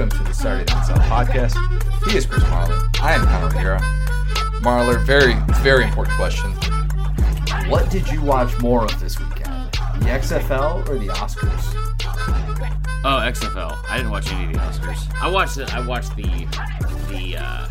welcome 0.00 0.18
to 0.18 0.24
the 0.24 0.32
Saturday 0.32 0.72
Night 0.72 0.86
South 0.86 1.02
podcast. 1.02 2.10
He 2.10 2.16
is 2.16 2.24
Chris 2.24 2.42
Marler. 2.44 3.02
I 3.02 3.12
am 3.12 3.20
Connor 3.26 3.48
O'Gara. 3.48 3.80
Marler, 4.62 5.04
very, 5.04 5.34
very 5.62 5.84
important 5.84 6.16
question. 6.16 6.50
What 7.68 7.90
did 7.90 8.08
you 8.08 8.22
watch 8.22 8.58
more 8.60 8.86
of 8.86 8.98
this 8.98 9.20
weekend? 9.20 9.72
The 9.98 10.06
XFL 10.06 10.88
or 10.88 10.96
the 10.96 11.08
Oscars? 11.08 11.74
Oh, 13.04 13.20
XFL. 13.30 13.76
I 13.90 13.98
didn't 13.98 14.10
watch 14.10 14.32
any 14.32 14.46
of 14.46 14.52
the 14.54 14.58
Oscars. 14.60 15.14
I 15.20 15.30
watched 15.30 15.58
it. 15.58 15.74
I 15.74 15.86
watched 15.86 16.16
the 16.16 16.46
the 17.10 17.36
uh, 17.36 17.68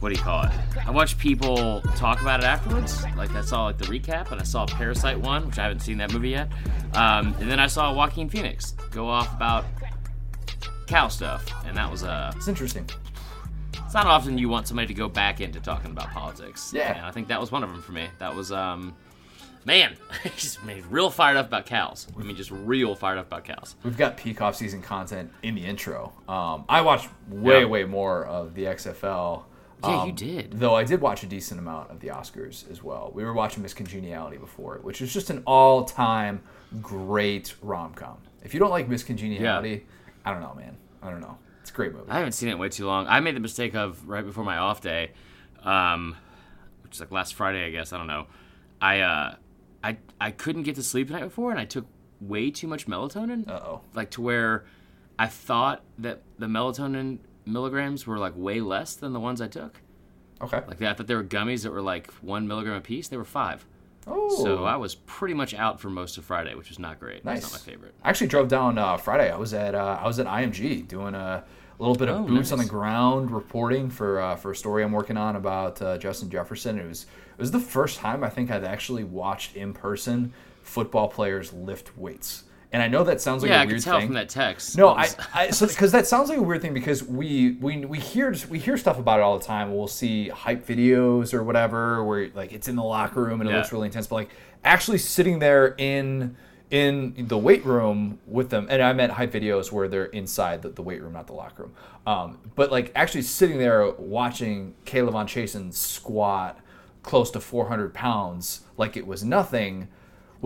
what 0.00 0.08
do 0.08 0.14
you 0.14 0.24
call 0.24 0.44
it? 0.44 0.52
I 0.86 0.90
watched 0.90 1.18
people 1.18 1.82
talk 1.96 2.22
about 2.22 2.40
it 2.40 2.46
afterwards. 2.46 3.04
Like 3.14 3.34
I 3.34 3.42
saw 3.42 3.66
like 3.66 3.76
the 3.76 3.86
recap, 3.86 4.30
and 4.30 4.40
I 4.40 4.44
saw 4.44 4.64
Parasite 4.64 5.20
one, 5.20 5.46
which 5.46 5.58
I 5.58 5.64
haven't 5.64 5.80
seen 5.80 5.98
that 5.98 6.14
movie 6.14 6.30
yet. 6.30 6.48
Um, 6.94 7.34
and 7.40 7.50
then 7.50 7.60
I 7.60 7.66
saw 7.66 7.92
Joaquin 7.92 8.30
Phoenix 8.30 8.72
go 8.90 9.06
off 9.06 9.34
about 9.34 9.66
cow 10.86 11.08
stuff, 11.08 11.44
and 11.66 11.76
that 11.76 11.90
was 11.90 12.02
uh, 12.04 12.32
It's 12.36 12.48
interesting. 12.48 12.88
it's 13.72 13.94
not 13.94 14.06
often 14.06 14.38
you 14.38 14.48
want 14.48 14.66
somebody 14.68 14.86
to 14.88 14.94
go 14.94 15.08
back 15.08 15.40
into 15.40 15.60
talking 15.60 15.90
about 15.90 16.10
politics. 16.10 16.72
Yeah. 16.74 16.96
and 16.96 17.06
I 17.06 17.10
think 17.10 17.28
that 17.28 17.40
was 17.40 17.50
one 17.52 17.62
of 17.64 17.70
them 17.70 17.82
for 17.82 17.92
me. 17.92 18.06
That 18.18 18.34
was 18.34 18.52
um, 18.52 18.94
man, 19.64 19.96
just 20.36 20.64
made 20.64 20.84
real 20.86 21.10
fired 21.10 21.36
up 21.36 21.46
about 21.48 21.66
cows. 21.66 22.06
I 22.18 22.22
mean, 22.22 22.36
just 22.36 22.50
real 22.50 22.94
fired 22.94 23.18
up 23.18 23.26
about 23.26 23.44
cows. 23.44 23.74
We've 23.82 23.96
got 23.96 24.16
peak 24.16 24.40
off 24.40 24.56
season 24.56 24.80
content 24.82 25.32
in 25.42 25.54
the 25.54 25.64
intro. 25.64 26.12
Um, 26.28 26.64
I 26.68 26.80
watched 26.82 27.08
way, 27.28 27.60
Yeah. 27.60 27.66
way 27.66 27.84
more 27.84 28.24
of 28.24 28.54
the 28.54 28.64
XFL. 28.66 29.44
Yeah, 29.84 30.00
um, 30.00 30.06
you 30.06 30.12
did. 30.14 30.52
Though 30.58 30.74
I 30.74 30.84
did 30.84 31.00
watch 31.02 31.22
a 31.22 31.26
decent 31.26 31.60
amount 31.60 31.90
of 31.90 32.00
the 32.00 32.08
Oscars 32.08 32.68
as 32.70 32.82
well. 32.82 33.10
We 33.14 33.24
were 33.24 33.34
watching 33.34 33.62
Miss 33.62 33.74
Congeniality 33.74 34.38
before, 34.38 34.78
which 34.82 35.02
is 35.02 35.12
just 35.12 35.28
an 35.30 35.42
all 35.46 35.84
time 35.84 36.42
great 36.80 37.54
rom 37.60 37.92
com. 37.92 38.16
If 38.42 38.54
you 38.54 38.60
don't 38.60 38.70
like 38.70 38.88
Miss 38.88 39.02
Congeniality, 39.02 39.84
I 40.26 40.32
don't 40.32 40.40
know, 40.40 40.54
man. 40.54 40.76
I 41.02 41.10
don't 41.10 41.20
know. 41.20 41.38
It's 41.60 41.70
a 41.70 41.72
great 41.72 41.92
movie. 41.92 42.10
I 42.10 42.18
haven't 42.18 42.32
seen 42.32 42.48
it 42.48 42.58
way 42.58 42.68
too 42.68 42.86
long. 42.86 43.06
I 43.06 43.20
made 43.20 43.36
the 43.36 43.40
mistake 43.40 43.74
of 43.74 44.06
right 44.08 44.24
before 44.24 44.44
my 44.44 44.58
off 44.58 44.80
day, 44.80 45.12
um, 45.62 46.16
which 46.82 46.94
is 46.94 47.00
like 47.00 47.12
last 47.12 47.34
Friday, 47.34 47.64
I 47.64 47.70
guess. 47.70 47.92
I 47.92 47.98
don't 47.98 48.08
know. 48.08 48.26
I 48.80 49.00
uh, 49.00 49.34
I 49.82 49.96
I 50.20 50.32
couldn't 50.32 50.64
get 50.64 50.74
to 50.74 50.82
sleep 50.82 51.06
the 51.08 51.14
night 51.14 51.24
before, 51.24 51.52
and 51.52 51.60
I 51.60 51.64
took 51.64 51.86
way 52.20 52.50
too 52.50 52.66
much 52.66 52.86
melatonin. 52.86 53.48
Uh 53.48 53.60
oh. 53.64 53.80
Like 53.94 54.10
to 54.12 54.20
where 54.20 54.64
I 55.18 55.28
thought 55.28 55.82
that 55.98 56.22
the 56.38 56.46
melatonin 56.46 57.18
milligrams 57.44 58.06
were 58.06 58.18
like 58.18 58.34
way 58.36 58.60
less 58.60 58.94
than 58.94 59.12
the 59.12 59.20
ones 59.20 59.40
I 59.40 59.48
took. 59.48 59.80
Okay. 60.42 60.60
Like 60.66 60.78
that. 60.78 60.90
I 60.90 60.94
thought 60.94 61.06
there 61.06 61.16
were 61.16 61.24
gummies 61.24 61.62
that 61.62 61.70
were 61.70 61.82
like 61.82 62.12
one 62.14 62.46
milligram 62.48 62.76
a 62.76 62.80
piece. 62.80 63.08
They 63.08 63.16
were 63.16 63.24
five. 63.24 63.64
Oh. 64.06 64.42
So 64.44 64.64
I 64.64 64.76
was 64.76 64.94
pretty 64.94 65.34
much 65.34 65.52
out 65.54 65.80
for 65.80 65.90
most 65.90 66.16
of 66.18 66.24
Friday, 66.24 66.54
which 66.54 66.68
was 66.68 66.78
not 66.78 67.00
great. 67.00 67.24
Nice. 67.24 67.40
That's 67.42 67.52
not 67.52 67.60
my 67.60 67.72
favorite. 67.72 67.94
I 68.04 68.10
actually 68.10 68.28
drove 68.28 68.48
down 68.48 68.78
uh, 68.78 68.96
Friday. 68.96 69.30
I 69.30 69.36
was 69.36 69.52
at 69.54 69.74
uh, 69.74 69.98
I 70.00 70.06
was 70.06 70.18
at 70.18 70.26
IMG 70.26 70.86
doing 70.86 71.14
a 71.14 71.44
little 71.78 71.94
bit 71.96 72.08
of 72.08 72.20
Oh, 72.20 72.22
boots 72.26 72.52
on 72.52 72.58
the 72.58 72.64
ground 72.64 73.30
reporting 73.30 73.90
for 73.90 74.20
uh, 74.20 74.36
for 74.36 74.52
a 74.52 74.56
story 74.56 74.82
I'm 74.84 74.92
working 74.92 75.16
on 75.16 75.36
about 75.36 75.82
uh, 75.82 75.98
Justin 75.98 76.30
Jefferson. 76.30 76.78
It 76.78 76.86
was 76.86 77.02
it 77.04 77.40
was 77.40 77.50
the 77.50 77.60
first 77.60 77.98
time 77.98 78.22
I 78.22 78.30
think 78.30 78.50
I've 78.50 78.64
actually 78.64 79.04
watched 79.04 79.56
in 79.56 79.72
person 79.72 80.32
football 80.62 81.08
players 81.08 81.52
lift 81.52 81.96
weights. 81.98 82.44
And 82.72 82.82
I 82.82 82.88
know 82.88 83.04
that 83.04 83.20
sounds 83.20 83.42
like 83.42 83.50
yeah, 83.50 83.60
a 83.60 83.62
I 83.62 83.64
weird 83.66 83.76
could 83.78 83.84
tell 83.84 83.98
thing. 83.98 84.08
from 84.08 84.14
that 84.14 84.28
text. 84.28 84.76
No, 84.76 84.88
I, 84.88 85.08
I 85.34 85.50
so 85.50 85.66
because 85.66 85.92
that 85.92 86.06
sounds 86.06 86.28
like 86.28 86.38
a 86.38 86.42
weird 86.42 86.62
thing 86.62 86.74
because 86.74 87.02
we 87.02 87.52
we 87.60 87.84
we 87.86 87.98
hear 87.98 88.34
we 88.50 88.58
hear 88.58 88.76
stuff 88.76 88.98
about 88.98 89.20
it 89.20 89.22
all 89.22 89.38
the 89.38 89.44
time. 89.44 89.74
We'll 89.74 89.86
see 89.86 90.28
hype 90.28 90.66
videos 90.66 91.32
or 91.32 91.42
whatever 91.44 92.04
where 92.04 92.28
like 92.34 92.52
it's 92.52 92.68
in 92.68 92.76
the 92.76 92.82
locker 92.82 93.22
room 93.22 93.40
and 93.40 93.48
it 93.48 93.52
Yeah. 93.52 93.58
looks 93.58 93.72
really 93.72 93.86
intense, 93.86 94.06
but 94.08 94.16
like 94.16 94.30
actually 94.64 94.98
sitting 94.98 95.38
there 95.38 95.74
in 95.78 96.36
in 96.72 97.14
the 97.28 97.38
weight 97.38 97.64
room 97.64 98.18
with 98.26 98.50
them, 98.50 98.66
and 98.68 98.82
I 98.82 98.92
meant 98.92 99.12
hype 99.12 99.32
videos 99.32 99.70
where 99.70 99.86
they're 99.86 100.06
inside 100.06 100.62
the, 100.62 100.70
the 100.70 100.82
weight 100.82 101.00
room, 101.00 101.12
not 101.12 101.28
the 101.28 101.32
locker 101.32 101.62
room. 101.62 101.74
Um, 102.08 102.38
but 102.56 102.72
like 102.72 102.90
actually 102.96 103.22
sitting 103.22 103.58
there 103.58 103.88
watching 103.92 104.74
K'Lavon 104.84 105.26
Chaisson 105.26 105.72
squat 105.72 106.58
close 107.04 107.30
to 107.30 107.40
400 107.40 107.94
pounds 107.94 108.62
like 108.76 108.96
it 108.96 109.06
was 109.06 109.22
nothing 109.22 109.86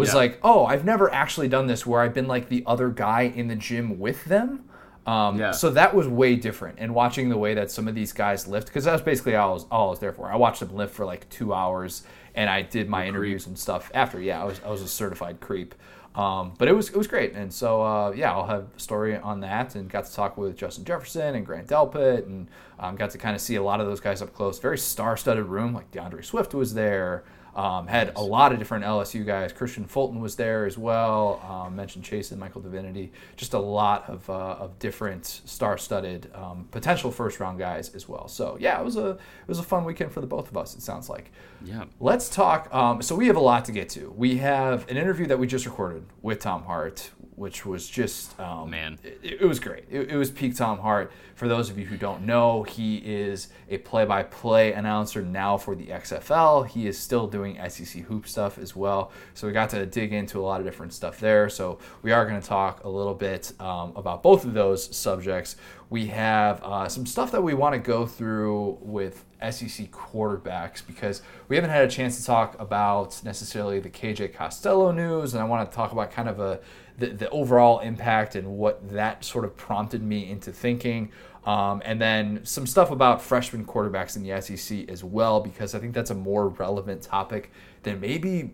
was 0.01 0.09
Yeah. 0.11 0.17
like, 0.17 0.39
oh, 0.43 0.67
I've 0.67 0.85
never 0.85 1.13
actually 1.13 1.49
done 1.49 1.67
this 1.67 1.87
where 1.87 2.01
I've 2.01 2.15
been 2.15 2.27
like 2.27 2.49
the 2.49 2.65
other 2.67 2.89
guy 2.89 3.23
in 3.23 3.47
the 3.49 3.57
gym 3.57 3.99
with 4.01 4.25
them. 4.25 4.65
Um, 5.07 5.39
Yeah. 5.39 5.53
So 5.53 5.71
that 5.71 5.95
was 5.95 6.07
way 6.09 6.37
different. 6.37 6.79
And 6.79 6.95
watching 6.95 7.29
the 7.29 7.39
way 7.39 7.55
that 7.55 7.71
some 7.71 7.89
of 7.89 7.95
these 7.95 8.13
guys 8.13 8.47
lift, 8.49 8.67
because 8.69 8.85
that 8.85 8.93
was 8.93 9.03
basically 9.03 9.37
all 9.37 9.51
I, 9.51 9.53
was, 9.55 9.67
all 9.71 9.87
I 9.89 9.91
was 9.91 9.99
there 10.01 10.13
for. 10.13 10.31
I 10.31 10.37
watched 10.37 10.61
them 10.61 10.75
lift 10.75 10.95
for 10.95 11.07
like 11.07 11.29
two 11.31 11.55
hours, 11.55 12.03
and 12.35 12.51
I 12.51 12.63
did 12.63 12.89
my 12.89 13.07
interviews 13.07 13.47
and 13.47 13.59
stuff 13.59 13.91
after. 13.95 14.21
Yeah, 14.21 14.41
I 14.43 14.45
was 14.45 14.61
I 14.65 14.71
was 14.71 14.83
a 14.83 14.89
certified 14.89 15.41
creep. 15.41 15.75
Um, 16.15 16.55
but 16.59 16.67
it 16.67 16.73
was 16.73 16.89
it 16.89 16.97
was 16.97 17.07
great, 17.07 17.35
and 17.35 17.53
so 17.53 17.83
uh, 17.83 18.11
yeah, 18.11 18.33
I'll 18.33 18.47
have 18.47 18.67
a 18.77 18.81
story 18.81 19.17
on 19.17 19.41
that, 19.41 19.77
and 19.77 19.89
got 19.89 20.05
to 20.07 20.13
talk 20.13 20.37
with 20.37 20.57
Justin 20.57 20.85
Jefferson 20.85 21.37
and 21.37 21.47
Grant 21.47 21.69
Delpit, 21.69 22.27
and 22.27 22.49
um, 22.81 22.97
got 22.97 23.11
to 23.11 23.19
kind 23.19 23.37
of 23.37 23.41
see 23.41 23.55
a 23.55 23.63
lot 23.63 23.81
of 23.81 23.87
those 23.87 24.01
guys 24.01 24.21
up 24.21 24.35
close. 24.35 24.59
Very 24.59 24.77
star-studded 24.77 25.47
room, 25.47 25.73
like 25.73 25.89
D'Andre 25.93 26.23
Swift 26.23 26.53
was 26.53 26.75
there. 26.75 27.23
Um, 27.55 27.87
had 27.87 28.13
a 28.17 28.23
lot 28.23 28.53
of 28.53 28.59
different 28.59 28.85
LSU 28.85 29.27
guys. 29.27 29.53
Kristian 29.53 29.89
Fulton 29.89 30.21
was 30.21 30.37
there 30.37 30.67
as 30.67 30.79
well. 30.79 31.43
Um, 31.49 31.77
mentioned 31.77 32.05
Chase 32.05 32.31
and 32.31 32.39
Michael 32.39 32.61
Divinity. 32.61 33.13
Just 33.37 33.55
a 33.55 33.59
lot 33.59 34.09
of, 34.09 34.29
uh, 34.31 34.33
of 34.61 34.79
different 34.79 35.27
star-studded 35.45 36.31
um, 36.35 36.69
potential 36.71 37.11
first-round 37.11 37.59
guys 37.59 37.95
as 37.95 38.09
well. 38.09 38.29
So 38.29 38.57
yeah, 38.61 38.81
it 38.81 38.85
was 38.85 38.97
a 38.97 39.11
it 39.11 39.49
was 39.49 39.59
a 39.59 39.63
fun 39.63 39.85
weekend 39.85 40.13
for 40.13 40.21
the 40.21 40.27
both 40.27 40.51
of 40.51 40.57
us. 40.57 40.75
It 40.75 40.83
sounds 40.83 41.09
like. 41.09 41.33
yeah. 41.65 41.85
Let's 41.99 42.29
talk. 42.29 42.73
Um, 42.75 43.03
so 43.03 43.15
we 43.15 43.27
have 43.27 43.37
a 43.37 43.41
lot 43.41 43.65
to 43.67 43.73
get 43.73 43.89
to. 43.91 44.13
We 44.17 44.39
have 44.39 44.89
an 44.91 44.97
interview 44.97 45.27
that 45.27 45.39
we 45.39 45.47
just 45.47 45.67
recorded 45.67 46.05
with 46.23 46.39
Tom 46.41 46.65
Hart, 46.65 47.11
which 47.37 47.65
was 47.65 47.89
just 47.89 48.39
um, 48.39 48.71
Man. 48.71 48.99
it, 49.03 49.41
it 49.41 49.47
was 49.47 49.59
great. 49.59 49.85
It, 49.91 50.11
it 50.11 50.17
was 50.17 50.31
peak 50.31 50.57
Tom 50.57 50.79
Hart. 50.79 51.13
For 51.35 51.49
those 51.49 51.71
of 51.71 51.79
you 51.79 51.87
who 51.87 51.97
don't 51.97 52.27
know, 52.27 52.65
he 52.65 52.97
is 52.99 53.49
a 53.71 53.79
play-by-play 53.79 54.75
announcer 54.75 55.23
now 55.23 55.57
for 55.57 55.75
the 55.75 55.87
XFL. 55.87 56.67
He 56.67 56.87
is 56.87 56.99
still 56.99 57.27
doing 57.27 57.59
SEC 57.69 58.03
hoop 58.03 58.29
stuff 58.29 58.59
as 58.59 58.77
well. 58.77 59.11
So 59.33 59.47
we 59.47 59.55
got 59.55 59.71
to 59.71 59.87
dig 59.87 60.13
into 60.13 60.39
a 60.39 60.43
lot 60.43 60.61
of 60.61 60.67
different 60.67 60.93
stuff 60.93 61.19
there. 61.19 61.49
So 61.49 61.79
we 62.03 62.13
are 62.13 62.27
going 62.27 62.41
to 62.41 62.47
talk 62.47 62.85
a 62.85 62.89
little 62.89 63.15
bit 63.15 63.53
um, 63.59 63.95
about 63.97 64.23
both 64.23 64.45
of 64.45 64.53
those 64.53 64.95
subjects. 64.95 65.57
We 65.89 66.07
have 66.09 66.63
uh, 66.63 66.89
some 66.89 67.07
stuff 67.07 67.33
that 67.33 67.43
we 67.43 67.55
want 67.55 67.73
to 67.73 67.79
go 67.79 68.07
through 68.07 68.79
with 68.83 69.25
SEC 69.41 69.91
quarterbacks 69.91 70.87
because 70.87 71.23
we 71.51 71.57
haven't 71.57 71.71
had 71.71 71.85
a 71.85 71.89
chance 71.89 72.17
to 72.17 72.25
talk 72.25 72.55
about 72.61 73.21
necessarily 73.25 73.81
the 73.81 73.91
KJ 73.91 74.33
Costello 74.33 74.93
news, 74.93 75.35
and 75.35 75.43
I 75.43 75.47
want 75.47 75.69
to 75.69 75.75
talk 75.77 75.91
about 75.91 76.13
kind 76.13 76.29
of 76.29 76.39
a 76.39 76.61
the, 76.97 77.09
the 77.09 77.29
overall 77.31 77.81
impact 77.81 78.37
and 78.37 78.47
what 78.57 78.89
that 78.91 79.25
sort 79.25 79.45
of 79.45 79.57
prompted 79.57 80.01
me 80.01 80.31
into 80.31 80.53
thinking. 80.53 81.11
Um, 81.45 81.83
and 81.85 82.01
then 82.01 82.45
some 82.45 82.67
stuff 82.67 82.93
about 82.93 83.21
freshman 83.21 83.65
quarterbacks 83.65 84.15
in 84.15 84.23
the 84.23 84.41
SEC 84.41 84.89
as 84.89 85.03
well, 85.03 85.41
because 85.41 85.75
I 85.75 85.81
think 85.81 85.93
that's 85.93 86.11
a 86.11 86.15
more 86.15 86.51
relevant 86.51 87.03
topic 87.03 87.51
than 87.83 87.99
maybe, 87.99 88.53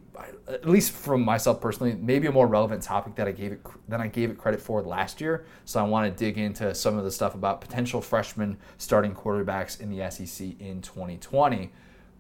at 0.48 0.66
least 0.66 0.92
from 0.92 1.22
myself 1.22 1.60
personally, 1.60 1.94
maybe 2.00 2.28
a 2.28 2.32
more 2.32 2.46
relevant 2.46 2.82
topic 2.82 3.16
that 3.16 3.28
I 3.28 3.32
gave 3.32 3.52
it 3.52 3.60
than 3.88 4.00
I 4.00 4.06
gave 4.06 4.30
it 4.30 4.38
credit 4.38 4.62
for 4.62 4.80
last 4.80 5.20
year. 5.20 5.44
So 5.66 5.80
I 5.80 5.82
want 5.82 6.10
to 6.10 6.24
dig 6.24 6.38
into 6.38 6.74
some 6.74 6.96
of 6.96 7.04
the 7.04 7.10
stuff 7.10 7.34
about 7.34 7.60
potential 7.60 8.00
freshman 8.00 8.56
starting 8.78 9.14
quarterbacks 9.14 9.80
in 9.80 9.90
the 9.90 10.10
SEC 10.10 10.58
in 10.60 10.80
2020. 10.80 11.72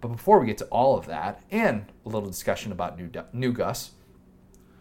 But 0.06 0.16
before 0.16 0.38
we 0.40 0.46
get 0.46 0.58
to 0.58 0.66
all 0.66 0.96
of 0.96 1.06
that, 1.06 1.42
and 1.50 1.86
a 2.04 2.08
little 2.08 2.28
discussion 2.28 2.70
about 2.72 2.98
new 2.98 3.10
new 3.32 3.52
Gus, 3.52 3.90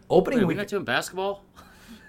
opening 0.08 0.38
Wait, 0.40 0.44
we 0.44 0.48
week. 0.54 0.58
got 0.58 0.68
doing 0.68 0.84
basketball. 0.84 1.42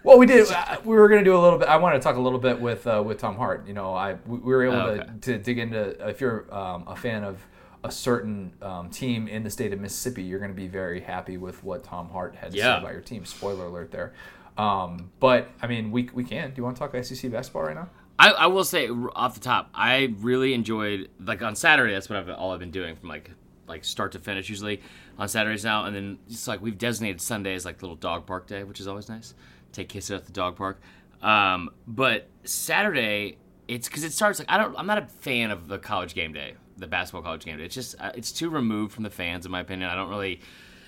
Well, 0.04 0.18
we 0.20 0.26
did. 0.26 0.50
uh, 0.52 0.78
We 0.86 0.96
were 0.96 1.10
going 1.10 1.24
to 1.24 1.30
do 1.30 1.36
a 1.36 1.42
little 1.42 1.60
bit. 1.60 1.68
I 1.68 1.78
wanted 1.78 1.98
to 1.98 2.04
talk 2.04 2.16
a 2.16 2.20
little 2.22 2.40
bit 2.40 2.62
with 2.62 2.86
uh, 2.88 3.02
with 3.06 3.18
Tom 3.18 3.36
Hart. 3.36 3.68
You 3.68 3.74
know, 3.74 3.94
I 3.94 4.14
we 4.26 4.38
we 4.38 4.54
were 4.54 4.64
able 4.66 4.76
Oh, 4.76 4.96
to, 4.96 5.02
okay. 5.02 5.12
to 5.22 5.38
dig 5.40 5.58
into. 5.60 6.08
If 6.08 6.22
you're 6.22 6.54
um, 6.54 6.84
a 6.88 6.96
fan 6.96 7.24
of 7.24 7.40
a 7.84 7.92
certain 7.92 8.54
um, 8.62 8.90
team 8.90 9.28
in 9.28 9.44
the 9.44 9.50
state 9.50 9.74
of 9.74 9.80
Mississippi, 9.80 10.24
you're 10.24 10.40
going 10.40 10.52
to 10.52 10.56
be 10.56 10.68
very 10.68 11.00
happy 11.02 11.38
with 11.38 11.64
what 11.64 11.84
Tom 11.84 12.10
Hart 12.10 12.36
had 12.36 12.52
to 12.52 12.58
say 12.58 12.64
about 12.80 12.92
your 12.94 13.02
team. 13.02 13.26
Spoiler 13.26 13.66
alert 13.66 13.92
there. 13.92 14.14
Um, 14.58 15.12
but 15.20 15.50
I 15.62 15.68
mean, 15.68 15.92
we 15.92 16.10
we 16.14 16.24
can. 16.24 16.50
Do 16.52 16.54
you 16.58 16.64
want 16.64 16.78
to 16.78 16.80
talk 16.88 17.04
SEC 17.04 17.32
basketball 17.32 17.64
right 17.64 17.76
now? 17.76 17.90
I, 18.20 18.32
I 18.32 18.48
will 18.48 18.64
say 18.64 18.90
off 18.90 19.36
the 19.36 19.40
top, 19.40 19.70
I 19.74 20.14
really 20.20 20.54
enjoyed 20.54 21.10
like 21.24 21.42
on 21.42 21.56
Saturday. 21.56 21.94
That's 21.94 22.10
what 22.10 22.18
I've 22.18 22.30
all 22.30 22.52
I've 22.52 22.60
been 22.60 22.72
doing 22.72 22.96
from 22.96 23.10
like 23.10 23.32
like 23.68 23.84
start 23.84 24.14
to 24.14 24.20
finish 24.20 24.50
usually 24.50 24.82
on 25.18 25.28
Saturdays 25.28 25.64
now, 25.64 25.86
and 25.86 25.96
then 25.96 26.20
it's 26.28 26.48
like 26.48 26.62
we've 26.62 26.78
designated 26.78 27.22
Sundays 27.22 27.66
like 27.66 27.82
little 27.82 27.96
dog 27.96 28.26
park 28.26 28.48
day, 28.48 28.64
which 28.64 28.80
is 28.80 28.88
always 28.88 29.10
nice. 29.10 29.34
Take 29.72 29.90
Kissy 29.90 30.16
at 30.16 30.26
the 30.26 30.32
dog 30.32 30.56
park. 30.56 30.80
Um, 31.22 31.70
but 31.88 32.28
Saturday, 32.44 33.38
it's 33.68 33.88
because 33.88 34.04
it 34.04 34.14
starts 34.14 34.40
like 34.40 34.50
I 34.50 34.58
don't. 34.58 34.76
I'm 34.78 34.88
not 34.88 34.98
a 34.98 35.06
fan 35.06 35.52
of 35.52 35.68
the 35.68 35.78
college 35.78 36.16
game 36.16 36.34
day, 36.34 36.56
the 36.78 36.88
basketball 36.88 37.22
college 37.22 37.46
game 37.46 37.58
day. 37.58 37.66
It's 37.66 37.76
just 37.76 37.96
uh, 38.00 38.12
it's 38.16 38.32
too 38.32 38.50
removed 38.50 38.94
from 38.94 39.04
the 39.04 39.10
fans 39.10 39.46
in 39.46 39.52
my 39.52 39.60
opinion. 39.60 39.90
I 39.90 39.96
don't 39.96 40.10
really. 40.10 40.42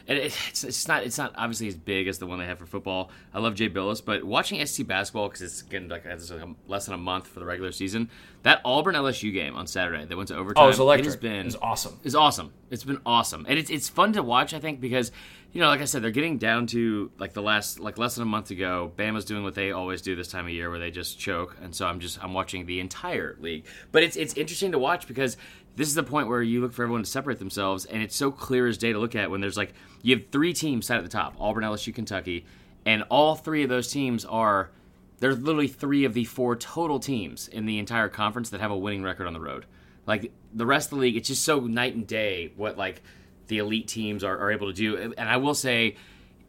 And 0.09 0.17
it's, 0.17 0.63
it's 0.63 0.87
not 0.87 1.03
it's 1.03 1.19
not 1.19 1.33
obviously 1.37 1.67
as 1.67 1.75
big 1.75 2.07
as 2.07 2.17
the 2.17 2.25
one 2.25 2.39
they 2.39 2.45
have 2.45 2.57
for 2.57 2.65
football. 2.65 3.11
I 3.31 3.39
love 3.39 3.53
Jay 3.53 3.69
Bilas, 3.69 4.03
but 4.03 4.23
watching 4.23 4.65
SC 4.65 4.85
basketball 4.85 5.27
because 5.27 5.43
it's 5.43 5.61
getting 5.61 5.87
like 5.87 6.03
it's 6.03 6.33
less 6.67 6.85
than 6.85 6.95
a 6.95 6.97
month 6.97 7.27
for 7.27 7.39
the 7.39 7.45
regular 7.45 7.71
season. 7.71 8.09
That 8.41 8.61
Auburn 8.65 8.95
LSU 8.95 9.31
game 9.31 9.55
on 9.55 9.67
Saturday, 9.67 10.05
they 10.05 10.15
went 10.15 10.29
to 10.29 10.35
overtime. 10.35 10.63
Oh, 10.63 10.65
it 10.65 10.69
was 10.69 10.79
electric. 10.79 11.05
It 11.05 11.09
has 11.09 11.15
been 11.15 11.41
It 11.41 11.45
was 11.45 11.55
awesome. 11.57 11.99
It's 12.03 12.15
awesome. 12.15 12.53
It's 12.71 12.83
been 12.83 13.01
awesome, 13.05 13.45
and 13.47 13.59
it's 13.59 13.69
it's 13.69 13.87
fun 13.87 14.13
to 14.13 14.23
watch. 14.23 14.53
I 14.55 14.59
think 14.59 14.81
because 14.81 15.11
you 15.51 15.61
know, 15.61 15.67
like 15.67 15.81
I 15.81 15.85
said, 15.85 16.03
they're 16.03 16.11
getting 16.11 16.37
down 16.37 16.67
to 16.67 17.11
like 17.17 17.33
the 17.33 17.41
last 17.41 17.79
like 17.79 17.97
less 17.97 18.15
than 18.15 18.21
a 18.21 18.25
month 18.25 18.51
ago. 18.51 18.91
Bama's 18.95 19.25
doing 19.25 19.43
what 19.43 19.55
they 19.55 19.71
always 19.71 20.01
do 20.01 20.15
this 20.15 20.27
time 20.27 20.45
of 20.45 20.51
year, 20.51 20.69
where 20.69 20.79
they 20.79 20.91
just 20.91 21.19
choke, 21.19 21.57
and 21.61 21.73
so 21.75 21.87
I'm 21.87 21.99
just 21.99 22.23
I'm 22.23 22.33
watching 22.33 22.65
the 22.65 22.79
entire 22.79 23.35
league. 23.39 23.65
But 23.91 24.03
it's 24.03 24.15
it's 24.15 24.35
interesting 24.35 24.71
to 24.73 24.79
watch 24.79 25.07
because 25.07 25.37
this 25.79 25.87
is 25.87 25.95
the 25.95 26.03
point 26.03 26.27
where 26.27 26.43
you 26.43 26.59
look 26.59 26.73
for 26.73 26.83
everyone 26.83 27.03
to 27.03 27.09
separate 27.09 27.39
themselves, 27.39 27.85
and 27.85 28.03
it's 28.03 28.13
so 28.13 28.31
clear 28.31 28.67
as 28.67 28.77
day 28.77 28.91
to 28.91 28.99
look 28.99 29.15
at 29.15 29.31
when 29.31 29.39
there's 29.39 29.55
like 29.55 29.73
you 30.01 30.13
have 30.13 30.25
three 30.29 30.51
teams 30.51 30.87
sat 30.87 30.97
at 30.97 31.03
the 31.03 31.09
top: 31.09 31.35
Auburn, 31.39 31.63
LSU, 31.63 31.95
Kentucky, 31.95 32.45
and 32.85 33.03
all 33.03 33.33
three 33.33 33.63
of 33.63 33.69
those 33.69 33.89
teams 33.89 34.25
are 34.25 34.71
there's 35.19 35.39
literally 35.39 35.69
three 35.69 36.03
of 36.03 36.13
the 36.13 36.25
four 36.25 36.57
total 36.57 36.99
teams 36.99 37.47
in 37.47 37.65
the 37.65 37.79
entire 37.79 38.09
conference 38.09 38.49
that 38.49 38.59
have 38.59 38.71
a 38.71 38.77
winning 38.77 39.03
record 39.03 39.25
on 39.25 39.31
the 39.31 39.39
road. 39.39 39.65
Like 40.05 40.33
the 40.53 40.65
rest 40.65 40.91
of 40.91 40.97
the 40.97 41.01
league, 41.01 41.15
it's 41.15 41.29
just 41.29 41.45
so 41.45 41.61
night 41.61 41.95
and 41.95 42.05
day 42.05 42.51
what 42.57 42.77
like 42.77 43.01
the 43.47 43.59
elite 43.59 43.87
teams 43.87 44.21
are, 44.21 44.37
are 44.37 44.51
able 44.51 44.67
to 44.67 44.73
do. 44.73 45.13
And 45.17 45.29
I 45.29 45.37
will 45.37 45.55
say, 45.55 45.95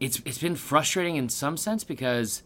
it's 0.01 0.21
it's 0.25 0.39
been 0.39 0.57
frustrating 0.57 1.15
in 1.15 1.29
some 1.29 1.55
sense 1.55 1.85
because 1.85 2.43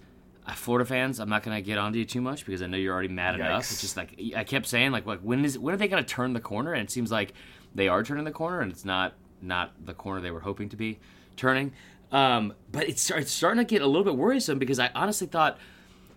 Florida 0.54 0.86
fans, 0.86 1.20
I'm 1.20 1.30
not 1.30 1.44
going 1.44 1.58
to 1.58 1.62
get 1.62 1.78
onto 1.78 1.98
you 1.98 2.06
too 2.06 2.22
much 2.22 2.46
because 2.46 2.62
I 2.62 2.68
know 2.68 2.78
you're 2.78 2.94
already 2.94 3.08
mad 3.08 3.36
enough. 3.36 3.64
Yikes. 3.64 3.72
It's 3.72 3.82
just 3.82 3.98
like 3.98 4.20
I 4.36 4.44
kept 4.44 4.68
saying, 4.68 4.92
like, 4.92 5.06
like 5.06 5.22
when 5.22 5.44
is 5.44 5.58
when 5.58 5.74
are 5.74 5.78
they 5.78 5.88
going 5.88 6.04
to 6.04 6.08
turn 6.08 6.34
the 6.34 6.40
corner? 6.40 6.74
And 6.74 6.84
it 6.84 6.92
seems 6.92 7.12
like 7.12 7.34
they 7.74 7.88
are 7.88 8.04
turning 8.04 8.26
the 8.26 8.32
corner, 8.32 8.62
and 8.62 8.72
it's 8.72 8.86
not 8.86 9.14
not 9.42 9.74
the 9.84 9.94
corner 9.94 10.22
they 10.22 10.32
were 10.32 10.42
hoping 10.42 10.70
to 10.70 10.76
be 10.76 11.00
turning. 11.36 11.74
Um, 12.12 12.54
but 12.72 12.88
it's 12.88 13.10
it's 13.10 13.32
starting 13.32 13.66
to 13.66 13.70
get 13.70 13.82
a 13.82 13.88
little 13.88 14.04
bit 14.04 14.16
worrisome 14.16 14.60
because 14.60 14.80
I 14.80 14.92
honestly 14.94 15.28
thought, 15.28 15.58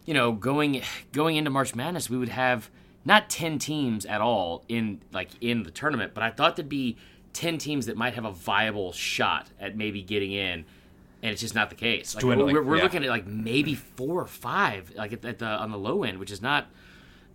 you 0.04 0.14
know, 0.14 0.32
going 0.32 0.82
going 1.12 1.36
into 1.36 1.50
March 1.50 1.75
Madness, 1.75 2.10
we 2.10 2.19
would 2.19 2.28
have 2.28 2.70
not 3.04 3.30
ten 3.30 3.58
teams 3.58 4.04
at 4.04 4.20
all 4.20 4.64
in 4.69 5.00
like 5.12 5.30
in 5.40 5.62
the 5.62 5.70
tournament, 5.70 6.12
but 6.14 6.22
I 6.22 6.30
thought 6.30 6.56
there'd 6.56 6.69
be 6.69 6.98
ten 7.32 7.56
teams 7.58 7.86
that 7.86 7.96
might 7.96 8.14
have 8.14 8.25
a 8.25 8.32
viable 8.32 8.92
shot 8.92 9.48
at 9.58 9.76
maybe 9.76 10.02
getting 10.02 10.32
in. 10.32 10.64
And 11.23 11.32
it's 11.32 11.41
just 11.41 11.55
not 11.55 11.69
the 11.69 11.75
case. 11.76 12.15
Like, 12.15 12.25
we're 12.25 12.62
we're, 12.62 12.76
yeah. 12.76 12.82
looking 12.85 13.03
at 13.03 13.11
like 13.11 13.26
maybe 13.26 13.75
four 13.75 14.20
or 14.20 14.26
five, 14.26 14.93
like 14.97 15.12
at, 15.12 15.25
at 15.25 15.38
the 15.41 15.47
on 15.47 15.70
the 15.73 15.79
low 15.79 16.05
end, 16.05 16.19
which 16.19 16.31
is 16.31 16.41
not 16.41 16.67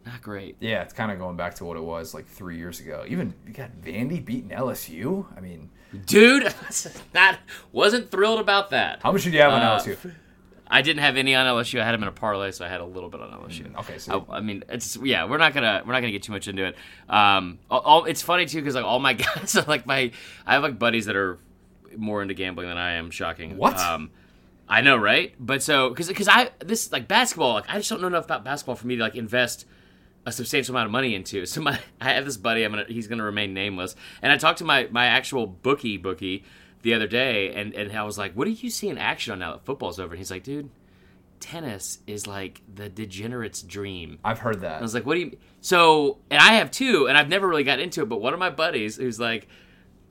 not 0.06 0.22
great. 0.22 0.56
Yeah, 0.62 0.82
it's 0.84 0.94
kind 0.94 1.12
of 1.12 1.20
going 1.20 1.36
back 1.36 1.56
to 1.56 1.66
what 1.66 1.76
it 1.78 1.84
was 1.84 2.14
like 2.14 2.26
three 2.26 2.58
years 2.58 2.80
ago. 2.80 3.04
Even 3.08 3.34
you 3.46 3.54
got 3.54 3.72
Vandy 3.82 4.24
beating 4.24 4.50
LSU. 4.52 5.26
I 5.36 5.42
mean, 5.42 5.70
Dude, 6.06 6.44
that 7.12 7.40
wasn't 7.72 8.10
thrilled 8.10 8.40
about 8.40 8.70
that. 8.72 9.02
how 9.04 9.12
much 9.12 9.24
did 9.24 9.34
you 9.34 9.42
have 9.42 9.52
on 9.54 9.62
Uh, 9.62 9.78
LSU? 9.80 10.14
I 10.66 10.82
didn't 10.82 11.02
have 11.02 11.18
any 11.18 11.36
on 11.36 11.46
LSU. 11.46 11.80
I 11.80 11.86
had 11.86 11.92
them 11.92 12.02
in 12.04 12.10
a 12.10 12.14
parlay, 12.14 12.52
so 12.52 12.66
I 12.66 12.68
had 12.70 12.82
a 12.82 12.86
little 12.86 13.10
bit 13.10 13.22
on 13.22 13.30
LSU. 13.32 13.70
Mm, 13.72 13.80
okay, 13.82 13.98
so- 14.00 14.26
I, 14.30 14.38
I 14.38 14.40
mean, 14.42 14.64
it's 14.70 14.98
yeah, 15.04 15.26
we're 15.26 15.38
not 15.38 15.54
gonna 15.54 15.84
we're 15.86 15.92
not 15.94 16.00
gonna 16.00 16.12
get 16.14 16.24
too 16.24 16.32
much 16.32 16.48
into 16.48 16.66
it. 16.66 16.76
Um, 17.10 17.60
all, 17.70 17.80
all- 17.82 18.06
it's 18.06 18.22
funny 18.22 18.46
too 18.46 18.60
because 18.60 18.76
like 18.76 18.86
all 18.86 19.00
my 19.00 19.14
guys 19.26 19.56
are 19.56 19.64
like 19.64 19.86
my 19.86 20.12
I 20.46 20.54
have 20.54 20.64
like 20.64 20.80
buddies 20.80 21.06
that 21.06 21.16
are 21.16 21.38
more 21.98 22.22
into 22.22 22.34
gambling 22.34 22.68
than 22.68 22.78
I 22.78 22.94
am. 22.94 23.12
Shocking. 23.12 23.58
What? 23.58 23.78
Um, 23.80 24.12
I 24.68 24.82
know, 24.82 24.96
right? 24.96 25.34
But 25.40 25.62
so 25.62 25.90
because 25.90 26.08
because 26.08 26.28
I 26.28 26.52
this 26.60 26.92
like 26.92 27.08
basketball, 27.08 27.54
like 27.56 27.66
I 27.70 27.78
just 27.78 27.90
don't 27.90 28.02
know 28.02 28.08
enough 28.08 28.26
about 28.26 28.44
basketball 28.44 28.76
for 28.76 28.88
me 28.88 28.96
to 28.96 29.02
like 29.04 29.16
invest 29.16 29.66
a 30.26 30.32
substantial 30.32 30.74
amount 30.74 30.86
of 30.86 30.92
money 30.92 31.16
into. 31.16 31.46
So 31.54 31.62
my 31.62 31.80
I 32.00 32.12
have 32.14 32.26
this 32.26 32.38
buddy. 32.38 32.64
I'm 32.64 32.72
gonna 32.72 32.86
he's 32.88 33.08
gonna 33.08 33.24
remain 33.24 33.54
nameless. 33.54 33.96
And 34.22 34.32
I 34.32 34.38
talked 34.38 34.60
to 34.60 34.66
my 34.66 34.88
my 34.92 35.06
actual 35.06 35.46
bookie 35.48 35.98
bookie 35.98 36.44
the 36.82 36.94
other 36.94 37.08
day, 37.08 37.54
and 37.54 37.74
and 37.74 37.92
I 37.98 38.04
was 38.04 38.18
like, 38.18 38.34
"What 38.34 38.46
do 38.46 38.52
you 38.52 38.70
see 38.70 38.90
in 38.90 38.98
action 38.98 39.34
on 39.34 39.40
now 39.40 39.52
that 39.54 39.66
football's 39.66 40.00
over?" 40.00 40.14
And 40.14 40.18
he's 40.20 40.32
like, 40.32 40.44
"Dude, 40.44 40.70
tennis 41.40 42.00
is 42.08 42.26
like 42.28 42.62
the 42.74 42.90
degenerate's 42.90 43.62
dream." 43.62 44.20
I've 44.24 44.40
heard 44.40 44.62
that. 44.62 44.80
I 44.80 44.82
was 44.82 44.94
like, 44.94 45.06
"What 45.06 45.16
do 45.16 45.22
you?" 45.22 45.38
So, 45.62 46.20
and 46.30 46.42
I 46.42 46.54
have 46.54 46.72
two, 46.72 47.08
and 47.08 47.18
I've 47.18 47.30
never 47.30 47.48
really 47.48 47.64
got 47.64 47.80
into 47.80 48.02
it. 48.02 48.10
But 48.10 48.22
one 48.22 48.34
of 48.34 48.40
my 48.40 48.50
buddies, 48.50 48.98
who's 48.98 49.20
like, 49.20 49.48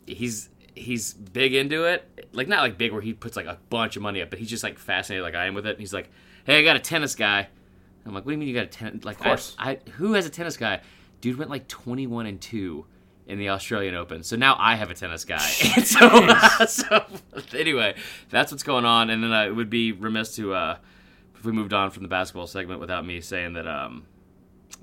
he's 0.06 0.48
he's 0.74 1.14
big 1.14 1.54
into 1.54 1.84
it, 1.84 2.28
like 2.32 2.48
not 2.48 2.60
like 2.60 2.78
big 2.78 2.92
where 2.92 3.02
he 3.02 3.12
puts 3.12 3.36
like 3.36 3.46
a 3.46 3.58
bunch 3.70 3.96
of 3.96 4.02
money 4.02 4.22
up, 4.22 4.30
but 4.30 4.38
he's 4.38 4.50
just 4.50 4.62
like 4.62 4.78
fascinated, 4.78 5.22
like 5.22 5.34
I 5.34 5.46
am 5.46 5.54
with 5.54 5.66
it. 5.66 5.70
And 5.70 5.80
he's 5.80 5.92
like, 5.92 6.10
"Hey, 6.44 6.58
I 6.58 6.62
got 6.62 6.76
a 6.76 6.80
tennis 6.80 7.14
guy." 7.14 7.48
I'm 8.04 8.14
like, 8.14 8.24
"What 8.24 8.30
do 8.30 8.32
you 8.32 8.38
mean 8.38 8.48
you 8.48 8.54
got 8.54 8.64
a 8.64 8.66
tennis?" 8.66 9.04
Like, 9.04 9.18
Of 9.18 9.24
course. 9.24 9.56
I, 9.58 9.72
I 9.72 9.78
who 9.92 10.14
has 10.14 10.26
a 10.26 10.30
tennis 10.30 10.56
guy? 10.56 10.80
Dude 11.20 11.38
went 11.38 11.50
like 11.50 11.68
21 11.68 12.26
and 12.26 12.40
two 12.40 12.86
in 13.26 13.38
the 13.38 13.48
Australian 13.50 13.94
Open. 13.94 14.22
So 14.22 14.36
now 14.36 14.56
I 14.58 14.74
have 14.74 14.90
a 14.90 14.94
tennis 14.94 15.24
guy. 15.24 15.38
So, 15.84 16.66
so 16.66 17.04
anyway, 17.54 17.94
that's 18.30 18.50
what's 18.50 18.62
going 18.62 18.84
on. 18.84 19.10
And 19.10 19.22
then 19.22 19.32
uh, 19.32 19.44
it 19.44 19.54
would 19.54 19.70
be 19.70 19.92
remiss 19.92 20.34
to 20.36 20.54
uh, 20.54 20.78
if 21.36 21.44
we 21.44 21.52
moved 21.52 21.72
on 21.72 21.90
from 21.90 22.02
the 22.02 22.08
basketball 22.08 22.46
segment 22.46 22.80
without 22.80 23.06
me 23.06 23.20
saying 23.20 23.52
that 23.54 23.66
um, 23.66 24.04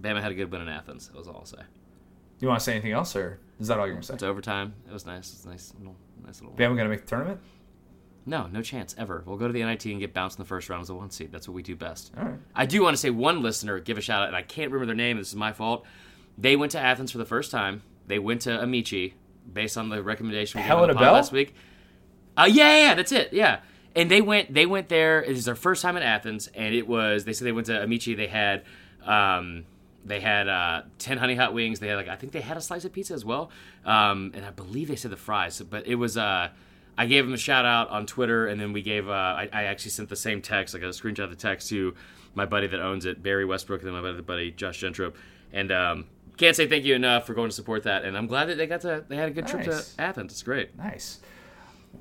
Bama 0.01 0.21
had 0.21 0.31
a 0.31 0.35
good 0.35 0.51
win 0.51 0.61
in 0.61 0.69
Athens. 0.69 1.07
That 1.07 1.17
was 1.17 1.27
all 1.27 1.37
I'll 1.37 1.45
say. 1.45 1.61
You 2.39 2.47
want 2.47 2.59
to 2.59 2.63
say 2.63 2.73
anything 2.73 2.93
else, 2.93 3.15
or 3.15 3.39
is 3.59 3.67
that 3.67 3.79
all 3.79 3.85
you're 3.85 3.95
gonna 3.95 4.03
say? 4.03 4.13
It's 4.13 4.23
overtime. 4.23 4.73
It 4.87 4.93
was 4.93 5.05
nice. 5.05 5.33
It's 5.33 5.45
nice 5.45 5.73
little, 5.77 5.95
nice 6.25 6.41
little. 6.41 6.55
Bama 6.55 6.77
gonna 6.77 6.89
make 6.89 7.01
the 7.01 7.07
tournament? 7.07 7.39
No, 8.25 8.47
no 8.47 8.61
chance 8.61 8.93
ever. 8.97 9.23
We'll 9.25 9.37
go 9.37 9.47
to 9.47 9.53
the 9.53 9.63
NIT 9.63 9.85
and 9.85 9.99
get 9.99 10.13
bounced 10.13 10.37
in 10.37 10.43
the 10.43 10.47
first 10.47 10.69
round 10.69 10.81
as 10.83 10.89
a 10.89 10.95
one 10.95 11.09
seed. 11.09 11.31
That's 11.31 11.47
what 11.47 11.55
we 11.55 11.63
do 11.63 11.75
best. 11.75 12.11
All 12.17 12.25
right. 12.25 12.39
I 12.55 12.65
do 12.65 12.83
want 12.83 12.93
to 12.93 12.97
say 12.97 13.09
one 13.09 13.41
listener, 13.41 13.79
give 13.79 13.97
a 13.97 14.01
shout 14.01 14.21
out, 14.21 14.27
and 14.27 14.35
I 14.35 14.43
can't 14.43 14.71
remember 14.71 14.85
their 14.85 14.95
name. 14.95 15.17
This 15.17 15.29
is 15.29 15.35
my 15.35 15.51
fault. 15.51 15.85
They 16.37 16.55
went 16.55 16.71
to 16.73 16.79
Athens 16.79 17.11
for 17.11 17.17
the 17.17 17.25
first 17.25 17.49
time. 17.49 17.81
They 18.07 18.19
went 18.19 18.41
to 18.41 18.61
Amici 18.61 19.15
based 19.51 19.77
on 19.77 19.89
the 19.89 20.03
recommendation 20.03 20.59
we 20.59 20.63
gave 20.63 20.71
on 20.71 20.77
Helena 20.77 20.93
the 20.93 20.97
pod 20.97 21.05
Bell? 21.05 21.13
last 21.13 21.31
week. 21.31 21.55
Uh, 22.37 22.47
yeah, 22.49 22.67
yeah, 22.67 22.77
yeah, 22.89 22.93
that's 22.93 23.11
it. 23.11 23.33
Yeah, 23.33 23.59
and 23.95 24.09
they 24.11 24.21
went. 24.21 24.53
They 24.53 24.65
went 24.65 24.89
there. 24.89 25.23
It 25.23 25.29
was 25.31 25.45
their 25.45 25.55
first 25.55 25.81
time 25.81 25.97
in 25.97 26.03
Athens, 26.03 26.47
and 26.53 26.73
it 26.75 26.87
was. 26.87 27.25
They 27.25 27.33
said 27.33 27.45
they 27.45 27.51
went 27.51 27.67
to 27.67 27.81
Amici. 27.81 28.13
They 28.13 28.27
had. 28.27 28.63
Um, 29.03 29.65
they 30.05 30.19
had 30.19 30.47
uh, 30.47 30.83
ten 30.97 31.17
honey 31.17 31.35
hot 31.35 31.53
wings. 31.53 31.79
They 31.79 31.87
had 31.87 31.95
like 31.95 32.07
I 32.07 32.15
think 32.15 32.33
they 32.33 32.41
had 32.41 32.57
a 32.57 32.61
slice 32.61 32.85
of 32.85 32.93
pizza 32.93 33.13
as 33.13 33.25
well, 33.25 33.51
um, 33.85 34.31
and 34.33 34.45
I 34.45 34.51
believe 34.51 34.87
they 34.87 34.95
said 34.95 35.11
the 35.11 35.17
fries. 35.17 35.61
But 35.61 35.87
it 35.87 35.95
was 35.95 36.17
uh, 36.17 36.49
I 36.97 37.05
gave 37.05 37.25
them 37.25 37.33
a 37.33 37.37
shout 37.37 37.65
out 37.65 37.89
on 37.89 38.05
Twitter, 38.05 38.47
and 38.47 38.59
then 38.59 38.73
we 38.73 38.81
gave 38.81 39.07
uh, 39.07 39.11
I, 39.11 39.49
I 39.51 39.63
actually 39.65 39.91
sent 39.91 40.09
the 40.09 40.15
same 40.15 40.41
text, 40.41 40.73
like 40.73 40.83
a 40.83 40.87
screenshot 40.87 41.25
of 41.25 41.29
the 41.29 41.35
text 41.35 41.69
to 41.69 41.95
my 42.35 42.45
buddy 42.45 42.67
that 42.67 42.79
owns 42.79 43.05
it, 43.05 43.21
Barry 43.23 43.45
Westbrook, 43.45 43.81
and 43.81 43.87
then 43.87 44.01
my 44.01 44.09
other 44.09 44.21
buddy 44.21 44.51
Josh 44.51 44.81
Gentrup, 44.81 45.15
and 45.51 45.71
um, 45.71 46.05
can't 46.37 46.55
say 46.55 46.67
thank 46.67 46.85
you 46.85 46.95
enough 46.95 47.27
for 47.27 47.33
going 47.33 47.49
to 47.49 47.55
support 47.55 47.83
that. 47.83 48.05
And 48.05 48.17
I'm 48.17 48.27
glad 48.27 48.45
that 48.49 48.57
they 48.57 48.67
got 48.67 48.81
to 48.81 49.03
they 49.07 49.17
had 49.17 49.29
a 49.29 49.31
good 49.31 49.47
trip 49.47 49.65
to 49.65 49.83
Athens. 49.97 50.31
It's 50.31 50.43
great. 50.43 50.77
Nice. 50.77 51.19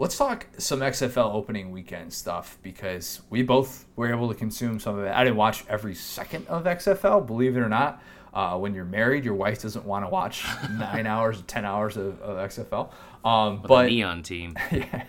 Let's 0.01 0.17
talk 0.17 0.47
some 0.59 0.79
XFL 0.79 1.35
opening 1.35 1.73
weekend 1.73 2.13
stuff 2.13 2.57
because 2.63 3.21
we 3.31 3.43
both 3.43 3.85
were 3.97 4.09
able 4.09 4.29
to 4.29 4.35
consume 4.35 4.79
some 4.79 4.97
of 4.97 5.05
it. 5.05 5.11
I 5.11 5.25
didn't 5.25 5.37
watch 5.37 5.65
every 5.69 5.97
second 5.97 6.47
of 6.47 6.65
XFL, 6.65 7.27
believe 7.27 7.57
it 7.57 7.61
or 7.61 7.69
not. 7.69 8.01
Uh, 8.33 8.57
when 8.57 8.75
you're 8.75 8.85
married, 8.85 9.25
your 9.25 9.35
wife 9.35 9.61
doesn't 9.61 9.85
want 9.85 10.05
to 10.05 10.09
watch 10.09 10.45
nine 10.71 11.05
hours, 11.05 11.43
ten 11.49 11.65
hours 11.65 11.97
of, 11.97 12.21
of 12.23 12.37
XFL. 12.49 12.93
Um, 13.25 13.61
The 13.63 13.69
but 13.69 13.87
neon 13.87 14.23
team. 14.23 14.55
yeah, 14.71 15.05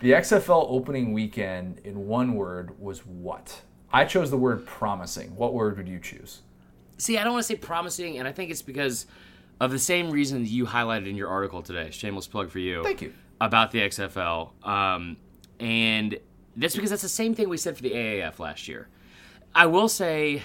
the 0.00 0.12
XFL 0.12 0.66
opening 0.68 1.14
weekend, 1.14 1.80
in 1.84 2.06
one 2.06 2.34
word, 2.34 2.78
was 2.78 3.06
what? 3.06 3.62
I 3.90 4.04
chose 4.04 4.30
the 4.30 4.36
word 4.36 4.66
promising. 4.66 5.34
What 5.34 5.54
word 5.54 5.78
would 5.78 5.88
you 5.88 5.98
choose? 5.98 6.42
See, 6.98 7.16
I 7.16 7.24
don't 7.24 7.32
want 7.32 7.46
to 7.46 7.48
say 7.48 7.56
promising, 7.56 8.18
and 8.18 8.28
I 8.28 8.32
think 8.32 8.50
it's 8.50 8.60
because 8.60 9.06
of 9.60 9.70
the 9.70 9.78
same 9.78 10.10
reason 10.10 10.44
you 10.44 10.66
highlighted 10.66 11.08
in 11.08 11.16
your 11.16 11.28
article 11.28 11.62
today. 11.62 11.90
Shameless 11.90 12.26
plug 12.26 12.50
for 12.50 12.58
you. 12.58 12.82
Thank 12.82 13.00
you. 13.00 13.14
About 13.40 13.70
the 13.70 13.80
XFL. 13.80 14.66
Um, 14.66 15.16
and 15.58 16.18
that's 16.56 16.74
because 16.74 16.90
that's 16.90 17.02
the 17.02 17.08
same 17.08 17.34
thing 17.34 17.48
we 17.48 17.56
said 17.56 17.76
for 17.76 17.82
the 17.82 17.92
AAF 17.92 18.38
last 18.38 18.68
year. 18.68 18.88
I 19.54 19.66
will 19.66 19.88
say, 19.88 20.42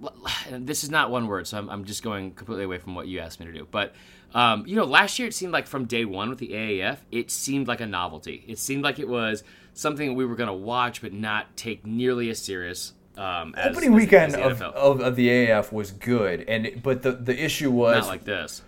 this 0.50 0.84
is 0.84 0.90
not 0.90 1.10
one 1.10 1.26
word, 1.26 1.46
so 1.46 1.58
I'm, 1.58 1.68
I'm 1.68 1.84
just 1.84 2.02
going 2.02 2.32
completely 2.32 2.64
away 2.64 2.78
from 2.78 2.94
what 2.94 3.08
you 3.08 3.20
asked 3.20 3.40
me 3.40 3.46
to 3.46 3.52
do. 3.52 3.66
But, 3.70 3.94
um, 4.34 4.64
you 4.66 4.76
know, 4.76 4.84
last 4.84 5.18
year 5.18 5.28
it 5.28 5.34
seemed 5.34 5.52
like 5.52 5.66
from 5.66 5.86
day 5.86 6.04
one 6.04 6.30
with 6.30 6.38
the 6.38 6.50
AAF, 6.50 6.98
it 7.10 7.30
seemed 7.30 7.68
like 7.68 7.80
a 7.80 7.86
novelty. 7.86 8.44
It 8.46 8.58
seemed 8.58 8.82
like 8.82 8.98
it 8.98 9.08
was 9.08 9.42
something 9.74 10.14
we 10.14 10.24
were 10.24 10.36
going 10.36 10.48
to 10.48 10.54
watch, 10.54 11.00
but 11.00 11.12
not 11.12 11.56
take 11.56 11.86
nearly 11.86 12.30
as 12.30 12.38
serious. 12.38 12.92
Um, 13.16 13.54
as, 13.56 13.76
opening 13.76 13.94
weekend 13.94 14.36
as 14.36 14.58
the 14.58 14.66
of, 14.66 14.76
of, 14.76 15.00
of 15.00 15.16
the 15.16 15.28
AAF 15.28 15.72
was 15.72 15.90
good, 15.90 16.42
and 16.48 16.80
but 16.84 17.02
the 17.02 17.10
the 17.10 17.36
issue 17.36 17.68
was 17.68 18.04
not 18.04 18.06
like 18.06 18.22
this. 18.24 18.62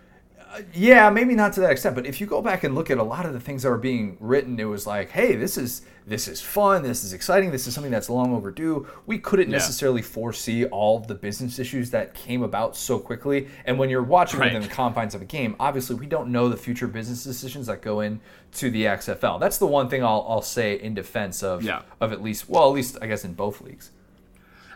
Yeah, 0.75 1.11
maybe 1.11 1.35
not 1.35 1.53
to 1.55 1.61
that 1.61 1.71
extent, 1.71 1.95
but 1.95 2.07
if 2.07 2.21
you 2.21 2.27
go 2.27 2.43
back 2.43 2.65
and 2.65 2.75
look 2.75 2.91
at 2.91 2.99
a 2.99 3.03
lot 3.03 3.25
of 3.27 3.33
the 3.33 3.41
things 3.41 3.63
that 3.63 3.71
were 3.71 3.79
being 3.79 4.17
written, 4.21 4.59
it 4.59 4.65
was 4.65 4.87
like, 4.87 5.11
"Hey, 5.11 5.37
this 5.37 5.57
is 5.57 5.83
this 6.07 6.27
is 6.27 6.41
fun, 6.41 6.83
this 6.83 7.05
is 7.05 7.13
exciting, 7.13 7.53
this 7.53 7.69
is 7.69 7.75
something 7.75 7.93
that's 7.93 8.11
long 8.11 8.35
overdue." 8.35 8.87
We 9.07 9.19
couldn't 9.19 9.49
Yeah. 9.49 9.57
necessarily 9.59 10.03
foresee 10.03 10.65
all 10.65 10.99
the 10.99 11.15
business 11.15 11.59
issues 11.61 11.91
that 11.91 12.15
came 12.15 12.43
about 12.43 12.77
so 12.77 12.99
quickly. 12.99 13.47
And 13.65 13.79
when 13.79 13.91
you're 13.91 14.03
watching 14.03 14.41
Right. 14.41 14.53
within 14.53 14.69
the 14.69 14.75
confines 14.75 15.15
of 15.15 15.23
a 15.23 15.27
game, 15.27 15.55
obviously 15.61 15.95
we 15.97 16.07
don't 16.07 16.31
know 16.33 16.49
the 16.49 16.57
future 16.57 16.89
business 16.89 17.23
decisions 17.23 17.67
that 17.69 17.81
go 17.81 18.01
into 18.01 18.71
the 18.71 18.87
XFL. 18.89 19.39
That's 19.39 19.59
the 19.59 19.67
one 19.67 19.89
thing 19.89 20.03
I'll, 20.03 20.27
I'll 20.29 20.43
say 20.43 20.75
in 20.75 20.95
defense 20.95 21.43
of 21.45 21.63
Yeah. 21.63 21.83
of 22.01 22.13
at 22.13 22.23
least 22.23 22.49
well, 22.49 22.65
at 22.69 22.75
least 22.75 22.99
I 23.01 23.07
guess 23.07 23.25
in 23.25 23.35
both 23.35 23.61
leagues. 23.61 23.91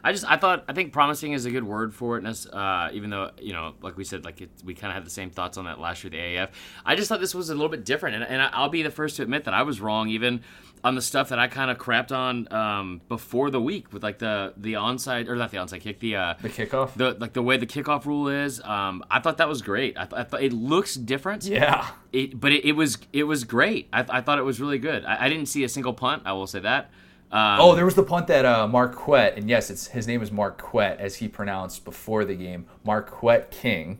I 0.04 0.12
just 0.12 0.30
I 0.30 0.36
thought 0.36 0.64
I 0.68 0.74
think 0.74 0.92
promising 0.92 1.32
is 1.32 1.46
a 1.46 1.50
good 1.50 1.64
word 1.64 1.94
for 1.94 2.18
it. 2.18 2.46
Uh, 2.52 2.90
even 2.92 3.08
though 3.08 3.30
you 3.40 3.54
know, 3.54 3.74
like 3.80 3.96
we 3.96 4.04
said, 4.04 4.22
like 4.24 4.42
it, 4.42 4.50
we 4.62 4.74
kind 4.74 4.90
of 4.90 4.94
had 4.94 5.06
the 5.06 5.10
same 5.10 5.30
thoughts 5.30 5.56
on 5.56 5.64
that 5.64 5.80
last 5.80 6.04
year, 6.04 6.10
the 6.10 6.18
AAF. 6.18 6.50
I 6.84 6.94
just 6.94 7.08
thought 7.08 7.20
this 7.20 7.34
was 7.34 7.48
a 7.48 7.54
little 7.54 7.70
bit 7.70 7.86
different, 7.86 8.16
and, 8.16 8.24
and 8.24 8.42
I'll 8.42 8.68
be 8.68 8.82
the 8.82 8.90
first 8.90 9.16
to 9.16 9.22
admit 9.22 9.44
that 9.44 9.54
I 9.54 9.62
was 9.62 9.80
wrong, 9.80 10.10
even 10.10 10.42
on 10.84 10.94
the 10.94 11.00
stuff 11.00 11.30
that 11.30 11.38
I 11.38 11.48
kind 11.48 11.70
of 11.70 11.78
crapped 11.78 12.12
on 12.12 12.52
um, 12.52 13.00
before 13.08 13.50
the 13.50 13.60
week 13.62 13.94
with 13.94 14.02
like 14.02 14.18
the 14.18 14.52
the 14.58 14.74
onside 14.74 15.28
or 15.28 15.36
not 15.36 15.50
the 15.50 15.56
onside 15.56 15.80
kick, 15.80 16.00
the 16.00 16.16
uh, 16.16 16.34
the 16.42 16.50
kickoff, 16.50 16.92
the 16.94 17.12
like 17.18 17.32
the 17.32 17.42
way 17.42 17.56
the 17.56 17.66
kickoff 17.66 18.04
rule 18.04 18.28
is. 18.28 18.60
Um, 18.60 19.02
I 19.10 19.20
thought 19.20 19.38
that 19.38 19.48
was 19.48 19.62
great. 19.62 19.96
I, 19.96 20.04
th- 20.04 20.20
I 20.20 20.24
thought 20.24 20.42
it 20.42 20.52
looks 20.52 20.94
different. 20.94 21.44
Yeah. 21.46 21.88
It, 22.12 22.38
but 22.38 22.52
it, 22.52 22.66
it 22.66 22.72
was 22.72 22.98
it 23.14 23.24
was 23.24 23.44
great. 23.44 23.88
I, 23.90 24.04
I 24.06 24.20
thought 24.20 24.38
it 24.38 24.44
was 24.44 24.60
really 24.60 24.78
good. 24.78 25.06
I, 25.06 25.24
I 25.24 25.28
didn't 25.30 25.46
see 25.46 25.64
a 25.64 25.68
single 25.68 25.94
punt. 25.94 26.24
I 26.26 26.34
will 26.34 26.46
say 26.46 26.60
that. 26.60 26.90
Um, 27.30 27.60
oh, 27.60 27.74
there 27.74 27.84
was 27.84 27.94
the 27.94 28.02
punt 28.02 28.28
that 28.28 28.44
uh, 28.44 28.68
Marquette, 28.68 29.36
and 29.36 29.48
yes, 29.48 29.68
it's 29.68 29.88
his 29.88 30.06
name 30.06 30.22
is 30.22 30.30
Marquette, 30.30 31.00
as 31.00 31.16
he 31.16 31.28
pronounced 31.28 31.84
before 31.84 32.24
the 32.24 32.34
game. 32.34 32.66
Marquette 32.84 33.50
King, 33.50 33.98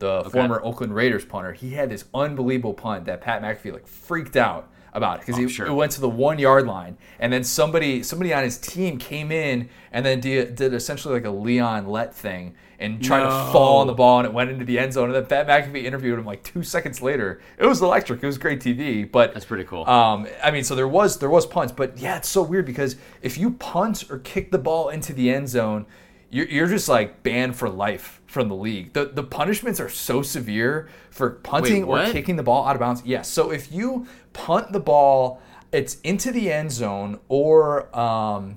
the 0.00 0.10
okay. 0.10 0.30
former 0.30 0.60
Oakland 0.64 0.94
Raiders 0.94 1.24
punter, 1.24 1.52
he 1.52 1.70
had 1.70 1.90
this 1.90 2.04
unbelievable 2.12 2.74
punt 2.74 3.04
that 3.04 3.20
Pat 3.20 3.40
McAfee 3.40 3.72
like 3.72 3.86
freaked 3.86 4.36
out 4.36 4.68
about 4.92 5.20
because 5.20 5.36
oh, 5.36 5.42
he 5.42 5.48
sure. 5.48 5.72
went 5.72 5.92
to 5.92 6.00
the 6.00 6.08
one 6.08 6.38
yard 6.38 6.66
line, 6.66 6.98
and 7.18 7.32
then 7.32 7.44
somebody 7.44 8.02
somebody 8.02 8.34
on 8.34 8.42
his 8.42 8.58
team 8.58 8.98
came 8.98 9.30
in 9.30 9.68
and 9.92 10.04
then 10.04 10.20
did, 10.20 10.54
did 10.56 10.74
essentially 10.74 11.14
like 11.14 11.24
a 11.24 11.30
Leon 11.30 11.86
Lett 11.86 12.14
thing 12.14 12.54
and 12.82 13.02
tried 13.02 13.24
no. 13.24 13.30
to 13.30 13.52
fall 13.52 13.80
on 13.80 13.86
the 13.86 13.94
ball, 13.94 14.18
and 14.18 14.26
it 14.26 14.32
went 14.32 14.50
into 14.50 14.64
the 14.64 14.78
end 14.78 14.92
zone. 14.92 15.14
And 15.14 15.14
then 15.14 15.26
Pat 15.26 15.46
McAfee 15.46 15.84
interviewed 15.84 16.18
him 16.18 16.26
like 16.26 16.42
two 16.42 16.62
seconds 16.62 17.00
later. 17.00 17.40
It 17.58 17.66
was 17.66 17.80
electric. 17.80 18.22
It 18.22 18.26
was 18.26 18.38
great 18.38 18.60
TV. 18.60 19.10
But 19.10 19.32
that's 19.32 19.46
pretty 19.46 19.64
cool. 19.64 19.88
Um, 19.88 20.26
I 20.42 20.50
mean, 20.50 20.64
so 20.64 20.74
there 20.74 20.88
was 20.88 21.18
there 21.18 21.30
was 21.30 21.46
punts, 21.46 21.72
but 21.72 21.98
yeah, 21.98 22.16
it's 22.16 22.28
so 22.28 22.42
weird 22.42 22.66
because 22.66 22.96
if 23.22 23.38
you 23.38 23.52
punt 23.52 24.10
or 24.10 24.18
kick 24.18 24.50
the 24.50 24.58
ball 24.58 24.88
into 24.88 25.12
the 25.12 25.30
end 25.30 25.48
zone 25.48 25.86
you're, 26.32 26.46
you're 26.46 26.66
just 26.66 26.88
like 26.88 27.22
banned 27.22 27.54
for 27.54 27.68
life 27.68 28.22
from 28.26 28.48
the 28.48 28.54
league. 28.56 28.94
The 28.94 29.04
the 29.04 29.22
punishments 29.22 29.78
are 29.78 29.90
so 29.90 30.22
severe 30.22 30.88
for 31.10 31.30
punting 31.30 31.86
Wait, 31.86 32.08
or 32.08 32.12
kicking 32.12 32.36
the 32.36 32.42
ball 32.42 32.66
out 32.66 32.74
of 32.74 32.80
bounds. 32.80 33.02
Yes. 33.04 33.28
So 33.28 33.52
if 33.52 33.70
you 33.70 34.06
punt 34.32 34.72
the 34.72 34.80
ball, 34.80 35.42
it's 35.72 36.00
into 36.00 36.32
the 36.32 36.50
end 36.50 36.72
zone, 36.72 37.20
or 37.28 37.94
um, 37.96 38.56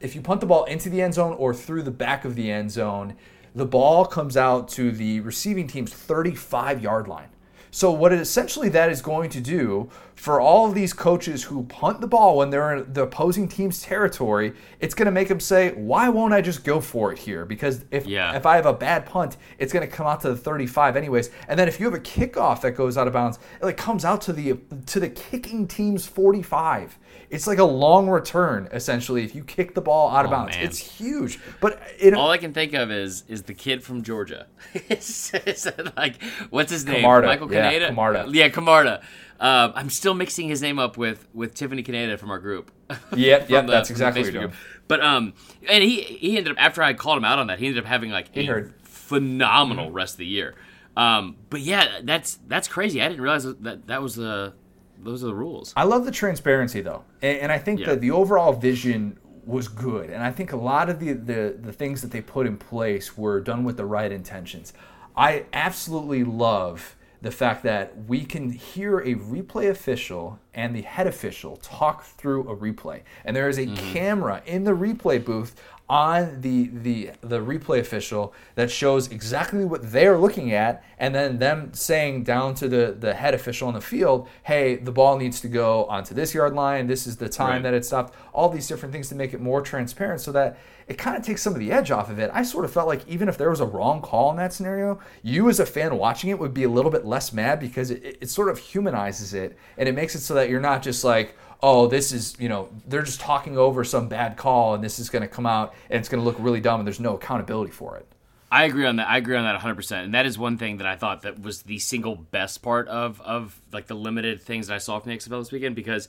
if 0.00 0.14
you 0.14 0.22
punt 0.22 0.40
the 0.40 0.46
ball 0.46 0.64
into 0.64 0.88
the 0.88 1.02
end 1.02 1.14
zone 1.14 1.34
or 1.34 1.52
through 1.52 1.82
the 1.82 1.90
back 1.90 2.24
of 2.24 2.36
the 2.36 2.50
end 2.50 2.70
zone, 2.70 3.16
the 3.56 3.64
ball 3.64 4.04
comes 4.04 4.36
out 4.36 4.68
to 4.68 4.92
the 4.92 5.20
receiving 5.20 5.66
team's 5.66 5.92
35 5.92 6.82
yard 6.82 7.08
line. 7.08 7.30
So 7.76 7.90
what 7.92 8.10
it 8.10 8.20
essentially 8.20 8.70
that 8.70 8.88
is 8.88 9.02
going 9.02 9.28
to 9.28 9.40
do 9.42 9.90
for 10.14 10.40
all 10.40 10.66
of 10.66 10.74
these 10.74 10.94
coaches 10.94 11.44
who 11.44 11.64
punt 11.64 12.00
the 12.00 12.06
ball 12.06 12.38
when 12.38 12.48
they're 12.48 12.76
in 12.76 12.90
the 12.94 13.02
opposing 13.02 13.46
team's 13.48 13.82
territory, 13.82 14.54
it's 14.80 14.94
going 14.94 15.04
to 15.04 15.12
make 15.12 15.28
them 15.28 15.38
say, 15.38 15.72
"Why 15.72 16.08
won't 16.08 16.32
I 16.32 16.40
just 16.40 16.64
go 16.64 16.80
for 16.80 17.12
it 17.12 17.18
here?" 17.18 17.44
Because 17.44 17.84
if 17.90 18.06
yeah. 18.06 18.34
if 18.34 18.46
I 18.46 18.56
have 18.56 18.64
a 18.64 18.72
bad 18.72 19.04
punt, 19.04 19.36
it's 19.58 19.74
going 19.74 19.86
to 19.86 19.94
come 19.94 20.06
out 20.06 20.22
to 20.22 20.30
the 20.30 20.36
35 20.36 20.96
anyways. 20.96 21.28
And 21.48 21.58
then 21.58 21.68
if 21.68 21.78
you 21.78 21.84
have 21.84 21.94
a 21.94 22.02
kickoff 22.02 22.62
that 22.62 22.72
goes 22.72 22.96
out 22.96 23.06
of 23.06 23.12
bounds, 23.12 23.38
it 23.60 23.64
like 23.64 23.76
comes 23.76 24.06
out 24.06 24.22
to 24.22 24.32
the 24.32 24.56
to 24.86 24.98
the 24.98 25.10
kicking 25.10 25.68
team's 25.68 26.06
45. 26.06 26.98
It's 27.28 27.46
like 27.46 27.58
a 27.58 27.64
long 27.64 28.08
return 28.08 28.68
essentially 28.72 29.24
if 29.24 29.34
you 29.34 29.42
kick 29.44 29.74
the 29.74 29.80
ball 29.80 30.10
out 30.10 30.24
of 30.24 30.30
oh, 30.30 30.34
bounds. 30.34 30.56
Man. 30.56 30.64
It's 30.64 30.78
huge. 30.78 31.40
But 31.60 31.82
it, 31.98 32.14
all 32.14 32.30
I 32.30 32.38
can 32.38 32.54
think 32.54 32.72
of 32.72 32.90
is 32.90 33.24
is 33.28 33.42
the 33.42 33.54
kid 33.54 33.82
from 33.82 34.02
Georgia. 34.02 34.46
it's, 34.74 35.34
it's 35.34 35.66
like 35.94 36.22
what's 36.48 36.72
his 36.72 36.86
name? 36.86 36.96
Camarda. 36.96 37.26
Michael 37.26 37.48
Canada. 37.48 37.65
Yeah, 37.72 37.88
Camarda. 37.88 38.26
Yeah, 38.30 38.48
Camarda. 38.48 39.02
Uh, 39.38 39.72
I'm 39.74 39.90
still 39.90 40.14
mixing 40.14 40.48
his 40.48 40.62
name 40.62 40.78
up 40.78 40.96
with 40.96 41.26
with 41.34 41.54
Tiffany 41.54 41.82
Kaneda 41.82 42.18
from 42.18 42.30
our 42.30 42.38
group. 42.38 42.70
Yep, 43.14 43.50
yep, 43.50 43.66
that's 43.68 43.90
exactly 43.90 44.22
what 44.22 44.32
you're 44.32 44.42
doing. 44.44 44.54
But 44.88 45.02
um, 45.02 45.34
and 45.68 45.84
he 45.84 46.02
he 46.02 46.38
ended 46.38 46.52
up 46.52 46.58
after 46.58 46.82
I 46.82 46.94
called 46.94 47.18
him 47.18 47.24
out 47.24 47.38
on 47.38 47.48
that, 47.48 47.58
he 47.58 47.66
ended 47.66 47.82
up 47.82 47.88
having 47.88 48.10
like 48.10 48.34
he 48.34 48.48
a 48.48 48.70
phenomenal 48.82 49.86
mm-hmm. 49.86 49.94
rest 49.94 50.14
of 50.14 50.18
the 50.18 50.26
year. 50.26 50.54
Um, 50.96 51.36
but 51.50 51.60
yeah, 51.60 52.00
that's 52.02 52.38
that's 52.46 52.68
crazy. 52.68 53.02
I 53.02 53.08
didn't 53.08 53.20
realize 53.20 53.44
that 53.44 53.86
that 53.86 54.02
was 54.02 54.16
the 54.16 54.54
those 54.98 55.22
are 55.22 55.26
the 55.26 55.34
rules. 55.34 55.74
I 55.76 55.84
love 55.84 56.04
the 56.04 56.10
transparency 56.10 56.80
though, 56.80 57.04
and, 57.20 57.38
and 57.38 57.52
I 57.52 57.58
think 57.58 57.80
yeah. 57.80 57.86
that 57.86 58.00
the 58.00 58.12
overall 58.12 58.52
vision 58.54 59.18
was 59.44 59.68
good, 59.68 60.10
and 60.10 60.22
I 60.22 60.32
think 60.32 60.52
a 60.52 60.56
lot 60.56 60.88
of 60.88 60.98
the, 60.98 61.12
the 61.12 61.56
the 61.60 61.72
things 61.72 62.00
that 62.00 62.10
they 62.10 62.22
put 62.22 62.46
in 62.46 62.56
place 62.56 63.16
were 63.16 63.40
done 63.40 63.64
with 63.64 63.76
the 63.76 63.84
right 63.84 64.10
intentions. 64.10 64.72
I 65.16 65.44
absolutely 65.52 66.24
love 66.24 66.96
the 67.26 67.32
fact 67.32 67.64
that 67.64 67.92
we 68.06 68.24
can 68.24 68.52
hear 68.52 69.00
a 69.00 69.16
replay 69.16 69.68
official 69.68 70.38
and 70.54 70.76
the 70.76 70.82
head 70.82 71.08
official 71.08 71.56
talk 71.56 72.04
through 72.04 72.48
a 72.48 72.56
replay. 72.56 73.02
And 73.24 73.34
there 73.34 73.48
is 73.48 73.58
a 73.58 73.66
mm-hmm. 73.66 73.92
camera 73.92 74.42
in 74.46 74.62
the 74.62 74.70
replay 74.70 75.22
booth 75.22 75.60
on 75.88 76.40
the, 76.40 76.68
the 76.72 77.10
the 77.20 77.38
replay 77.38 77.78
official 77.78 78.34
that 78.56 78.70
shows 78.70 79.08
exactly 79.12 79.64
what 79.64 79.92
they're 79.92 80.18
looking 80.18 80.52
at 80.52 80.84
and 80.98 81.14
then 81.14 81.38
them 81.38 81.72
saying 81.72 82.24
down 82.24 82.54
to 82.54 82.68
the, 82.68 82.96
the 82.98 83.14
head 83.14 83.34
official 83.34 83.68
on 83.68 83.74
the 83.74 83.80
field 83.80 84.28
hey 84.42 84.76
the 84.76 84.90
ball 84.90 85.16
needs 85.16 85.40
to 85.40 85.48
go 85.48 85.84
onto 85.86 86.14
this 86.14 86.34
yard 86.34 86.54
line. 86.54 86.86
This 86.86 87.06
is 87.06 87.16
the 87.16 87.28
time 87.28 87.48
right. 87.48 87.62
that 87.62 87.74
it 87.74 87.84
stopped. 87.84 88.14
All 88.32 88.48
these 88.48 88.66
different 88.66 88.92
things 88.92 89.08
to 89.10 89.14
make 89.14 89.32
it 89.32 89.40
more 89.40 89.62
transparent 89.62 90.20
so 90.20 90.32
that 90.32 90.58
it 90.88 90.98
kind 90.98 91.16
of 91.16 91.24
takes 91.24 91.42
some 91.42 91.52
of 91.52 91.58
the 91.58 91.72
edge 91.72 91.90
off 91.90 92.10
of 92.10 92.18
it. 92.18 92.30
I 92.32 92.42
sort 92.42 92.64
of 92.64 92.72
felt 92.72 92.86
like 92.86 93.06
even 93.08 93.28
if 93.28 93.36
there 93.38 93.50
was 93.50 93.60
a 93.60 93.66
wrong 93.66 94.00
call 94.00 94.30
in 94.30 94.36
that 94.36 94.52
scenario 94.52 94.98
you 95.22 95.48
as 95.48 95.60
a 95.60 95.66
fan 95.66 95.96
watching 95.96 96.30
it 96.30 96.38
would 96.38 96.54
be 96.54 96.64
a 96.64 96.68
little 96.68 96.90
bit 96.90 97.04
less 97.04 97.32
mad 97.32 97.60
because 97.60 97.90
it, 97.90 98.18
it 98.20 98.30
sort 98.30 98.48
of 98.48 98.58
humanizes 98.58 99.34
it 99.34 99.56
and 99.78 99.88
it 99.88 99.92
makes 99.92 100.14
it 100.14 100.20
so 100.20 100.34
that 100.34 100.48
you're 100.48 100.60
not 100.60 100.82
just 100.82 101.04
like 101.04 101.36
oh, 101.62 101.86
this 101.86 102.12
is, 102.12 102.36
you 102.38 102.48
know, 102.48 102.68
they're 102.86 103.02
just 103.02 103.20
talking 103.20 103.56
over 103.56 103.84
some 103.84 104.08
bad 104.08 104.36
call 104.36 104.74
and 104.74 104.84
this 104.84 104.98
is 104.98 105.08
going 105.08 105.22
to 105.22 105.28
come 105.28 105.46
out 105.46 105.74
and 105.90 105.98
it's 105.98 106.08
going 106.08 106.20
to 106.20 106.24
look 106.24 106.36
really 106.38 106.60
dumb 106.60 106.80
and 106.80 106.86
there's 106.86 107.00
no 107.00 107.16
accountability 107.16 107.72
for 107.72 107.96
it. 107.96 108.06
I 108.50 108.64
agree 108.64 108.86
on 108.86 108.96
that. 108.96 109.08
I 109.08 109.18
agree 109.18 109.36
on 109.36 109.44
that 109.44 109.60
100%. 109.60 110.04
And 110.04 110.14
that 110.14 110.26
is 110.26 110.38
one 110.38 110.56
thing 110.56 110.76
that 110.76 110.86
I 110.86 110.96
thought 110.96 111.22
that 111.22 111.40
was 111.42 111.62
the 111.62 111.78
single 111.78 112.14
best 112.14 112.62
part 112.62 112.86
of 112.88 113.20
of 113.22 113.60
like 113.72 113.86
the 113.86 113.94
limited 113.94 114.40
things 114.40 114.68
that 114.68 114.74
I 114.74 114.78
saw 114.78 114.98
from 114.98 115.10
the 115.10 115.16
XFL 115.16 115.40
this 115.40 115.52
weekend 115.52 115.74
because 115.74 116.08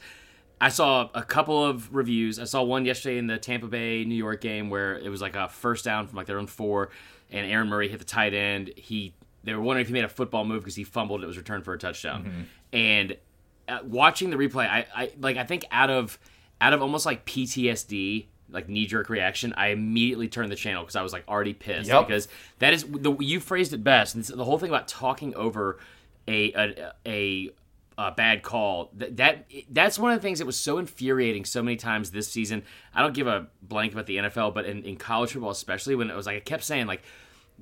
I 0.61 0.69
saw 0.69 1.09
a 1.13 1.23
couple 1.23 1.63
of 1.63 1.93
reviews. 1.93 2.39
I 2.39 2.45
saw 2.45 2.63
one 2.63 2.85
yesterday 2.85 3.17
in 3.17 3.27
the 3.27 3.37
Tampa 3.37 3.67
Bay 3.67 4.05
New 4.05 4.15
York 4.15 4.41
game 4.41 4.69
where 4.69 4.97
it 4.97 5.09
was 5.09 5.21
like 5.21 5.35
a 5.35 5.49
first 5.49 5.85
down 5.85 6.07
from 6.07 6.15
like 6.15 6.27
their 6.27 6.39
own 6.39 6.47
4 6.47 6.89
and 7.31 7.51
Aaron 7.51 7.67
Murray 7.67 7.89
hit 7.89 7.99
the 7.99 8.05
tight 8.05 8.33
end. 8.33 8.71
He 8.75 9.13
they 9.43 9.53
were 9.53 9.61
wondering 9.61 9.83
if 9.83 9.87
he 9.87 9.93
made 9.93 10.03
a 10.03 10.09
football 10.09 10.45
move 10.45 10.61
because 10.61 10.75
he 10.75 10.83
fumbled. 10.83 11.23
It 11.23 11.27
was 11.27 11.37
returned 11.37 11.63
for 11.63 11.73
a 11.73 11.77
touchdown. 11.77 12.23
Mm-hmm. 12.23 12.41
And 12.73 13.17
uh, 13.67 13.79
watching 13.83 14.29
the 14.29 14.37
replay, 14.37 14.67
I, 14.67 14.85
I 14.95 15.11
like 15.19 15.37
I 15.37 15.43
think 15.43 15.65
out 15.71 15.89
of 15.89 16.17
out 16.61 16.73
of 16.73 16.81
almost 16.81 17.05
like 17.05 17.25
PTSD, 17.25 18.25
like 18.49 18.69
knee 18.69 18.85
jerk 18.85 19.09
reaction, 19.09 19.53
I 19.57 19.67
immediately 19.67 20.27
turned 20.27 20.51
the 20.51 20.55
channel 20.55 20.83
because 20.83 20.95
I 20.95 21.01
was 21.01 21.13
like 21.13 21.27
already 21.27 21.53
pissed 21.53 21.89
yep. 21.89 22.07
because 22.07 22.27
that 22.59 22.73
is 22.73 22.83
the 22.83 23.15
you 23.19 23.39
phrased 23.39 23.73
it 23.73 23.83
best. 23.83 24.15
And 24.15 24.23
the 24.23 24.45
whole 24.45 24.57
thing 24.57 24.69
about 24.69 24.87
talking 24.87 25.35
over 25.35 25.79
a 26.27 26.53
a, 26.53 26.91
a, 27.05 27.49
a 27.97 28.11
bad 28.11 28.43
call 28.43 28.89
that, 28.93 29.17
that 29.17 29.45
that's 29.69 29.99
one 29.99 30.11
of 30.11 30.17
the 30.17 30.21
things 30.21 30.39
that 30.39 30.45
was 30.45 30.57
so 30.57 30.77
infuriating 30.77 31.45
so 31.45 31.61
many 31.61 31.77
times 31.77 32.11
this 32.11 32.27
season. 32.29 32.63
I 32.93 33.01
don't 33.01 33.13
give 33.13 33.27
a 33.27 33.47
blank 33.61 33.93
about 33.93 34.05
the 34.05 34.17
NFL, 34.17 34.53
but 34.53 34.65
in, 34.65 34.83
in 34.83 34.95
college 34.97 35.31
football 35.33 35.51
especially 35.51 35.95
when 35.95 36.09
it 36.09 36.15
was 36.15 36.25
like 36.25 36.37
I 36.37 36.41
kept 36.41 36.63
saying 36.63 36.87
like 36.87 37.03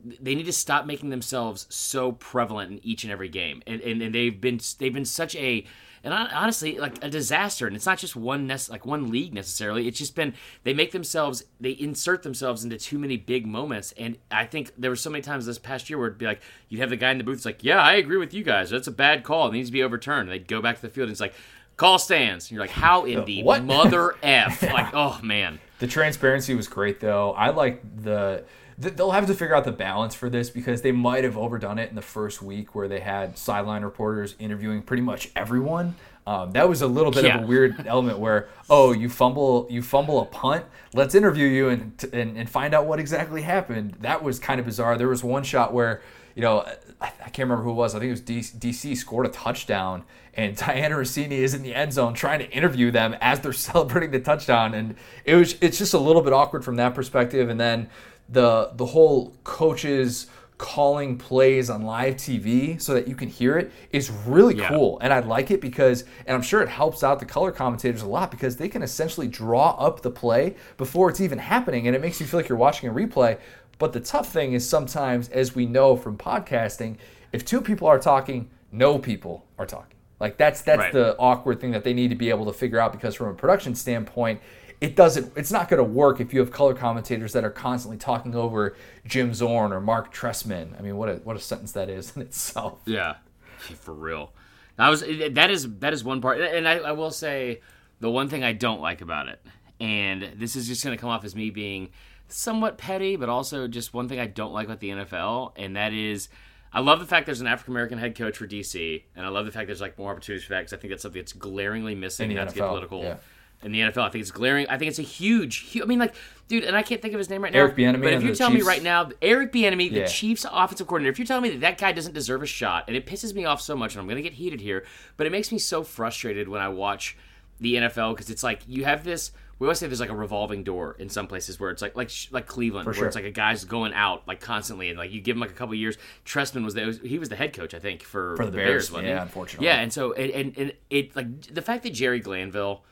they 0.03 0.35
need 0.35 0.45
to 0.45 0.53
stop 0.53 0.85
making 0.85 1.09
themselves 1.09 1.67
so 1.69 2.11
prevalent 2.11 2.71
in 2.71 2.85
each 2.85 3.03
and 3.03 3.11
every 3.11 3.29
game, 3.29 3.63
and, 3.65 3.81
and, 3.81 4.01
and 4.01 4.13
they've 4.13 4.39
been 4.39 4.59
they've 4.77 4.93
been 4.93 5.05
such 5.05 5.35
a 5.35 5.65
and 6.05 6.13
honestly 6.13 6.77
like 6.77 7.03
a 7.03 7.09
disaster. 7.09 7.65
And 7.67 7.75
it's 7.75 7.87
not 7.87 7.97
just 7.97 8.15
one 8.15 8.45
nec- 8.45 8.69
like 8.69 8.85
one 8.85 9.09
league 9.09 9.33
necessarily. 9.33 9.87
It's 9.87 9.97
just 9.97 10.15
been 10.15 10.35
they 10.63 10.73
make 10.73 10.91
themselves 10.91 11.43
they 11.59 11.71
insert 11.71 12.23
themselves 12.23 12.63
into 12.63 12.77
too 12.77 12.99
many 12.99 13.17
big 13.17 13.45
moments. 13.47 13.91
And 13.97 14.17
i 14.31 14.45
think 14.45 14.71
there 14.77 14.91
were 14.91 14.95
so 14.95 15.09
many 15.09 15.23
times 15.23 15.45
this 15.45 15.57
past 15.57 15.89
year 15.89 15.97
where 15.97 16.07
it'd 16.07 16.19
be 16.19 16.25
like 16.25 16.41
you'd 16.69 16.79
have 16.79 16.91
the 16.91 16.95
guy 16.95 17.11
in 17.11 17.17
the 17.17 17.23
booth 17.23 17.43
like 17.45 17.63
yeah 17.63 17.81
i 17.81 17.95
agree 17.95 18.17
with 18.17 18.33
you 18.33 18.43
guys. 18.43 18.69
That's 18.69 18.87
a 18.87 18.91
bad 18.91 19.23
call. 19.23 19.49
It 19.49 19.53
needs 19.53 19.69
to 19.69 19.73
be 19.73 19.83
overturned. 19.83 20.29
And 20.29 20.31
they'd 20.31 20.47
go 20.47 20.61
back 20.61 20.75
to 20.75 20.81
the 20.83 20.89
field 20.89 21.07
and 21.07 21.11
it's 21.11 21.21
like 21.21 21.33
call 21.75 21.97
stands. 21.97 22.45
And 22.45 22.51
you're 22.51 22.61
like 22.61 22.69
how 22.69 23.05
in 23.05 23.19
uh, 23.19 23.25
the 23.25 23.43
what? 23.43 23.63
mother 23.63 24.15
f? 24.21 24.61
Like 24.71 24.93
oh 24.93 25.19
man. 25.23 25.59
The 25.79 25.87
transparency 25.87 26.53
was 26.53 26.67
great 26.67 26.99
though. 26.99 27.33
I 27.33 27.49
like 27.49 27.81
the 28.03 28.45
they'll 28.77 29.11
have 29.11 29.27
to 29.27 29.33
figure 29.33 29.55
out 29.55 29.63
the 29.63 29.71
balance 29.71 30.13
for 30.15 30.29
this 30.29 30.49
because 30.49 30.81
they 30.81 30.91
might 30.91 31.23
have 31.23 31.37
overdone 31.37 31.79
it 31.79 31.89
in 31.89 31.95
the 31.95 32.01
first 32.01 32.41
week 32.41 32.75
where 32.75 32.87
they 32.87 32.99
had 32.99 33.37
sideline 33.37 33.83
reporters 33.83 34.35
interviewing 34.39 34.81
pretty 34.81 35.03
much 35.03 35.29
everyone. 35.35 35.95
Um, 36.27 36.51
that 36.51 36.67
was 36.67 36.81
a 36.81 36.87
little 36.87 37.11
bit 37.11 37.25
yeah. 37.25 37.37
of 37.37 37.43
a 37.43 37.47
weird 37.47 37.75
element 37.87 38.19
where 38.19 38.49
oh 38.69 38.93
you 38.93 39.09
fumble 39.09 39.67
you 39.69 39.81
fumble 39.83 40.21
a 40.21 40.25
punt 40.25 40.65
let's 40.93 41.13
interview 41.13 41.47
you 41.47 41.69
and, 41.69 42.03
and 42.13 42.35
and 42.35 42.49
find 42.49 42.73
out 42.73 42.87
what 42.87 42.99
exactly 42.99 43.43
happened. 43.43 43.95
That 44.01 44.23
was 44.23 44.39
kind 44.39 44.59
of 44.59 44.65
bizarre. 44.65 44.97
There 44.97 45.07
was 45.07 45.23
one 45.23 45.43
shot 45.43 45.71
where 45.71 46.01
you 46.35 46.41
know 46.41 46.67
I, 46.99 47.07
I 47.07 47.29
can't 47.29 47.49
remember 47.49 47.63
who 47.63 47.71
it 47.71 47.75
was. 47.75 47.93
I 47.93 47.99
think 47.99 48.09
it 48.09 48.29
was 48.29 48.51
DC 48.51 48.97
scored 48.97 49.27
a 49.27 49.29
touchdown 49.29 50.03
and 50.33 50.55
Dianna 50.57 50.91
Russini 50.91 51.31
is 51.31 51.53
in 51.53 51.63
the 51.63 51.73
end 51.73 51.93
zone 51.93 52.13
trying 52.13 52.39
to 52.39 52.49
interview 52.51 52.91
them 52.91 53.15
as 53.21 53.39
they're 53.39 53.53
celebrating 53.71 54.11
the 54.11 54.19
touchdown. 54.19 54.73
And 54.73 54.95
it 55.23 55.35
was 55.35 55.55
it's 55.61 55.77
just 55.77 55.93
a 55.93 55.99
little 55.99 56.21
bit 56.21 56.33
awkward 56.33 56.63
from 56.63 56.75
that 56.77 56.93
perspective. 56.93 57.49
And 57.49 57.59
then 57.59 57.89
the 58.29 58.71
the 58.75 58.85
whole 58.87 59.35
coaches 59.43 60.27
calling 60.57 61.17
plays 61.17 61.69
on 61.69 61.81
live 61.81 62.15
TV 62.15 62.81
so 62.81 62.93
that 62.93 63.09
you 63.09 63.13
can 63.15 63.27
hear 63.27 63.57
it 63.57 63.69
is 63.91 64.09
really 64.09 64.55
Yeah. 64.55 64.69
cool. 64.69 64.97
And 65.01 65.11
I 65.11 65.19
like 65.19 65.51
it 65.51 65.59
because, 65.59 66.05
and 66.25 66.33
I'm 66.33 66.41
sure 66.41 66.61
it 66.61 66.69
helps 66.69 67.03
out 67.03 67.19
the 67.19 67.25
color 67.25 67.51
commentators 67.51 68.01
a 68.03 68.07
lot 68.07 68.31
because 68.31 68.55
they 68.55 68.69
can 68.69 68.81
essentially 68.81 69.27
draw 69.27 69.71
up 69.71 70.01
the 70.01 70.09
play 70.11 70.55
before 70.77 71.09
it's 71.09 71.19
even 71.19 71.39
happening. 71.39 71.87
And 71.87 71.95
it 71.95 72.01
makes 72.01 72.21
you 72.21 72.25
feel 72.25 72.39
like 72.39 72.47
you're 72.47 72.57
watching 72.57 72.87
a 72.89 72.93
replay. 72.93 73.37
But 73.79 73.91
the 73.91 73.99
tough 73.99 74.31
thing 74.31 74.53
is 74.53 74.67
sometimes, 74.67 75.27
as 75.27 75.53
we 75.55 75.65
know 75.65 75.97
from 75.97 76.17
podcasting, 76.17 76.95
if 77.33 77.43
two 77.43 77.59
people 77.59 77.89
are 77.89 77.99
talking, 77.99 78.49
no 78.71 78.97
people 78.97 79.45
are 79.59 79.65
talking. 79.65 79.97
Like 80.21 80.37
that's 80.37 80.61
that's 80.61 80.79
Right. 80.79 80.93
the 80.93 81.17
awkward 81.17 81.59
thing 81.59 81.71
that 81.71 81.83
they 81.83 81.93
need 81.93 82.11
to 82.11 82.15
be 82.15 82.29
able 82.29 82.45
to 82.45 82.53
figure 82.53 82.79
out 82.79 82.93
because 82.93 83.13
from 83.15 83.27
a 83.27 83.33
production 83.33 83.75
standpoint, 83.75 84.39
it 84.81 84.95
doesn't 84.95 85.31
it's 85.35 85.51
not 85.51 85.69
going 85.69 85.77
to 85.77 85.83
work 85.83 86.19
if 86.19 86.33
you 86.33 86.39
have 86.39 86.51
color 86.51 86.73
commentators 86.73 87.33
that 87.33 87.43
are 87.43 87.49
constantly 87.51 87.97
talking 87.97 88.35
over 88.35 88.75
Jim 89.05 89.33
Zorn 89.33 89.71
or 89.71 89.79
Marc 89.79 90.13
Trestman. 90.13 90.77
I 90.77 90.81
mean, 90.81 90.97
what 90.97 91.09
a 91.09 91.15
what 91.15 91.35
a 91.35 91.39
sentence 91.39 91.71
that 91.73 91.89
is 91.89 92.11
in 92.15 92.21
itself. 92.21 92.79
Yeah, 92.85 93.15
for 93.57 93.93
real. 93.93 94.33
That 94.77 94.89
was 94.89 95.01
that 95.01 95.49
is 95.49 95.77
that 95.79 95.93
is 95.93 96.03
one 96.03 96.21
part, 96.21 96.41
and 96.41 96.67
I, 96.67 96.79
I 96.79 96.91
will 96.91 97.11
say 97.11 97.61
the 98.01 98.11
one 98.11 98.27
thing 98.27 98.43
I 98.43 98.51
don't 98.51 98.81
like 98.81 99.01
about 99.01 99.29
it, 99.29 99.41
and 99.79 100.33
this 100.35 100.55
is 100.55 100.67
just 100.67 100.83
going 100.83 100.95
to 100.95 100.99
come 100.99 101.09
off 101.09 101.23
as 101.23 101.35
me 101.35 101.49
being 101.49 101.91
somewhat 102.27 102.77
petty, 102.77 103.15
but 103.15 103.29
also 103.29 103.67
just 103.67 103.93
one 103.93 104.09
thing 104.09 104.19
I 104.19 104.27
don't 104.27 104.53
like 104.53 104.65
about 104.65 104.79
the 104.81 104.89
NFL, 104.89 105.53
and 105.55 105.75
that 105.75 105.93
is. 105.93 106.29
I 106.73 106.81
love 106.81 106.99
the 106.99 107.05
fact 107.05 107.25
there's 107.25 107.39
an 107.39 107.47
African 107.47 107.71
American 107.73 107.97
head 107.97 108.15
coach 108.17 108.35
for 108.35 108.45
DC, 108.45 109.03
and 109.15 109.25
I 109.25 109.29
love 109.29 109.45
the 109.45 109.51
fact 109.53 109.67
there's 109.67 109.79
like 109.79 109.97
more 109.97 110.11
opportunities 110.11 110.45
for 110.45 110.55
that 110.55 110.59
because 110.59 110.73
I 110.73 110.77
think 110.77 110.91
that's 110.91 111.03
something 111.03 111.21
that's 111.21 111.31
glaringly 111.31 111.95
missing. 111.95 112.31
In 112.31 112.35
the 112.35 112.43
not 112.43 112.49
to 112.49 112.55
get 112.55 112.63
NFL, 112.65 112.67
political. 112.67 113.03
yeah. 113.03 113.15
In 113.63 113.71
the 113.71 113.79
NFL, 113.79 114.03
I 114.03 114.09
think 114.09 114.21
it's 114.21 114.31
glaring. 114.31 114.67
I 114.67 114.77
think 114.77 114.89
it's 114.89 114.99
a 114.99 115.03
huge, 115.03 115.57
huge. 115.57 115.83
I 115.83 115.87
mean, 115.87 115.97
like, 115.97 116.13
dude, 116.47 116.65
and 116.65 116.75
I 116.75 116.83
can't 116.83 117.01
think 117.01 117.13
of 117.13 117.17
his 117.17 117.29
name 117.29 117.43
right 117.43 117.51
now. 117.51 117.59
Eric 117.59 117.75
Bieniemy 117.75 118.01
But 118.03 118.13
if 118.13 118.21
you 118.21 118.29
the 118.29 118.35
tell 118.35 118.51
me 118.51 118.61
right 118.61 118.83
now, 118.83 119.09
Eric 119.21 119.51
Bieniemy, 119.51 119.91
Yeah. 119.91 120.03
the 120.03 120.07
Chiefs 120.09 120.45
offensive 120.51 120.85
coordinator, 120.85 121.11
if 121.11 121.17
you're 121.17 121.25
telling 121.25 121.43
me 121.43 121.49
that 121.49 121.61
that 121.61 121.77
guy 121.79 121.91
doesn't 121.91 122.13
deserve 122.13 122.43
a 122.43 122.45
shot, 122.45 122.83
and 122.87 122.95
it 122.95 123.07
pisses 123.07 123.33
me 123.33 123.45
off 123.45 123.61
so 123.61 123.75
much, 123.75 123.93
and 123.95 124.01
I'm 124.01 124.07
going 124.07 124.17
to 124.17 124.21
get 124.21 124.33
heated 124.33 124.61
here, 124.61 124.85
but 125.17 125.25
it 125.25 125.31
makes 125.31 125.51
me 125.51 125.57
so 125.57 125.83
frustrated 125.83 126.47
when 126.47 126.61
I 126.61 126.69
watch 126.69 127.17
the 127.59 127.75
NFL 127.75 128.13
because 128.13 128.29
it's 128.29 128.43
like 128.43 128.61
you 128.67 128.83
have 128.85 129.03
this. 129.03 129.31
We 129.57 129.67
always 129.67 129.79
say 129.79 129.87
there's 129.87 130.01
like 130.01 130.09
a 130.09 130.15
revolving 130.15 130.65
door 130.65 130.97
in 130.99 131.07
some 131.07 131.27
places 131.27 131.59
where 131.59 131.71
it's 131.71 131.81
like 131.81 131.95
like 131.95 132.11
like 132.29 132.45
Cleveland, 132.45 132.85
where 132.85 132.93
sure. 132.93 133.07
it's 133.07 133.15
like 133.15 133.23
a 133.23 133.31
guy's 133.31 133.63
going 133.63 133.93
out 133.93 134.27
like 134.27 134.41
constantly, 134.41 134.89
and 134.89 134.99
like 134.99 135.11
you 135.11 135.21
give 135.21 135.37
him 135.37 135.39
like 135.39 135.51
a 135.51 135.53
couple 135.53 135.73
years. 135.73 135.97
Trestman 136.25 136.65
was 136.65 136.73
the, 136.73 136.99
he 137.03 137.17
was 137.17 137.29
the 137.29 137.37
head 137.37 137.53
coach, 137.53 137.73
I 137.73 137.79
think, 137.79 138.03
for, 138.03 138.35
For 138.35 138.45
the 138.45 138.51
Bears. 138.51 138.67
Bears, 138.67 138.91
wasn't 138.91 139.07
yeah, 139.07 139.21
unfortunately. 139.21 139.67
Yeah, 139.67 139.79
and 139.79 139.93
so 139.93 140.11
and, 140.11 140.29
and 140.31 140.57
and 140.57 140.73
it 140.89 141.15
like 141.15 141.41
the 141.43 141.61
fact 141.61 141.83
that 141.83 141.93
Jerry 141.93 142.19
Glanville 142.19 142.83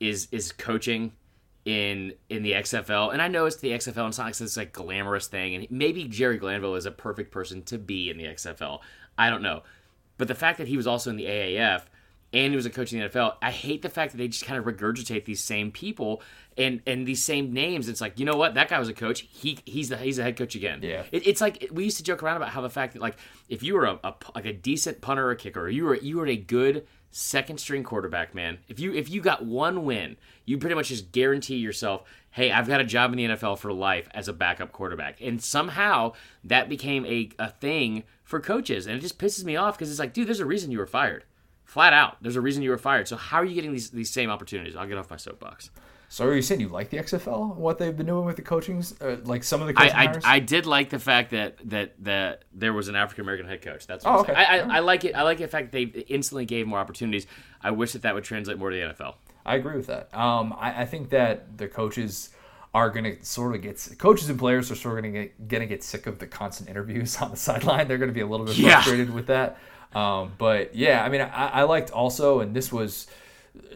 is 0.00 0.28
is 0.32 0.52
coaching 0.52 1.12
in 1.64 2.14
in 2.28 2.42
the 2.42 2.52
XFL, 2.52 3.12
and 3.12 3.20
I 3.20 3.28
know 3.28 3.46
it's 3.46 3.56
the 3.56 3.72
XFL, 3.72 3.98
and 3.98 4.08
it's 4.08 4.18
not 4.18 4.24
like 4.24 4.36
this 4.36 4.56
like 4.56 4.72
glamorous 4.72 5.26
thing, 5.26 5.54
and 5.54 5.70
maybe 5.70 6.04
Jerry 6.04 6.38
Glanville 6.38 6.76
is 6.76 6.86
a 6.86 6.90
perfect 6.90 7.30
person 7.30 7.62
to 7.64 7.78
be 7.78 8.10
in 8.10 8.16
the 8.16 8.24
XFL. 8.24 8.80
I 9.16 9.30
don't 9.30 9.42
know, 9.42 9.62
but 10.16 10.28
the 10.28 10.34
fact 10.34 10.58
that 10.58 10.68
he 10.68 10.76
was 10.76 10.86
also 10.86 11.10
in 11.10 11.16
the 11.16 11.26
AAF 11.26 11.82
and 12.32 12.52
he 12.52 12.56
was 12.56 12.66
a 12.66 12.70
coach 12.70 12.92
in 12.92 13.00
the 13.00 13.08
NFL, 13.08 13.36
I 13.40 13.50
hate 13.50 13.82
the 13.82 13.88
fact 13.88 14.12
that 14.12 14.18
they 14.18 14.28
just 14.28 14.44
kind 14.44 14.58
of 14.58 14.66
regurgitate 14.66 15.24
these 15.24 15.42
same 15.42 15.70
people 15.70 16.22
and 16.58 16.82
and 16.86 17.06
these 17.06 17.24
same 17.24 17.52
names. 17.52 17.88
It's 17.88 18.00
like 18.00 18.18
you 18.18 18.26
know 18.26 18.36
what, 18.36 18.54
that 18.54 18.68
guy 18.68 18.78
was 18.78 18.88
a 18.88 18.94
coach. 18.94 19.26
He 19.30 19.58
he's 19.64 19.88
the 19.88 19.96
he's 19.96 20.16
the 20.16 20.22
head 20.22 20.36
coach 20.36 20.54
again. 20.54 20.80
Yeah. 20.82 21.04
It, 21.10 21.26
it's 21.26 21.40
like 21.40 21.68
we 21.72 21.84
used 21.84 21.96
to 21.98 22.02
joke 22.02 22.22
around 22.22 22.36
about 22.36 22.50
how 22.50 22.60
the 22.60 22.70
fact 22.70 22.94
that 22.94 23.02
like 23.02 23.16
if 23.48 23.62
you 23.62 23.74
were 23.74 23.86
a, 23.86 23.98
a 24.04 24.14
like 24.34 24.44
a 24.46 24.52
decent 24.52 25.00
punter 25.00 25.28
or 25.28 25.34
kicker, 25.34 25.62
or 25.62 25.68
you 25.68 25.84
were 25.84 25.96
you 25.96 26.18
were 26.18 26.26
a 26.26 26.36
good 26.36 26.86
second 27.10 27.58
string 27.58 27.82
quarterback, 27.82 28.34
man. 28.34 28.58
If 28.68 28.78
you 28.80 28.94
if 28.94 29.08
you 29.10 29.20
got 29.20 29.44
one 29.44 29.84
win, 29.84 30.16
you 30.44 30.58
pretty 30.58 30.74
much 30.74 30.88
just 30.88 31.12
guarantee 31.12 31.56
yourself, 31.56 32.04
hey, 32.30 32.50
I've 32.50 32.68
got 32.68 32.80
a 32.80 32.84
job 32.84 33.12
in 33.12 33.18
the 33.18 33.36
NFL 33.36 33.58
for 33.58 33.72
life 33.72 34.08
as 34.14 34.28
a 34.28 34.32
backup 34.32 34.72
quarterback. 34.72 35.20
And 35.20 35.42
somehow 35.42 36.12
that 36.44 36.68
became 36.68 37.04
a, 37.06 37.30
a 37.38 37.50
thing 37.50 38.04
for 38.22 38.40
coaches, 38.40 38.86
and 38.86 38.96
it 38.96 39.00
just 39.00 39.18
pisses 39.18 39.44
me 39.44 39.56
off 39.56 39.76
because 39.76 39.90
it's 39.90 39.98
like, 39.98 40.12
dude, 40.12 40.28
there's 40.28 40.40
a 40.40 40.46
reason 40.46 40.70
you 40.70 40.78
were 40.78 40.86
fired. 40.86 41.24
Flat 41.64 41.92
out, 41.92 42.16
there's 42.22 42.36
a 42.36 42.40
reason 42.40 42.62
you 42.62 42.70
were 42.70 42.78
fired. 42.78 43.08
So 43.08 43.16
how 43.16 43.38
are 43.38 43.44
you 43.44 43.54
getting 43.54 43.72
these 43.72 43.90
these 43.90 44.10
same 44.10 44.30
opportunities? 44.30 44.76
I'll 44.76 44.86
get 44.86 44.98
off 44.98 45.10
my 45.10 45.16
soapbox. 45.16 45.70
So 46.10 46.26
are 46.26 46.34
you 46.34 46.40
saying 46.42 46.60
you 46.62 46.68
like 46.68 46.88
the 46.88 46.96
XFL? 46.96 47.54
What 47.56 47.78
they've 47.78 47.94
been 47.96 48.06
doing 48.06 48.24
with 48.24 48.36
the 48.36 48.42
coachings, 48.42 48.98
uh, 49.00 49.18
like 49.24 49.44
some 49.44 49.60
of 49.60 49.66
the 49.66 49.74
coaching 49.74 49.94
I, 49.94 50.04
I. 50.06 50.20
I 50.36 50.38
did 50.38 50.64
like 50.64 50.88
the 50.88 50.98
fact 50.98 51.32
that 51.32 51.56
that 51.68 52.02
that 52.04 52.44
there 52.54 52.72
was 52.72 52.88
an 52.88 52.96
African 52.96 53.24
American 53.24 53.46
head 53.46 53.60
coach. 53.60 53.86
That's 53.86 54.04
what 54.04 54.14
Oh, 54.16 54.20
okay. 54.20 54.32
I, 54.32 54.58
I, 54.60 54.76
I 54.76 54.78
like 54.80 55.04
it. 55.04 55.14
I 55.14 55.22
like 55.22 55.38
the 55.38 55.48
fact 55.48 55.70
that 55.70 55.92
they 55.92 56.00
instantly 56.02 56.46
gave 56.46 56.66
more 56.66 56.78
opportunities. 56.78 57.26
I 57.62 57.72
wish 57.72 57.92
that 57.92 58.02
that 58.02 58.14
would 58.14 58.24
translate 58.24 58.58
more 58.58 58.70
to 58.70 58.76
the 58.76 58.82
NFL. 58.94 59.14
I 59.44 59.56
agree 59.56 59.76
with 59.76 59.86
that. 59.88 60.14
Um, 60.14 60.54
I, 60.58 60.82
I 60.82 60.86
think 60.86 61.10
that 61.10 61.58
the 61.58 61.68
coaches 61.68 62.30
are 62.74 62.90
going 62.90 63.04
to 63.04 63.24
sort 63.24 63.54
of 63.54 63.62
get 63.62 63.86
coaches 63.98 64.28
and 64.28 64.38
players 64.38 64.70
are 64.70 64.74
sort 64.76 64.98
of 64.98 65.02
going 65.02 65.12
to 65.14 65.20
get 65.24 65.48
going 65.48 65.60
to 65.60 65.66
get 65.66 65.82
sick 65.84 66.06
of 66.06 66.18
the 66.18 66.26
constant 66.26 66.70
interviews 66.70 67.16
on 67.20 67.30
the 67.30 67.36
sideline. 67.36 67.86
They're 67.86 67.98
going 67.98 68.10
to 68.10 68.14
be 68.14 68.20
a 68.20 68.26
little 68.26 68.46
bit 68.46 68.56
Yeah. 68.56 68.74
frustrated 68.82 69.10
with 69.12 69.26
that. 69.26 69.58
Um, 69.94 70.32
but 70.38 70.74
yeah, 70.74 71.02
I 71.04 71.08
mean, 71.10 71.20
I, 71.22 71.48
I 71.48 71.62
liked 71.64 71.90
also, 71.90 72.40
and 72.40 72.54
this 72.54 72.70
was 72.72 73.06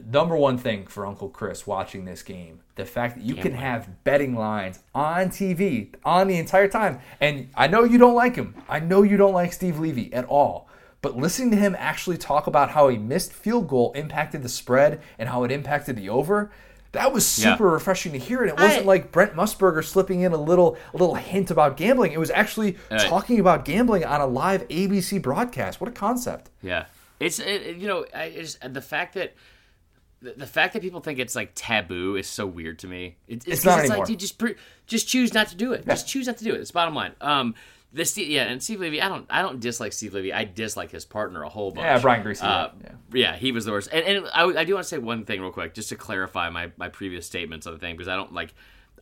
number 0.04 0.36
one 0.36 0.58
thing 0.58 0.86
for 0.86 1.06
Uncle 1.06 1.28
Chris 1.28 1.66
watching 1.66 2.04
this 2.04 2.22
game: 2.22 2.61
the 2.76 2.85
fact 2.85 3.16
that 3.16 3.24
you 3.24 3.35
can 3.35 3.52
have 3.52 4.02
betting 4.04 4.35
lines 4.35 4.80
on 4.94 5.28
TV 5.28 5.94
on 6.04 6.26
the 6.28 6.37
entire 6.38 6.68
time. 6.68 7.00
And 7.20 7.48
I 7.54 7.66
know 7.68 7.85
you 7.85 7.98
don't 7.98 8.14
like 8.14 8.37
him. 8.37 8.54
I 8.68 8.80
know 8.80 9.02
you 9.02 9.16
don't 9.16 9.33
like 9.35 9.52
Steve 9.52 9.78
Levy 9.78 10.12
at 10.12 10.24
all. 10.26 10.68
But 11.00 11.16
listening 11.16 11.50
to 11.50 11.57
him 11.57 11.74
actually 11.78 12.16
talk 12.16 12.46
about 12.46 12.70
how 12.70 12.88
a 12.88 12.96
missed 12.96 13.33
field 13.33 13.66
goal 13.68 13.90
impacted 13.94 14.42
the 14.44 14.48
spread 14.48 15.00
and 15.18 15.28
how 15.28 15.42
it 15.42 15.50
impacted 15.50 15.96
the 15.96 16.09
over, 16.11 16.52
that 16.92 17.12
was 17.12 17.24
Yeah. 17.42 17.52
super 17.54 17.70
refreshing 17.70 18.12
to 18.12 18.18
hear. 18.18 18.42
And 18.42 18.50
it 18.50 18.57
wasn't 18.57 18.83
I- 18.85 18.87
like 18.87 19.11
Brent 19.11 19.35
Musburger 19.35 19.83
slipping 19.85 20.20
in 20.20 20.33
a 20.33 20.37
little 20.37 20.76
a 20.94 20.96
little 20.96 21.16
hint 21.16 21.50
about 21.50 21.76
gambling. 21.76 22.12
It 22.12 22.20
was 22.20 22.30
actually 22.30 22.76
talking 23.09 23.40
about 23.40 23.64
gambling 23.64 24.04
on 24.04 24.20
a 24.20 24.26
live 24.26 24.62
ABC 24.68 25.18
broadcast. 25.20 25.80
What 25.80 25.88
a 25.88 25.92
concept! 25.92 26.50
Yeah, 26.62 26.85
it's 27.18 27.40
it, 27.40 27.48
it- 27.62 27.76
you 27.78 27.88
know 27.88 28.04
I 28.14 28.24
it's, 28.26 28.57
the 28.64 28.80
fact 28.83 29.14
that. 29.14 29.33
The 30.22 30.35
the 30.37 30.46
fact 30.46 30.72
that 30.74 30.82
people 30.82 31.00
think 31.00 31.18
it's 31.18 31.35
like 31.35 31.52
taboo 31.54 32.16
is 32.16 32.28
so 32.28 32.46
weird 32.46 32.78
to 32.80 32.88
me. 32.88 33.16
It, 33.26 33.35
it's, 33.35 33.46
It's 33.46 33.64
not 33.64 33.80
it's 33.80 33.90
anymore. 33.90 33.98
like, 33.98 34.06
dude, 34.06 34.20
just 34.20 34.38
pre- 34.38 34.54
just 34.87 35.08
choose 35.08 35.35
not 35.35 35.48
to 35.48 35.56
do 35.56 35.72
it. 35.72 35.87
Just 35.87 36.08
choose 36.08 36.26
not 36.26 36.38
to 36.38 36.44
do 36.44 36.54
it. 36.54 36.61
It's 36.61 36.70
bottom 36.70 36.94
line. 36.94 37.12
Um, 37.20 37.54
this 37.92 38.16
yeah, 38.16 38.44
and 38.44 38.62
Steve 38.62 38.80
Levy, 38.80 39.02
I 39.02 39.08
don't 39.08 39.26
I 39.28 39.42
don't 39.42 39.61
dislike 39.61 39.92
Steve 39.92 40.14
Levy. 40.14 40.32
I 40.32 40.44
dislike 40.44 40.90
his 40.90 41.04
partner 41.04 41.42
a 41.42 41.48
whole 41.48 41.72
bunch. 41.72 41.85
Yeah, 41.85 41.98
Brian 41.98 42.24
Griese. 42.24 42.42
Uh, 42.42 42.70
yeah. 42.82 42.90
yeah, 43.12 43.37
he 43.37 43.52
was 43.52 43.66
the 43.66 43.72
worst. 43.72 43.90
And, 43.92 44.04
and 44.04 44.26
I, 44.32 44.44
I 44.44 44.64
do 44.64 44.74
want 44.74 44.85
to 44.85 44.88
say 44.88 44.98
one 44.98 45.24
thing 45.24 45.40
real 45.42 45.52
quick, 45.52 45.74
just 45.74 45.90
to 45.90 45.96
clarify 45.96 46.48
my, 46.48 46.72
my 46.78 46.88
previous 46.88 47.26
statements 47.26 47.66
on 47.66 47.74
the 47.74 47.78
thing, 47.78 47.94
because 47.94 48.08
I 48.08 48.16
don't 48.16 48.32
like, 48.32 48.54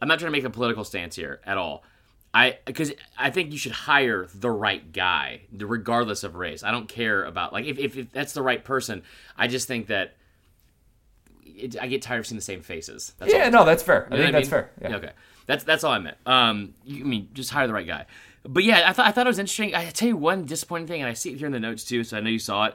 I'm 0.02 0.08
not 0.08 0.18
trying 0.18 0.32
to 0.32 0.36
make 0.36 0.44
a 0.44 0.50
political 0.50 0.82
stance 0.82 1.14
here 1.14 1.40
at 1.44 1.56
all. 1.56 1.84
I 2.32 2.58
because 2.64 2.92
I 3.18 3.30
think 3.30 3.52
you 3.52 3.58
should 3.58 3.72
hire 3.72 4.28
the 4.34 4.50
right 4.50 4.92
guy, 4.92 5.42
regardless 5.52 6.24
of 6.24 6.36
race. 6.36 6.62
I 6.62 6.70
don't 6.70 6.88
care 6.88 7.24
about 7.24 7.52
like 7.52 7.66
if, 7.66 7.78
if, 7.78 7.96
if 7.96 8.12
that's 8.12 8.32
the 8.32 8.42
right 8.42 8.64
person. 8.64 9.02
I 9.36 9.48
just 9.48 9.66
think 9.68 9.88
that 9.88 10.16
it, 11.56 11.76
I 11.80 11.86
get 11.86 12.02
tired 12.02 12.20
of 12.20 12.26
seeing 12.26 12.38
the 12.38 12.42
same 12.42 12.62
faces. 12.62 13.14
That's 13.18 13.32
all. 13.32 13.38
Yeah, 13.38 13.48
no, 13.48 13.64
that's 13.64 13.82
fair. 13.82 14.06
I 14.06 14.16
think 14.16 14.24
what 14.26 14.32
that's 14.32 14.44
mean? 14.44 14.50
fair. 14.50 14.70
Yeah. 14.80 14.96
Okay. 14.96 15.10
That's 15.46 15.64
that's 15.64 15.84
all 15.84 15.92
I 15.92 15.98
meant. 15.98 16.16
Um, 16.26 16.74
you, 16.84 17.04
I 17.04 17.06
mean, 17.06 17.28
just 17.34 17.50
hire 17.50 17.66
the 17.66 17.72
right 17.72 17.86
guy. 17.86 18.06
But 18.44 18.64
yeah, 18.64 18.84
I 18.88 18.92
thought 18.92 19.06
I 19.06 19.10
thought 19.12 19.26
it 19.26 19.30
was 19.30 19.38
interesting. 19.38 19.74
I 19.74 19.90
tell 19.90 20.08
you 20.08 20.16
one 20.16 20.44
disappointing 20.46 20.86
thing, 20.86 21.00
and 21.02 21.08
I 21.10 21.14
see 21.14 21.32
it 21.32 21.38
here 21.38 21.46
in 21.46 21.52
the 21.52 21.60
notes 21.60 21.84
too, 21.84 22.04
so 22.04 22.16
I 22.16 22.20
know 22.20 22.30
you 22.30 22.38
saw 22.38 22.66
it. 22.66 22.74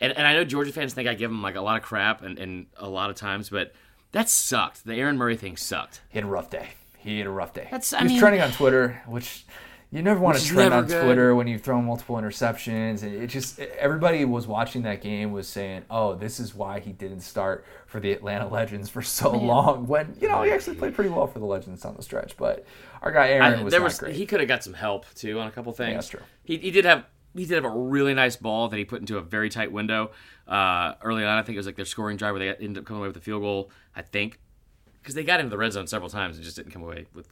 And, 0.00 0.12
and 0.16 0.26
I 0.26 0.32
know 0.32 0.44
Georgia 0.44 0.72
fans 0.72 0.94
think 0.94 1.08
I 1.08 1.14
give 1.14 1.30
them 1.30 1.42
like 1.42 1.54
a 1.54 1.60
lot 1.60 1.76
of 1.76 1.82
crap 1.82 2.22
and, 2.22 2.38
and 2.38 2.66
a 2.76 2.88
lot 2.88 3.10
of 3.10 3.16
times, 3.16 3.50
but 3.50 3.72
that 4.12 4.28
sucked. 4.28 4.84
The 4.84 4.94
Aaron 4.94 5.16
Murray 5.16 5.36
thing 5.36 5.56
sucked. 5.56 6.00
He 6.08 6.18
had 6.18 6.24
a 6.24 6.30
rough 6.30 6.50
day. 6.50 6.70
He 6.98 7.18
had 7.18 7.26
a 7.26 7.30
rough 7.30 7.52
day. 7.52 7.64
That's- 7.70 7.90
he 7.90 7.96
I 7.96 8.02
was 8.02 8.12
mean- 8.12 8.20
trending 8.20 8.40
on 8.40 8.50
Twitter, 8.52 9.00
which 9.06 9.44
you 9.92 10.02
never 10.02 10.18
want 10.18 10.34
Which 10.36 10.44
to 10.44 10.48
is 10.48 10.54
trend 10.54 10.70
never 10.70 10.82
on 10.82 10.88
good. 10.88 11.04
Twitter 11.04 11.34
when 11.34 11.46
you've 11.46 11.60
thrown 11.62 11.84
multiple 11.84 12.16
interceptions. 12.16 13.02
And 13.02 13.14
it 13.14 13.26
just 13.28 13.58
everybody 13.60 14.24
was 14.24 14.46
watching 14.46 14.82
that 14.82 15.02
game 15.02 15.32
was 15.32 15.46
saying, 15.46 15.82
"Oh, 15.90 16.14
this 16.14 16.40
is 16.40 16.54
why 16.54 16.80
he 16.80 16.92
didn't 16.92 17.20
start 17.20 17.64
for 17.86 18.00
the 18.00 18.10
Atlanta 18.12 18.48
Legends 18.48 18.88
for 18.88 19.02
so 19.02 19.30
long." 19.30 19.86
When 19.86 20.16
you 20.20 20.28
know 20.28 20.42
he 20.42 20.50
actually 20.50 20.76
played 20.76 20.94
pretty 20.94 21.10
well 21.10 21.26
for 21.26 21.38
the 21.38 21.44
Legends 21.44 21.84
on 21.84 21.94
the 21.94 22.02
stretch, 22.02 22.36
but 22.36 22.64
our 23.02 23.12
guy 23.12 23.28
Aaron 23.28 23.60
I- 23.60 23.62
was 23.62 23.70
there 23.70 23.80
not 23.80 23.84
was 23.84 23.98
great. 23.98 24.14
he 24.16 24.24
could 24.26 24.40
have 24.40 24.48
got 24.48 24.64
some 24.64 24.74
help 24.74 25.04
too 25.14 25.38
on 25.38 25.46
a 25.46 25.50
couple 25.50 25.72
things. 25.72 25.94
that's 25.94 26.08
true. 26.08 26.20
He, 26.42 26.56
he 26.56 26.70
did 26.70 26.84
have 26.86 27.04
he 27.34 27.44
did 27.46 27.54
have 27.54 27.64
a 27.64 27.70
really 27.76 28.14
nice 28.14 28.36
ball 28.36 28.68
that 28.68 28.76
he 28.76 28.84
put 28.84 29.00
into 29.00 29.16
a 29.18 29.22
very 29.22 29.48
tight 29.50 29.72
window 29.72 30.10
uh, 30.48 30.94
early 31.02 31.24
on. 31.24 31.38
I 31.38 31.42
think 31.42 31.54
it 31.56 31.58
was 31.58 31.66
like 31.66 31.76
their 31.76 31.84
scoring 31.84 32.16
drive 32.16 32.32
where 32.34 32.40
they 32.40 32.64
ended 32.64 32.78
up 32.78 32.84
coming 32.86 33.00
away 33.00 33.08
with 33.08 33.16
a 33.16 33.20
field 33.20 33.42
goal. 33.42 33.70
I 33.96 34.02
think 34.02 34.38
because 35.00 35.14
they 35.14 35.24
got 35.24 35.40
into 35.40 35.50
the 35.50 35.58
red 35.58 35.72
zone 35.72 35.86
several 35.86 36.08
times 36.10 36.36
and 36.36 36.44
just 36.44 36.56
didn't 36.56 36.72
come 36.72 36.82
away 36.82 37.06
with 37.14 37.28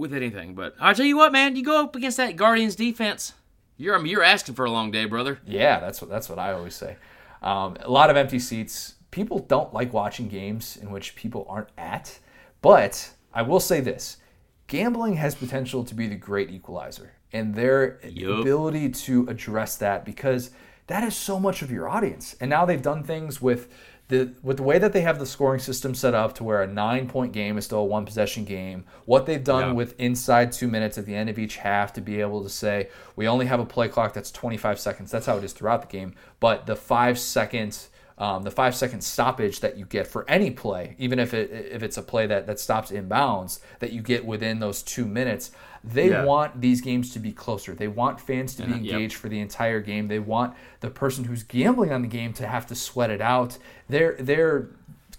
with 0.00 0.12
anything. 0.12 0.54
But 0.54 0.74
I'll 0.80 0.94
tell 0.94 1.06
you 1.06 1.16
what, 1.16 1.30
man, 1.30 1.54
you 1.54 1.62
go 1.62 1.84
up 1.84 1.94
against 1.94 2.16
that 2.16 2.34
Guardians 2.34 2.74
defense, 2.74 3.34
you're 3.76 3.94
um, 3.94 4.06
you're 4.06 4.22
asking 4.22 4.56
for 4.56 4.64
a 4.64 4.70
long 4.70 4.90
day, 4.90 5.04
brother. 5.04 5.38
Yeah, 5.46 5.78
that's 5.78 6.02
what 6.02 6.10
that's 6.10 6.28
what 6.28 6.38
I 6.38 6.52
always 6.52 6.74
say. 6.74 6.96
Um, 7.42 7.76
a 7.80 7.90
lot 7.90 8.10
of 8.10 8.16
empty 8.16 8.38
seats. 8.38 8.94
People 9.10 9.38
don't 9.40 9.72
like 9.72 9.92
watching 9.92 10.28
games 10.28 10.76
in 10.76 10.90
which 10.90 11.16
people 11.16 11.46
aren't 11.48 11.70
at. 11.78 12.18
But 12.62 13.10
I 13.32 13.42
will 13.42 13.60
say 13.60 13.80
this: 13.80 14.18
gambling 14.66 15.14
has 15.14 15.34
potential 15.34 15.84
to 15.84 15.94
be 15.94 16.08
the 16.08 16.16
great 16.16 16.50
equalizer, 16.50 17.12
and 17.32 17.54
their 17.54 18.00
Yup. 18.04 18.40
ability 18.40 18.90
to 18.90 19.26
address 19.28 19.76
that 19.76 20.04
because 20.04 20.50
that 20.88 21.04
is 21.04 21.16
so 21.16 21.38
much 21.40 21.62
of 21.62 21.70
your 21.70 21.88
audience. 21.88 22.36
And 22.40 22.50
now 22.50 22.66
they've 22.66 22.82
done 22.82 23.04
things 23.04 23.40
with 23.40 23.72
the 24.10 24.32
with 24.42 24.58
the 24.58 24.62
way 24.62 24.78
that 24.78 24.92
they 24.92 25.00
have 25.00 25.18
the 25.18 25.24
scoring 25.24 25.60
system 25.60 25.94
set 25.94 26.14
up 26.14 26.34
to 26.34 26.44
where 26.44 26.62
a 26.62 26.66
nine 26.66 27.08
point 27.08 27.32
game 27.32 27.56
is 27.56 27.64
still 27.64 27.78
a 27.78 27.84
one 27.84 28.04
possession 28.04 28.44
game, 28.44 28.84
what 29.06 29.24
they've 29.26 29.42
done 29.42 29.68
Yeah. 29.68 29.72
with 29.72 29.98
inside 29.98 30.52
two 30.52 30.68
minutes 30.68 30.98
at 30.98 31.06
the 31.06 31.14
end 31.14 31.30
of 31.30 31.38
each 31.38 31.56
half 31.56 31.92
to 31.94 32.00
be 32.02 32.20
able 32.20 32.42
to 32.42 32.50
say 32.50 32.88
we 33.16 33.26
only 33.26 33.46
have 33.46 33.58
a 33.60 33.64
play 33.64 33.88
clock 33.88 34.12
that's 34.12 34.30
25 34.30 34.78
seconds. 34.78 35.10
That's 35.10 35.26
how 35.26 35.38
it 35.38 35.44
is 35.44 35.52
throughout 35.54 35.80
the 35.82 35.88
game. 35.88 36.14
But 36.40 36.66
the 36.66 36.76
five 36.76 37.18
seconds. 37.18 37.88
Um, 38.18 38.42
the 38.42 38.50
five 38.50 38.74
second 38.76 39.00
stoppage 39.00 39.60
that 39.60 39.78
you 39.78 39.86
get 39.86 40.06
for 40.06 40.28
any 40.28 40.50
play, 40.50 40.94
even 40.98 41.18
if 41.18 41.32
it 41.32 41.50
if 41.72 41.82
it's 41.82 41.96
a 41.96 42.02
play 42.02 42.26
that, 42.26 42.46
that 42.48 42.60
stops 42.60 42.90
inbounds, 42.90 43.60
that 43.78 43.92
you 43.94 44.02
get 44.02 44.26
within 44.26 44.58
those 44.60 44.82
two 44.82 45.06
minutes, 45.06 45.52
they 45.82 46.10
Yeah. 46.10 46.24
want 46.24 46.60
these 46.60 46.80
games 46.80 47.10
to 47.14 47.18
be 47.18 47.32
closer. 47.32 47.74
They 47.74 47.88
want 47.88 48.20
fans 48.20 48.54
to 48.56 48.64
be 48.66 48.72
And, 48.72 48.84
yep. 48.84 48.94
engaged 48.94 49.16
for 49.16 49.28
the 49.28 49.40
entire 49.40 49.80
game. 49.80 50.08
They 50.08 50.18
want 50.18 50.54
the 50.80 50.90
person 50.90 51.24
who's 51.24 51.42
gambling 51.42 51.92
on 51.92 52.02
the 52.02 52.08
game 52.08 52.32
to 52.34 52.46
have 52.46 52.66
to 52.66 52.74
sweat 52.74 53.10
it 53.10 53.20
out. 53.20 53.56
They're 53.88 54.16
they're 54.20 54.68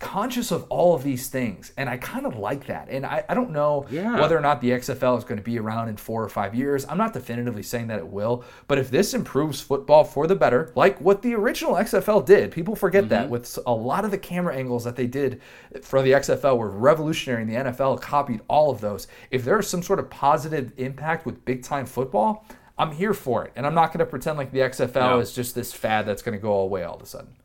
conscious 0.01 0.51
of 0.51 0.65
all 0.69 0.95
of 0.95 1.03
these 1.03 1.29
things, 1.29 1.71
and 1.77 1.87
I 1.87 1.95
kind 1.97 2.25
of 2.25 2.35
like 2.35 2.65
that. 2.65 2.89
And 2.89 3.05
I, 3.05 3.23
I 3.29 3.33
don't 3.35 3.51
know 3.51 3.85
Yeah. 3.89 4.19
whether 4.19 4.35
or 4.35 4.41
not 4.41 4.59
the 4.59 4.71
XFL 4.71 5.17
is 5.17 5.23
going 5.23 5.37
to 5.37 5.43
be 5.43 5.59
around 5.59 5.89
in 5.89 5.95
four 5.95 6.23
or 6.23 6.27
five 6.27 6.53
years. 6.55 6.85
I'm 6.89 6.97
not 6.97 7.13
definitively 7.13 7.63
saying 7.63 7.87
that 7.87 7.99
it 7.99 8.07
will, 8.07 8.43
but 8.67 8.77
if 8.79 8.89
this 8.91 9.13
improves 9.13 9.61
football 9.61 10.03
for 10.03 10.25
the 10.27 10.35
better, 10.35 10.71
like 10.75 10.99
what 10.99 11.21
the 11.21 11.35
original 11.35 11.75
XFL 11.75 12.25
did, 12.25 12.51
people 12.51 12.75
forget 12.75 13.07
that 13.09 13.21
Mm-hmm. 13.25 13.31
with 13.31 13.59
a 13.65 13.71
lot 13.73 14.03
of 14.03 14.11
the 14.11 14.17
camera 14.17 14.55
angles 14.55 14.83
that 14.83 14.95
they 14.95 15.07
did 15.07 15.39
for 15.83 16.01
the 16.01 16.11
XFL 16.13 16.57
were 16.57 16.69
revolutionary, 16.69 17.43
and 17.43 17.49
the 17.51 17.55
NFL 17.71 18.01
copied 18.01 18.41
all 18.47 18.71
of 18.71 18.81
those. 18.81 19.07
If 19.29 19.45
there 19.45 19.59
is 19.59 19.67
some 19.67 19.83
sort 19.83 19.99
of 19.99 20.09
positive 20.09 20.73
impact 20.77 21.25
with 21.25 21.45
big 21.45 21.61
time 21.63 21.85
football, 21.85 22.45
I'm 22.77 22.91
here 22.91 23.13
for 23.13 23.45
it, 23.45 23.51
and 23.55 23.67
I'm 23.67 23.75
not 23.75 23.89
going 23.93 23.99
to 23.99 24.05
pretend 24.07 24.39
like 24.39 24.51
the 24.51 24.59
XFL 24.61 24.95
No. 24.95 25.19
is 25.19 25.31
just 25.31 25.53
this 25.53 25.71
fad 25.71 26.07
that's 26.07 26.23
going 26.23 26.35
to 26.35 26.41
go 26.41 26.53
away 26.61 26.83
all 26.83 26.95
of 26.95 27.01
a 27.03 27.05
sudden. 27.05 27.35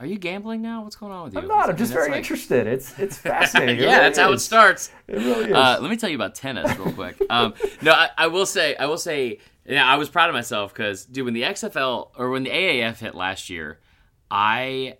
Are 0.00 0.06
you 0.06 0.16
gambling 0.16 0.62
now? 0.62 0.84
What's 0.84 0.94
going 0.96 1.10
on 1.12 1.24
with 1.24 1.34
you? 1.34 1.40
I'm 1.40 1.48
not. 1.48 1.68
I'm 1.68 1.74
I 1.74 1.78
just 1.78 1.90
mean, 1.90 1.96
very 1.98 2.10
like- 2.10 2.18
interested. 2.18 2.66
It's 2.68 2.96
it's 2.98 3.16
fascinating. 3.18 3.76
It 3.78 3.82
yeah, 3.82 3.86
really 3.88 3.98
that's 4.04 4.18
how 4.18 4.32
it 4.32 4.38
starts. 4.38 4.90
It 5.08 5.16
really 5.16 5.46
is. 5.50 5.52
Uh, 5.56 5.78
let 5.80 5.90
me 5.90 5.96
tell 5.96 6.08
you 6.08 6.14
about 6.16 6.34
tennis 6.36 6.76
real 6.78 6.92
quick. 6.92 7.20
Um, 7.28 7.54
no, 7.82 7.92
I, 7.92 8.10
I 8.16 8.26
will 8.28 8.46
say, 8.46 8.76
I 8.76 8.86
will 8.86 8.98
say, 8.98 9.38
yeah, 9.66 9.84
I 9.84 9.96
was 9.96 10.08
proud 10.08 10.28
of 10.30 10.34
myself 10.34 10.72
because, 10.72 11.04
dude, 11.04 11.24
when 11.24 11.34
the 11.34 11.42
XFL 11.42 12.10
or 12.16 12.30
when 12.30 12.44
the 12.44 12.50
AAF 12.50 12.98
hit 13.00 13.14
last 13.16 13.50
year, 13.50 13.80
I 14.30 14.98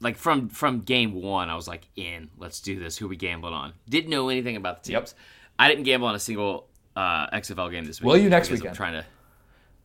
like 0.00 0.16
from 0.16 0.48
from 0.48 0.80
game 0.82 1.14
one, 1.14 1.50
I 1.50 1.56
was 1.56 1.66
like, 1.66 1.88
in, 1.96 2.30
let's 2.38 2.60
do 2.60 2.78
this. 2.78 2.96
Who 2.98 3.08
we 3.08 3.16
gambling 3.16 3.54
on? 3.54 3.72
Didn't 3.88 4.10
know 4.10 4.28
anything 4.28 4.54
about 4.56 4.84
the 4.84 4.92
Yep. 4.92 5.02
teams. 5.06 5.14
I 5.58 5.68
didn't 5.68 5.84
gamble 5.84 6.06
on 6.06 6.14
a 6.14 6.20
single 6.20 6.68
uh, 6.94 7.28
XFL 7.30 7.70
game 7.72 7.84
this 7.84 8.00
week. 8.00 8.06
Will 8.06 8.16
you 8.18 8.28
next 8.30 8.50
weekend? 8.50 8.70
I'm 8.70 8.76
trying 8.76 8.92
to. 8.92 9.04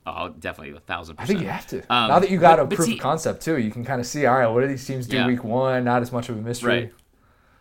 Oh, 0.05 0.29
definitely 0.29 0.75
a 0.75 0.79
thousand 0.79 1.17
I 1.19 1.25
think 1.25 1.41
you 1.41 1.47
have 1.47 1.67
to. 1.67 1.79
Um, 1.93 2.09
now 2.09 2.19
that 2.19 2.31
you 2.31 2.39
got 2.39 2.57
but- 2.57 2.73
a 2.73 2.75
proof 2.75 2.87
see- 2.87 2.93
of 2.95 2.99
concept 2.99 3.41
too, 3.43 3.57
you 3.57 3.69
can 3.71 3.83
kind 3.85 3.99
of 3.99 4.07
see. 4.07 4.25
All 4.25 4.37
right, 4.39 4.47
what 4.47 4.61
do 4.61 4.67
these 4.67 4.85
teams 4.85 5.07
do 5.07 5.17
Yeah. 5.17 5.27
week 5.27 5.43
one? 5.43 5.83
Not 5.83 6.01
as 6.01 6.11
much 6.11 6.29
of 6.29 6.37
a 6.37 6.41
mystery. 6.41 6.71
Right. 6.73 6.93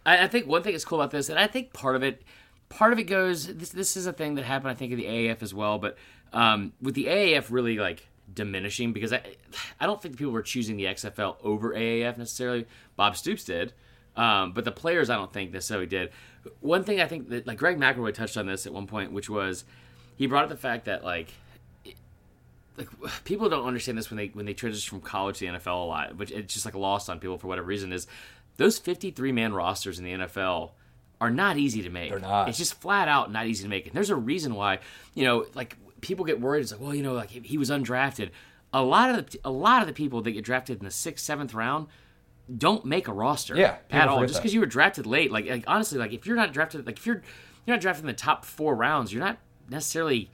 I, 0.06 0.24
I 0.24 0.28
think 0.28 0.46
one 0.46 0.62
thing 0.62 0.72
that's 0.72 0.84
cool 0.84 1.00
about 1.00 1.10
this, 1.10 1.28
and 1.28 1.38
I 1.38 1.46
think 1.46 1.72
part 1.72 1.96
of 1.96 2.02
it, 2.02 2.22
part 2.68 2.92
of 2.92 2.98
it 2.98 3.04
goes. 3.04 3.46
This 3.54 3.70
this 3.70 3.96
is 3.96 4.06
a 4.06 4.12
thing 4.12 4.36
that 4.36 4.44
happened, 4.44 4.70
I 4.70 4.74
think, 4.74 4.92
in 4.92 4.98
the 4.98 5.04
AAF 5.06 5.42
as 5.42 5.52
well. 5.52 5.78
But 5.78 5.98
um, 6.32 6.72
with 6.80 6.94
the 6.94 7.06
AAF 7.06 7.50
really 7.50 7.76
like 7.78 8.06
diminishing, 8.32 8.92
because 8.92 9.12
I, 9.12 9.20
I 9.80 9.86
don't 9.86 10.00
think 10.00 10.16
people 10.16 10.32
were 10.32 10.42
choosing 10.42 10.76
the 10.76 10.84
XFL 10.84 11.36
over 11.42 11.74
AAF 11.74 12.16
necessarily. 12.16 12.66
Bob 12.96 13.16
Stoops 13.16 13.44
did, 13.44 13.72
um, 14.16 14.52
but 14.52 14.64
the 14.64 14.72
players 14.72 15.10
I 15.10 15.16
don't 15.16 15.32
think 15.32 15.52
necessarily 15.52 15.86
did. 15.86 16.10
One 16.60 16.84
thing 16.84 17.00
I 17.00 17.06
think 17.06 17.28
that 17.30 17.46
like 17.46 17.58
Greg 17.58 17.78
McElroy 17.78 18.14
touched 18.14 18.36
on 18.38 18.46
this 18.46 18.64
at 18.66 18.72
one 18.72 18.86
point, 18.86 19.12
which 19.12 19.28
was 19.28 19.64
he 20.16 20.26
brought 20.26 20.44
up 20.44 20.50
the 20.50 20.56
fact 20.56 20.86
that 20.86 21.04
like 21.04 21.32
like 22.78 22.88
people 23.24 23.48
don't 23.48 23.66
understand 23.66 23.98
this 23.98 24.10
when 24.10 24.16
they 24.16 24.28
when 24.28 24.46
they 24.46 24.54
transition 24.54 24.98
from 24.98 25.00
college 25.06 25.38
to 25.38 25.46
the 25.46 25.58
NFL 25.58 25.66
a 25.66 25.86
lot, 25.86 26.16
which 26.16 26.30
it's 26.30 26.54
just 26.54 26.64
like 26.64 26.74
lost 26.74 27.10
on 27.10 27.18
people 27.20 27.38
for 27.38 27.46
whatever 27.48 27.66
reason. 27.66 27.92
Is 27.92 28.06
those 28.56 28.78
fifty 28.78 29.10
three 29.10 29.32
man 29.32 29.52
rosters 29.52 29.98
in 29.98 30.04
the 30.04 30.12
NFL 30.12 30.70
are 31.20 31.30
not 31.30 31.58
easy 31.58 31.82
to 31.82 31.90
make. 31.90 32.10
They're 32.10 32.20
not. 32.20 32.48
It's 32.48 32.58
just 32.58 32.80
flat 32.80 33.08
out 33.08 33.32
not 33.32 33.46
easy 33.46 33.64
to 33.64 33.68
make. 33.68 33.86
And 33.86 33.94
there's 33.94 34.10
a 34.10 34.16
reason 34.16 34.54
why 34.54 34.78
you 35.14 35.24
know 35.24 35.46
like 35.54 35.76
people 36.00 36.24
get 36.24 36.40
worried. 36.40 36.60
It's 36.60 36.72
like 36.72 36.80
well 36.80 36.94
you 36.94 37.02
know 37.02 37.14
like 37.14 37.30
he, 37.30 37.40
he 37.40 37.58
was 37.58 37.70
undrafted. 37.70 38.30
A 38.72 38.82
lot 38.82 39.10
of 39.10 39.30
the 39.30 39.40
a 39.44 39.50
lot 39.50 39.82
of 39.82 39.88
the 39.88 39.94
people 39.94 40.22
that 40.22 40.30
get 40.32 40.44
drafted 40.44 40.78
in 40.78 40.84
the 40.84 40.90
sixth 40.90 41.24
seventh 41.24 41.54
round 41.54 41.88
don't 42.56 42.84
make 42.84 43.08
a 43.08 43.12
roster 43.12 43.54
Yeah, 43.56 43.76
at 43.90 44.08
all 44.08 44.24
just 44.26 44.40
because 44.40 44.54
you 44.54 44.60
were 44.60 44.66
drafted 44.66 45.04
late 45.06 45.30
like, 45.30 45.46
like 45.46 45.64
honestly 45.66 45.98
like 45.98 46.14
if 46.14 46.26
you're 46.26 46.36
not 46.36 46.52
drafted 46.52 46.86
like 46.86 46.96
if 46.96 47.06
you're 47.06 47.22
you're 47.66 47.76
not 47.76 47.82
drafted 47.82 48.04
in 48.04 48.06
the 48.06 48.14
top 48.14 48.46
four 48.46 48.74
rounds 48.74 49.12
you're 49.12 49.22
not 49.22 49.36
necessarily 49.68 50.30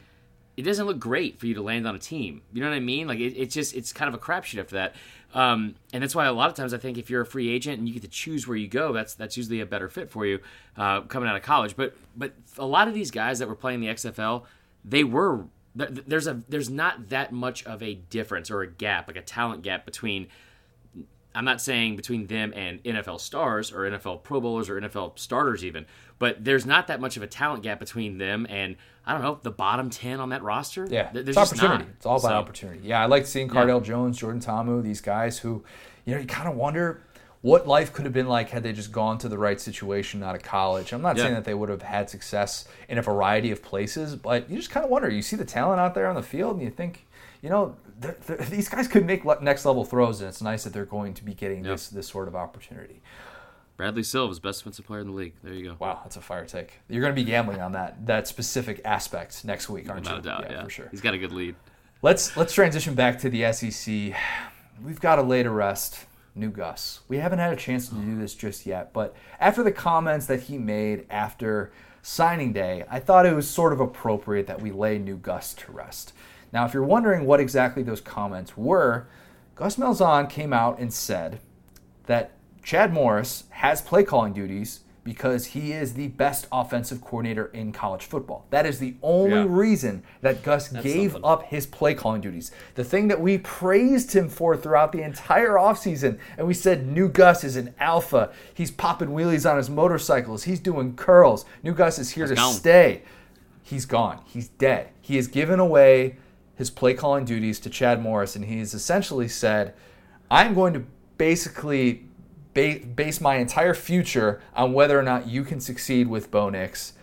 it 0.57 0.63
doesn't 0.63 0.87
look 0.87 0.99
great 0.99 1.39
for 1.39 1.47
you 1.47 1.55
to 1.55 1.63
land 1.63 1.87
on 1.87 1.95
a 1.95 1.99
team. 1.99 2.43
You 2.53 2.63
know 2.63 2.69
what 2.69 2.77
i 2.77 2.81
mean? 2.81 3.07
Like 3.07 3.19
it, 3.19 3.37
it's 3.37 3.55
just 3.55 3.75
it's 3.75 3.93
kind 3.93 4.09
of 4.09 4.15
a 4.15 4.23
crapshoot 4.23 4.61
after 4.61 4.77
that. 4.77 4.95
Um, 5.35 5.75
and 5.93 6.03
that's 6.03 6.15
why 6.15 6.27
a 6.27 6.33
lot 6.33 6.49
of 6.49 6.55
times 6.55 6.73
i 6.73 6.79
think 6.79 6.97
if 6.97 7.11
you're 7.11 7.23
a 7.23 7.27
free 7.27 7.49
agent 7.51 7.79
and 7.79 7.89
you 7.89 7.95
get 7.95 8.03
to 8.03 8.09
choose 8.09 8.47
where 8.47 8.57
you 8.57 8.69
go 8.69 8.93
that's 8.93 9.15
that's 9.15 9.37
usually 9.37 9.61
a 9.61 9.67
better 9.67 9.89
fit 9.89 10.09
for 10.11 10.25
you 10.25 10.39
uh, 10.77 11.03
coming 11.03 11.29
out 11.29 11.37
of 11.37 11.43
college. 11.43 11.77
But 11.77 11.97
but 12.17 12.35
a 12.59 12.67
lot 12.67 12.89
of 12.89 12.95
these 12.95 13.11
guys 13.11 13.41
that 13.41 13.49
were 13.49 13.57
playing 13.57 13.81
the 13.81 13.89
xfl 13.89 14.45
they 14.85 15.03
were 15.03 15.47
th- 15.77 15.91
th- 15.91 16.07
there's 16.07 16.27
a 16.27 16.41
there's 16.49 16.71
not 16.71 17.09
that 17.09 17.33
much 17.33 17.65
of 17.65 17.83
a 17.83 17.95
difference 17.95 18.51
or 18.51 18.63
a 18.63 18.71
gap 18.71 19.09
like 19.09 19.17
a 19.17 19.23
talent 19.23 19.63
gap 19.63 19.85
between 19.85 20.29
I'm 21.35 21.45
not 21.45 21.61
saying 21.61 21.97
between 21.97 22.27
them 22.27 22.53
and 22.55 22.83
NFL 22.85 23.21
stars 23.21 23.73
or 23.73 23.81
NFL 23.91 24.23
Pro 24.23 24.41
Bowlers 24.41 24.71
or 24.71 24.81
NFL 24.81 25.19
starters 25.19 25.65
even, 25.65 25.85
but 26.19 26.45
there's 26.45 26.65
not 26.67 26.87
that 26.89 27.01
much 27.01 27.17
of 27.17 27.23
a 27.23 27.27
talent 27.27 27.63
gap 27.63 27.79
between 27.79 28.19
them 28.19 28.47
and 28.51 28.77
I 29.07 29.13
don't 29.13 29.23
know 29.23 29.39
the 29.43 29.51
bottom 29.51 29.91
ten 29.91 30.19
on 30.21 30.31
that 30.31 30.43
roster. 30.43 30.87
Yeah, 30.91 31.11
Th- 31.11 31.17
it's 31.17 31.25
there's 31.27 31.37
just 31.37 31.53
opportunity. 31.53 31.85
not. 31.85 31.93
It's 31.97 32.07
all 32.07 32.17
about 32.17 32.29
So, 32.29 32.35
opportunity. 32.35 32.81
Yeah, 32.85 33.03
I 33.03 33.07
like 33.07 33.27
seeing 33.27 33.49
Cardale 33.49 33.83
Jones, 33.83 34.17
Jordan 34.17 34.41
Ta'amu, 34.41 34.83
these 34.83 35.03
guys 35.03 35.39
who, 35.41 35.63
you 36.07 36.15
know, 36.15 36.21
you 36.21 36.27
kind 36.27 36.49
of 36.49 36.55
wonder 36.57 37.03
what 37.43 37.67
life 37.69 37.93
could 37.93 38.07
have 38.07 38.15
been 38.15 38.29
like 38.29 38.49
had 38.49 38.63
they 38.63 38.73
just 38.73 38.91
gone 38.93 39.19
to 39.19 39.29
the 39.29 39.37
right 39.37 39.61
situation 39.61 40.23
out 40.23 40.35
of 40.35 40.43
college. 40.43 40.95
I'm 40.95 41.03
not 41.03 41.17
Yeah. 41.19 41.25
saying 41.25 41.35
that 41.35 41.45
they 41.45 41.53
would 41.53 41.69
have 41.69 41.83
had 41.83 42.09
success 42.09 42.67
in 42.89 42.97
a 42.97 43.03
variety 43.03 43.51
of 43.51 43.63
places, 43.63 44.17
but 44.17 44.49
you 44.49 44.57
just 44.57 44.71
kind 44.71 44.85
of 44.85 44.91
wonder. 44.91 45.11
You 45.11 45.21
see 45.21 45.37
the 45.37 45.45
talent 45.45 45.79
out 45.81 45.95
there 45.95 46.07
on 46.09 46.15
the 46.15 46.23
field, 46.23 46.55
and 46.55 46.63
you 46.63 46.71
think, 46.71 47.07
you 47.43 47.51
know, 47.51 47.77
they're, 48.01 48.17
they're- 48.27 48.39
these 48.49 48.71
guys 48.71 48.89
could 48.89 49.05
make 49.05 49.27
next 49.43 49.67
level 49.67 49.85
throws, 49.85 50.23
and 50.23 50.29
it's 50.31 50.41
nice 50.41 50.65
that 50.65 50.73
they're 50.73 50.87
going 50.87 51.13
to 51.13 51.23
be 51.25 51.35
getting 51.35 51.63
this 51.63 51.89
this 51.89 52.09
sort 52.09 52.27
of 52.29 52.35
opportunity. 52.35 53.03
Bradley 53.77 54.03
Sylve's 54.03 54.39
best 54.39 54.61
defensive 54.61 54.87
player 54.87 55.01
in 55.01 55.09
the 55.09 55.13
league. 55.13 55.35
There 55.43 55.53
you 55.53 55.71
go. 55.71 55.77
Wow, 55.79 56.01
that's 56.05 56.17
a 56.17 56.21
fire 56.21 56.47
take. 56.47 56.81
You're 56.89 57.01
going 57.03 57.15
to 57.15 57.21
be 57.21 57.25
gambling 57.25 57.61
on 57.61 57.73
that 57.73 58.07
that 58.07 58.29
specific 58.29 58.81
aspect 58.85 59.45
next 59.45 59.69
week, 59.69 59.89
aren't 59.89 60.03
Without 60.03 60.15
a 60.15 60.17
you? 60.19 60.23
doubt, 60.23 60.51
yeah, 60.51 60.65
for 60.65 60.71
sure. 60.71 60.89
He's 60.91 61.01
got 61.01 61.15
a 61.15 61.19
good 61.19 61.33
lead. 61.33 61.57
Let's 62.03 62.37
let's 62.37 62.53
transition 62.53 62.95
back 62.95 63.19
to 63.21 63.31
the 63.31 63.53
SEC. 63.53 64.15
We've 64.85 65.01
got 65.01 65.17
to 65.17 65.23
lay 65.23 65.43
to 65.43 65.51
rest 65.51 66.07
New 66.35 66.51
Gus. 66.51 67.01
We 67.09 67.19
haven't 67.19 67.39
had 67.39 67.53
a 67.53 67.57
chance 67.57 67.89
to 67.89 67.95
do 67.95 68.19
this 68.19 68.35
just 68.35 68.67
yet, 68.67 68.93
but 68.93 69.15
after 69.41 69.63
the 69.63 69.73
comments 69.73 70.27
that 70.27 70.43
he 70.43 70.59
made 70.59 71.07
after 71.11 71.73
signing 72.03 72.53
day, 72.53 72.85
I 72.91 73.01
thought 73.01 73.27
it 73.27 73.35
was 73.35 73.49
sort 73.49 73.73
of 73.73 73.81
appropriate 73.81 74.47
that 74.47 74.61
we 74.61 74.71
lay 74.71 74.99
New 74.99 75.17
Gus 75.17 75.55
to 75.55 75.73
rest. 75.73 76.13
Now, 76.53 76.65
if 76.67 76.75
you're 76.75 76.85
wondering 76.85 77.25
what 77.27 77.41
exactly 77.41 77.83
those 77.83 78.01
comments 78.01 78.57
were, 78.57 79.09
Gus 79.57 79.77
Malzahn 79.77 80.29
came 80.29 80.53
out 80.53 80.79
and 80.79 80.93
said 80.93 81.41
that 82.07 82.33
Chad 82.65 82.93
Morris 82.93 83.45
has 83.51 83.81
play 83.83 84.03
calling 84.05 84.33
duties 84.33 84.81
because 85.05 85.45
he 85.49 85.71
is 85.73 85.93
the 85.93 86.09
best 86.09 86.47
offensive 86.51 87.03
coordinator 87.03 87.47
in 87.53 87.73
college 87.73 88.05
football. 88.07 88.47
That 88.49 88.65
is 88.65 88.79
the 88.79 88.95
only 89.03 89.37
Yeah. 89.37 89.45
reason 89.47 90.03
that 90.23 90.43
Gus 90.43 90.69
gave 90.69 91.13
something. 91.13 91.21
up 91.29 91.43
his 91.45 91.67
play 91.67 91.93
calling 91.93 92.23
duties. 92.23 92.51
The 92.75 92.85
thing 92.85 93.09
that 93.09 93.21
we 93.21 93.37
praised 93.37 94.13
him 94.15 94.31
for 94.31 94.57
throughout 94.57 94.93
the 94.93 95.03
entire 95.03 95.53
offseason, 95.57 96.17
and 96.39 96.47
we 96.47 96.55
said 96.55 96.87
new 96.87 97.09
Gus 97.09 97.45
is 97.45 97.55
an 97.57 97.75
alpha. 97.79 98.31
He's 98.55 98.71
popping 98.71 99.11
wheelies 99.11 99.49
on 99.49 99.59
his 99.59 99.69
motorcycles. 99.69 100.45
He's 100.45 100.59
doing 100.61 100.97
curls. 100.97 101.45
New 101.63 101.75
Gus 101.75 101.99
is 101.99 102.13
here 102.13 102.27
to 102.27 102.35
gone. 102.35 102.55
stay. 102.55 103.03
He's 103.63 103.85
gone. 103.85 104.21
He's 104.25 104.49
dead. 104.49 104.89
He 105.03 105.17
has 105.17 105.29
given 105.29 105.61
away 105.61 106.17
his 106.57 106.71
play 106.71 106.95
calling 106.95 107.27
duties 107.27 107.61
to 107.61 107.69
Chad 107.69 108.01
Morris, 108.03 108.37
and 108.37 108.47
he 108.47 108.59
has 108.61 108.73
essentially 108.73 109.29
said, 109.29 109.75
I'm 110.31 110.55
going 110.55 110.73
to 110.73 110.85
basically 111.19 112.07
ba- 112.55 112.81
base 112.95 113.21
my 113.21 113.37
entire 113.37 113.75
future 113.75 114.41
on 114.55 114.73
whether 114.73 114.99
or 114.99 115.03
not 115.03 115.29
you 115.29 115.45
can 115.45 115.61
succeed 115.61 116.09
with 116.09 116.31
Bo 116.31 116.49
Nix. 116.49 116.95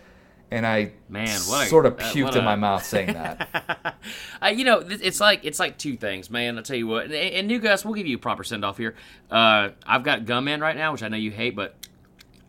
And 0.50 0.66
I 0.66 0.92
Man, 1.08 1.28
what 1.46 1.66
a- 1.66 1.70
sort 1.70 1.86
of 1.86 1.96
puked 1.96 2.24
what 2.24 2.36
in 2.36 2.44
my 2.44 2.56
mouth 2.56 2.84
saying 2.84 3.14
that. 3.14 3.96
Uh, 4.42 4.48
you 4.48 4.64
know, 4.64 4.80
it's 4.80 5.20
like 5.20 5.44
it's 5.44 5.60
like 5.60 5.78
two 5.78 5.96
things, 5.96 6.28
man. 6.28 6.56
I'll 6.56 6.64
tell 6.64 6.76
you 6.76 6.88
what. 6.88 7.04
And, 7.04 7.14
and 7.14 7.46
new 7.46 7.60
Gus, 7.60 7.84
we'll 7.84 7.94
give 7.94 8.08
you 8.08 8.16
a 8.16 8.18
proper 8.18 8.42
send 8.42 8.64
off 8.64 8.76
here. 8.76 8.96
Uh, 9.30 9.68
I've 9.86 10.02
got 10.02 10.24
gum 10.26 10.48
in 10.48 10.60
right 10.60 10.76
now, 10.76 10.90
which 10.90 11.04
I 11.04 11.08
know 11.08 11.16
you 11.16 11.30
hate, 11.30 11.54
but 11.54 11.76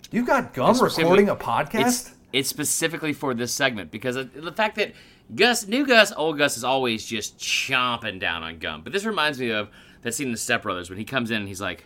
you've 0.09 0.25
got 0.25 0.55
gum 0.55 0.79
recording 0.79 1.29
a 1.29 1.35
podcast? 1.35 1.85
It's 1.85 2.11
it's 2.33 2.49
specifically 2.49 3.13
for 3.13 3.35
this 3.35 3.53
segment 3.53 3.91
because 3.91 4.15
the 4.15 4.51
fact 4.51 4.75
that 4.77 4.93
Gus, 5.35 5.67
new 5.67 5.85
Gus, 5.85 6.11
old 6.11 6.39
Gus 6.39 6.57
is 6.57 6.63
always 6.63 7.05
just 7.05 7.37
chomping 7.37 8.19
down 8.19 8.41
on 8.41 8.57
gum. 8.57 8.81
But 8.81 8.91
this 8.91 9.05
reminds 9.05 9.39
me 9.39 9.51
of 9.51 9.69
that 10.01 10.13
scene 10.13 10.27
in 10.27 10.31
the 10.33 10.37
Step 10.39 10.63
Brothers 10.63 10.89
when 10.89 10.97
he 10.97 11.05
comes 11.05 11.29
in 11.29 11.37
and 11.37 11.47
he's 11.47 11.61
like, 11.61 11.85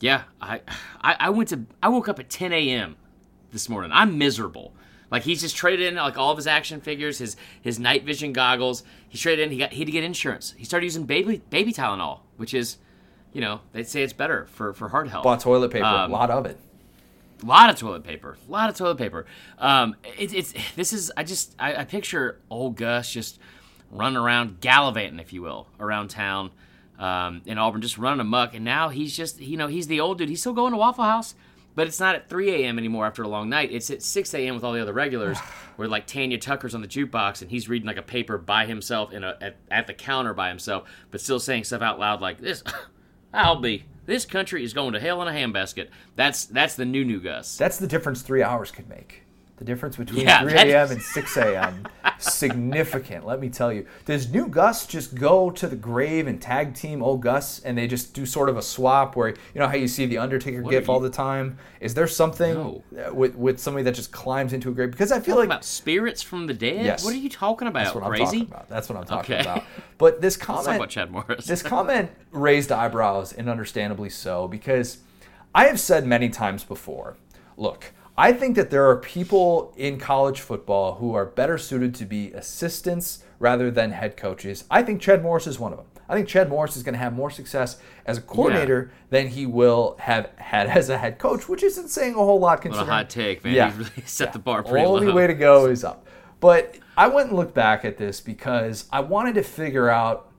"Yeah, 0.00 0.22
I, 0.40 0.60
I, 1.00 1.16
I 1.20 1.30
went 1.30 1.48
to, 1.50 1.64
I 1.82 1.88
woke 1.88 2.08
up 2.08 2.18
at 2.18 2.28
10 2.30 2.52
a.m. 2.52 2.96
this 3.52 3.68
morning. 3.68 3.90
I'm 3.92 4.18
miserable. 4.18 4.74
Like 5.10 5.22
he's 5.22 5.40
just 5.40 5.54
traded 5.54 5.86
in 5.86 5.94
like 5.94 6.18
all 6.18 6.30
of 6.32 6.36
his 6.36 6.46
action 6.46 6.80
figures, 6.80 7.18
his 7.18 7.36
his 7.62 7.78
night 7.78 8.04
vision 8.04 8.32
goggles. 8.32 8.82
He 9.08 9.16
traded 9.16 9.44
in. 9.44 9.52
He 9.52 9.58
got 9.58 9.72
he 9.72 9.80
had 9.80 9.86
to 9.86 9.92
get 9.92 10.02
insurance. 10.02 10.54
He 10.56 10.64
started 10.64 10.86
using 10.86 11.04
baby 11.04 11.40
baby 11.50 11.72
Tylenol, 11.72 12.20
which 12.36 12.52
is, 12.52 12.78
you 13.32 13.40
know, 13.40 13.60
they 13.72 13.84
say 13.84 14.02
it's 14.02 14.12
better 14.12 14.46
for 14.46 14.72
for 14.72 14.88
heart 14.88 15.08
health. 15.08 15.22
Bought 15.22 15.38
toilet 15.40 15.70
paper, 15.70 15.84
Um, 15.84 16.10
a 16.10 16.12
lot 16.14 16.30
of 16.30 16.46
it. 16.46 16.58
A 17.42 17.46
lot 17.46 17.70
of 17.70 17.76
toilet 17.76 18.02
paper. 18.02 18.36
A 18.48 18.50
lot 18.50 18.70
of 18.70 18.76
toilet 18.76 18.96
paper. 18.98 19.26
Um, 19.58 19.94
it, 20.18 20.34
it's 20.34 20.52
this 20.74 20.92
is 20.92 21.12
I 21.16 21.22
just 21.22 21.54
I, 21.60 21.76
I 21.76 21.84
picture 21.84 22.40
old 22.50 22.76
Gus 22.76 23.12
just 23.12 23.38
running 23.92 24.16
around 24.16 24.60
gallivanting, 24.60 25.20
if 25.20 25.32
you 25.32 25.42
will, 25.42 25.68
around 25.78 26.08
town 26.08 26.50
um, 26.98 27.42
in 27.46 27.58
Auburn, 27.58 27.80
just 27.80 27.98
running 27.98 28.20
amok. 28.20 28.54
And 28.54 28.64
now 28.64 28.88
he's 28.88 29.16
just 29.16 29.40
you 29.40 29.56
know 29.56 29.66
he's 29.66 29.86
the 29.86 30.00
old 30.00 30.18
dude. 30.18 30.28
He's 30.28 30.40
still 30.40 30.52
going 30.52 30.72
to 30.72 30.78
Waffle 30.78 31.04
House, 31.04 31.34
but 31.74 31.86
it's 31.86 32.00
not 32.00 32.14
at 32.14 32.28
3 32.28 32.50
a.m. 32.50 32.78
anymore 32.78 33.06
after 33.06 33.22
a 33.22 33.28
long 33.28 33.48
night. 33.48 33.72
It's 33.72 33.90
at 33.90 34.02
6 34.02 34.34
a.m. 34.34 34.54
with 34.54 34.64
all 34.64 34.72
the 34.72 34.82
other 34.82 34.92
regulars, 34.92 35.38
where 35.76 35.88
like 35.88 36.06
Tanya 36.06 36.38
Tucker's 36.38 36.74
on 36.74 36.80
the 36.80 36.88
jukebox 36.88 37.42
and 37.42 37.50
he's 37.50 37.68
reading 37.68 37.86
like 37.86 37.96
a 37.96 38.02
paper 38.02 38.38
by 38.38 38.66
himself 38.66 39.12
in 39.12 39.24
a 39.24 39.36
at, 39.40 39.56
at 39.70 39.86
the 39.86 39.94
counter 39.94 40.34
by 40.34 40.48
himself, 40.48 40.88
but 41.10 41.20
still 41.20 41.40
saying 41.40 41.64
stuff 41.64 41.82
out 41.82 41.98
loud 41.98 42.20
like 42.20 42.40
this. 42.40 42.62
I'll 43.34 43.56
be. 43.56 43.84
This 44.06 44.26
country 44.26 44.62
is 44.62 44.74
going 44.74 44.92
to 44.92 45.00
hell 45.00 45.22
in 45.22 45.28
a 45.28 45.32
handbasket. 45.32 45.88
That's 46.14 46.44
that's 46.44 46.76
the 46.76 46.84
new 46.84 47.04
new 47.04 47.20
Gus. 47.20 47.56
That's 47.56 47.78
the 47.78 47.86
difference 47.86 48.22
three 48.22 48.42
hours 48.42 48.70
could 48.70 48.88
make. 48.88 49.23
The 49.64 49.72
difference 49.72 49.96
between 49.96 50.26
Yeah, 50.26 50.42
3 50.42 50.52
a.m. 50.72 50.90
and 50.90 51.00
6 51.00 51.36
a.m. 51.38 51.88
significant, 52.18 53.24
let 53.24 53.40
me 53.40 53.48
tell 53.48 53.72
you. 53.72 53.86
Does 54.04 54.30
new 54.30 54.46
Gus 54.46 54.86
just 54.86 55.14
go 55.14 55.50
to 55.52 55.66
the 55.66 55.74
grave 55.76 56.26
and 56.26 56.40
tag 56.40 56.74
team 56.74 57.02
old 57.02 57.22
Gus 57.22 57.60
and 57.60 57.76
they 57.78 57.86
just 57.86 58.12
do 58.12 58.26
sort 58.26 58.50
of 58.50 58.58
a 58.58 58.62
swap 58.62 59.16
where, 59.16 59.28
you 59.28 59.36
know 59.56 59.66
how 59.66 59.74
you 59.76 59.88
see 59.88 60.04
the 60.04 60.18
Undertaker 60.18 60.60
What 60.62 60.70
gif 60.70 60.90
all 60.90 61.00
the 61.00 61.08
time? 61.08 61.56
Is 61.80 61.94
there 61.94 62.06
something 62.06 62.54
No. 62.54 62.82
with, 63.14 63.36
with 63.36 63.58
somebody 63.58 63.84
that 63.84 63.94
just 63.94 64.12
climbs 64.12 64.52
into 64.52 64.68
a 64.68 64.72
grave? 64.74 64.90
Because 64.90 65.10
I 65.10 65.14
feel 65.16 65.36
Talking 65.36 65.48
like 65.48 65.56
about 65.56 65.64
spirits 65.64 66.20
from 66.20 66.46
the 66.46 66.52
dead? 66.54 66.84
Yes. 66.84 67.02
What 67.02 67.14
are 67.14 67.18
you 67.18 67.30
talking 67.30 67.66
about? 67.66 67.84
that's 67.84 67.94
what 67.94 68.04
I'm 68.04 68.10
Crazy? 68.10 68.24
talking 68.24 68.40
about. 68.42 68.68
That's 68.68 68.88
what 68.90 68.98
I'm 68.98 69.04
talking 69.06 69.34
Okay. 69.36 69.42
about. 69.42 69.64
But 69.96 70.20
this 70.20 70.36
comment 70.46 70.66
talk 70.66 70.76
about 70.76 70.90
Chad 70.90 71.10
Morris. 71.10 71.46
this 71.46 71.62
comment 71.62 72.10
raised 72.32 72.70
eyebrows, 72.70 73.32
and 73.32 73.48
understandably 73.48 74.10
so, 74.10 74.46
because 74.46 74.98
I 75.54 75.68
have 75.68 75.80
said 75.80 76.06
many 76.06 76.28
times 76.28 76.64
before 76.64 77.16
look, 77.56 77.92
I 78.16 78.32
think 78.32 78.54
that 78.56 78.70
there 78.70 78.88
are 78.88 78.96
people 78.96 79.72
in 79.76 79.98
college 79.98 80.40
football 80.40 80.94
who 80.96 81.14
are 81.14 81.24
better 81.26 81.58
suited 81.58 81.94
to 81.96 82.04
be 82.04 82.32
assistants 82.32 83.24
rather 83.40 83.70
than 83.70 83.90
head 83.90 84.16
coaches. 84.16 84.64
I 84.70 84.82
think 84.82 85.00
Chad 85.00 85.22
Morris 85.22 85.46
is 85.48 85.58
one 85.58 85.72
of 85.72 85.78
them. 85.78 85.86
I 86.08 86.14
think 86.14 86.28
Chad 86.28 86.48
Morris 86.48 86.76
is 86.76 86.82
going 86.82 86.92
to 86.92 86.98
have 86.98 87.14
more 87.14 87.30
success 87.30 87.78
as 88.06 88.18
a 88.18 88.20
coordinator 88.20 88.92
than 89.10 89.28
he 89.28 89.46
will 89.46 89.96
have 89.98 90.30
had 90.36 90.68
as 90.68 90.90
a 90.90 90.98
head 90.98 91.18
coach, 91.18 91.48
which 91.48 91.62
isn't 91.62 91.88
saying 91.88 92.12
a 92.14 92.18
whole 92.18 92.38
lot 92.38 92.58
What 92.58 92.58
a 92.58 92.62
considering. 92.62 92.88
hot 92.90 93.10
take, 93.10 93.42
man. 93.44 93.54
Yeah. 93.54 93.72
You 93.72 93.78
really 93.78 93.90
set 94.04 94.32
the 94.32 94.38
bar 94.38 94.62
pretty 94.62 94.84
Only 94.86 95.06
low. 95.08 95.14
way 95.14 95.26
to 95.26 95.34
go 95.34 95.66
is 95.66 95.82
up. 95.82 96.06
But 96.40 96.76
I 96.96 97.08
went 97.08 97.28
and 97.30 97.36
looked 97.38 97.54
back 97.54 97.84
at 97.84 97.96
this 97.96 98.20
because 98.20 98.84
I 98.92 99.00
wanted 99.00 99.34
to 99.36 99.42
figure 99.42 99.88
out 99.88 100.30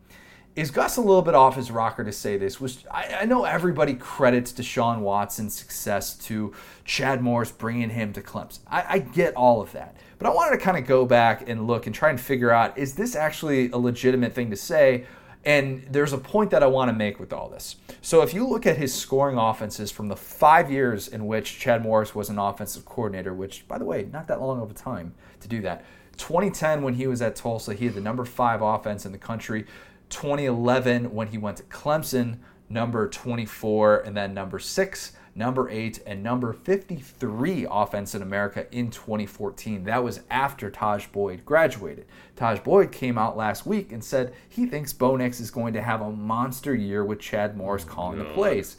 is 0.56 0.72
Gus 0.72 0.96
a 0.96 1.02
little 1.02 1.22
bit 1.22 1.36
off 1.36 1.58
his 1.58 1.70
rocker 1.70 2.04
to 2.04 2.12
say 2.12 2.38
this? 2.38 2.62
Was 2.62 2.86
I, 2.90 3.18
I 3.22 3.26
know 3.26 3.44
everybody 3.44 3.94
credits 3.94 4.54
Deshaun 4.54 5.00
Watson's 5.00 5.54
success 5.54 6.16
to 6.20 6.54
Chad 6.86 7.22
Morris 7.22 7.52
bringing 7.52 7.90
him 7.90 8.14
to 8.14 8.22
Clemson. 8.22 8.60
I, 8.68 8.86
I 8.88 9.00
get 9.00 9.36
all 9.36 9.62
of 9.62 9.74
that, 9.74 9.98
but 10.18 10.28
I 10.28 10.34
wanted 10.34 10.58
to 10.58 10.64
kind 10.64 10.78
of 10.78 10.88
go 10.88 11.06
back 11.06 11.50
and 11.50 11.68
look 11.68 11.88
and 11.88 11.96
try 11.96 12.10
and 12.10 12.20
figure 12.20 12.52
out 12.52 12.78
is 12.78 12.96
this 12.96 13.16
actually 13.16 13.70
a 13.72 13.78
legitimate 13.78 14.34
thing 14.34 14.50
to 14.50 14.56
say? 14.56 15.06
And 15.44 15.86
there's 15.92 16.12
a 16.12 16.18
point 16.18 16.50
that 16.52 16.64
I 16.64 16.68
want 16.68 16.90
to 16.90 16.94
make 16.94 17.20
with 17.20 17.32
all 17.32 17.50
this. 17.50 17.76
So 18.02 18.24
if 18.24 18.34
you 18.34 18.48
look 18.48 18.66
at 18.66 18.78
his 18.78 18.92
scoring 18.92 19.38
offenses 19.38 19.92
from 19.92 20.08
the 20.08 20.16
five 20.16 20.72
years 20.72 21.08
in 21.08 21.28
which 21.28 21.60
Chad 21.60 21.84
Morris 21.84 22.16
was 22.16 22.30
an 22.30 22.40
offensive 22.40 22.84
coordinator, 22.86 23.32
which 23.32 23.68
by 23.68 23.78
the 23.78 23.86
way, 23.86 24.08
not 24.12 24.28
that 24.28 24.42
long 24.42 24.60
of 24.60 24.72
a 24.72 24.74
time 24.74 25.14
to 25.42 25.48
do 25.48 25.62
that. 25.62 25.86
2010 26.18 26.82
when 26.82 26.94
he 26.94 27.08
was 27.08 27.22
at 27.22 27.36
Tulsa, 27.36 27.74
he 27.74 27.86
had 27.86 27.94
the 27.94 28.02
number 28.02 28.26
five 28.26 28.62
offense 28.62 29.06
in 29.06 29.12
the 29.12 29.18
country. 29.18 29.66
2011 30.10 31.14
when 31.14 31.28
he 31.28 31.38
went 31.38 31.58
to 31.58 31.64
Clemson, 31.64 32.40
number 32.70 33.08
24, 33.10 34.00
and 34.00 34.16
then 34.16 34.34
number 34.34 34.60
six, 34.60 35.14
number 35.34 35.70
eight, 35.70 36.02
and 36.06 36.24
number 36.24 36.54
53 36.54 37.68
offense 37.70 38.16
in 38.16 38.22
America 38.22 38.68
in 38.72 38.90
2014. 38.90 39.84
That 39.84 40.04
was 40.04 40.22
after 40.30 40.72
Tajh 40.72 41.12
Boyd 41.12 41.46
graduated. 41.46 42.06
Tajh 42.36 42.64
Boyd 42.64 42.92
came 42.92 43.18
out 43.18 43.38
last 43.38 43.66
week 43.66 43.92
and 43.92 44.04
said 44.04 44.34
he 44.48 44.66
thinks 44.66 44.94
Bo 44.94 45.16
Nix 45.16 45.40
is 45.40 45.52
going 45.52 45.74
to 45.74 45.82
have 45.82 46.02
a 46.02 46.12
monster 46.12 46.74
year 46.74 47.04
with 47.04 47.20
Chad 47.20 47.58
Morris 47.58 47.86
oh, 47.88 47.92
calling 47.92 48.20
the 48.20 48.26
plays. 48.26 48.78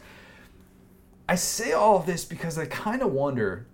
I 1.28 1.34
say 1.34 1.72
all 1.72 1.98
of 1.98 2.06
this 2.06 2.24
because 2.24 2.56
I 2.56 2.66
kind 2.66 3.02
of 3.02 3.12
wonder 3.12 3.66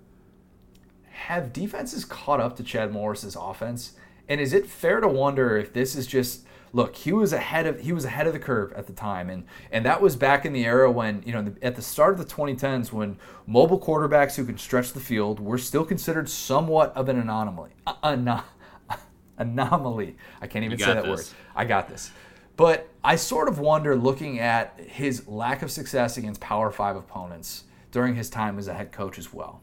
have 1.27 1.53
defenses 1.53 2.05
caught 2.05 2.41
up 2.41 2.57
to 2.57 2.65
Chad 2.65 2.93
Morris's 2.93 3.37
offense? 3.37 3.93
And 4.29 4.41
is 4.41 4.53
it 4.53 4.67
fair 4.67 5.01
to 5.01 5.07
wonder 5.07 5.57
if 5.57 5.73
this 5.73 5.95
is 5.95 6.07
just 6.07 6.45
look, 6.73 6.97
he 6.97 7.13
was 7.13 7.33
ahead 7.33 7.67
of 7.67 7.81
he 7.81 7.93
was 7.93 8.05
ahead 8.05 8.27
of 8.27 8.33
the 8.33 8.39
curve 8.39 8.73
at 8.73 8.87
the 8.87 8.93
time 8.93 9.31
and 9.31 9.45
and 9.71 9.85
that 9.85 10.01
was 10.01 10.17
back 10.17 10.45
in 10.45 10.53
the 10.53 10.65
era 10.65 10.91
when, 10.91 11.23
you 11.25 11.33
know, 11.33 11.55
at 11.63 11.77
the 11.77 11.83
start 11.83 12.13
of 12.13 12.19
the 12.19 12.35
2010s 12.35 12.93
when 12.93 13.19
mobile 13.47 13.81
quarterbacks 13.81 14.37
who 14.37 14.45
can 14.45 14.59
stretch 14.59 14.93
the 14.93 15.01
field 15.01 15.41
were 15.41 15.59
still 15.59 15.85
considered 15.85 16.29
somewhat 16.29 16.95
of 16.97 17.09
an 17.09 17.19
anomaly. 17.19 17.71
Uh, 17.87 17.95
ano- 18.03 18.45
anomaly. 19.39 20.17
I 20.41 20.47
can't 20.47 20.65
even 20.65 20.79
say 20.79 20.95
that 20.95 21.07
word. 21.07 21.25
I 21.55 21.65
got 21.65 21.89
this. 21.89 22.11
But 22.57 22.89
I 23.03 23.17
sort 23.17 23.49
of 23.49 23.59
wonder 23.59 23.97
looking 23.97 24.39
at 24.39 24.79
his 24.79 25.27
lack 25.27 25.63
of 25.63 25.71
success 25.71 26.17
against 26.17 26.41
Power 26.41 26.71
5 26.71 26.97
opponents 26.97 27.65
during 27.91 28.15
his 28.15 28.29
time 28.29 28.59
as 28.59 28.69
a 28.69 28.75
head 28.75 28.93
coach 28.93 29.19
as 29.19 29.33
well. 29.33 29.62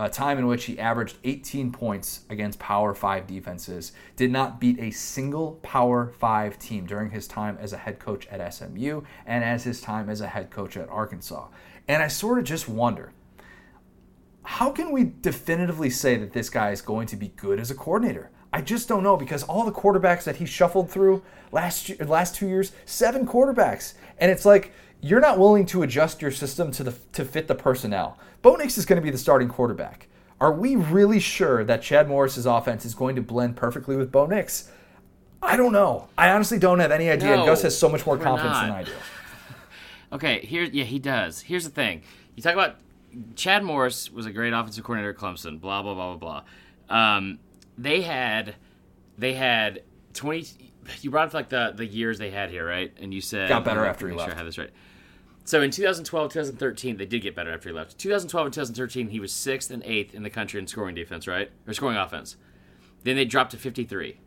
A 0.00 0.08
time 0.08 0.38
in 0.38 0.46
which 0.46 0.66
he 0.66 0.78
averaged 0.78 1.16
18 1.24 1.72
points 1.72 2.24
against 2.30 2.60
Power 2.60 2.94
5 2.94 3.26
defenses, 3.26 3.90
did 4.14 4.30
not 4.30 4.60
beat 4.60 4.78
a 4.78 4.92
single 4.92 5.54
Power 5.62 6.12
5 6.20 6.56
team 6.56 6.86
during 6.86 7.10
his 7.10 7.26
time 7.26 7.58
as 7.60 7.72
a 7.72 7.78
head 7.78 7.98
coach 7.98 8.24
at 8.28 8.54
SMU 8.54 9.02
and 9.26 9.42
as 9.42 9.64
his 9.64 9.80
time 9.80 10.08
as 10.08 10.20
a 10.20 10.28
head 10.28 10.50
coach 10.50 10.76
at 10.76 10.88
Arkansas. 10.88 11.48
And 11.88 12.00
I 12.00 12.06
sort 12.06 12.38
of 12.38 12.44
just 12.44 12.68
wonder 12.68 13.12
how 14.44 14.70
can 14.70 14.92
we 14.92 15.12
definitively 15.20 15.90
say 15.90 16.16
that 16.16 16.32
this 16.32 16.48
guy 16.48 16.70
is 16.70 16.80
going 16.80 17.08
to 17.08 17.16
be 17.16 17.28
good 17.28 17.58
as 17.58 17.72
a 17.72 17.74
coordinator? 17.74 18.30
I 18.52 18.62
just 18.62 18.88
don't 18.88 19.02
know 19.02 19.16
because 19.16 19.42
all 19.42 19.64
the 19.64 19.72
quarterbacks 19.72 20.22
that 20.24 20.36
he 20.36 20.46
shuffled 20.46 20.90
through 20.90 21.24
last 21.50 21.88
year, 21.88 21.98
last 22.06 22.36
two 22.36 22.46
years, 22.46 22.70
seven 22.86 23.26
quarterbacks, 23.26 23.94
and 24.18 24.30
it's 24.30 24.44
like 24.44 24.72
you're 25.00 25.20
not 25.20 25.38
willing 25.38 25.66
to 25.66 25.82
adjust 25.82 26.22
your 26.22 26.30
system 26.30 26.70
to 26.72 26.84
the 26.84 26.94
to 27.12 27.24
fit 27.24 27.48
the 27.48 27.54
personnel. 27.54 28.18
Bo 28.42 28.56
Nix 28.56 28.78
is 28.78 28.86
going 28.86 28.96
to 29.00 29.02
be 29.02 29.10
the 29.10 29.18
starting 29.18 29.48
quarterback. 29.48 30.08
Are 30.40 30.52
we 30.52 30.76
really 30.76 31.18
sure 31.18 31.64
that 31.64 31.82
Chad 31.82 32.08
Morris's 32.08 32.46
offense 32.46 32.84
is 32.84 32.94
going 32.94 33.16
to 33.16 33.22
blend 33.22 33.56
perfectly 33.56 33.96
with 33.96 34.12
Bo 34.12 34.26
Nix? 34.26 34.70
I 35.42 35.56
don't 35.56 35.72
know. 35.72 36.08
I 36.16 36.30
honestly 36.30 36.58
don't 36.58 36.78
have 36.78 36.90
any 36.92 37.10
idea. 37.10 37.32
and 37.32 37.40
No, 37.40 37.46
Gus 37.46 37.62
has 37.62 37.76
so 37.76 37.88
much 37.88 38.06
more 38.06 38.16
confidence 38.16 38.58
than. 38.58 38.70
I 38.70 38.82
do. 38.84 38.92
Okay, 40.10 40.40
here, 40.40 40.62
yeah, 40.64 40.84
he 40.84 40.98
does. 40.98 41.42
Here's 41.42 41.64
the 41.64 41.70
thing. 41.70 42.00
You 42.34 42.42
talk 42.42 42.54
about 42.54 42.76
Chad 43.36 43.62
Morris 43.62 44.10
was 44.10 44.24
a 44.24 44.30
great 44.32 44.54
offensive 44.54 44.82
coordinator 44.82 45.10
at 45.10 45.18
Clemson. 45.18 45.60
Blah 45.60 45.82
blah 45.82 45.92
blah 45.92 46.16
blah 46.16 46.42
blah. 46.88 47.16
Um, 47.16 47.38
they 47.76 48.00
had, 48.00 48.54
they 49.18 49.34
had 49.34 49.82
twenty. 50.14 50.46
You 51.02 51.10
brought 51.10 51.28
up 51.28 51.34
like 51.34 51.50
the 51.50 51.74
the 51.76 51.84
years 51.84 52.18
they 52.18 52.30
had 52.30 52.48
here, 52.48 52.66
right? 52.66 52.90
And 52.98 53.12
you 53.12 53.20
said 53.20 53.50
Got 53.50 53.64
better 53.66 53.84
after 53.84 54.06
he 54.08 54.12
Sure 54.12 54.18
left. 54.18 54.32
I 54.32 54.36
have 54.36 54.46
this 54.46 54.56
right. 54.56 54.70
So 55.48 55.62
in 55.62 55.70
2012, 55.70 56.30
2013, 56.30 56.98
they 56.98 57.06
did 57.06 57.22
get 57.22 57.34
better 57.34 57.50
after 57.54 57.70
he 57.70 57.74
left. 57.74 57.96
2012 57.96 58.44
and 58.48 58.52
2013, 58.52 59.08
he 59.08 59.18
was 59.18 59.32
sixth 59.32 59.70
and 59.70 59.82
eighth 59.82 60.14
in 60.14 60.22
the 60.22 60.28
country 60.28 60.60
in 60.60 60.66
scoring 60.66 60.94
defense, 60.94 61.26
right? 61.26 61.50
Or 61.66 61.72
scoring 61.72 61.96
offense. 61.96 62.36
Then 63.04 63.16
they 63.16 63.24
dropped 63.24 63.52
to 63.52 63.56
53. 63.56 64.18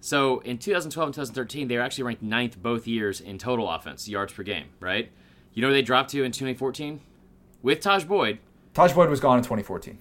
So 0.00 0.38
in 0.40 0.56
2012 0.56 1.06
and 1.08 1.14
2013, 1.14 1.68
they 1.68 1.76
were 1.76 1.82
actually 1.82 2.04
ranked 2.04 2.22
ninth 2.22 2.62
both 2.62 2.86
years 2.86 3.20
in 3.20 3.36
total 3.36 3.68
offense, 3.68 4.08
yards 4.08 4.32
per 4.32 4.42
game, 4.42 4.68
right? 4.80 5.12
You 5.52 5.60
know 5.60 5.68
where 5.68 5.74
they 5.74 5.82
dropped 5.82 6.12
to 6.12 6.24
in 6.24 6.32
2014? 6.32 7.00
With 7.60 7.80
Tajh 7.82 8.08
Boyd. 8.08 8.38
Tajh 8.72 8.94
Boyd 8.94 9.10
was 9.10 9.20
gone 9.20 9.36
in 9.36 9.44
2014. 9.44 9.98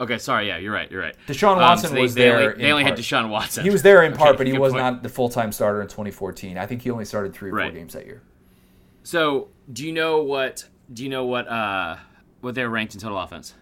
Okay, 0.00 0.16
sorry, 0.16 0.46
yeah, 0.46 0.56
you're 0.56 0.72
right, 0.72 0.90
you're 0.90 1.02
right. 1.02 1.14
Deshaun 1.26 1.56
Um, 1.56 1.58
Watson 1.58 1.90
so 1.90 1.94
they, 1.94 2.00
was 2.00 2.14
they 2.14 2.22
there. 2.22 2.52
Only, 2.52 2.62
they 2.62 2.72
only 2.72 2.84
had. 2.84 2.96
Deshaun 2.96 3.28
Watson. 3.28 3.64
He 3.64 3.70
was 3.70 3.82
there 3.82 4.02
in 4.02 4.14
Okay, 4.14 4.18
part, 4.22 4.38
but 4.38 4.46
he 4.46 4.56
was 4.56 4.72
point. 4.72 4.82
not 4.82 5.02
the 5.02 5.10
full 5.10 5.28
time 5.28 5.52
starter 5.52 5.82
in 5.82 5.88
2014. 5.88 6.56
I 6.56 6.64
think 6.64 6.80
he 6.80 6.90
only 6.90 7.04
started 7.04 7.34
three 7.34 7.50
or 7.50 7.60
four 7.60 7.70
games 7.70 7.92
that 7.92 8.06
year. 8.06 8.22
So, 9.02 9.48
do 9.72 9.86
you 9.86 9.92
know 9.92 10.22
what? 10.22 10.66
Do 10.92 11.04
you 11.04 11.10
know 11.10 11.24
what? 11.24 11.48
Uh, 11.48 11.96
what 12.40 12.54
they're 12.54 12.70
ranked 12.70 12.94
in 12.94 13.00
total 13.00 13.18
offense? 13.18 13.54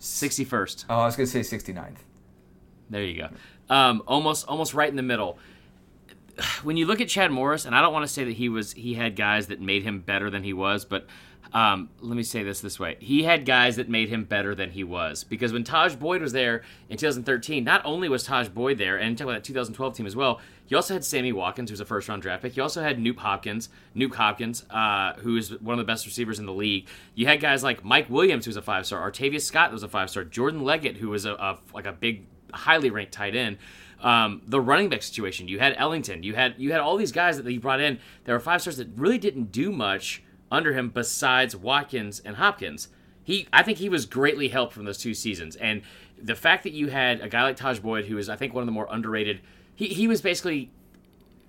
61st. 0.00 0.86
Oh, 0.90 0.98
I 0.98 1.06
was 1.06 1.16
going 1.16 1.28
to 1.28 1.44
say 1.44 1.56
69th. 1.56 1.98
There 2.90 3.02
you 3.02 3.22
go. 3.22 3.28
Um, 3.74 4.02
almost, 4.06 4.46
almost 4.48 4.74
right 4.74 4.88
in 4.88 4.96
the 4.96 5.02
middle. 5.02 5.38
when 6.62 6.76
you 6.76 6.86
look 6.86 7.00
at 7.00 7.08
Chad 7.08 7.30
Morris, 7.30 7.64
and 7.64 7.74
I 7.74 7.80
don't 7.80 7.92
want 7.92 8.06
to 8.06 8.12
say 8.12 8.24
that 8.24 8.34
he 8.34 8.48
was 8.48 8.72
he 8.72 8.94
had 8.94 9.16
guys 9.16 9.48
that 9.48 9.60
made 9.60 9.82
him 9.82 10.00
better 10.00 10.30
than 10.30 10.42
he 10.42 10.52
was, 10.52 10.84
but 10.84 11.06
um, 11.54 11.90
let 12.00 12.16
me 12.16 12.22
say 12.22 12.42
this 12.42 12.60
this 12.60 12.80
way: 12.80 12.96
he 13.00 13.24
had 13.24 13.44
guys 13.44 13.76
that 13.76 13.88
made 13.88 14.08
him 14.08 14.24
better 14.24 14.54
than 14.54 14.70
he 14.70 14.84
was. 14.84 15.24
Because 15.24 15.52
when 15.52 15.64
Tajh 15.64 15.98
Boyd 15.98 16.22
was 16.22 16.32
there 16.32 16.62
in 16.88 16.96
2013, 16.96 17.62
not 17.62 17.82
only 17.84 18.08
was 18.08 18.26
Tajh 18.26 18.52
Boyd 18.52 18.78
there, 18.78 18.96
and 18.96 19.16
talk 19.16 19.26
about 19.26 19.34
that 19.34 19.44
2012 19.44 19.96
team 19.96 20.06
as 20.06 20.16
well, 20.16 20.40
he 20.66 20.74
also 20.74 20.94
had 20.94 21.04
Sammy 21.04 21.32
Watkins, 21.32 21.68
who 21.68 21.74
was 21.74 21.80
a 21.80 21.84
first 21.84 22.08
round 22.08 22.22
draft 22.22 22.42
pick. 22.42 22.54
He 22.54 22.60
also 22.60 22.82
had 22.82 22.98
Nuke 22.98 23.18
Hopkins, 23.18 23.68
Nuke 23.94 24.14
Hopkins, 24.14 24.64
uh, 24.70 25.14
who 25.14 25.36
is 25.36 25.60
one 25.60 25.74
of 25.74 25.78
the 25.78 25.90
best 25.90 26.06
receivers 26.06 26.38
in 26.38 26.46
the 26.46 26.52
league. 26.52 26.88
You 27.14 27.26
had 27.26 27.40
guys 27.40 27.62
like 27.62 27.84
Mike 27.84 28.08
Williams, 28.08 28.46
who 28.46 28.48
was 28.50 28.56
a 28.56 28.62
five 28.62 28.86
star, 28.86 29.10
Artavius 29.10 29.42
Scott, 29.42 29.68
who 29.68 29.74
was 29.74 29.82
a 29.82 29.88
five 29.88 30.08
star, 30.08 30.24
Jordan 30.24 30.64
Leggett, 30.64 30.96
who 30.96 31.10
was 31.10 31.26
a, 31.26 31.32
a 31.32 31.58
like 31.74 31.86
a 31.86 31.92
big, 31.92 32.24
highly 32.54 32.88
ranked 32.88 33.12
tight 33.12 33.36
end. 33.36 33.58
Um, 34.02 34.42
the 34.46 34.60
running 34.60 34.88
back 34.88 35.02
situation. 35.02 35.46
You 35.48 35.60
had 35.60 35.74
Ellington. 35.78 36.22
You 36.24 36.34
had 36.34 36.54
you 36.58 36.72
had 36.72 36.80
all 36.80 36.96
these 36.96 37.12
guys 37.12 37.36
that 37.36 37.46
he 37.46 37.56
brought 37.58 37.80
in. 37.80 37.98
There 38.24 38.34
were 38.34 38.40
five 38.40 38.60
stars 38.60 38.76
that 38.78 38.88
really 38.96 39.18
didn't 39.18 39.52
do 39.52 39.70
much 39.70 40.22
under 40.50 40.72
him 40.72 40.90
besides 40.90 41.54
Watkins 41.56 42.20
and 42.24 42.36
Hopkins. 42.36 42.88
He, 43.24 43.46
I 43.52 43.62
think 43.62 43.78
he 43.78 43.88
was 43.88 44.04
greatly 44.04 44.48
helped 44.48 44.72
from 44.72 44.84
those 44.84 44.98
two 44.98 45.14
seasons, 45.14 45.54
and 45.56 45.82
the 46.20 46.34
fact 46.34 46.64
that 46.64 46.72
you 46.72 46.88
had 46.88 47.20
a 47.20 47.28
guy 47.28 47.44
like 47.44 47.56
Tajh 47.56 47.80
Boyd, 47.80 48.06
who 48.06 48.18
is 48.18 48.28
I 48.28 48.34
think 48.36 48.52
one 48.52 48.62
of 48.62 48.66
the 48.66 48.72
more 48.72 48.88
underrated. 48.90 49.40
He, 49.74 49.86
he 49.86 50.08
was 50.08 50.20
basically 50.20 50.70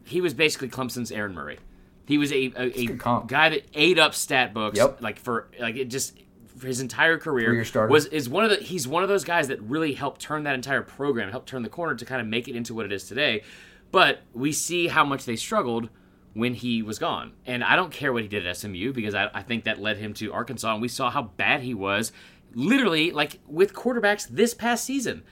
he 0.06 0.22
was 0.22 0.34
basically 0.34 0.70
Clemson's 0.70 1.12
Aaron 1.12 1.34
Murray. 1.34 1.58
He 2.06 2.18
was 2.18 2.32
a, 2.32 2.52
a, 2.56 2.72
a 2.86 2.86
guy 3.28 3.50
that 3.50 3.64
ate 3.74 3.98
up 3.98 4.14
stat 4.14 4.54
books 4.54 4.78
Yep. 4.78 5.02
like 5.02 5.18
for 5.20 5.48
like 5.60 5.76
it 5.76 5.86
just 5.86 6.16
for 6.58 6.68
his 6.68 6.80
entire 6.80 7.18
career 7.18 7.52
was 7.90 8.06
is 8.08 8.30
one 8.30 8.44
of 8.44 8.50
the 8.50 8.58
he's 8.58 8.88
one 8.88 9.04
of 9.04 9.10
those 9.10 9.24
guys 9.24 9.48
that 9.48 9.62
really 9.62 9.94
helped 9.94 10.22
turn 10.22 10.44
that 10.44 10.56
entire 10.56 10.82
program, 10.82 11.32
helped 11.32 11.50
turn 11.50 11.64
the 11.64 11.70
corner 11.70 11.96
to 11.96 12.06
kind 12.06 12.22
of 12.22 12.28
make 12.28 12.48
it 12.48 12.56
into 12.56 12.74
what 12.74 12.86
it 12.86 12.92
is 12.92 13.06
today. 13.06 13.44
But 13.92 14.22
we 14.34 14.52
see 14.52 14.88
how 14.88 15.06
much 15.06 15.26
they 15.26 15.36
struggled 15.36 15.90
when 16.34 16.56
he 16.56 16.82
was 16.82 16.98
gone. 16.98 17.34
And 17.46 17.64
I 17.64 17.76
don't 17.76 17.92
care 17.92 18.12
what 18.12 18.24
he 18.24 18.28
did 18.28 18.46
at 18.46 18.58
SMU 18.58 18.92
because 18.92 19.14
I, 19.14 19.30
I 19.34 19.44
think 19.44 19.66
that 19.66 19.80
led 19.80 19.98
him 19.98 20.14
to 20.16 20.34
Arkansas 20.34 20.74
and 20.74 20.82
we 20.82 20.88
saw 20.88 21.12
how 21.12 21.24
bad 21.24 21.62
he 21.62 21.74
was 21.74 22.12
literally 22.56 23.12
like 23.12 23.40
with 23.48 23.74
quarterbacks 23.74 24.28
this 24.28 24.54
past 24.54 24.84
season. 24.86 25.24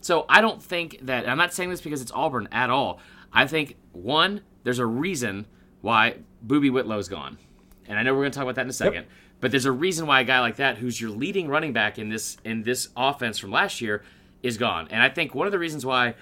So 0.00 0.24
I 0.28 0.40
don't 0.40 0.62
think 0.62 0.98
that 1.02 1.28
I'm 1.28 1.38
not 1.38 1.52
saying 1.52 1.70
this 1.70 1.80
because 1.80 2.00
it's 2.00 2.12
Auburn 2.12 2.48
at 2.52 2.70
all. 2.70 3.00
I 3.32 3.46
think 3.46 3.76
one, 3.92 4.42
there's 4.64 4.78
a 4.78 4.86
reason 4.86 5.46
why 5.80 6.16
Boobie 6.46 6.70
Whitlow's 6.70 7.08
gone. 7.08 7.38
And 7.86 7.98
I 7.98 8.02
know 8.02 8.12
we're 8.14 8.20
going 8.20 8.32
to 8.32 8.36
talk 8.36 8.44
about 8.44 8.54
that 8.56 8.62
in 8.62 8.70
a 8.70 8.72
second. 8.72 9.06
But 9.40 9.50
there's 9.50 9.64
a 9.64 9.72
reason 9.72 10.06
why 10.06 10.20
a 10.20 10.24
guy 10.24 10.40
like 10.40 10.56
that, 10.56 10.78
who's 10.78 11.00
your 11.00 11.10
leading 11.10 11.48
running 11.48 11.72
back 11.72 11.98
in 11.98 12.08
this 12.10 12.36
in 12.44 12.62
this 12.62 12.88
offense 12.96 13.38
from 13.38 13.50
last 13.50 13.80
year, 13.80 14.02
is 14.42 14.56
gone. 14.58 14.88
And 14.90 15.02
I 15.02 15.08
think 15.08 15.34
one 15.34 15.46
of 15.46 15.52
the 15.52 15.58
reasons 15.58 15.84
why 15.86 16.14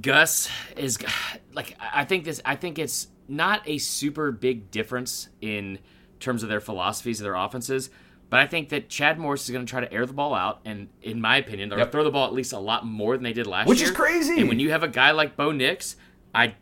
Gus 0.00 0.48
is 0.76 0.98
like 1.52 1.76
I 1.80 2.04
think 2.04 2.24
this 2.24 2.40
I 2.44 2.56
think 2.56 2.78
it's 2.78 3.08
not 3.28 3.62
a 3.66 3.78
super 3.78 4.30
big 4.32 4.70
difference 4.70 5.28
in 5.40 5.78
terms 6.20 6.42
of 6.42 6.48
their 6.48 6.60
philosophies 6.60 7.20
of 7.20 7.24
their 7.24 7.34
offenses. 7.34 7.90
But 8.30 8.40
I 8.40 8.46
think 8.46 8.70
that 8.70 8.88
Chad 8.88 9.18
Morris 9.18 9.44
is 9.44 9.50
going 9.50 9.64
to 9.64 9.70
try 9.70 9.80
to 9.80 9.92
air 9.92 10.06
the 10.06 10.12
ball 10.12 10.34
out, 10.34 10.60
and 10.64 10.88
in 11.02 11.20
my 11.20 11.36
opinion, 11.36 11.68
they're 11.68 11.76
going 11.76 11.84
Yep. 11.86 11.92
to 11.92 11.92
throw 11.92 12.04
the 12.04 12.10
ball 12.10 12.26
at 12.26 12.32
least 12.32 12.52
a 12.52 12.58
lot 12.58 12.84
more 12.84 13.16
than 13.16 13.22
they 13.22 13.32
did 13.34 13.46
last 13.46 13.68
Which 13.68 13.78
year. 13.80 13.90
Which 13.90 13.92
is 13.92 13.96
crazy. 13.96 14.40
And 14.40 14.48
when 14.48 14.58
you 14.58 14.70
have 14.70 14.82
a 14.82 14.88
guy 14.88 15.12
like 15.12 15.36
Bo 15.36 15.52
Nix, 15.52 15.94
I 16.34 16.54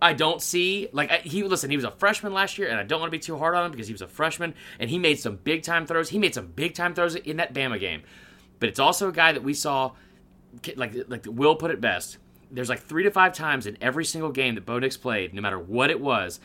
I 0.00 0.12
don't 0.12 0.40
see 0.42 0.88
like 0.92 1.10
I- 1.10 1.18
he 1.18 1.42
listen. 1.42 1.70
He 1.70 1.76
was 1.76 1.84
a 1.84 1.90
freshman 1.90 2.32
last 2.32 2.58
year, 2.58 2.68
and 2.68 2.78
I 2.78 2.82
don't 2.82 3.00
want 3.00 3.10
to 3.10 3.16
be 3.16 3.22
too 3.22 3.36
hard 3.38 3.54
on 3.54 3.64
him 3.66 3.70
because 3.70 3.86
he 3.86 3.92
was 3.94 4.02
a 4.02 4.08
freshman 4.08 4.54
and 4.78 4.90
he 4.90 4.98
made 4.98 5.18
some 5.18 5.36
big 5.36 5.62
time 5.62 5.86
throws. 5.86 6.08
He 6.08 6.18
made 6.18 6.34
some 6.34 6.48
big 6.48 6.74
time 6.74 6.94
throws 6.94 7.14
in 7.14 7.36
that 7.38 7.54
Bama 7.54 7.78
game, 7.80 8.02
but 8.60 8.68
it's 8.68 8.78
also 8.78 9.08
a 9.08 9.12
guy 9.12 9.32
that 9.32 9.42
we 9.42 9.54
saw 9.54 9.92
like 10.76 10.94
like 11.08 11.26
Will 11.28 11.56
put 11.56 11.70
it 11.70 11.80
best. 11.80 12.18
There's 12.50 12.68
like 12.68 12.80
three 12.80 13.02
to 13.02 13.10
five 13.10 13.32
times 13.32 13.66
in 13.66 13.76
every 13.80 14.04
single 14.04 14.30
game 14.30 14.54
that 14.54 14.64
Bo 14.64 14.78
Nix 14.78 14.96
played, 14.96 15.34
no 15.34 15.42
matter 15.42 15.58
what 15.58 15.90
it 15.90 16.00
was. 16.00 16.40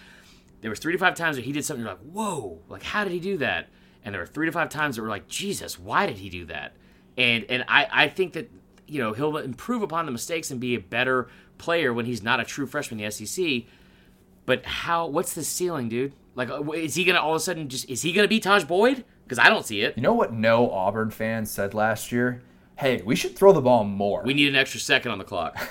There 0.62 0.70
was 0.70 0.80
three 0.80 0.94
to 0.94 1.00
five 1.00 1.16
times 1.16 1.36
that 1.38 1.46
he 1.46 1.52
did 1.52 1.66
something 1.66 1.84
you're 1.86 1.94
like, 1.94 2.04
whoa, 2.04 2.60
like 2.70 2.84
how 2.84 3.04
did 3.04 3.14
he 3.14 3.20
do 3.20 3.38
that? 3.38 3.70
And 4.04 4.14
there 4.14 4.22
were 4.22 4.28
three 4.28 4.48
to 4.48 4.52
five 4.52 4.70
times 4.70 4.96
that 4.96 5.02
were 5.04 5.10
like, 5.10 5.28
Jesus, 5.28 5.80
why 5.80 6.06
did 6.06 6.18
he 6.18 6.30
do 6.30 6.46
that? 6.46 6.74
And 7.18 7.46
and 7.50 7.66
I 7.68 7.88
I 7.92 8.08
think 8.08 8.34
that 8.34 8.52
you 8.88 9.00
know 9.00 9.14
he'll 9.14 9.38
improve 9.38 9.82
upon 9.84 10.06
the 10.06 10.12
mistakes 10.12 10.52
and 10.52 10.60
be 10.60 10.76
a 10.76 10.80
better 10.80 11.30
player 11.62 11.94
when 11.94 12.06
he's 12.06 12.22
not 12.24 12.40
a 12.40 12.44
true 12.44 12.66
freshman 12.66 13.00
in 13.00 13.06
the 13.06 13.12
SEC. 13.12 13.64
But 14.46 14.66
how? 14.66 15.06
What's 15.08 15.34
the 15.34 15.44
ceiling, 15.44 15.88
dude? 15.88 16.14
Like, 16.36 16.50
uh, 16.50 16.64
is 16.72 16.96
he 16.96 17.04
gonna 17.06 17.20
all 17.20 17.32
of 17.32 17.38
a 17.38 17.40
sudden 17.40 17.70
just 17.70 17.88
is 17.90 18.02
he 18.02 18.12
gonna 18.12 18.28
be 18.28 18.40
Tajh 18.42 18.68
Boyd? 18.68 19.06
Because 19.24 19.38
I 19.40 19.50
don't 19.50 19.66
see 19.66 19.82
it. 19.82 19.96
You 19.96 20.04
know 20.04 20.14
what 20.14 20.34
no 20.34 20.70
Auburn 20.72 21.12
fan 21.12 21.46
said 21.46 21.74
last 21.74 22.12
year? 22.12 22.42
Hey, 22.78 23.02
we 23.04 23.16
should 23.16 23.36
throw 23.36 23.54
the 23.54 23.62
ball 23.62 23.84
more. 23.84 24.24
We 24.26 24.34
need 24.34 24.50
an 24.50 24.56
extra 24.56 24.80
second 24.80 25.12
on 25.12 25.20
the 25.20 25.24
clock. 25.24 25.56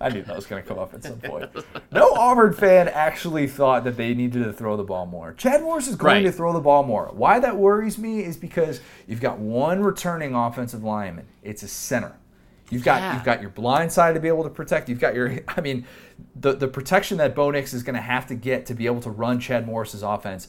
I 0.00 0.10
knew 0.10 0.22
that 0.22 0.36
was 0.36 0.46
going 0.46 0.62
to 0.62 0.68
come 0.68 0.78
up 0.78 0.92
at 0.92 1.02
some 1.02 1.18
point. 1.18 1.50
No 1.90 2.12
Auburn 2.12 2.52
fan 2.52 2.88
actually 2.88 3.46
thought 3.46 3.84
that 3.84 3.96
they 3.96 4.12
needed 4.12 4.44
to 4.44 4.52
throw 4.52 4.76
the 4.76 4.84
ball 4.84 5.06
more. 5.06 5.32
Chad 5.32 5.62
Morris 5.62 5.88
is 5.88 5.96
going 5.96 6.16
Right. 6.16 6.22
to 6.24 6.32
throw 6.32 6.52
the 6.52 6.60
ball 6.60 6.82
more. 6.82 7.10
Why 7.12 7.40
that 7.40 7.56
worries 7.56 7.96
me 7.96 8.22
is 8.22 8.36
because 8.36 8.80
you've 9.06 9.20
got 9.22 9.38
one 9.38 9.82
returning 9.82 10.34
offensive 10.34 10.84
lineman. 10.84 11.26
It's 11.42 11.62
a 11.62 11.68
center. 11.68 12.12
You've 12.72 12.84
got 12.84 13.00
Yeah. 13.00 13.14
you've 13.14 13.24
got 13.24 13.40
your 13.40 13.50
blind 13.50 13.92
side 13.92 14.14
to 14.14 14.20
be 14.20 14.28
able 14.28 14.44
to 14.44 14.50
protect. 14.50 14.88
You've 14.88 15.00
got 15.00 15.14
your 15.14 15.38
I 15.48 15.60
mean, 15.60 15.86
the 16.34 16.52
the 16.54 16.68
protection 16.68 17.18
that 17.18 17.34
Bo 17.34 17.50
Nix 17.50 17.72
is 17.74 17.82
going 17.82 17.96
to 17.96 18.02
have 18.02 18.26
to 18.28 18.34
get 18.34 18.66
to 18.66 18.74
be 18.74 18.86
able 18.86 19.00
to 19.02 19.10
run 19.10 19.38
Chad 19.40 19.66
Morris's 19.66 20.02
offense. 20.02 20.48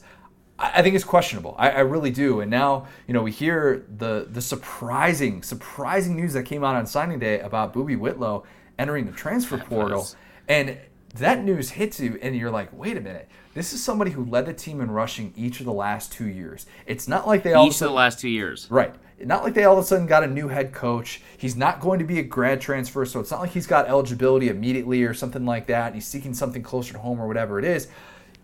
I 0.58 0.72
I 0.78 0.82
think 0.82 0.94
it's 0.94 1.04
questionable. 1.04 1.54
I, 1.58 1.70
I 1.70 1.80
really 1.80 2.10
do. 2.10 2.40
And 2.40 2.50
now, 2.50 2.86
you 3.06 3.14
know, 3.14 3.22
we 3.22 3.30
hear 3.32 3.84
the 3.98 4.26
the 4.30 4.40
surprising, 4.40 5.42
surprising 5.42 6.16
news 6.16 6.32
that 6.34 6.44
came 6.44 6.64
out 6.64 6.76
on 6.76 6.86
signing 6.86 7.18
day 7.18 7.40
about 7.40 7.74
Boobie 7.74 7.98
Whitlow 7.98 8.44
entering 8.78 9.06
the 9.06 9.12
transfer 9.12 9.58
portal. 9.58 10.00
was. 10.00 10.16
And 10.48 10.78
that 11.16 11.44
news 11.44 11.70
hits 11.70 12.00
you, 12.00 12.18
and 12.22 12.34
you're 12.36 12.50
like, 12.50 12.72
wait 12.72 12.96
a 12.96 13.00
minute. 13.00 13.28
This 13.54 13.72
is 13.72 13.82
somebody 13.82 14.10
who 14.10 14.24
led 14.24 14.46
the 14.46 14.52
team 14.52 14.80
in 14.80 14.90
rushing 14.90 15.32
each 15.36 15.60
of 15.60 15.66
the 15.66 15.72
last 15.72 16.10
two 16.10 16.26
years. 16.26 16.66
It's 16.86 17.06
not 17.06 17.26
like 17.28 17.44
they 17.44 17.54
all 17.54 17.68
Each 17.68 17.74
of 17.80 17.88
the 17.88 17.94
last 17.94 18.18
two 18.18 18.28
years. 18.28 18.66
Right. 18.68 18.92
Not 19.20 19.44
like 19.44 19.54
they 19.54 19.64
all 19.64 19.78
of 19.78 19.84
a 19.84 19.86
sudden 19.86 20.06
got 20.06 20.24
a 20.24 20.26
new 20.26 20.48
head 20.48 20.72
coach. 20.72 21.22
He's 21.36 21.56
not 21.56 21.80
going 21.80 21.98
to 22.00 22.04
be 22.04 22.18
a 22.18 22.22
grad 22.22 22.60
transfer, 22.60 23.04
so 23.06 23.20
it's 23.20 23.30
not 23.30 23.40
like 23.40 23.50
he's 23.50 23.66
got 23.66 23.86
eligibility 23.86 24.48
immediately 24.48 25.04
or 25.04 25.14
something 25.14 25.44
like 25.44 25.66
that. 25.66 25.94
He's 25.94 26.06
seeking 26.06 26.34
something 26.34 26.62
closer 26.62 26.92
to 26.94 26.98
home 26.98 27.20
or 27.20 27.28
whatever 27.28 27.58
it 27.58 27.64
is. 27.64 27.88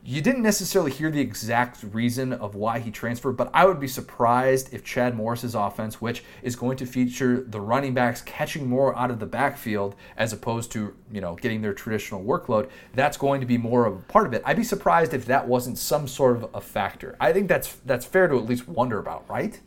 You 0.03 0.23
didn't 0.23 0.43
necessarily 0.43 0.91
hear 0.91 1.11
the 1.11 1.21
exact 1.21 1.83
reason 1.93 2.33
of 2.33 2.55
why 2.55 2.79
he 2.79 2.91
transferred, 2.91 3.37
but 3.37 3.51
I 3.53 3.67
would 3.67 3.79
be 3.79 3.87
surprised 3.87 4.73
if 4.73 4.83
Chad 4.83 5.15
Morris's 5.15 5.55
offense, 5.55 6.01
which 6.01 6.25
is 6.43 6.57
going 6.57 6.79
to 6.79 6.87
feature 6.87 7.43
the 7.43 7.61
running 7.61 7.93
backs 7.93 8.23
catching 8.23 8.67
more 8.67 8.97
out 8.97 9.11
of 9.11 9.19
the 9.19 9.27
backfield 9.27 9.95
as 10.17 10.33
opposed 10.33 10.73
to, 10.73 10.97
you 11.13 11.21
know, 11.21 11.35
getting 11.35 11.61
their 11.61 11.75
traditional 11.75 12.25
workload, 12.25 12.71
that's 12.95 13.19
going 13.19 13.43
to 13.43 13.47
be 13.47 13.59
more 13.59 13.85
of 13.85 13.97
a 13.99 14.03
part 14.05 14.27
of 14.27 14.33
it. 14.33 14.41
I'd 14.47 14.57
be 14.57 14.65
surprised 14.65 15.13
if 15.13 15.27
that 15.27 15.47
wasn't 15.47 15.77
some 15.77 16.09
sort 16.09 16.37
of 16.37 16.49
a 16.55 16.63
factor. 16.63 17.15
I 17.21 17.35
think 17.35 17.49
that's 17.49 17.75
that's 17.85 18.07
fair 18.07 18.27
to 18.27 18.39
at 18.39 18.47
least 18.47 18.69
wonder 18.69 18.99
about, 18.99 19.29
right? 19.29 19.61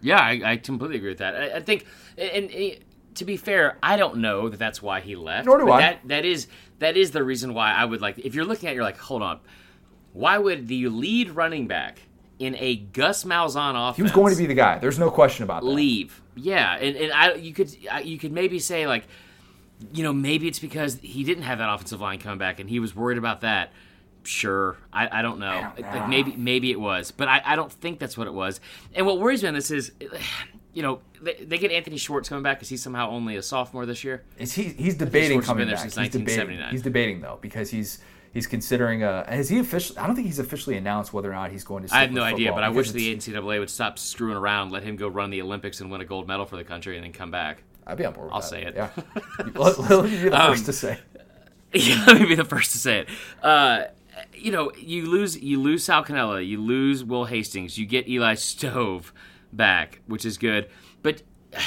Yeah, 0.00 0.18
I, 0.20 0.40
I 0.44 0.56
completely 0.56 0.96
agree 0.96 1.10
with 1.10 1.18
that. 1.18 1.34
I, 1.36 1.56
I 1.56 1.60
think, 1.60 1.86
and, 2.16 2.50
and 2.50 2.76
to 3.14 3.24
be 3.24 3.36
fair, 3.36 3.78
I 3.82 3.96
don't 3.96 4.18
know 4.18 4.48
that 4.48 4.58
that's 4.58 4.80
why 4.80 5.00
he 5.00 5.16
left. 5.16 5.46
Nor 5.46 5.58
do 5.58 5.66
but 5.66 5.72
I. 5.72 5.80
That 5.80 6.08
that 6.08 6.24
is 6.24 6.46
that 6.78 6.96
is 6.96 7.10
the 7.10 7.24
reason 7.24 7.54
why 7.54 7.72
I 7.72 7.84
would 7.84 8.00
like. 8.00 8.18
If 8.18 8.34
you're 8.34 8.44
looking 8.44 8.68
at, 8.68 8.72
it, 8.72 8.74
you're 8.76 8.84
like, 8.84 8.98
hold 8.98 9.22
on, 9.22 9.40
why 10.12 10.38
would 10.38 10.68
the 10.68 10.88
lead 10.88 11.30
running 11.30 11.66
back 11.66 12.00
in 12.38 12.54
a 12.56 12.76
Gus 12.76 13.24
Malzahn 13.24 13.74
offense 13.74 13.96
He 13.96 14.02
was 14.02 14.12
going 14.12 14.32
to 14.32 14.38
be 14.38 14.46
the 14.46 14.54
guy. 14.54 14.78
There's 14.78 14.98
no 14.98 15.10
question 15.10 15.42
about 15.42 15.62
that. 15.62 15.68
leave? 15.68 16.22
Yeah, 16.36 16.76
and 16.76 16.96
and 16.96 17.12
I 17.12 17.34
you 17.34 17.52
could 17.52 17.74
I- 17.90 18.00
you 18.00 18.18
could 18.18 18.30
maybe 18.32 18.60
say 18.60 18.86
like, 18.86 19.04
you 19.92 20.04
know, 20.04 20.12
maybe 20.12 20.46
it's 20.46 20.60
because 20.60 20.98
he 21.02 21.24
didn't 21.24 21.42
have 21.42 21.58
that 21.58 21.72
offensive 21.72 22.00
line 22.00 22.20
come 22.20 22.38
back 22.38 22.60
and 22.60 22.70
he 22.70 22.78
was 22.78 22.94
worried 22.94 23.18
about 23.18 23.40
that. 23.40 23.72
Sure, 24.24 24.76
I, 24.92 25.20
I 25.20 25.22
don't 25.22 25.38
know. 25.38 25.72
don't 25.76 25.92
Like 25.92 26.08
maybe 26.08 26.34
maybe 26.36 26.70
it 26.70 26.80
was, 26.80 27.10
but 27.10 27.28
I, 27.28 27.40
I 27.44 27.56
don't 27.56 27.72
think 27.72 27.98
that's 27.98 28.16
what 28.18 28.26
it 28.26 28.34
was. 28.34 28.60
And 28.94 29.06
what 29.06 29.18
worries 29.18 29.42
me 29.42 29.48
on 29.48 29.54
this 29.54 29.70
is, 29.70 29.92
you 30.74 30.82
know, 30.82 31.00
they, 31.22 31.34
they 31.34 31.58
get 31.58 31.70
Anthony 31.72 31.96
Schwartz 31.96 32.28
coming 32.28 32.42
back 32.42 32.58
because 32.58 32.68
he's 32.68 32.82
somehow 32.82 33.10
only 33.10 33.36
a 33.36 33.42
sophomore 33.42 33.86
this 33.86 34.04
year. 34.04 34.24
Is 34.38 34.52
he? 34.52 34.64
He's 34.64 34.96
debating 34.96 35.40
coming 35.40 35.62
been 35.62 35.68
there 35.68 35.76
back. 35.76 35.90
since 35.90 35.96
he's 35.96 36.08
debating. 36.10 36.58
1979. 36.58 36.70
He's 36.72 36.82
debating 36.82 37.20
though 37.20 37.38
because 37.40 37.70
he's 37.70 37.98
he's 38.34 38.46
considering. 38.46 39.02
Uh, 39.02 39.28
has 39.30 39.48
he 39.48 39.58
officially? 39.58 39.98
I 39.98 40.06
don't 40.06 40.14
think 40.14 40.26
he's 40.26 40.38
officially 40.38 40.76
announced 40.76 41.12
whether 41.12 41.30
or 41.30 41.34
not 41.34 41.50
he's 41.50 41.64
going 41.64 41.86
to. 41.86 41.94
I 41.94 42.00
have 42.02 42.12
no 42.12 42.22
idea, 42.22 42.52
but 42.52 42.64
I 42.64 42.68
wish 42.68 42.90
the 42.92 43.14
NCAA 43.16 43.58
would 43.60 43.70
stop 43.70 43.98
screwing 43.98 44.36
around, 44.36 44.72
let 44.72 44.82
him 44.82 44.96
go 44.96 45.08
run 45.08 45.30
the 45.30 45.40
Olympics 45.42 45.80
and 45.80 45.90
win 45.90 46.00
a 46.00 46.04
gold 46.04 46.26
medal 46.28 46.44
for 46.44 46.56
the 46.56 46.64
country, 46.64 46.96
and 46.96 47.04
then 47.04 47.12
come 47.12 47.30
back. 47.30 47.62
I'd 47.86 47.96
be 47.96 48.04
on 48.04 48.12
board. 48.12 48.26
With 48.26 48.34
I'll 48.34 48.40
that. 48.42 48.46
say 48.48 48.64
it. 48.64 48.74
Yeah. 48.76 48.90
let, 49.54 49.78
let 49.78 50.04
me 50.04 50.10
be 50.10 50.28
the 50.28 50.36
Um, 50.40 50.52
first 50.52 50.66
to 50.66 50.72
say. 50.74 50.98
Yeah, 51.70 52.02
let 52.06 52.18
me 52.18 52.26
be 52.26 52.34
the 52.34 52.46
first 52.46 52.72
to 52.72 52.78
say 52.78 53.00
it. 53.00 53.08
Uh, 53.42 53.84
you 54.34 54.50
know, 54.50 54.72
you 54.76 55.06
lose 55.06 55.40
you 55.40 55.60
lose 55.60 55.84
Sal 55.84 56.04
Cannella, 56.04 56.46
you 56.46 56.60
lose 56.60 57.04
Will 57.04 57.26
Hastings, 57.26 57.78
you 57.78 57.86
get 57.86 58.08
Eli 58.08 58.34
Stove 58.34 59.12
back, 59.52 60.00
which 60.06 60.24
is 60.24 60.38
good, 60.38 60.68
but 61.02 61.22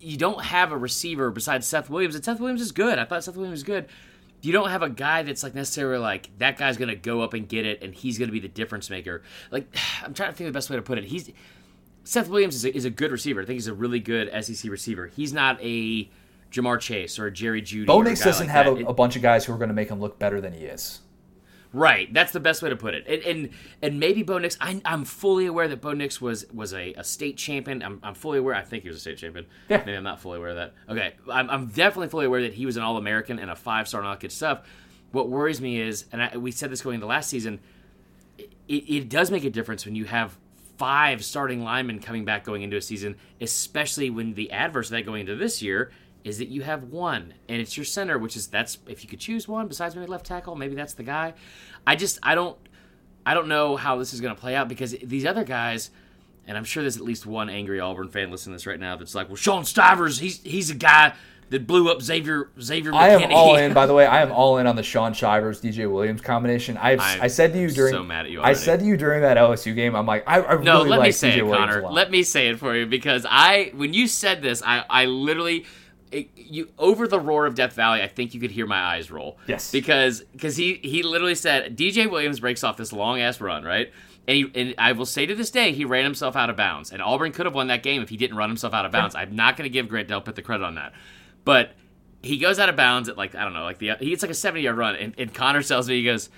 you 0.00 0.16
don't 0.16 0.42
have 0.42 0.72
a 0.72 0.76
receiver 0.76 1.30
besides 1.30 1.66
Seth 1.66 1.88
Williams, 1.88 2.14
and 2.14 2.24
Seth 2.24 2.40
Williams 2.40 2.60
is 2.60 2.72
good. 2.72 2.98
I 2.98 3.04
thought 3.04 3.24
Seth 3.24 3.36
Williams 3.36 3.56
was 3.56 3.62
good. 3.62 3.86
You 4.42 4.52
don't 4.52 4.68
have 4.68 4.82
a 4.82 4.90
guy 4.90 5.22
that's 5.22 5.42
like 5.42 5.54
necessarily 5.54 5.98
like 5.98 6.30
that 6.38 6.58
guy's 6.58 6.76
gonna 6.76 6.94
go 6.94 7.22
up 7.22 7.34
and 7.34 7.48
get 7.48 7.64
it, 7.64 7.82
and 7.82 7.94
he's 7.94 8.18
gonna 8.18 8.32
be 8.32 8.40
the 8.40 8.48
difference 8.48 8.90
maker. 8.90 9.22
Like 9.50 9.74
I'm 10.04 10.14
trying 10.14 10.30
to 10.30 10.36
think 10.36 10.48
of 10.48 10.52
the 10.52 10.56
best 10.56 10.70
way 10.70 10.76
to 10.76 10.82
put 10.82 10.98
it. 10.98 11.04
He's 11.04 11.30
Seth 12.04 12.28
Williams 12.28 12.54
is 12.54 12.64
a, 12.66 12.76
is 12.76 12.84
a 12.84 12.90
good 12.90 13.10
receiver. 13.10 13.40
I 13.40 13.46
think 13.46 13.54
he's 13.54 13.66
a 13.66 13.74
really 13.74 14.00
good 14.00 14.30
SEC 14.44 14.70
receiver. 14.70 15.06
He's 15.06 15.32
not 15.32 15.58
a 15.62 16.10
Ja'Marr 16.54 16.78
Chase 16.78 17.18
or 17.18 17.26
a 17.26 17.32
Jerry 17.32 17.62
Jeudy. 17.62 17.86
Bo 17.86 18.02
Nix 18.02 18.22
doesn't 18.22 18.46
like 18.46 18.54
have 18.54 18.66
a, 18.66 18.84
a 18.84 18.92
bunch 18.92 19.16
of 19.16 19.22
guys 19.22 19.44
who 19.44 19.52
are 19.52 19.58
going 19.58 19.68
to 19.68 19.74
make 19.74 19.88
him 19.88 20.00
look 20.00 20.18
better 20.18 20.40
than 20.40 20.52
he 20.52 20.66
is. 20.66 21.00
Right, 21.74 22.12
that's 22.14 22.30
the 22.30 22.38
best 22.38 22.62
way 22.62 22.70
to 22.70 22.76
put 22.76 22.94
it. 22.94 23.04
And 23.08 23.22
and, 23.24 23.50
and 23.82 24.00
maybe 24.00 24.22
Bo 24.22 24.38
Nix. 24.38 24.56
I, 24.60 24.80
I'm 24.84 25.04
fully 25.04 25.46
aware 25.46 25.66
that 25.66 25.80
Bo 25.80 25.92
Nix 25.92 26.20
was 26.20 26.46
was 26.52 26.72
a, 26.72 26.94
a 26.94 27.02
state 27.02 27.36
champion. 27.36 27.82
I'm, 27.82 27.98
I'm 28.02 28.14
fully 28.14 28.38
aware. 28.38 28.54
I 28.54 28.62
think 28.62 28.84
he 28.84 28.88
was 28.88 28.98
a 28.98 29.00
state 29.00 29.18
champion. 29.18 29.46
Yeah. 29.68 29.78
Maybe 29.78 29.94
I'm 29.94 30.04
not 30.04 30.20
fully 30.20 30.38
aware 30.38 30.50
of 30.50 30.56
that. 30.56 30.74
Okay, 30.88 31.14
I'm, 31.30 31.50
I'm 31.50 31.66
definitely 31.66 32.08
fully 32.08 32.26
aware 32.26 32.42
that 32.42 32.54
he 32.54 32.64
was 32.64 32.76
an 32.76 32.84
All 32.84 32.96
American 32.96 33.40
and 33.40 33.50
a 33.50 33.56
five 33.56 33.88
star 33.88 34.00
and 34.00 34.06
all 34.06 34.14
that 34.14 34.20
good 34.20 34.30
stuff. 34.30 34.62
What 35.10 35.28
worries 35.28 35.60
me 35.60 35.80
is, 35.80 36.04
and 36.12 36.22
I, 36.22 36.36
we 36.36 36.52
said 36.52 36.70
this 36.70 36.80
going 36.82 36.96
into 36.96 37.06
last 37.06 37.28
season, 37.28 37.58
it, 38.38 38.48
it 38.68 39.08
does 39.08 39.32
make 39.32 39.44
a 39.44 39.50
difference 39.50 39.84
when 39.84 39.96
you 39.96 40.04
have 40.04 40.36
five 40.76 41.24
starting 41.24 41.64
linemen 41.64 41.98
coming 41.98 42.24
back 42.24 42.44
going 42.44 42.62
into 42.62 42.76
a 42.76 42.82
season, 42.82 43.16
especially 43.40 44.10
when 44.10 44.34
the 44.34 44.52
adverse 44.52 44.88
of 44.88 44.92
that 44.92 45.02
going 45.06 45.22
into 45.22 45.34
this 45.34 45.60
year 45.62 45.90
is 46.24 46.38
that 46.38 46.48
you 46.48 46.62
have 46.62 46.84
one 46.84 47.34
and 47.48 47.60
it's 47.60 47.76
your 47.76 47.84
center, 47.84 48.18
which 48.18 48.34
is 48.34 48.46
that's 48.46 48.78
if 48.88 49.04
you 49.04 49.08
could 49.08 49.20
choose 49.20 49.46
one 49.46 49.68
besides 49.68 49.94
maybe 49.94 50.06
left 50.06 50.24
tackle, 50.24 50.56
maybe 50.56 50.74
that's 50.74 50.94
the 50.94 51.02
guy. 51.02 51.34
I 51.86 51.96
just 51.96 52.18
I 52.22 52.34
don't 52.34 52.56
I 53.26 53.34
don't 53.34 53.48
know 53.48 53.76
how 53.76 53.96
this 53.96 54.12
is 54.12 54.20
going 54.20 54.34
to 54.34 54.40
play 54.40 54.54
out 54.54 54.68
because 54.68 54.92
these 55.02 55.24
other 55.24 55.44
guys, 55.44 55.90
and 56.46 56.56
I'm 56.56 56.64
sure 56.64 56.82
there's 56.82 56.96
at 56.96 57.02
least 57.04 57.26
one 57.26 57.48
angry 57.48 57.80
Auburn 57.80 58.08
fan 58.08 58.30
listening 58.30 58.54
to 58.54 58.56
this 58.56 58.66
right 58.66 58.78
now 58.80 58.96
that's 58.96 59.14
like, 59.14 59.28
well, 59.28 59.36
Shaun 59.36 59.64
Shivers, 59.64 60.18
he's 60.18 60.42
he's 60.42 60.70
a 60.70 60.74
guy 60.74 61.14
that 61.50 61.66
blew 61.66 61.90
up 61.90 62.02
Xavier 62.02 62.50
Xavier. 62.60 62.94
I 62.94 63.08
am 63.10 63.32
all 63.32 63.56
in. 63.56 63.74
By 63.74 63.86
the 63.86 63.94
way, 63.94 64.06
I 64.06 64.22
am 64.22 64.32
all 64.32 64.58
in 64.58 64.66
on 64.66 64.76
the 64.76 64.82
Sean 64.82 65.12
Shivers 65.12 65.60
DJ 65.60 65.90
Williams 65.90 66.20
combination. 66.20 66.76
I've, 66.76 67.00
I 67.00 67.28
said 67.28 67.52
to 67.52 67.60
you 67.60 67.70
during 67.70 67.92
so 67.92 68.02
mad 68.02 68.26
at 68.26 68.32
you 68.32 68.42
I 68.42 68.54
said 68.54 68.80
to 68.80 68.86
you 68.86 68.96
during 68.96 69.22
that 69.22 69.36
LSU 69.36 69.74
game, 69.74 69.94
I'm 69.94 70.06
like, 70.06 70.24
I, 70.26 70.40
I 70.42 70.62
No, 70.62 70.78
really 70.78 70.90
let 70.90 70.98
like 71.00 71.08
me 71.08 71.12
say 71.12 71.30
DJ 71.32 71.36
it, 71.38 71.42
Williams 71.46 71.74
Connor. 71.74 71.92
Let 71.92 72.10
me 72.10 72.22
say 72.22 72.48
it 72.48 72.58
for 72.58 72.74
you 72.74 72.86
because 72.86 73.26
I, 73.28 73.72
when 73.74 73.92
you 73.92 74.06
said 74.08 74.42
this, 74.42 74.62
I, 74.64 74.84
I 74.88 75.04
literally, 75.06 75.66
it, 76.14 76.30
you 76.36 76.70
over 76.78 77.06
the 77.08 77.20
roar 77.20 77.46
of 77.46 77.54
Death 77.54 77.72
Valley, 77.74 78.02
I 78.02 78.08
think 78.08 78.34
you 78.34 78.40
could 78.40 78.50
hear 78.50 78.66
my 78.66 78.80
eyes 78.80 79.10
roll. 79.10 79.38
Yes. 79.46 79.70
because 79.70 80.22
because 80.32 80.56
he 80.56 80.74
he 80.82 81.02
literally 81.02 81.34
said 81.34 81.76
DJ 81.76 82.10
Williams 82.10 82.40
breaks 82.40 82.62
off 82.64 82.76
this 82.76 82.92
long 82.92 83.20
ass 83.20 83.40
run, 83.40 83.64
right? 83.64 83.92
And, 84.26 84.36
he, 84.36 84.50
and 84.54 84.74
I 84.78 84.92
will 84.92 85.06
say 85.06 85.26
to 85.26 85.34
this 85.34 85.50
day, 85.50 85.72
he 85.72 85.84
ran 85.84 86.04
himself 86.04 86.34
out 86.34 86.48
of 86.48 86.56
bounds. 86.56 86.92
And 86.92 87.02
Auburn 87.02 87.32
could 87.32 87.44
have 87.44 87.54
won 87.54 87.66
that 87.66 87.82
game 87.82 88.00
if 88.00 88.08
he 88.08 88.16
didn't 88.16 88.36
run 88.36 88.48
himself 88.48 88.72
out 88.72 88.86
of 88.86 88.92
bounds. 88.92 89.14
I'm 89.14 89.36
not 89.36 89.56
going 89.56 89.68
to 89.68 89.72
give 89.72 89.86
Grant 89.86 90.08
Delpit 90.08 90.34
the 90.34 90.40
credit 90.40 90.64
on 90.64 90.76
that. 90.76 90.94
But 91.44 91.72
he 92.22 92.38
goes 92.38 92.58
out 92.58 92.70
of 92.70 92.76
bounds 92.76 93.10
at 93.10 93.18
like, 93.18 93.34
I 93.34 93.44
don't 93.44 93.52
know, 93.52 93.64
like 93.64 93.78
the, 93.78 93.92
he 94.00 94.10
gets 94.10 94.22
like 94.22 94.30
a 94.30 94.34
70 94.34 94.62
yard 94.62 94.78
run. 94.78 94.96
And, 94.96 95.14
and 95.18 95.34
Connor 95.34 95.62
tells 95.62 95.90
me, 95.90 95.96
he 95.96 96.04
goes, 96.04 96.30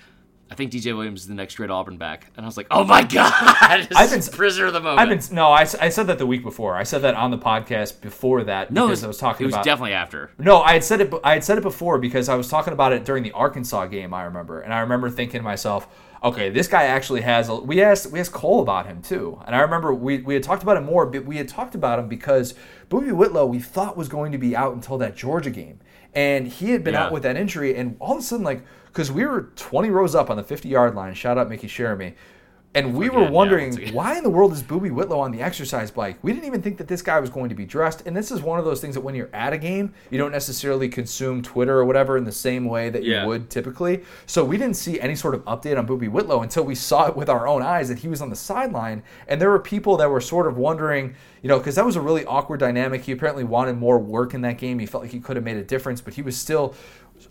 I 0.50 0.54
think 0.54 0.70
DJ 0.70 0.94
Williams 0.96 1.22
is 1.22 1.26
the 1.26 1.34
next 1.34 1.56
great 1.56 1.70
Auburn 1.70 1.96
back. 1.96 2.30
And 2.36 2.44
I 2.44 2.48
was 2.48 2.56
like, 2.56 2.68
oh 2.70 2.84
my 2.84 3.02
God. 3.16 3.32
I've 3.60 4.10
been- 4.10 4.22
prisoner 4.22 4.66
of 4.66 4.72
the 4.74 4.80
moment. 4.80 5.00
I've 5.00 5.08
been 5.08 5.34
no, 5.34 5.48
I, 5.48 5.62
I 5.62 5.88
said 5.88 6.06
that 6.06 6.18
the 6.18 6.26
week 6.26 6.42
before. 6.42 6.76
I 6.76 6.84
said 6.84 7.02
that 7.02 7.14
on 7.14 7.30
the 7.32 7.38
podcast 7.38 8.00
before 8.00 8.44
that 8.44 8.70
no, 8.70 8.86
because 8.86 8.98
was, 9.00 9.04
I 9.04 9.08
was 9.08 9.18
talking 9.18 9.44
it 9.44 9.46
was 9.46 9.54
about 9.54 9.64
definitely 9.64 9.92
after. 9.94 10.30
No, 10.38 10.60
I 10.62 10.74
had 10.74 10.84
said 10.84 11.00
it. 11.00 11.12
I 11.24 11.32
had 11.34 11.44
said 11.44 11.58
it 11.58 11.62
before 11.62 11.98
because 11.98 12.28
I 12.28 12.36
was 12.36 12.48
talking 12.48 12.72
about 12.72 12.92
it 12.92 13.04
during 13.04 13.22
the 13.24 13.32
Arkansas 13.32 13.86
game. 13.86 14.14
I 14.14 14.22
remember, 14.24 14.60
and 14.60 14.72
I 14.72 14.80
remember 14.80 15.10
thinking 15.10 15.40
to 15.40 15.44
myself, 15.44 15.88
"Okay, 16.22 16.48
this 16.50 16.68
guy 16.68 16.84
actually 16.84 17.22
has." 17.22 17.48
A, 17.48 17.56
we 17.56 17.82
asked 17.82 18.12
we 18.12 18.20
asked 18.20 18.32
Cole 18.32 18.62
about 18.62 18.86
him 18.86 19.02
too, 19.02 19.40
and 19.46 19.54
I 19.56 19.60
remember 19.60 19.92
we, 19.92 20.18
we 20.18 20.34
had 20.34 20.42
talked 20.44 20.62
about 20.62 20.76
him 20.76 20.84
more, 20.84 21.06
but 21.06 21.24
we 21.24 21.38
had 21.38 21.48
talked 21.48 21.74
about 21.74 21.98
him 21.98 22.08
because 22.08 22.54
Boobie 22.88 23.12
Whitlow 23.12 23.46
we 23.46 23.58
thought 23.58 23.96
was 23.96 24.08
going 24.08 24.30
to 24.32 24.38
be 24.38 24.54
out 24.54 24.74
until 24.74 24.96
that 24.98 25.16
Georgia 25.16 25.50
game, 25.50 25.80
and 26.14 26.46
he 26.46 26.70
had 26.70 26.84
been 26.84 26.94
Yeah. 26.94 27.06
out 27.06 27.12
with 27.12 27.24
that 27.24 27.36
injury, 27.36 27.74
and 27.76 27.96
all 27.98 28.12
of 28.12 28.18
a 28.18 28.22
sudden, 28.22 28.44
like, 28.44 28.62
because 28.96 29.12
we 29.12 29.26
were 29.26 29.50
twenty 29.56 29.90
rows 29.90 30.14
up 30.14 30.30
on 30.30 30.38
the 30.38 30.42
fifty 30.42 30.70
yard 30.70 30.94
line. 30.94 31.12
Shout 31.12 31.36
out 31.36 31.50
Mickey 31.50 31.66
Jeremy. 31.66 32.14
And 32.74 32.94
we 32.94 33.06
Again, 33.06 33.20
were 33.20 33.30
wondering 33.30 33.72
again. 33.74 33.94
why 33.94 34.18
in 34.18 34.22
the 34.22 34.28
world 34.28 34.52
is 34.52 34.62
Boobie 34.62 34.90
Whitlow 34.90 35.20
on 35.20 35.32
the 35.32 35.40
exercise 35.40 35.90
bike? 35.90 36.18
We 36.20 36.30
didn't 36.34 36.44
even 36.44 36.60
think 36.60 36.76
that 36.76 36.88
this 36.88 37.00
guy 37.00 37.18
was 37.20 37.30
going 37.30 37.48
to 37.48 37.54
be 37.54 37.64
dressed. 37.64 38.02
And 38.06 38.14
this 38.14 38.30
is 38.30 38.42
one 38.42 38.58
of 38.58 38.66
those 38.66 38.82
things 38.82 38.94
that 38.96 39.00
when 39.00 39.14
you're 39.14 39.30
at 39.32 39.54
a 39.54 39.58
game, 39.58 39.94
you 40.10 40.18
don't 40.18 40.30
necessarily 40.32 40.90
consume 40.90 41.40
Twitter 41.40 41.78
or 41.78 41.86
whatever 41.86 42.18
in 42.18 42.24
the 42.24 42.32
same 42.32 42.66
way 42.66 42.90
that 42.90 43.02
Yeah. 43.02 43.22
you 43.22 43.28
would 43.28 43.48
typically. 43.48 44.02
So 44.26 44.44
we 44.44 44.58
didn't 44.58 44.76
see 44.76 45.00
any 45.00 45.14
sort 45.16 45.34
of 45.34 45.42
update 45.46 45.78
on 45.78 45.86
Boobie 45.86 46.10
Whitlow 46.10 46.42
until 46.42 46.64
we 46.64 46.74
saw 46.74 47.06
it 47.06 47.16
with 47.16 47.30
our 47.30 47.48
own 47.48 47.62
eyes 47.62 47.88
that 47.88 48.00
he 48.00 48.08
was 48.08 48.20
on 48.20 48.28
the 48.28 48.36
sideline. 48.36 49.02
And 49.26 49.40
there 49.40 49.48
were 49.48 49.58
people 49.60 49.96
that 49.96 50.10
were 50.10 50.20
sort 50.20 50.46
of 50.46 50.58
wondering, 50.58 51.14
you 51.40 51.48
know, 51.48 51.56
because 51.56 51.76
that 51.76 51.86
was 51.86 51.96
a 51.96 52.02
really 52.02 52.26
awkward 52.26 52.60
dynamic. 52.60 53.04
He 53.04 53.12
apparently 53.12 53.44
wanted 53.44 53.78
more 53.78 53.98
work 53.98 54.34
in 54.34 54.42
that 54.42 54.58
game. 54.58 54.80
He 54.80 54.84
felt 54.86 55.02
like 55.02 55.12
he 55.12 55.20
could 55.20 55.36
have 55.36 55.44
made 55.46 55.56
a 55.56 55.64
difference, 55.64 56.02
but 56.02 56.12
he 56.12 56.20
was 56.20 56.36
still 56.36 56.74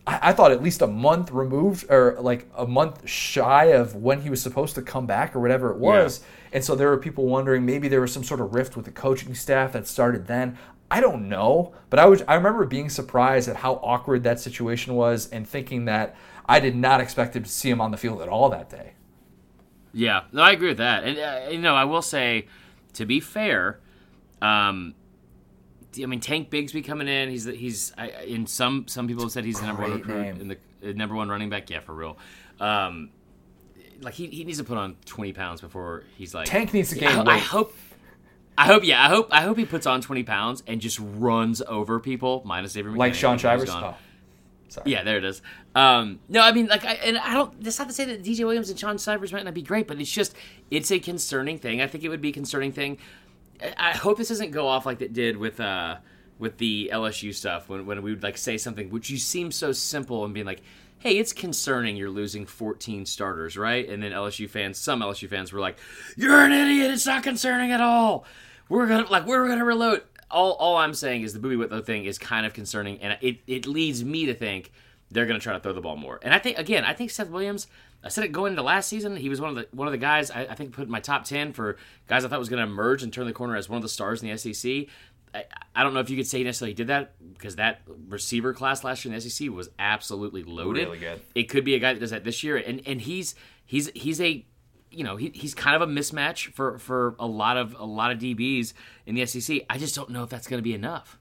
I, 0.08 0.30
I 0.30 0.34
thought 0.34 0.52
at 0.52 0.62
least 0.62 0.82
a 0.82 0.88
month 0.88 1.32
removed 1.32 1.86
or 1.90 2.18
like 2.20 2.48
a 2.56 2.66
month 2.68 3.08
shy 3.08 3.66
of 3.66 3.96
when 3.96 4.22
he 4.22 4.30
was 4.30 4.42
supposed 4.42 4.76
to 4.76 4.82
come 4.82 5.06
back 5.06 5.36
or 5.36 5.40
whatever 5.40 5.72
it 5.72 5.78
was. 5.78 6.22
And 6.52 6.64
so 6.64 6.76
there 6.76 6.90
were 6.90 6.98
people 6.98 7.26
wondering 7.26 7.66
maybe 7.66 7.88
there 7.88 8.02
was 8.02 8.14
some 8.14 8.24
sort 8.24 8.40
of 8.40 8.54
rift 8.54 8.76
with 8.76 8.86
the 8.86 8.92
coaching 8.92 9.36
staff 9.36 9.74
that 9.74 9.88
started 9.88 10.28
then. 10.28 10.58
I 10.90 11.02
don't 11.02 11.28
know, 11.28 11.74
but 11.90 12.00
I 12.00 12.06
was 12.06 12.22
I 12.28 12.36
remember 12.36 12.66
being 12.66 12.90
surprised 12.90 13.50
at 13.50 13.58
how 13.58 13.76
awkward 13.76 14.24
that 14.24 14.40
situation 14.40 14.94
was 14.94 15.28
and 15.30 15.48
thinking 15.48 15.86
that 15.86 16.16
I 16.46 16.60
did 16.60 16.76
not 16.76 17.02
expect 17.02 17.34
to 17.34 17.44
see 17.46 17.70
him 17.70 17.82
on 17.82 17.92
the 17.92 17.98
field 17.98 18.22
at 18.22 18.30
all 18.30 18.50
that 18.50 18.70
day. 18.70 18.94
Yeah, 19.94 20.24
no, 20.32 20.42
I 20.44 20.52
agree 20.52 20.70
with 20.70 20.78
that. 20.78 21.04
And 21.04 21.18
uh, 21.18 21.50
you 21.50 21.58
know, 21.58 21.74
I 21.74 21.86
will 21.86 22.02
say, 22.02 22.48
to 22.94 23.06
be 23.06 23.20
fair, 23.20 23.80
um, 24.42 24.94
I 26.02 26.06
mean, 26.06 26.20
Tank 26.20 26.50
Bigsby 26.50 26.86
coming 26.86 27.08
in. 27.08 27.30
He's 27.30 27.46
the, 27.46 27.54
he's 27.54 27.94
I, 27.98 28.10
in 28.26 28.48
some 28.48 28.88
some 28.88 29.08
people 29.08 29.24
have 29.24 29.32
said 29.32 29.46
he's 29.46 29.60
the 29.60 29.68
number 29.68 29.84
one 29.84 29.94
recruit 29.94 30.22
name. 30.22 30.42
in 30.42 30.48
the 30.48 30.58
uh, 30.84 30.94
number 30.94 31.16
one 31.16 31.30
running 31.30 31.50
back. 31.50 31.70
Yeah, 31.70 31.80
for 31.80 31.94
real. 31.94 32.18
Um, 32.60 33.10
like 34.02 34.14
he, 34.14 34.28
he 34.28 34.44
needs 34.44 34.58
to 34.58 34.64
put 34.64 34.78
on 34.78 34.98
twenty 35.06 35.34
pounds 35.34 35.62
before 35.62 36.04
he's 36.18 36.34
like 36.34 36.48
Tank 36.48 36.74
needs 36.74 36.90
to 36.90 36.96
gain 36.96 37.10
I, 37.10 37.22
I 37.22 37.24
weight. 37.24 37.44
hope. 37.44 37.74
I 38.58 38.68
hope, 38.68 38.86
yeah, 38.86 39.04
I 39.04 39.10
hope, 39.10 39.28
I 39.32 39.42
hope 39.42 39.58
he 39.58 39.66
puts 39.66 39.86
on 39.86 40.00
twenty 40.02 40.24
pounds 40.24 40.64
and 40.66 40.80
just 40.80 41.00
runs 41.02 41.62
over 41.62 42.00
people, 42.00 42.42
minus 42.46 42.72
Xavier 42.72 42.92
McKinney. 42.92 42.98
Like 42.98 43.14
Sean 43.14 43.38
Shivers. 43.38 43.70
Oh, 43.70 43.96
sorry. 44.70 44.92
Yeah, 44.92 45.04
there 45.04 45.18
it 45.18 45.26
is. 45.26 45.42
Um, 45.76 46.22
no, 46.30 46.40
I 46.40 46.54
mean, 46.54 46.68
like, 46.68 46.86
I, 46.86 46.94
and 46.94 47.18
I 47.18 47.34
don't. 47.34 47.62
That's 47.62 47.78
not 47.80 47.90
to 47.90 47.94
say 47.94 48.06
that 48.06 48.24
DJ 48.24 48.46
Williams 48.46 48.70
and 48.70 48.80
Sean 48.80 48.98
Shivers 48.98 49.34
might 49.34 49.44
not 49.44 49.54
be 49.54 49.62
great, 49.62 49.88
but 49.88 50.00
it's 50.00 50.10
just, 50.10 50.34
it's 50.72 50.90
a 50.90 51.00
concerning 51.00 51.58
thing. 51.58 51.82
I 51.82 51.88
think 51.88 52.06
it 52.06 52.10
would 52.10 52.22
be 52.22 52.30
a 52.30 52.34
concerning 52.34 52.72
thing. 52.72 52.98
I- 53.78 53.92
hope 53.92 54.18
this 54.18 54.30
doesn't 54.30 54.52
go 54.52 54.68
off 54.68 54.86
like 54.86 55.02
it 55.02 55.14
did 55.14 55.38
with 55.38 55.60
uh 55.60 55.98
with 56.38 56.58
the 56.58 56.90
LSU 56.94 57.34
stuff 57.34 57.70
when 57.70 57.86
when 57.86 58.02
we 58.02 58.12
would 58.12 58.24
like 58.24 58.38
say 58.38 58.58
something 58.58 58.90
which 58.90 59.10
you 59.10 59.18
seem 59.18 59.52
so 59.52 59.72
simple 59.72 60.26
and 60.26 60.34
being 60.34 60.46
like, 60.46 60.62
hey, 61.00 61.18
it's 61.18 61.34
concerning 61.34 61.96
you're 61.96 62.10
losing 62.10 62.46
14 62.46 63.06
starters, 63.06 63.58
right? 63.58 63.88
And 63.88 64.02
then 64.02 64.12
LSU 64.12 64.50
fans, 64.50 64.78
some 64.78 65.02
LSU 65.02 65.30
fans 65.30 65.54
were 65.54 65.60
like, 65.60 65.78
you're 66.18 66.44
an 66.44 66.52
idiot. 66.52 66.92
It's 66.92 67.06
not 67.06 67.24
concerning 67.24 67.72
at 67.72 67.80
all. 67.82 68.26
We're 68.70 68.88
gonna 68.88 69.10
like 69.10 69.26
we're 69.26 69.48
gonna 69.48 69.66
reload. 69.66 70.04
All 70.32 70.54
all 70.54 70.78
I'm 70.78 70.94
saying 70.94 71.22
is 71.22 71.34
the 71.34 71.40
Boobie 71.40 71.58
Whitlow 71.58 71.82
thing 71.82 72.06
is 72.06 72.18
kind 72.18 72.46
of 72.46 72.54
concerning, 72.54 73.00
and 73.02 73.18
it 73.22 73.38
it 73.48 73.68
leads 73.68 74.04
me 74.04 74.26
to 74.26 74.34
think 74.34 74.72
they're 75.12 75.26
to 75.28 75.40
try 75.40 75.54
to 75.54 75.60
throw 75.60 75.72
the 75.74 75.82
ball 75.82 75.96
more. 75.96 76.20
And 76.24 76.34
I 76.34 76.40
think 76.40 76.58
again, 76.58 76.84
I 76.84 76.94
think 76.94 77.12
Seth 77.12 77.30
Williams. 77.30 77.68
I 78.06 78.10
said 78.10 78.24
it 78.24 78.32
going 78.32 78.52
into 78.52 78.62
last 78.62 78.88
season. 78.88 79.16
He 79.16 79.30
was 79.30 79.42
one 79.42 79.50
of 79.50 79.56
the 79.56 79.68
one 79.76 79.88
of 79.88 79.92
the 79.92 79.98
guys 79.98 80.30
I, 80.30 80.42
I 80.42 80.56
think 80.56 80.74
put 80.74 80.86
in 80.86 80.92
my 80.92 81.00
top 81.00 81.26
ten 81.26 81.54
for 81.54 81.78
guys 82.08 82.24
I 82.24 82.28
thought 82.28 82.38
was 82.38 82.50
going 82.50 82.64
to 82.64 82.72
emerge 82.72 83.02
and 83.02 83.12
turn 83.12 83.26
the 83.26 83.34
corner 83.34 83.56
as 83.56 83.68
one 83.68 83.78
of 83.78 83.82
the 83.82 83.90
stars 83.90 84.22
in 84.22 84.30
the 84.30 84.38
SEC. 84.38 84.88
I, 85.34 85.46
I 85.76 85.84
don't 85.84 85.96
know 85.96 86.02
if 86.02 86.10
you 86.12 86.16
could 86.16 86.28
say 86.28 86.38
he 86.38 86.44
necessarily 86.44 86.76
did 86.76 86.88
that 86.88 87.16
because 87.34 87.56
that 87.56 87.82
receiver 88.08 88.54
class 88.54 88.84
last 88.84 89.04
year 89.04 89.14
in 89.14 89.20
the 89.20 89.28
SEC 89.28 89.50
was 89.50 89.70
absolutely 89.80 90.44
loaded. 90.44 90.86
Really 90.86 91.00
good. 91.00 91.20
It 91.34 91.50
could 91.50 91.66
be 91.66 91.74
a 91.74 91.80
guy 91.80 91.94
that 91.94 92.00
does 92.00 92.12
that 92.12 92.24
this 92.24 92.44
year, 92.44 92.58
and 92.58 92.82
and 92.86 93.02
he's 93.02 93.34
he's 93.66 93.90
he's 93.96 94.22
a 94.22 94.46
you 94.92 95.04
know 95.04 95.16
he, 95.16 95.32
he's 95.34 95.56
kind 95.56 95.76
of 95.76 95.82
a 95.82 95.92
mismatch 95.92 96.54
for 96.54 96.78
for 96.78 97.16
a 97.18 97.26
lot 97.26 97.58
of 97.58 97.76
a 97.80 97.86
lot 97.86 98.12
of 98.12 98.20
DBs 98.20 98.74
in 99.08 99.16
the 99.16 99.26
SEC. 99.26 99.62
I 99.68 99.80
just 99.80 99.96
don't 99.96 100.12
know 100.12 100.22
if 100.22 100.30
that's 100.30 100.48
going 100.48 100.60
to 100.60 100.64
be 100.64 100.76
enough. 100.76 101.18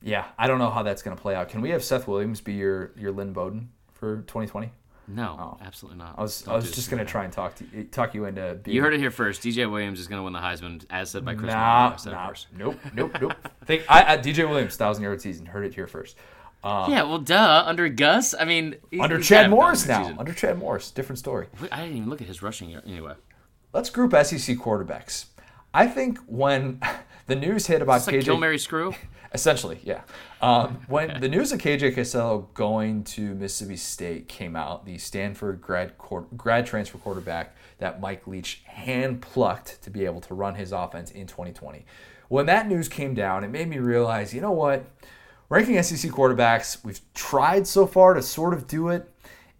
Yeah, 0.00 0.26
I 0.38 0.46
don't 0.46 0.58
know 0.58 0.70
how 0.70 0.84
that's 0.84 1.02
going 1.02 1.16
to 1.16 1.20
play 1.20 1.34
out. 1.34 1.48
Can 1.48 1.60
we 1.60 1.70
have 1.70 1.82
Seth 1.82 2.06
Williams 2.06 2.40
be 2.40 2.54
your 2.54 2.92
your 2.96 3.10
Lynn 3.10 3.32
Bowden 3.32 3.70
for 3.92 4.18
2020? 4.22 4.70
No, 5.14 5.56
oh. 5.60 5.64
absolutely 5.64 5.98
not. 5.98 6.14
I 6.18 6.22
was 6.22 6.42
Don't 6.42 6.52
I 6.52 6.56
was 6.56 6.70
just 6.70 6.90
going 6.90 7.04
to 7.04 7.10
try 7.10 7.24
and 7.24 7.32
talk 7.32 7.56
to 7.56 7.84
talk 7.84 8.14
you 8.14 8.24
into 8.26 8.58
being 8.62 8.76
You 8.76 8.82
heard 8.82 8.94
it 8.94 9.00
here 9.00 9.10
first. 9.10 9.42
DJ 9.42 9.70
Williams 9.70 9.98
is 10.00 10.06
going 10.06 10.18
to 10.18 10.22
win 10.22 10.32
the 10.32 10.38
Heisman, 10.38 10.84
as 10.90 11.10
said 11.10 11.24
by 11.24 11.34
Chris. 11.34 11.52
Nah, 11.52 11.84
Moore. 11.84 11.92
I 11.92 11.96
said 11.96 12.12
it 12.12 12.16
nah, 12.16 12.32
nope, 12.56 12.80
nope, 12.94 13.16
nope. 13.20 13.34
Think 13.64 13.84
I, 13.88 14.14
I, 14.14 14.18
DJ 14.18 14.48
Williams, 14.48 14.76
thousand 14.76 15.02
yard 15.02 15.20
season. 15.20 15.46
Heard 15.46 15.66
it 15.66 15.74
here 15.74 15.86
first. 15.86 16.16
Uh, 16.62 16.86
yeah, 16.90 17.02
well, 17.02 17.18
duh. 17.18 17.64
Under 17.66 17.88
Gus, 17.88 18.34
I 18.38 18.44
mean, 18.44 18.76
he's- 18.90 19.02
Under 19.02 19.16
he's 19.16 19.28
Chad 19.28 19.50
Morris 19.50 19.86
now. 19.86 20.02
season. 20.02 20.18
Under 20.18 20.34
Chad 20.34 20.58
Morris, 20.58 20.90
different 20.90 21.18
story. 21.18 21.46
I 21.72 21.82
didn't 21.82 21.96
even 21.96 22.10
look 22.10 22.20
at 22.20 22.28
his 22.28 22.42
rushing 22.42 22.68
yard. 22.68 22.84
Anyway, 22.86 23.14
Let's 23.72 23.88
group 23.90 24.12
SEC 24.12 24.56
quarterbacks. 24.56 25.26
I 25.72 25.86
think 25.86 26.18
when 26.26 26.80
the 27.30 27.36
news 27.36 27.66
hit 27.66 27.80
about 27.80 27.98
it's 27.98 28.06
like 28.08 28.16
KJ, 28.16 28.24
Kill 28.24 28.36
Mary 28.36 28.58
Screw. 28.58 28.92
essentially, 29.32 29.78
yeah. 29.84 30.02
Um, 30.42 30.80
when 30.88 31.20
the 31.20 31.28
news 31.28 31.52
of 31.52 31.60
KJ 31.60 31.94
Costello 31.94 32.48
going 32.54 33.04
to 33.04 33.34
Mississippi 33.36 33.76
State 33.76 34.28
came 34.28 34.56
out, 34.56 34.84
the 34.84 34.98
Stanford 34.98 35.60
grad 35.60 35.92
grad 36.36 36.66
transfer 36.66 36.98
quarterback 36.98 37.54
that 37.78 38.00
Mike 38.00 38.26
Leach 38.26 38.62
hand 38.64 39.22
plucked 39.22 39.80
to 39.82 39.90
be 39.90 40.04
able 40.04 40.20
to 40.22 40.34
run 40.34 40.56
his 40.56 40.72
offense 40.72 41.12
in 41.12 41.28
2020. 41.28 41.86
When 42.28 42.46
that 42.46 42.68
news 42.68 42.88
came 42.88 43.14
down, 43.14 43.44
it 43.44 43.48
made 43.48 43.68
me 43.68 43.78
realize, 43.78 44.34
you 44.34 44.40
know 44.40 44.52
what? 44.52 44.84
Ranking 45.48 45.80
SEC 45.82 46.10
quarterbacks, 46.10 46.84
we've 46.84 47.00
tried 47.14 47.66
so 47.66 47.86
far 47.86 48.14
to 48.14 48.22
sort 48.22 48.54
of 48.54 48.66
do 48.66 48.88
it, 48.88 49.08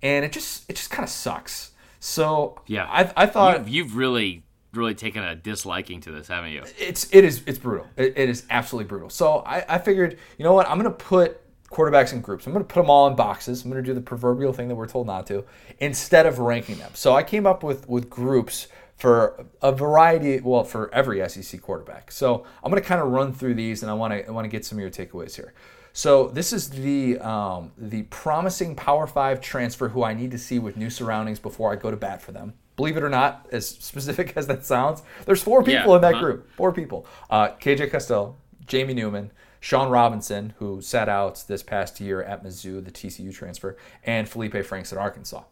and 0.02 0.24
it 0.24 0.32
just 0.32 0.68
it 0.68 0.74
just 0.74 0.90
kind 0.90 1.04
of 1.04 1.10
sucks. 1.10 1.70
So 2.00 2.60
Yeah. 2.66 2.86
I, 2.90 3.12
I 3.16 3.26
thought 3.26 3.58
You've, 3.60 3.68
you've 3.68 3.96
really 3.96 4.42
really 4.72 4.94
taken 4.94 5.22
a 5.22 5.34
disliking 5.34 6.00
to 6.02 6.10
this, 6.10 6.28
haven't 6.28 6.52
you? 6.52 6.62
It's 6.78 7.08
it 7.12 7.24
is 7.24 7.42
it's 7.46 7.58
brutal. 7.58 7.86
It, 7.96 8.14
it 8.16 8.28
is 8.28 8.44
absolutely 8.50 8.88
brutal. 8.88 9.10
So 9.10 9.38
I, 9.38 9.64
I 9.68 9.78
figured, 9.78 10.18
you 10.38 10.44
know 10.44 10.52
what? 10.52 10.68
I'm 10.68 10.76
gonna 10.76 10.90
put 10.90 11.40
quarterbacks 11.70 12.12
in 12.12 12.20
groups. 12.20 12.46
I'm 12.46 12.52
gonna 12.52 12.64
put 12.64 12.80
them 12.80 12.90
all 12.90 13.06
in 13.06 13.16
boxes. 13.16 13.64
I'm 13.64 13.70
gonna 13.70 13.82
do 13.82 13.94
the 13.94 14.00
proverbial 14.00 14.52
thing 14.52 14.68
that 14.68 14.74
we're 14.74 14.88
told 14.88 15.06
not 15.06 15.26
to, 15.28 15.44
instead 15.78 16.26
of 16.26 16.38
ranking 16.38 16.78
them. 16.78 16.92
So 16.94 17.14
I 17.14 17.22
came 17.22 17.46
up 17.46 17.62
with 17.62 17.88
with 17.88 18.10
groups 18.10 18.68
for 18.96 19.46
a 19.62 19.72
variety. 19.72 20.40
Well, 20.40 20.64
for 20.64 20.92
every 20.94 21.26
SEC 21.28 21.60
quarterback. 21.60 22.10
So 22.12 22.44
I'm 22.62 22.70
gonna 22.70 22.80
kind 22.80 23.00
of 23.00 23.08
run 23.08 23.32
through 23.32 23.54
these, 23.54 23.82
and 23.82 23.90
I 23.90 23.94
want 23.94 24.12
to 24.12 24.26
I 24.26 24.30
want 24.30 24.44
to 24.44 24.50
get 24.50 24.64
some 24.64 24.78
of 24.78 24.82
your 24.82 24.90
takeaways 24.90 25.36
here. 25.36 25.54
So 25.92 26.28
this 26.28 26.52
is 26.52 26.70
the 26.70 27.18
um, 27.18 27.72
the 27.76 28.02
promising 28.04 28.76
Power 28.76 29.06
Five 29.06 29.40
transfer 29.40 29.88
who 29.88 30.04
I 30.04 30.14
need 30.14 30.30
to 30.30 30.38
see 30.38 30.58
with 30.58 30.76
new 30.76 30.90
surroundings 30.90 31.40
before 31.40 31.72
I 31.72 31.76
go 31.76 31.90
to 31.90 31.96
bat 31.96 32.22
for 32.22 32.32
them. 32.32 32.54
Believe 32.80 32.96
it 32.96 33.02
or 33.02 33.10
not, 33.10 33.46
as 33.52 33.68
specific 33.68 34.32
as 34.36 34.46
that 34.46 34.64
sounds, 34.64 35.02
there's 35.26 35.42
four 35.42 35.62
people 35.62 35.90
Yeah, 35.90 35.96
in 35.96 36.00
that 36.00 36.14
huh? 36.14 36.20
group. 36.20 36.50
Four 36.56 36.72
people: 36.72 37.06
uh, 37.28 37.48
KJ 37.48 37.90
Costello, 37.90 38.36
Jamie 38.66 38.94
Newman, 38.94 39.32
Shawn 39.60 39.90
Robinson, 39.90 40.54
who 40.56 40.80
sat 40.80 41.06
out 41.06 41.44
this 41.46 41.62
past 41.62 42.00
year 42.00 42.22
at 42.22 42.42
Mizzou, 42.42 42.82
the 42.82 42.90
TCU 42.90 43.34
transfer, 43.34 43.76
and 44.02 44.26
Feleipe 44.26 44.64
Franks 44.64 44.94
at 44.94 44.98
Arkansas. 44.98 45.42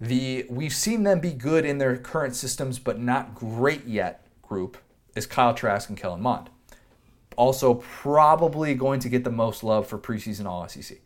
The 0.00 0.44
we've 0.50 0.74
seen 0.74 1.04
them 1.04 1.20
be 1.20 1.30
good 1.30 1.64
in 1.64 1.78
their 1.78 1.96
current 1.96 2.34
systems, 2.34 2.80
but 2.80 2.98
not 2.98 3.36
great 3.36 3.86
yet. 3.86 4.26
Group 4.42 4.76
is 5.14 5.26
Kyle 5.26 5.54
Trask 5.54 5.88
and 5.88 5.96
Kellen 5.96 6.20
Mond 6.20 6.50
also 7.36 7.74
probably 7.74 8.74
going 8.74 9.00
to 9.00 9.08
get 9.08 9.24
the 9.24 9.30
most 9.30 9.64
love 9.64 9.86
for 9.86 9.98
preseason 9.98 10.44
All 10.46 10.68
SEC. 10.68 10.98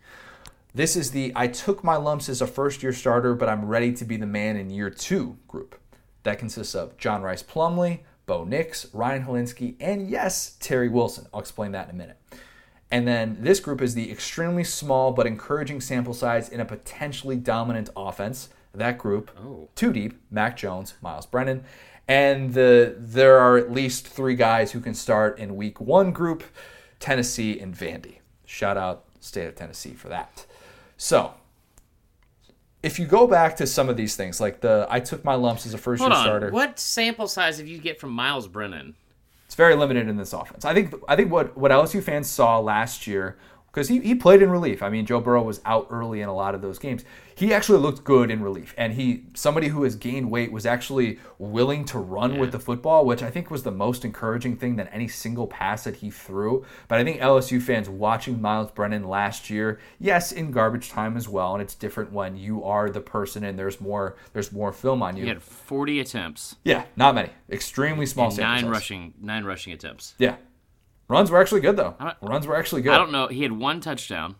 This 0.75 0.97
is 0.97 1.12
the 1.12 1.33
I 1.37 1.47
took 1.47 1.85
my 1.85 1.97
lumps 1.97 2.29
as 2.29 2.43
a 2.43 2.49
first 2.49 2.83
year 2.83 2.93
starter, 2.93 3.35
but 3.35 3.49
I'm 3.49 3.66
ready 3.66 3.93
to 3.93 4.05
be 4.05 4.16
the 4.16 4.27
man 4.27 4.57
in 4.57 4.70
year 4.70 4.91
two 4.91 5.37
group. 5.47 5.79
That 6.25 6.39
consists 6.39 6.75
of 6.75 6.97
John 6.99 7.22
Rhys 7.22 7.45
Plumlee, 7.45 8.01
Bo 8.27 8.45
Nix, 8.45 8.93
Ryan 8.93 9.25
Hilinski, 9.25 9.77
and 9.79 10.11
yes, 10.11 10.57
Terry 10.59 10.89
Wilson. 10.89 11.27
I'll 11.33 11.41
explain 11.41 11.72
that 11.72 11.89
in 11.89 11.95
a 11.95 11.99
minute. 11.99 12.18
And 12.91 13.07
then 13.07 13.37
this 13.41 13.61
group 13.61 13.81
is 13.81 13.95
the 13.95 14.11
extremely 14.11 14.64
small 14.64 15.12
but 15.12 15.27
encouraging 15.27 15.81
sample 15.81 16.14
size 16.14 16.49
in 16.49 16.59
a 16.61 16.64
potentially 16.64 17.37
dominant 17.37 17.91
offense. 17.97 18.49
That 18.75 18.99
group, 18.99 19.31
Oh. 19.39 19.68
two 19.77 19.93
deep, 19.93 20.20
Mac 20.31 20.57
Jones, 20.57 20.95
Myles 21.01 21.27
Brennan. 21.27 21.62
And 22.09 22.53
the 22.53 22.97
there 22.99 23.39
are 23.39 23.57
at 23.57 23.70
least 23.70 24.09
three 24.09 24.35
guys 24.35 24.72
who 24.72 24.81
can 24.81 24.95
start 24.95 25.39
in 25.39 25.55
week 25.55 25.81
one 25.81 26.11
group, 26.11 26.43
Tennessee 26.99 27.61
and 27.61 27.75
Vandy. 27.75 28.18
Shout 28.45 28.77
out 28.77 29.05
State 29.20 29.47
of 29.47 29.55
Tennessee 29.55 29.95
for 29.95 30.09
that. 30.09 30.47
So 31.05 31.35
if 32.83 32.99
you 32.99 33.05
go 33.05 33.27
back 33.27 33.57
to 33.57 33.67
some 33.67 33.91
of 33.91 33.97
these 33.99 34.17
things, 34.17 34.41
like 34.41 34.63
the 34.63 34.87
I 34.89 35.01
took 35.01 35.23
my 35.23 35.35
lumps 35.35 35.67
as 35.67 35.75
a 35.75 35.79
first 35.79 36.01
Hold 36.01 36.13
year 36.13 36.19
on. 36.19 36.25
starter. 36.25 36.51
What 36.51 36.79
sample 36.79 37.29
size 37.29 37.59
did 37.59 37.69
you 37.69 37.77
get 37.77 38.01
from 38.01 38.09
Myles 38.09 38.49
Brennan? 38.49 38.95
It's 39.45 39.55
very 39.55 39.77
limited 39.77 40.09
in 40.09 40.17
this 40.17 40.33
offense. 40.33 40.65
I 40.65 40.73
think 40.73 40.95
I 41.07 41.15
think 41.15 41.31
what 41.31 41.59
what 41.59 41.71
LSU 41.71 42.03
fans 42.03 42.31
saw 42.31 42.59
last 42.59 43.07
year 43.07 43.37
because 43.75 43.89
he, 43.89 43.99
he 43.99 44.14
played 44.14 44.41
in 44.41 44.51
relief. 44.51 44.85
I 44.85 44.89
mean, 44.89 45.05
Joe 45.05 45.20
Burrow 45.20 45.43
was 45.43 45.61
out 45.64 45.89
early 45.91 46.20
in 46.20 46.29
a 46.29 46.35
lot 46.35 46.55
of 46.55 46.62
those 46.62 46.79
games. 46.79 47.05
He 47.35 47.53
actually 47.53 47.81
looked 47.81 48.05
good 48.05 48.31
in 48.31 48.41
relief, 48.41 48.72
and 48.79 48.93
he 48.93 49.25
somebody 49.35 49.66
who 49.66 49.83
has 49.83 49.97
gained 49.97 50.31
weight 50.31 50.53
was 50.53 50.64
actually 50.64 51.18
willing 51.39 51.85
to 51.87 51.99
run 51.99 52.39
with 52.39 52.53
the 52.53 52.61
football, 52.61 53.05
which 53.05 53.25
I 53.25 53.31
think 53.31 53.51
was 53.51 53.64
the 53.64 53.72
most 53.72 54.05
encouraging 54.05 54.57
thing 54.57 54.77
than 54.77 54.87
any 54.89 55.09
single 55.09 55.49
pass 55.49 55.83
that 55.83 55.97
he 55.97 56.11
threw. 56.11 56.64
But 56.87 57.01
I 57.01 57.05
think 57.05 57.20
LSU 57.20 57.61
fans 57.61 57.89
watching 57.89 58.41
Myles 58.41 58.70
Brennan 58.70 59.09
last 59.09 59.51
year, 59.51 59.81
yes, 59.99 60.31
in 60.31 60.53
garbage 60.53 60.91
time 60.91 61.16
as 61.16 61.29
well, 61.29 61.55
and 61.55 61.61
it's 61.61 61.75
different 61.75 62.12
when 62.12 62.37
you 62.37 62.62
are 62.62 62.89
the 62.89 63.01
person 63.01 63.43
and 63.43 63.59
there's 63.59 63.81
more 63.81 64.14
there's 64.33 64.53
more 64.53 64.72
film 64.72 65.03
on 65.03 65.16
you. 65.16 65.25
He 65.25 65.29
had 65.29 65.43
40 65.43 65.99
attempts, 65.99 66.55
yeah, 66.62 66.85
not 66.95 67.16
many, 67.16 67.31
extremely 67.51 68.07
small 68.07 68.31
nine 68.31 68.66
rushing, 68.66 69.14
nine 69.20 69.43
rushing 69.43 69.72
attempts. 69.72 70.14
Yeah. 70.18 70.37
Runs 71.09 71.31
were 71.31 71.41
actually 71.41 71.61
good 71.61 71.77
though. 71.77 71.95
Runs 72.23 72.47
were 72.47 72.57
actually 72.57 72.83
good. 72.83 72.93
I 72.95 72.99
don't 72.99 73.13
know. 73.13 73.27
He 73.29 73.43
had 73.43 73.53
one 73.53 73.81
touchdown. 73.81 74.37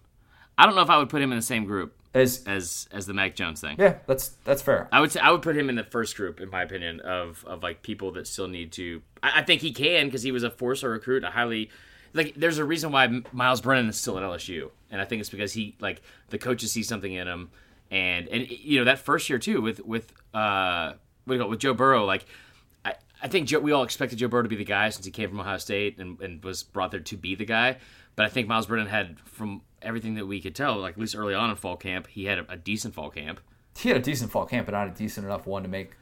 I 0.57 0.67
don't 0.67 0.75
know 0.75 0.83
if 0.83 0.91
I 0.91 0.99
would 0.99 1.09
put 1.09 1.21
him 1.21 1.33
in 1.33 1.37
the 1.39 1.43
same 1.43 1.65
group 1.65 1.95
As 2.15 2.45
as 2.47 2.89
as 2.93 3.07
the 3.07 3.13
Mac 3.15 3.35
Jones 3.35 3.61
thing. 3.61 3.77
yeah, 3.79 3.97
that's 4.07 4.29
that's 4.45 4.63
fair. 4.63 4.89
I 4.93 5.01
would 5.01 5.11
say 5.13 5.21
I 5.21 5.31
would 5.31 5.43
put 5.43 5.57
him 5.57 5.69
in 5.69 5.75
the 5.75 5.83
first 5.85 6.17
group, 6.17 6.41
in 6.41 6.49
my 6.51 6.63
opinion, 6.63 7.01
of 7.01 7.45
of 7.47 7.63
like 7.63 7.83
people 7.83 8.13
that 8.13 8.27
still 8.27 8.49
need 8.49 8.73
to. 8.73 9.03
I, 9.23 9.41
I 9.41 9.43
think 9.43 9.61
he 9.63 9.73
can 9.73 10.07
because 10.07 10.23
he 10.23 10.31
was 10.33 10.43
a 10.45 10.51
four-star 10.51 10.91
recruit, 10.91 11.25
a 11.25 11.31
highly 11.31 11.71
like. 12.13 12.35
There's 12.37 12.59
a 12.59 12.65
reason 12.65 12.93
why 12.93 13.09
Myles 13.33 13.61
Brennan 13.61 13.89
is 13.89 13.97
still 13.97 14.17
at 14.17 14.23
LSU, 14.25 14.71
and 14.91 15.01
I 15.01 15.05
think 15.05 15.21
it's 15.21 15.31
because 15.31 15.53
he 15.53 15.77
like 15.81 16.03
the 16.31 16.39
coaches 16.39 16.71
see 16.73 16.83
something 16.85 17.13
in 17.13 17.27
him, 17.27 17.51
and 17.91 18.29
and 18.29 18.49
you 18.49 18.79
know 18.79 18.85
that 18.85 19.01
first 19.01 19.29
year 19.29 19.39
too 19.41 19.61
with 19.61 19.85
with 19.85 20.13
uh 20.33 20.93
what 21.25 21.33
do 21.33 21.35
you 21.35 21.41
call 21.41 21.49
it, 21.49 21.51
with 21.51 21.61
Joe 21.61 21.75
Burrow, 21.75 22.05
like. 22.07 22.25
I, 23.23 23.29
think 23.29 23.49
Joe, 23.49 23.61
we 23.61 23.73
all 23.73 23.83
expected 23.83 24.19
Joe 24.19 24.29
Burrow 24.29 24.43
to 24.43 24.49
be 24.49 24.57
the 24.57 24.65
guy 24.65 24.89
since 24.91 25.05
he 25.05 25.11
came 25.11 25.31
from 25.31 25.41
Ohio 25.41 25.59
State 25.59 25.99
and, 25.99 26.21
and 26.21 26.43
was 26.45 26.63
brought 26.63 26.91
there 26.91 27.01
to 27.01 27.17
be 27.17 27.35
the 27.35 27.45
guy. 27.45 27.77
But 28.17 28.27
I 28.27 28.29
think 28.29 28.49
Myles 28.49 28.67
Brennan 28.67 28.87
had, 28.87 29.19
from 29.21 29.63
everything 29.83 30.15
that 30.15 30.27
we 30.27 30.41
could 30.41 30.55
tell, 30.55 30.77
like 30.77 30.95
at 30.95 31.01
least 31.01 31.17
early 31.17 31.35
on 31.35 31.51
in 31.51 31.57
fall 31.57 31.77
camp, 31.77 32.07
he 32.07 32.27
had 32.27 32.39
a, 32.39 32.53
a 32.53 32.57
decent 32.57 32.95
fall 32.95 33.11
camp. 33.11 33.41
He 33.77 33.89
had 33.89 33.99
a 33.99 34.03
decent 34.03 34.31
fall 34.31 34.47
camp, 34.47 34.67
but 34.67 34.73
not 34.73 34.87
a 34.89 34.91
decent 34.91 35.27
enough 35.27 35.47
one 35.47 35.63
to 35.63 35.69
make 35.69 35.93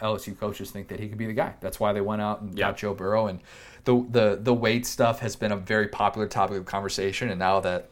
LSU 0.00 0.38
coaches 0.38 0.70
think 0.70 0.88
that 0.88 1.00
he 1.00 1.08
could 1.08 1.18
be 1.18 1.26
the 1.26 1.32
guy. 1.32 1.54
That's 1.60 1.78
why 1.78 1.92
they 1.92 2.00
went 2.00 2.22
out 2.22 2.40
and 2.40 2.56
Yeah. 2.58 2.68
got 2.70 2.78
Joe 2.78 2.94
Burrow. 2.94 3.26
And 3.26 3.40
the 3.84 4.04
the 4.10 4.38
the 4.42 4.54
weight 4.54 4.86
stuff 4.86 5.20
has 5.20 5.36
been 5.36 5.52
a 5.52 5.56
very 5.56 5.88
popular 5.88 6.26
topic 6.26 6.56
of 6.58 6.64
conversation. 6.64 7.28
And 7.30 7.38
now 7.38 7.60
that 7.60 7.90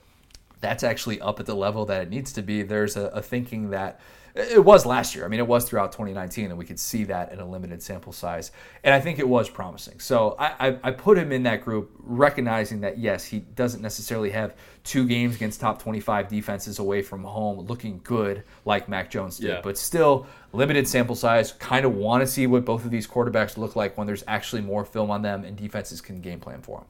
that's 0.61 0.82
actually 0.82 1.20
up 1.20 1.40
at 1.40 1.46
the 1.46 1.55
level 1.55 1.84
that 1.86 2.03
it 2.03 2.11
needs 2.11 2.32
to 2.32 2.42
be, 2.42 2.62
there's 2.62 2.96
a, 2.96 3.07
a 3.09 3.20
thinking 3.22 3.70
that 3.70 4.00
it 4.34 4.64
was 4.64 4.86
last 4.86 5.14
year. 5.14 5.24
I 5.24 5.28
mean, 5.28 5.40
it 5.40 5.46
was 5.46 5.68
throughout 5.68 5.92
2019, 5.92 6.46
and 6.46 6.56
we 6.58 6.64
could 6.64 6.80
see 6.80 7.04
that 7.04 7.32
in 7.32 7.40
a 7.40 7.46
limited 7.46 7.82
sample 7.82 8.12
size. 8.12 8.50
And 8.82 8.94
I 8.94 9.00
think 9.00 9.18
it 9.18 9.28
was 9.28 9.50
promising. 9.50 10.00
So 10.00 10.36
I, 10.38 10.68
I, 10.68 10.78
I 10.84 10.90
put 10.92 11.18
him 11.18 11.32
in 11.32 11.42
that 11.42 11.62
group, 11.62 11.90
recognizing 11.98 12.80
that, 12.80 12.96
yes, 12.98 13.24
he 13.24 13.40
doesn't 13.40 13.82
necessarily 13.82 14.30
have 14.30 14.54
two 14.84 15.06
games 15.06 15.36
against 15.36 15.60
top 15.60 15.82
25 15.82 16.28
defenses 16.28 16.78
away 16.78 17.02
from 17.02 17.24
home 17.24 17.60
looking 17.66 18.00
good 18.04 18.42
like 18.64 18.88
Mac 18.88 19.10
Jones 19.10 19.36
did, 19.38 19.48
Yeah. 19.48 19.60
but 19.62 19.76
still 19.76 20.26
limited 20.52 20.88
sample 20.88 21.14
size. 21.14 21.52
Kind 21.52 21.84
of 21.84 21.94
want 21.94 22.22
to 22.22 22.26
see 22.26 22.46
what 22.46 22.64
both 22.64 22.84
of 22.86 22.90
these 22.90 23.06
quarterbacks 23.06 23.58
look 23.58 23.76
like 23.76 23.98
when 23.98 24.06
there's 24.06 24.24
actually 24.26 24.62
more 24.62 24.84
film 24.84 25.10
on 25.10 25.20
them 25.22 25.44
and 25.44 25.56
defenses 25.56 26.00
can 26.00 26.20
game 26.22 26.40
plan 26.40 26.62
for 26.62 26.78
them. 26.78 26.86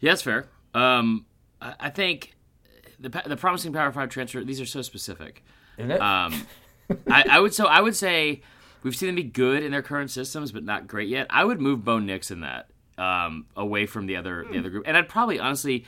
Yeah, 0.00 0.12
that's 0.12 0.22
fair. 0.22 0.46
Um, 0.74 1.26
I, 1.60 1.74
I 1.80 1.90
think 1.90 2.34
the 2.98 3.08
the 3.26 3.36
promising 3.36 3.72
Power 3.72 3.92
Five 3.92 4.08
transfer. 4.10 4.44
These 4.44 4.60
are 4.60 4.66
so 4.66 4.82
specific. 4.82 5.42
Isn't 5.80 5.90
it? 5.92 6.00
Um, 6.00 6.46
I, 7.10 7.24
I 7.30 7.40
would 7.40 7.54
so 7.54 7.66
I 7.66 7.80
would 7.80 7.96
say 7.96 8.42
we've 8.82 8.96
seen 8.96 9.08
them 9.08 9.16
be 9.16 9.22
good 9.22 9.62
in 9.62 9.72
their 9.72 9.82
current 9.82 10.10
systems, 10.10 10.52
but 10.52 10.64
not 10.64 10.86
great 10.86 11.08
yet. 11.08 11.26
I 11.30 11.44
would 11.44 11.60
move 11.60 11.84
Bo 11.84 11.98
Nix 11.98 12.30
in 12.30 12.40
that 12.40 12.70
um, 12.98 13.46
away 13.56 13.86
from 13.86 14.06
the 14.06 14.16
other 14.16 14.46
the 14.50 14.58
other 14.58 14.70
group, 14.70 14.84
and 14.86 14.96
I'd 14.96 15.08
probably 15.08 15.38
honestly. 15.38 15.86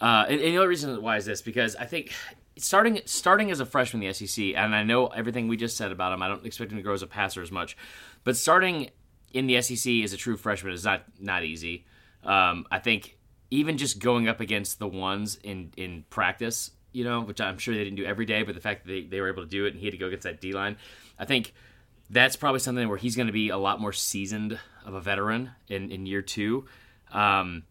Uh, 0.00 0.26
and, 0.28 0.40
and 0.40 0.52
the 0.52 0.56
only 0.56 0.68
reason 0.68 1.00
why 1.00 1.16
is 1.16 1.24
this 1.24 1.40
because 1.40 1.76
I 1.76 1.86
think 1.86 2.12
starting 2.56 3.00
starting 3.04 3.50
as 3.50 3.60
a 3.60 3.66
freshman 3.66 4.02
in 4.02 4.08
the 4.08 4.26
SEC, 4.26 4.44
and 4.56 4.74
I 4.74 4.82
know 4.82 5.06
everything 5.06 5.48
we 5.48 5.56
just 5.56 5.76
said 5.76 5.92
about 5.92 6.12
him. 6.12 6.22
I 6.22 6.28
don't 6.28 6.44
expect 6.44 6.72
him 6.72 6.78
to 6.78 6.82
grow 6.82 6.94
as 6.94 7.02
a 7.02 7.06
passer 7.06 7.42
as 7.42 7.52
much, 7.52 7.76
but 8.24 8.36
starting 8.36 8.90
in 9.32 9.46
the 9.46 9.60
SEC 9.60 9.92
as 10.02 10.12
a 10.12 10.16
true 10.16 10.36
freshman 10.36 10.72
is 10.72 10.84
not 10.84 11.04
not 11.20 11.44
easy. 11.44 11.84
Um, 12.24 12.66
I 12.70 12.78
think 12.78 13.18
even 13.50 13.78
just 13.78 13.98
going 13.98 14.28
up 14.28 14.40
against 14.40 14.78
the 14.78 14.88
ones 14.88 15.36
in 15.42 15.72
in 15.76 16.04
practice, 16.10 16.70
you 16.94 17.04
know, 17.04 17.20
which 17.20 17.40
I'm 17.40 17.58
sure 17.58 17.74
they 17.74 17.84
didn't 17.84 17.96
do 17.96 18.04
every 18.04 18.24
day, 18.24 18.42
but 18.42 18.54
the 18.54 18.60
fact 18.60 18.84
that 18.84 18.92
they, 18.92 19.02
they 19.02 19.20
were 19.20 19.28
able 19.28 19.42
to 19.42 19.48
do 19.48 19.66
it 19.66 19.72
and 19.72 19.78
he 19.78 19.86
had 19.86 19.92
to 19.92 19.98
go 19.98 20.06
against 20.06 20.24
that 20.24 20.40
D 20.40 20.52
line, 20.52 20.76
I 21.18 21.24
think 21.24 21.52
that's 22.08 22.36
probably 22.36 22.60
something 22.60 22.88
where 22.88 22.98
he's 22.98 23.16
going 23.16 23.26
to 23.26 23.32
be 23.32 23.48
a 23.48 23.56
lot 23.56 23.80
more 23.80 23.92
seasoned 23.92 24.58
of 24.84 24.94
a 24.94 25.00
veteran 25.00 25.50
in, 25.68 25.90
in 25.90 26.06
year 26.06 26.22
two. 26.22 26.66
Um, 27.10 27.64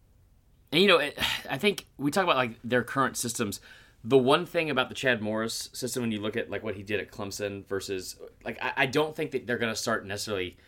and 0.70 0.82
you 0.82 0.88
know, 0.88 0.98
it, 0.98 1.18
I 1.50 1.58
think 1.58 1.86
we 1.96 2.10
talk 2.10 2.24
about 2.24 2.36
like 2.36 2.58
their 2.62 2.82
current 2.82 3.16
systems. 3.16 3.60
The 4.02 4.18
one 4.18 4.44
thing 4.44 4.68
about 4.68 4.90
the 4.90 4.94
Chad 4.94 5.22
Morris 5.22 5.70
system, 5.72 6.02
when 6.02 6.12
you 6.12 6.20
look 6.20 6.36
at 6.36 6.50
like 6.50 6.62
what 6.62 6.74
he 6.74 6.82
did 6.82 7.00
at 7.00 7.10
Clemson 7.10 7.66
versus 7.66 8.16
like, 8.44 8.58
I, 8.60 8.72
I 8.76 8.86
don't 8.86 9.16
think 9.16 9.30
that 9.30 9.46
they're 9.46 9.56
going 9.56 9.72
to 9.72 9.78
start 9.80 10.04
necessarily 10.06 10.58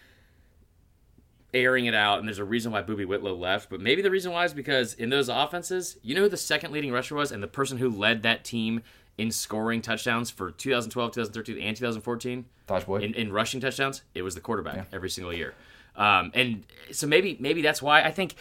airing 1.57 1.87
it 1.87 1.95
out. 1.95 2.19
And 2.19 2.29
there's 2.29 2.39
a 2.39 2.45
reason 2.45 2.71
why 2.71 2.83
Boobie 2.83 3.07
Whitlow 3.07 3.35
left, 3.35 3.71
but 3.71 3.81
maybe 3.81 4.03
the 4.03 4.11
reason 4.11 4.33
why 4.33 4.45
is 4.45 4.53
because 4.53 4.95
in 4.95 5.09
those 5.09 5.29
offenses, 5.29 5.97
you 6.03 6.15
know 6.15 6.23
who 6.23 6.29
the 6.29 6.37
second 6.37 6.73
leading 6.73 6.93
rusher 6.93 7.15
was, 7.15 7.33
and 7.33 7.43
the 7.43 7.49
person 7.49 7.79
who 7.79 7.89
led 7.89 8.23
that 8.23 8.45
team 8.45 8.83
in 9.19 9.31
scoring 9.31 9.81
touchdowns 9.81 10.31
for 10.31 10.51
2012, 10.51 11.13
2013, 11.13 11.59
and 11.67 11.77
2014 11.77 12.45
Tajh 12.69 12.87
Boyd. 12.87 13.03
in, 13.03 13.15
in 13.15 13.33
rushing 13.33 13.61
touchdowns, 13.61 14.03
it 14.15 14.23
was 14.23 14.35
the 14.35 14.41
quarterback 14.41 14.87
every 14.93 15.09
single 15.09 15.33
year. 15.33 15.55
Um, 15.97 16.31
and 16.35 16.65
so 16.93 17.07
maybe 17.07 17.39
maybe 17.41 17.63
that's 17.63 17.81
why 17.81 18.03
I 18.03 18.11
think 18.11 18.35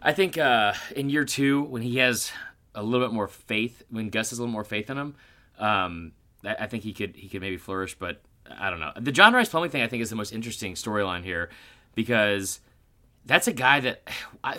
I 0.00 0.12
think 0.12 0.38
uh, 0.38 0.72
in 0.96 1.10
year 1.10 1.24
two 1.24 1.62
when 1.64 1.82
he 1.82 1.98
has 1.98 2.32
a 2.74 2.82
little 2.82 3.06
bit 3.06 3.14
more 3.14 3.28
faith, 3.28 3.82
when 3.90 4.08
Gus 4.08 4.30
has 4.30 4.38
a 4.38 4.42
little 4.42 4.52
more 4.52 4.64
faith 4.64 4.88
in 4.88 4.96
him, 4.96 5.14
um, 5.58 6.12
I, 6.44 6.54
I 6.60 6.66
think 6.66 6.82
he 6.82 6.94
could 6.94 7.14
he 7.14 7.28
could 7.28 7.42
maybe 7.42 7.58
flourish. 7.58 7.94
But 7.94 8.22
I 8.50 8.70
don't 8.70 8.80
know. 8.80 8.92
The 8.98 9.12
John 9.12 9.34
Rhys 9.34 9.50
Plumlee 9.50 9.70
thing 9.70 9.82
I 9.82 9.86
think 9.86 10.02
is 10.02 10.10
the 10.10 10.16
most 10.16 10.32
interesting 10.32 10.74
storyline 10.74 11.24
here 11.24 11.50
because 11.94 12.60
that's 13.24 13.46
a 13.46 13.52
guy 13.52 13.80
that 13.80 14.06
I, 14.44 14.58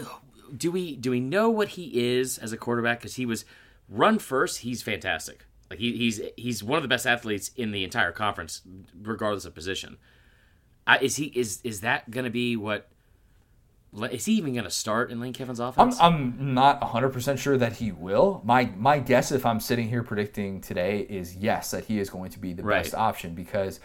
do 0.55 0.71
we 0.71 0.95
do 0.95 1.11
we 1.11 1.19
know 1.19 1.49
what 1.49 1.69
he 1.69 2.15
is 2.17 2.37
as 2.37 2.53
a 2.53 2.57
quarterback 2.57 2.99
because 2.99 3.15
he 3.15 3.25
was 3.25 3.45
run 3.89 4.19
first. 4.19 4.59
He's 4.59 4.81
fantastic. 4.81 5.45
Like 5.69 5.79
he, 5.79 5.97
he's 5.97 6.21
he's 6.37 6.63
one 6.63 6.77
of 6.77 6.83
the 6.83 6.87
best 6.87 7.07
athletes 7.07 7.51
in 7.55 7.71
the 7.71 7.83
entire 7.83 8.11
conference, 8.11 8.61
regardless 9.01 9.45
of 9.45 9.55
position. 9.55 9.97
I, 10.87 10.99
is 10.99 11.15
he 11.15 11.25
is 11.25 11.59
is 11.63 11.81
that 11.81 12.09
going 12.11 12.25
to 12.25 12.29
be 12.29 12.55
what? 12.55 12.87
Is 14.11 14.25
he 14.25 14.33
even 14.33 14.53
going 14.53 14.65
to 14.65 14.69
start 14.71 15.09
in 15.09 15.21
Lane 15.21 15.31
Kiffin's 15.31 15.61
offense? 15.61 15.97
I'm, 16.01 16.35
I'm 16.39 16.53
not 16.53 16.81
100% 16.81 17.37
sure 17.37 17.57
that 17.57 17.73
he 17.73 17.93
will. 17.93 18.41
My 18.43 18.69
my 18.77 18.99
guess, 18.99 19.31
if 19.31 19.45
I'm 19.45 19.61
sitting 19.61 19.87
here 19.87 20.03
predicting 20.03 20.59
today, 20.59 20.99
is 21.09 21.35
yes, 21.37 21.71
that 21.71 21.85
he 21.85 21.99
is 21.99 22.09
going 22.09 22.29
to 22.31 22.39
be 22.39 22.51
the 22.53 22.61
Right. 22.61 22.83
best 22.83 22.93
option 22.93 23.33
because 23.33 23.79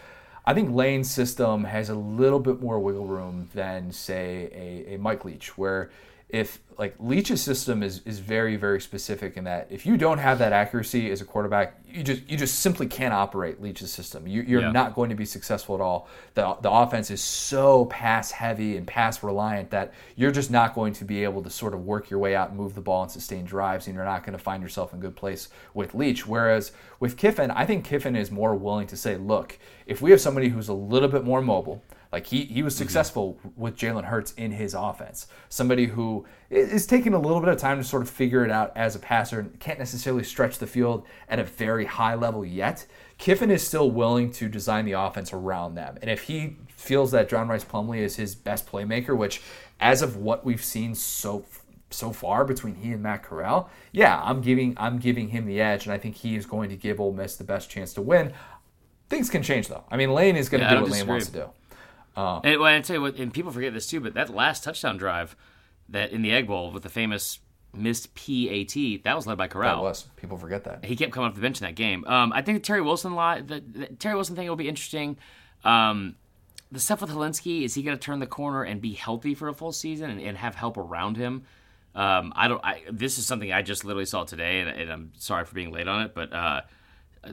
I 0.45 0.53
think 0.53 0.73
Lane's 0.73 1.09
system 1.09 1.65
has 1.65 1.89
a 1.89 1.95
little 1.95 2.39
bit 2.39 2.61
more 2.61 2.79
wiggle 2.79 3.05
room 3.05 3.49
than, 3.53 3.91
say, 3.91 4.49
a, 4.87 4.95
a 4.95 4.97
Mike 4.97 5.23
Leach, 5.23 5.57
where 5.57 5.91
if 6.31 6.59
like 6.77 6.95
Leach's 6.99 7.41
system 7.41 7.83
is 7.83 8.01
is 8.05 8.19
very 8.19 8.55
very 8.55 8.79
specific 8.81 9.35
in 9.37 9.43
that 9.43 9.67
if 9.69 9.85
you 9.85 9.97
don't 9.97 10.17
have 10.17 10.39
that 10.39 10.53
accuracy 10.53 11.11
as 11.11 11.19
a 11.21 11.25
quarterback, 11.25 11.79
you 11.87 12.03
just 12.03 12.27
you 12.29 12.37
just 12.37 12.59
simply 12.59 12.87
can't 12.87 13.13
operate 13.13 13.61
Leach's 13.61 13.91
system. 13.91 14.25
You, 14.27 14.41
you're 14.41 14.61
Yeah. 14.61 14.71
not 14.71 14.95
going 14.95 15.09
to 15.09 15.15
be 15.15 15.25
successful 15.25 15.75
at 15.75 15.81
all. 15.81 16.07
The 16.33 16.55
the 16.61 16.71
offense 16.71 17.11
is 17.11 17.21
so 17.21 17.85
pass 17.85 18.31
heavy 18.31 18.77
and 18.77 18.87
pass 18.87 19.21
reliant 19.23 19.69
that 19.71 19.93
you're 20.15 20.31
just 20.31 20.49
not 20.49 20.73
going 20.73 20.93
to 20.93 21.05
be 21.05 21.23
able 21.23 21.43
to 21.43 21.49
sort 21.49 21.73
of 21.73 21.85
work 21.85 22.09
your 22.09 22.19
way 22.19 22.33
out 22.35 22.49
and 22.49 22.57
move 22.57 22.75
the 22.75 22.81
ball 22.81 23.03
and 23.03 23.11
sustain 23.11 23.43
drives, 23.43 23.87
and 23.87 23.95
you're 23.95 24.05
not 24.05 24.23
going 24.23 24.37
to 24.37 24.43
find 24.43 24.63
yourself 24.63 24.93
in 24.93 24.99
good 25.01 25.15
place 25.15 25.49
with 25.73 25.93
Leach. 25.93 26.25
Whereas 26.25 26.71
with 27.01 27.17
Kiffin, 27.17 27.51
I 27.51 27.65
think 27.65 27.83
Kiffin 27.83 28.15
is 28.15 28.31
more 28.31 28.55
willing 28.55 28.87
to 28.87 28.95
say, 28.97 29.17
look, 29.17 29.59
if 29.85 30.01
we 30.01 30.11
have 30.11 30.21
somebody 30.21 30.47
who's 30.47 30.69
a 30.69 30.73
little 30.73 31.09
bit 31.09 31.25
more 31.25 31.41
mobile. 31.41 31.83
Like 32.11 32.27
he, 32.27 32.43
he 32.43 32.61
was 32.61 32.75
successful 32.75 33.39
with 33.55 33.77
Jalen 33.77 34.03
Hurts 34.03 34.33
in 34.33 34.51
his 34.51 34.73
offense. 34.73 35.27
Somebody 35.47 35.85
who 35.85 36.25
is 36.49 36.85
taking 36.85 37.13
a 37.13 37.19
little 37.19 37.39
bit 37.39 37.47
of 37.47 37.57
time 37.57 37.77
to 37.77 37.83
sort 37.85 38.01
of 38.01 38.09
figure 38.09 38.43
it 38.43 38.51
out 38.51 38.73
as 38.75 38.95
a 38.95 38.99
passer 38.99 39.39
and 39.39 39.57
can't 39.61 39.79
necessarily 39.79 40.23
stretch 40.23 40.57
the 40.57 40.67
field 40.67 41.05
at 41.29 41.39
a 41.39 41.43
very 41.45 41.85
high 41.85 42.15
level 42.15 42.43
yet. 42.45 42.85
Kiffin 43.17 43.49
is 43.49 43.65
still 43.65 43.89
willing 43.89 44.31
to 44.33 44.49
design 44.49 44.83
the 44.83 44.91
offense 44.93 45.31
around 45.31 45.75
them. 45.75 45.97
And 46.01 46.11
if 46.11 46.23
he 46.23 46.57
feels 46.75 47.11
that 47.11 47.29
John 47.29 47.47
Rhys 47.47 47.63
Plumlee 47.63 47.99
is 47.99 48.17
his 48.17 48.35
best 48.35 48.69
playmaker, 48.69 49.15
which 49.15 49.41
as 49.79 50.01
of 50.01 50.17
what 50.17 50.43
we've 50.43 50.63
seen 50.63 50.95
so 50.95 51.45
so 51.93 52.13
far 52.13 52.45
between 52.45 52.75
he 52.75 52.93
and 52.93 53.03
Matt 53.03 53.21
Corral, 53.21 53.69
yeah, 53.91 54.21
I'm 54.23 54.41
giving 54.41 54.73
I'm 54.77 54.97
giving 54.97 55.29
him 55.29 55.45
the 55.45 55.61
edge, 55.61 55.85
and 55.85 55.93
I 55.93 55.97
think 55.97 56.15
he 56.15 56.35
is 56.35 56.45
going 56.45 56.69
to 56.69 56.75
give 56.75 56.99
Ole 56.99 57.13
Miss 57.13 57.35
the 57.35 57.43
best 57.43 57.69
chance 57.69 57.93
to 57.93 58.01
win. 58.01 58.33
Things 59.09 59.29
can 59.29 59.43
change 59.43 59.67
though. 59.67 59.83
I 59.89 59.97
mean, 59.97 60.13
Lane 60.13 60.35
is 60.35 60.49
going 60.49 60.61
to 60.61 60.67
Yeah, 60.67 60.75
do 60.75 60.81
what 60.81 60.91
Lane 60.91 61.07
wants 61.07 61.27
to 61.27 61.31
disagree. 61.31 61.51
Do. 62.15 62.41
And 62.43 62.59
well, 62.59 62.73
I 62.73 62.79
tell 62.81 62.97
you 62.97 63.01
what, 63.01 63.15
and 63.17 63.33
people 63.33 63.51
forget 63.51 63.73
this 63.73 63.87
too, 63.87 63.99
but 63.99 64.13
that 64.15 64.29
last 64.29 64.63
touchdown 64.63 64.97
drive, 64.97 65.35
that 65.89 66.11
in 66.11 66.21
the 66.21 66.31
Egg 66.31 66.47
Bowl 66.47 66.71
with 66.71 66.83
the 66.83 66.89
famous 66.89 67.39
missed 67.73 68.13
PAT, 68.15 69.03
that 69.03 69.15
was 69.15 69.27
led 69.27 69.37
by 69.37 69.47
Corral. 69.47 69.77
That 69.77 69.89
was 69.89 70.03
people 70.17 70.37
forget 70.37 70.63
that. 70.65 70.83
He 70.85 70.95
kept 70.95 71.11
coming 71.11 71.29
off 71.29 71.35
the 71.35 71.41
bench 71.41 71.61
in 71.61 71.67
that 71.67 71.75
game. 71.75 72.05
Um, 72.05 72.33
I 72.33 72.41
think 72.41 72.57
the 72.57 72.65
Terry 72.65 72.81
Wilson 72.81 73.15
lot, 73.15 73.47
the, 73.47 73.61
the 73.61 73.85
Terry 73.87 74.15
Wilson 74.15 74.35
thing 74.35 74.47
will 74.47 74.55
be 74.55 74.67
interesting. 74.67 75.17
Um, 75.63 76.15
the 76.71 76.79
stuff 76.79 77.01
with 77.01 77.09
Hilinski, 77.09 77.63
is 77.63 77.73
he 77.73 77.83
going 77.83 77.97
to 77.97 78.01
turn 78.01 78.19
the 78.19 78.27
corner 78.27 78.63
and 78.63 78.81
be 78.81 78.93
healthy 78.93 79.35
for 79.35 79.49
a 79.49 79.53
full 79.53 79.71
season 79.71 80.09
and, 80.09 80.21
and 80.21 80.37
have 80.37 80.55
help 80.55 80.77
around 80.77 81.17
him? 81.17 81.43
Um, 81.93 82.31
I 82.35 82.47
don't. 82.47 82.63
I, 82.63 82.81
this 82.89 83.17
is 83.17 83.25
something 83.25 83.51
I 83.51 83.61
just 83.61 83.83
literally 83.83 84.05
saw 84.05 84.23
today, 84.23 84.61
and, 84.61 84.69
and 84.69 84.91
I'm 84.91 85.11
sorry 85.17 85.43
for 85.43 85.53
being 85.53 85.71
late 85.71 85.89
on 85.89 86.03
it. 86.03 86.15
But 86.15 86.31
uh, 86.31 86.61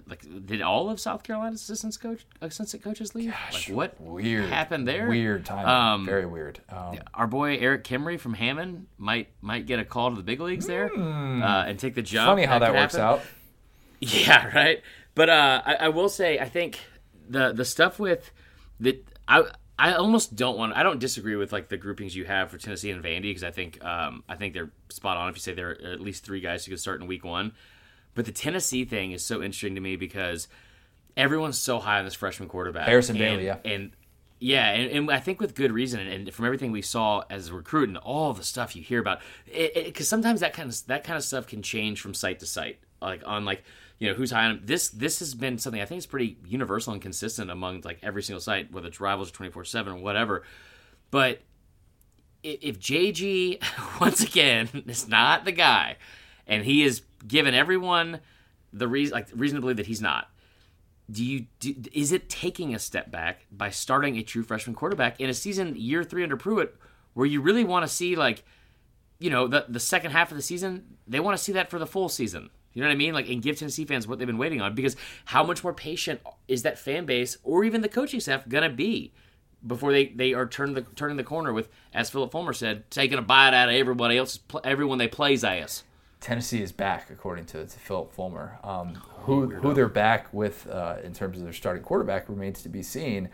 like, 0.06 0.24
did 0.46 0.60
all 0.62 0.90
of 0.90 1.00
South 1.00 1.22
Carolina's 1.22 1.62
assistant 1.62 1.98
coach, 2.00 2.26
assistant 2.40 2.82
coaches 2.82 3.14
leave? 3.14 3.34
like, 3.52 3.64
what 3.68 4.00
Weird 4.00 4.48
happened 4.50 4.86
there? 4.86 5.08
Weird 5.08 5.46
timing. 5.46 5.66
Um, 5.66 6.04
Very 6.06 6.26
weird. 6.26 6.60
Um, 6.68 6.98
our 7.14 7.26
boy 7.26 7.56
Eric 7.56 7.84
Kimrey 7.84 8.20
from 8.20 8.34
Hammond 8.34 8.86
might 8.98 9.28
might 9.40 9.66
get 9.66 9.78
a 9.78 9.84
call 9.84 10.10
to 10.10 10.16
the 10.16 10.22
big 10.22 10.40
leagues 10.40 10.66
there 10.66 10.90
uh, 10.94 11.64
and 11.66 11.78
take 11.78 11.94
the 11.94 12.02
jump. 12.02 12.26
Hmm. 12.26 12.30
funny 12.32 12.44
how 12.44 12.58
that 12.58 12.66
could 12.72 12.76
works 12.76 12.96
happen. 12.96 13.20
out. 13.20 13.22
Yeah, 14.00 14.54
right. 14.54 14.82
But 15.16 15.28
uh, 15.28 15.62
I, 15.66 15.74
I 15.74 15.88
will 15.88 16.08
say, 16.08 16.38
I 16.38 16.48
think 16.48 16.78
the 17.28 17.52
the 17.52 17.64
stuff 17.64 17.98
with 17.98 18.30
the 18.78 19.00
I 19.26 19.42
I 19.78 19.94
almost 19.94 20.36
don't 20.36 20.56
want. 20.56 20.72
I 20.76 20.82
don't 20.82 21.00
disagree 21.00 21.36
with 21.36 21.52
like 21.52 21.68
the 21.68 21.76
groupings 21.76 22.14
you 22.14 22.24
have 22.24 22.50
for 22.50 22.58
Tennessee 22.58 22.90
and 22.90 23.02
Vandy 23.02 23.22
because 23.22 23.42
I 23.44 23.50
think 23.50 23.84
um, 23.84 24.22
I 24.28 24.36
think 24.36 24.54
they're 24.54 24.70
spot 24.88 25.16
on. 25.16 25.28
If 25.30 25.36
you 25.36 25.40
say 25.40 25.54
there 25.54 25.70
are 25.70 25.92
at 25.92 26.00
least 26.00 26.24
three 26.24 26.40
guys 26.40 26.64
who 26.64 26.70
could 26.70 26.80
start 26.80 27.00
in 27.00 27.06
week 27.08 27.24
one, 27.24 27.52
but 28.14 28.24
the 28.24 28.32
Tennessee 28.32 28.84
thing 28.84 29.12
is 29.12 29.24
so 29.24 29.42
interesting 29.42 29.74
to 29.74 29.80
me 29.80 29.96
because 29.96 30.48
everyone's 31.16 31.58
so 31.58 31.78
high 31.78 31.98
on 31.98 32.04
this 32.04 32.14
freshman 32.14 32.48
quarterback, 32.48 32.88
Harrison 32.88 33.16
and, 33.16 33.20
Bailey, 33.20 33.46
yeah. 33.46 33.58
and 33.64 33.92
yeah, 34.40 34.70
and, 34.70 34.90
and 34.90 35.10
I 35.10 35.18
think 35.18 35.40
with 35.40 35.54
good 35.54 35.72
reason, 35.72 36.00
and, 36.00 36.32
from 36.32 36.44
everything 36.44 36.70
we 36.70 36.82
saw 36.82 37.24
as 37.28 37.48
a 37.48 37.54
recruit 37.54 37.88
and 37.88 37.98
all 37.98 38.32
the 38.32 38.44
stuff 38.44 38.76
you 38.76 38.82
hear 38.82 39.00
about, 39.00 39.20
because 39.46 40.08
sometimes 40.08 40.40
that 40.40 40.52
kind 40.52 40.70
of 40.70 40.86
that 40.86 41.04
kind 41.04 41.16
of 41.16 41.24
stuff 41.24 41.46
can 41.46 41.62
change 41.62 42.00
from 42.00 42.14
site 42.14 42.38
to 42.40 42.46
site, 42.46 42.78
like 43.02 43.22
on 43.26 43.44
like 43.44 43.64
you 43.98 44.08
know 44.08 44.14
who's 44.14 44.30
high 44.30 44.44
on 44.44 44.50
him. 44.52 44.60
This 44.64 44.90
this 44.90 45.18
has 45.18 45.34
been 45.34 45.58
something 45.58 45.80
I 45.80 45.86
think 45.86 45.98
is 45.98 46.06
pretty 46.06 46.38
universal 46.46 46.92
and 46.92 47.02
consistent 47.02 47.50
among 47.50 47.80
like 47.82 47.98
every 48.02 48.22
single 48.22 48.40
site, 48.40 48.72
whether 48.72 48.86
it's 48.88 49.00
Rivals 49.00 49.30
or 49.30 49.34
twenty 49.34 49.50
four 49.50 49.64
seven 49.64 49.94
or 49.94 49.98
whatever. 49.98 50.44
But 51.10 51.40
if 52.44 52.78
JG 52.78 53.60
once 54.00 54.20
again 54.20 54.68
is 54.86 55.08
not 55.08 55.44
the 55.44 55.52
guy, 55.52 55.96
and 56.46 56.64
he 56.64 56.84
is 56.84 57.02
given 57.26 57.54
everyone 57.54 58.20
the 58.72 58.88
reason 58.88 59.14
like 59.14 59.28
reason 59.34 59.56
to 59.56 59.60
believe 59.60 59.76
that 59.76 59.86
he's 59.86 60.02
not, 60.02 60.30
do 61.10 61.24
you 61.24 61.46
do, 61.60 61.74
is 61.92 62.12
it 62.12 62.28
taking 62.28 62.74
a 62.74 62.78
step 62.78 63.10
back 63.10 63.46
by 63.50 63.70
starting 63.70 64.16
a 64.16 64.22
true 64.22 64.42
freshman 64.42 64.74
quarterback 64.74 65.20
in 65.20 65.30
a 65.30 65.34
season 65.34 65.74
year 65.76 66.04
three 66.04 66.22
under 66.22 66.36
Pruitt 66.36 66.76
where 67.14 67.26
you 67.26 67.40
really 67.40 67.64
want 67.64 67.86
to 67.86 67.92
see 67.92 68.14
like 68.14 68.44
you 69.18 69.30
know 69.30 69.46
the 69.46 69.64
the 69.68 69.80
second 69.80 70.10
half 70.10 70.30
of 70.30 70.36
the 70.36 70.42
season 70.42 70.96
they 71.06 71.20
want 71.20 71.36
to 71.36 71.42
see 71.42 71.52
that 71.52 71.70
for 71.70 71.78
the 71.78 71.86
full 71.86 72.08
season. 72.08 72.50
You 72.74 72.82
know 72.82 72.88
what 72.88 72.94
I 72.94 72.98
mean? 72.98 73.14
Like 73.14 73.28
and 73.28 73.42
give 73.42 73.58
Tennessee 73.58 73.86
fans 73.86 74.06
what 74.06 74.18
they've 74.18 74.26
been 74.26 74.38
waiting 74.38 74.60
on. 74.60 74.74
Because 74.74 74.94
how 75.24 75.42
much 75.42 75.64
more 75.64 75.72
patient 75.72 76.20
is 76.46 76.62
that 76.62 76.78
fan 76.78 77.06
base 77.06 77.38
or 77.42 77.64
even 77.64 77.80
the 77.80 77.88
coaching 77.88 78.20
staff 78.20 78.48
gonna 78.48 78.70
be 78.70 79.12
before 79.66 79.92
they, 79.92 80.06
they 80.08 80.34
are 80.34 80.46
turning 80.46 80.74
the 80.74 80.82
turning 80.94 81.16
the 81.16 81.24
corner 81.24 81.52
with 81.52 81.68
as 81.92 82.10
Philip 82.10 82.30
Fulmer 82.30 82.52
said 82.52 82.88
taking 82.90 83.18
a 83.18 83.22
bite 83.22 83.54
out 83.54 83.68
of 83.68 83.74
everybody 83.74 84.16
else's 84.16 84.40
everyone 84.62 84.98
they 84.98 85.08
plays 85.08 85.42
ass 85.42 85.82
Tennessee 86.20 86.62
is 86.62 86.72
back, 86.72 87.10
according 87.10 87.46
to, 87.46 87.66
to 87.66 87.78
Philip 87.78 88.12
Fulmer. 88.12 88.58
Um, 88.64 88.94
who 89.20 89.50
who 89.50 89.72
they're 89.72 89.88
back 89.88 90.32
with 90.32 90.68
uh, 90.68 90.96
in 91.04 91.12
terms 91.12 91.38
of 91.38 91.44
their 91.44 91.52
starting 91.52 91.82
quarterback 91.82 92.28
remains 92.28 92.62
to 92.62 92.68
be 92.68 92.82
seen. 92.82 93.28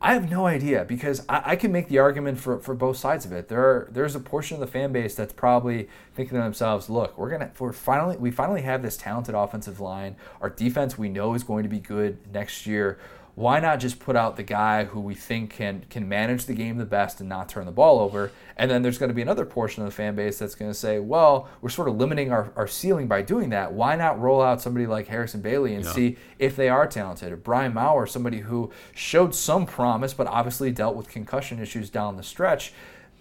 I 0.00 0.14
have 0.14 0.30
no 0.30 0.46
idea 0.46 0.84
because 0.84 1.24
I, 1.28 1.42
I 1.44 1.56
can 1.56 1.72
make 1.72 1.88
the 1.88 1.98
argument 1.98 2.38
for, 2.38 2.60
for 2.60 2.72
both 2.74 2.96
sides 2.96 3.26
of 3.26 3.32
it. 3.32 3.48
There 3.48 3.60
are, 3.60 3.88
there's 3.90 4.14
a 4.14 4.20
portion 4.20 4.54
of 4.54 4.60
the 4.60 4.68
fan 4.68 4.92
base 4.92 5.16
that's 5.16 5.32
probably 5.32 5.88
thinking 6.14 6.36
to 6.38 6.42
themselves, 6.44 6.88
"Look, 6.88 7.18
we're 7.18 7.30
gonna 7.30 7.50
we're 7.58 7.72
finally 7.72 8.16
we 8.16 8.30
finally 8.30 8.62
have 8.62 8.82
this 8.82 8.96
talented 8.96 9.34
offensive 9.34 9.80
line. 9.80 10.14
Our 10.40 10.50
defense 10.50 10.96
we 10.96 11.08
know 11.08 11.34
is 11.34 11.42
going 11.42 11.64
to 11.64 11.68
be 11.68 11.80
good 11.80 12.18
next 12.32 12.66
year. 12.66 12.98
Why 13.38 13.60
not 13.60 13.78
just 13.78 14.00
put 14.00 14.16
out 14.16 14.36
the 14.36 14.42
guy 14.42 14.84
who 14.84 15.00
we 15.00 15.14
think 15.14 15.50
can 15.50 15.84
can 15.90 16.08
manage 16.08 16.46
the 16.46 16.54
game 16.54 16.76
the 16.78 16.84
best 16.84 17.20
and 17.20 17.28
not 17.28 17.48
turn 17.48 17.66
the 17.66 17.72
ball 17.72 18.00
over?" 18.00 18.32
And 18.56 18.68
then 18.68 18.82
there's 18.82 18.98
going 18.98 19.10
to 19.10 19.14
be 19.14 19.22
another 19.22 19.46
portion 19.46 19.84
of 19.84 19.88
the 19.88 19.94
fan 19.94 20.16
base 20.16 20.40
that's 20.40 20.56
going 20.56 20.70
to 20.70 20.74
say, 20.74 20.98
"Well, 20.98 21.48
we're 21.60 21.68
sort 21.68 21.88
of 21.88 21.96
limiting 21.96 22.32
our, 22.32 22.52
our 22.56 22.66
ceiling 22.66 23.06
by 23.06 23.22
doing 23.22 23.50
that. 23.50 23.72
Why 23.72 23.94
not 23.94 24.20
roll 24.20 24.42
out 24.42 24.60
somebody 24.60 24.86
like 24.86 25.06
Harrison 25.06 25.40
Bailey 25.40 25.74
and 25.74 25.84
see 25.86 26.16
if 26.38 26.56
they 26.56 26.68
are 26.68 26.86
talented. 26.86 27.32
Or 27.32 27.36
Brian 27.36 27.74
Maurer, 27.74 28.06
somebody 28.06 28.38
who 28.38 28.70
showed 28.94 29.34
some 29.34 29.66
promise, 29.66 30.14
but 30.14 30.26
obviously 30.26 30.70
dealt 30.70 30.96
with 30.96 31.08
concussion 31.08 31.60
issues 31.60 31.90
down 31.90 32.16
the 32.16 32.22
stretch. 32.22 32.72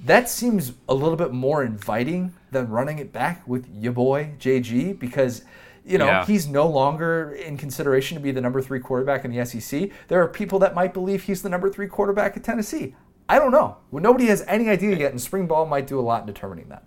That 0.05 0.30
seems 0.30 0.74
a 0.88 0.93
little 0.93 1.15
bit 1.15 1.32
more 1.32 1.63
inviting 1.63 2.34
than 2.51 2.70
running 2.70 2.99
it 2.99 3.11
back 3.11 3.47
with 3.47 3.68
your 3.74 3.93
boy 3.93 4.32
JG 4.39 4.99
because 4.99 5.43
you 5.88 5.97
know 5.97 6.05
Yeah. 6.05 6.25
he's 6.25 6.47
no 6.47 6.67
longer 6.67 7.31
in 7.33 7.57
consideration 7.57 8.15
to 8.17 8.21
be 8.21 8.31
the 8.31 8.41
number 8.41 8.61
three 8.61 8.79
quarterback 8.79 9.23
in 9.25 9.31
the 9.31 9.43
SEC. 9.45 9.89
There 10.09 10.21
are 10.21 10.27
people 10.27 10.59
that 10.59 10.75
might 10.75 10.93
believe 10.93 11.23
he's 11.23 11.41
the 11.41 11.49
number 11.49 11.69
three 11.69 11.88
quarterback 11.88 12.35
at 12.38 12.43
Tennessee. 12.43 12.95
I 13.29 13.39
don't 13.39 13.51
know. 13.51 13.77
Well, 13.91 14.01
nobody 14.03 14.27
has 14.27 14.43
any 14.47 14.69
idea 14.69 14.95
yet, 14.95 15.11
and 15.11 15.21
spring 15.21 15.47
ball 15.47 15.65
might 15.65 15.88
do 15.88 15.99
a 15.99 16.01
lot 16.01 16.21
in 16.21 16.27
determining 16.27 16.69
that. 16.69 16.83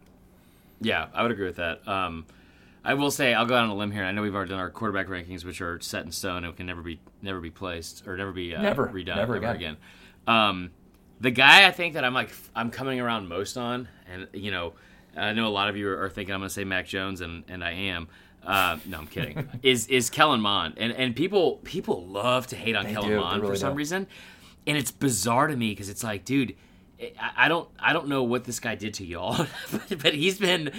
Yeah, 0.80 1.06
I 1.14 1.22
would 1.22 1.30
agree 1.32 1.46
with 1.46 1.56
that. 1.56 1.86
Um, 1.86 2.24
I 2.82 2.94
will 2.94 3.10
say 3.10 3.34
I'll 3.34 3.44
go 3.44 3.54
out 3.56 3.64
on 3.64 3.70
a 3.70 3.74
limb 3.74 3.90
here. 3.90 4.04
I 4.04 4.12
know 4.12 4.22
we've 4.22 4.34
already 4.34 4.50
done 4.50 4.58
our 4.58 4.70
quarterback 4.70 5.08
rankings, 5.08 5.44
which 5.44 5.60
are 5.60 5.78
set 5.80 6.04
in 6.06 6.12
stone 6.12 6.44
and 6.44 6.56
can 6.56 6.64
never 6.66 6.80
be 6.80 6.98
never 7.20 7.40
be 7.40 7.50
placed 7.50 8.06
or 8.08 8.16
never 8.16 8.32
be 8.32 8.54
uh, 8.54 8.62
Never. 8.62 8.86
redone 8.86 9.16
Never 9.16 9.36
ever 9.36 9.36
again. 9.36 9.54
again. 9.56 9.76
Um, 10.26 10.70
the 11.20 11.30
guy 11.30 11.66
I 11.66 11.70
think 11.72 11.92
that 11.94 12.04
I'm 12.04 12.14
like 12.14 12.30
I'm 12.56 12.70
coming 12.70 12.98
around 13.00 13.28
most 13.28 13.58
on, 13.58 13.88
and 14.10 14.28
you 14.32 14.50
know, 14.50 14.72
I 15.14 15.34
know 15.34 15.46
a 15.46 15.50
lot 15.50 15.68
of 15.68 15.76
you 15.76 15.90
are 15.90 16.08
thinking 16.08 16.32
I'm 16.34 16.40
going 16.40 16.48
to 16.48 16.54
say 16.54 16.64
Mac 16.64 16.86
Jones, 16.86 17.20
and 17.20 17.44
and 17.48 17.62
I 17.62 17.72
am. 17.72 18.08
Uh, 18.44 18.78
no, 18.86 18.98
I'm 18.98 19.06
kidding. 19.06 19.48
is 19.62 19.86
is 19.88 20.10
Kellen 20.10 20.40
Mond, 20.40 20.74
and 20.76 20.92
and 20.92 21.14
people 21.14 21.60
people 21.64 22.06
love 22.06 22.46
to 22.48 22.56
hate 22.56 22.74
on 22.74 22.86
They 22.86 22.92
Kellen 22.92 23.08
do. 23.10 23.20
Mond 23.20 23.42
really 23.42 23.54
for 23.54 23.58
some 23.58 23.72
do. 23.72 23.78
reason, 23.78 24.06
and 24.66 24.76
it's 24.76 24.90
bizarre 24.90 25.46
to 25.46 25.56
me 25.56 25.70
because 25.70 25.88
it's 25.88 26.02
like, 26.02 26.24
dude, 26.24 26.56
I, 27.00 27.32
I 27.36 27.48
don't 27.48 27.68
I 27.78 27.92
don't 27.92 28.08
know 28.08 28.22
what 28.22 28.44
this 28.44 28.58
guy 28.60 28.74
did 28.74 28.94
to 28.94 29.04
y'all, 29.04 29.46
but, 29.70 30.02
but 30.02 30.14
he's 30.14 30.38
been 30.38 30.72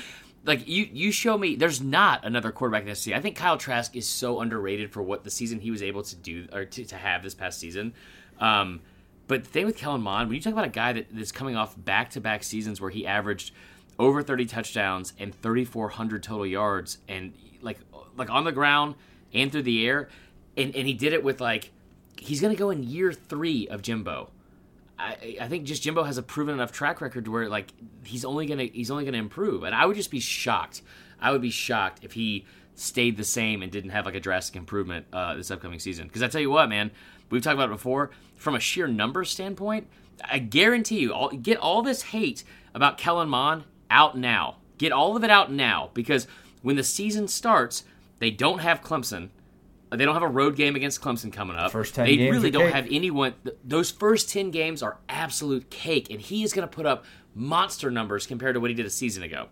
like 0.43 0.67
you 0.67 0.87
you 0.91 1.11
show 1.11 1.37
me 1.37 1.55
there's 1.55 1.81
not 1.81 2.25
another 2.25 2.51
quarterback 2.51 2.81
in 2.83 2.89
the 2.89 2.95
SEC. 2.95 3.13
I 3.13 3.21
think 3.21 3.35
Kyle 3.35 3.57
Trask 3.57 3.95
is 3.95 4.09
so 4.09 4.41
underrated 4.41 4.91
for 4.91 5.03
what 5.03 5.23
the 5.23 5.29
season 5.29 5.59
he 5.59 5.69
was 5.69 5.83
able 5.83 6.01
to 6.03 6.15
do 6.15 6.47
or 6.51 6.65
to, 6.65 6.85
to 6.85 6.95
have 6.95 7.21
this 7.21 7.35
past 7.35 7.59
season. 7.59 7.93
Um, 8.39 8.81
but 9.27 9.43
the 9.43 9.49
thing 9.49 9.65
with 9.67 9.77
Kellen 9.77 10.01
Mond, 10.01 10.29
when 10.29 10.35
you 10.35 10.41
talk 10.41 10.51
about 10.53 10.65
a 10.65 10.69
guy 10.69 11.05
that's 11.11 11.31
coming 11.31 11.55
off 11.55 11.75
back 11.77 12.09
to 12.11 12.19
back 12.21 12.43
seasons 12.43 12.81
where 12.81 12.89
he 12.89 13.05
averaged 13.05 13.53
over 13.99 14.23
30 14.23 14.45
touchdowns 14.47 15.13
and 15.19 15.33
3,400 15.41 16.23
total 16.23 16.45
yards, 16.45 16.97
and 17.07 17.33
like 18.21 18.29
on 18.29 18.43
the 18.43 18.51
ground 18.51 18.95
and 19.33 19.51
through 19.51 19.63
the 19.63 19.85
air, 19.85 20.09
and, 20.55 20.75
and 20.75 20.87
he 20.87 20.93
did 20.93 21.13
it 21.13 21.23
with 21.23 21.41
like 21.41 21.71
he's 22.17 22.39
gonna 22.41 22.55
go 22.55 22.69
in 22.69 22.83
year 22.83 23.11
three 23.11 23.67
of 23.67 23.81
Jimbo. 23.81 24.29
I, 24.97 25.37
I 25.41 25.47
think 25.47 25.65
just 25.65 25.81
Jimbo 25.81 26.03
has 26.03 26.17
a 26.17 26.23
proven 26.23 26.53
enough 26.53 26.71
track 26.71 27.01
record 27.01 27.25
to 27.25 27.31
where 27.31 27.49
like 27.49 27.73
he's 28.03 28.23
only 28.23 28.45
gonna 28.45 28.65
he's 28.65 28.91
only 28.91 29.05
gonna 29.05 29.17
improve, 29.17 29.63
and 29.63 29.75
I 29.75 29.85
would 29.85 29.95
just 29.95 30.11
be 30.11 30.19
shocked. 30.19 30.81
I 31.19 31.31
would 31.31 31.41
be 31.41 31.51
shocked 31.51 32.03
if 32.03 32.13
he 32.13 32.45
stayed 32.75 33.17
the 33.17 33.23
same 33.23 33.61
and 33.61 33.71
didn't 33.71 33.91
have 33.91 34.05
like 34.05 34.15
a 34.15 34.19
drastic 34.19 34.55
improvement 34.55 35.05
uh, 35.13 35.35
this 35.35 35.51
upcoming 35.51 35.79
season. 35.79 36.07
Because 36.07 36.23
I 36.23 36.27
tell 36.27 36.41
you 36.41 36.49
what, 36.49 36.69
man, 36.69 36.91
we've 37.29 37.41
talked 37.41 37.55
about 37.55 37.69
it 37.69 37.73
before. 37.73 38.11
From 38.35 38.55
a 38.55 38.59
sheer 38.59 38.87
number 38.87 39.23
standpoint, 39.23 39.87
I 40.23 40.39
guarantee 40.39 40.99
you, 40.99 41.13
all, 41.13 41.29
get 41.29 41.57
all 41.57 41.83
this 41.83 42.01
hate 42.01 42.43
about 42.73 42.97
Kellen 42.97 43.29
Mond 43.29 43.65
out 43.89 44.17
now. 44.17 44.57
Get 44.77 44.91
all 44.91 45.15
of 45.15 45.23
it 45.23 45.29
out 45.29 45.51
now 45.51 45.91
because 45.93 46.27
when 46.63 46.75
the 46.75 46.83
season 46.83 47.27
starts, 47.27 47.83
they 48.21 48.29
don't 48.29 48.59
have 48.59 48.81
Clemson. 48.81 49.29
They 49.89 50.05
don't 50.05 50.13
have 50.13 50.23
a 50.23 50.27
road 50.27 50.55
game 50.55 50.75
against 50.75 51.01
Clemson 51.01 51.33
coming 51.33 51.57
up. 51.57 51.71
First 51.71 51.95
10 51.95 52.05
they 52.05 52.15
games 52.15 52.31
really 52.31 52.51
don't 52.51 52.65
cake. 52.65 52.73
have 52.75 52.87
anyone. 52.89 53.33
Those 53.65 53.89
first 53.91 54.29
10 54.29 54.51
games 54.51 54.81
are 54.81 54.99
absolute 55.09 55.69
cake, 55.69 56.09
and 56.09 56.21
he 56.21 56.43
is 56.43 56.53
going 56.53 56.65
to 56.65 56.73
put 56.73 56.85
up 56.85 57.03
monster 57.33 57.89
numbers 57.89 58.27
compared 58.27 58.53
to 58.53 58.61
what 58.61 58.69
he 58.69 58.75
did 58.75 58.85
a 58.85 58.91
season 58.91 59.23
ago. 59.23 59.47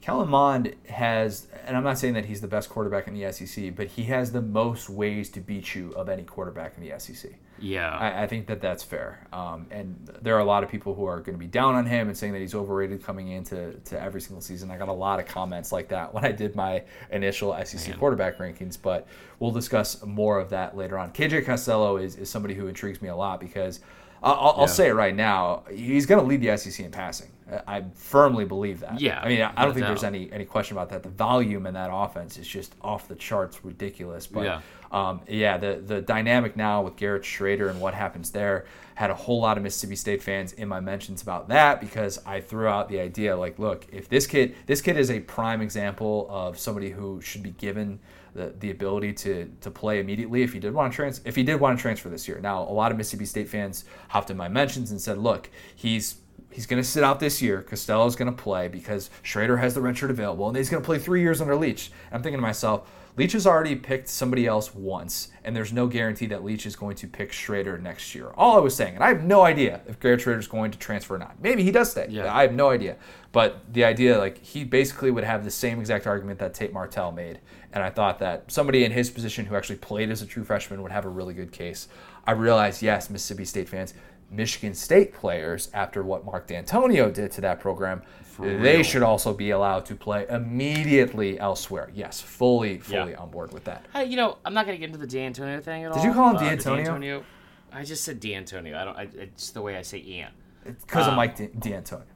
Kellen 0.00 0.28
Mond 0.28 0.76
has, 0.88 1.48
and 1.66 1.76
I'm 1.76 1.82
not 1.82 1.98
saying 1.98 2.14
that 2.14 2.26
he's 2.26 2.40
the 2.40 2.46
best 2.46 2.70
quarterback 2.70 3.08
in 3.08 3.14
the 3.14 3.32
SEC, 3.32 3.74
but 3.74 3.88
he 3.88 4.04
has 4.04 4.30
the 4.32 4.42
most 4.42 4.88
ways 4.88 5.28
to 5.30 5.40
beat 5.40 5.74
you 5.74 5.90
of 5.92 6.08
any 6.08 6.22
quarterback 6.22 6.74
in 6.78 6.88
the 6.88 6.98
SEC. 6.98 7.32
Yeah. 7.64 7.90
I, 7.96 8.24
I 8.24 8.26
think 8.26 8.46
that 8.48 8.60
that's 8.60 8.82
fair. 8.82 9.26
Um, 9.32 9.66
and 9.70 9.96
there 10.20 10.36
are 10.36 10.40
a 10.40 10.44
lot 10.44 10.62
of 10.62 10.70
people 10.70 10.94
who 10.94 11.06
are 11.06 11.20
going 11.20 11.32
to 11.34 11.38
be 11.38 11.46
down 11.46 11.74
on 11.74 11.86
him 11.86 12.08
and 12.08 12.16
saying 12.16 12.32
that 12.34 12.40
he's 12.40 12.54
overrated 12.54 13.02
coming 13.02 13.28
into 13.28 13.72
to 13.86 14.00
every 14.00 14.20
single 14.20 14.42
season. 14.42 14.70
I 14.70 14.76
got 14.76 14.88
a 14.88 14.92
lot 14.92 15.18
of 15.18 15.26
comments 15.26 15.72
like 15.72 15.88
that 15.88 16.12
when 16.14 16.24
I 16.24 16.32
did 16.32 16.54
my 16.54 16.82
initial 17.10 17.56
SEC 17.64 17.96
quarterback 17.98 18.38
rankings, 18.38 18.76
but 18.80 19.06
we'll 19.38 19.50
discuss 19.50 20.04
more 20.04 20.38
of 20.38 20.50
that 20.50 20.76
later 20.76 20.98
on. 20.98 21.12
KJ 21.12 21.46
Costello 21.46 21.96
is, 21.96 22.16
is 22.16 22.28
somebody 22.28 22.54
who 22.54 22.66
intrigues 22.66 23.00
me 23.00 23.08
a 23.08 23.16
lot 23.16 23.40
because 23.40 23.80
I'll, 24.22 24.34
I'll, 24.34 24.54
I'll 24.60 24.68
say 24.68 24.88
it 24.88 24.94
right 24.94 25.14
now, 25.14 25.64
he's 25.70 26.06
going 26.06 26.20
to 26.20 26.26
lead 26.26 26.40
the 26.40 26.56
SEC 26.56 26.84
in 26.84 26.90
passing. 26.90 27.28
I 27.66 27.84
firmly 27.94 28.46
believe 28.46 28.80
that. 28.80 28.98
Yeah, 28.98 29.20
I 29.20 29.28
mean, 29.28 29.42
I 29.42 29.52
don't 29.64 29.68
no 29.68 29.74
think 29.74 29.86
there's 29.86 30.02
any 30.02 30.32
any 30.32 30.46
question 30.46 30.76
about 30.76 30.88
that. 30.90 31.02
The 31.02 31.10
volume 31.10 31.66
in 31.66 31.74
that 31.74 31.90
offense 31.92 32.38
is 32.38 32.48
just 32.48 32.74
off 32.80 33.06
the 33.06 33.14
charts, 33.16 33.62
ridiculous. 33.64 34.26
But 34.26 34.44
Yeah. 34.44 34.60
Um, 34.94 35.22
yeah, 35.26 35.58
the 35.58 35.82
the 35.84 36.00
dynamic 36.00 36.56
now 36.56 36.82
with 36.82 36.94
Garrett 36.94 37.24
Shrader 37.24 37.68
and 37.68 37.80
what 37.80 37.94
happens 37.94 38.30
there 38.30 38.64
had 38.94 39.10
a 39.10 39.14
whole 39.14 39.40
lot 39.40 39.56
of 39.56 39.64
Mississippi 39.64 39.96
State 39.96 40.22
fans 40.22 40.52
in 40.52 40.68
my 40.68 40.78
mentions 40.78 41.20
about 41.20 41.48
that 41.48 41.80
because 41.80 42.20
I 42.24 42.40
threw 42.40 42.68
out 42.68 42.88
the 42.88 43.00
idea 43.00 43.36
like, 43.36 43.58
look, 43.58 43.86
if 43.90 44.08
this 44.08 44.28
kid 44.28 44.54
this 44.66 44.80
kid 44.80 44.96
is 44.96 45.10
a 45.10 45.18
prime 45.18 45.60
example 45.60 46.28
of 46.30 46.60
somebody 46.60 46.90
who 46.90 47.20
should 47.20 47.42
be 47.42 47.50
given 47.50 47.98
the, 48.36 48.54
the 48.60 48.70
ability 48.70 49.12
to 49.14 49.50
to 49.62 49.70
play 49.70 49.98
immediately 49.98 50.42
if 50.42 50.52
he 50.52 50.60
did 50.60 50.72
want 50.72 50.92
to 50.92 50.96
trans 50.96 51.20
if 51.24 51.34
he 51.34 51.42
did 51.42 51.58
want 51.58 51.76
to 51.76 51.82
transfer 51.82 52.08
this 52.08 52.28
year. 52.28 52.38
Now, 52.40 52.62
a 52.62 52.70
lot 52.72 52.92
of 52.92 52.96
Mississippi 52.96 53.24
State 53.24 53.48
fans 53.48 53.86
hopped 54.10 54.30
in 54.30 54.36
my 54.36 54.46
mentions 54.46 54.92
and 54.92 55.00
said, 55.00 55.18
look, 55.18 55.50
he's 55.74 56.18
He's 56.50 56.66
going 56.66 56.80
to 56.80 56.88
sit 56.88 57.02
out 57.02 57.18
this 57.18 57.42
year. 57.42 57.62
Costello's 57.62 58.14
going 58.14 58.32
to 58.32 58.42
play 58.42 58.68
because 58.68 59.10
Schrader 59.22 59.56
has 59.56 59.74
the 59.74 59.80
redshirt 59.80 60.10
available, 60.10 60.46
and 60.46 60.56
he's 60.56 60.70
going 60.70 60.80
to 60.80 60.86
play 60.86 61.00
three 61.00 61.20
years 61.20 61.40
under 61.40 61.56
Leach. 61.56 61.90
I'm 62.12 62.22
thinking 62.22 62.38
to 62.38 62.42
myself, 62.42 62.88
Leach 63.16 63.32
has 63.32 63.46
already 63.46 63.76
picked 63.76 64.08
somebody 64.08 64.44
else 64.44 64.74
once, 64.74 65.28
and 65.44 65.54
there's 65.54 65.72
no 65.72 65.86
guarantee 65.86 66.26
that 66.26 66.42
Leach 66.42 66.66
is 66.66 66.74
going 66.74 66.96
to 66.96 67.06
pick 67.06 67.30
Shrader 67.30 67.80
next 67.80 68.12
year. 68.12 68.30
All 68.36 68.56
I 68.56 68.60
was 68.60 68.74
saying, 68.74 68.96
and 68.96 69.04
I 69.04 69.08
have 69.08 69.22
no 69.22 69.42
idea 69.42 69.82
if 69.86 70.00
Garrett 70.00 70.20
Shrader 70.20 70.38
is 70.38 70.48
going 70.48 70.72
to 70.72 70.78
transfer 70.78 71.14
or 71.14 71.18
not. 71.18 71.40
Maybe 71.40 71.62
he 71.62 71.70
does 71.70 71.92
stay. 71.92 72.08
Yeah. 72.10 72.34
I 72.34 72.42
have 72.42 72.52
no 72.52 72.70
idea. 72.70 72.96
But 73.30 73.72
the 73.72 73.84
idea, 73.84 74.18
like, 74.18 74.38
he 74.38 74.64
basically 74.64 75.12
would 75.12 75.22
have 75.22 75.44
the 75.44 75.50
same 75.50 75.78
exact 75.78 76.08
argument 76.08 76.40
that 76.40 76.54
Tate 76.54 76.72
Martell 76.72 77.12
made. 77.12 77.38
And 77.72 77.84
I 77.84 77.90
thought 77.90 78.18
that 78.18 78.50
somebody 78.50 78.84
in 78.84 78.90
his 78.90 79.10
position 79.10 79.46
who 79.46 79.54
actually 79.54 79.76
played 79.76 80.10
as 80.10 80.20
a 80.20 80.26
true 80.26 80.44
freshman 80.44 80.82
would 80.82 80.92
have 80.92 81.04
a 81.04 81.08
really 81.08 81.34
good 81.34 81.52
case. 81.52 81.86
I 82.26 82.32
realized, 82.32 82.82
yes, 82.82 83.10
Mississippi 83.10 83.44
State 83.44 83.68
fans, 83.68 83.94
Michigan 84.30 84.74
State 84.74 85.14
players, 85.14 85.70
after 85.72 86.02
what 86.02 86.24
Mark 86.24 86.48
D'Antonio 86.48 87.10
did 87.10 87.30
to 87.32 87.40
that 87.42 87.60
program, 87.60 88.02
they 88.38 88.76
real. 88.76 88.82
should 88.82 89.02
also 89.02 89.32
be 89.34 89.50
allowed 89.50 89.86
to 89.86 89.94
play 89.94 90.26
immediately 90.28 91.38
elsewhere. 91.38 91.90
Yes, 91.94 92.20
fully, 92.20 92.78
fully 92.78 93.12
Yeah. 93.12 93.18
on 93.18 93.30
board 93.30 93.52
with 93.52 93.64
that. 93.64 93.86
Hey, 93.92 94.04
you 94.06 94.16
know, 94.16 94.38
I'm 94.44 94.54
not 94.54 94.66
going 94.66 94.76
to 94.76 94.80
get 94.80 94.86
into 94.94 94.98
the 94.98 95.06
D'Antonio 95.06 95.60
thing 95.60 95.84
at 95.84 95.92
all. 95.92 95.98
Did 95.98 96.04
you 96.08 96.12
call 96.14 96.30
him 96.30 96.36
Uh, 96.36 96.40
the 96.40 96.46
D'Antonio? 96.50 96.84
D'Antonio? 96.84 97.24
I 97.72 97.84
just 97.84 98.04
said 98.04 98.20
D'Antonio. 98.20 98.78
I 98.78 98.84
don't. 98.84 98.96
I, 98.96 99.08
it's 99.14 99.50
the 99.50 99.60
way 99.62 99.76
I 99.76 99.82
say 99.82 99.98
Ian. 99.98 100.30
Because 100.64 101.06
of 101.06 101.10
Um, 101.12 101.16
Mike 101.16 101.36
D- 101.36 101.48
D'Antonio. 101.58 102.06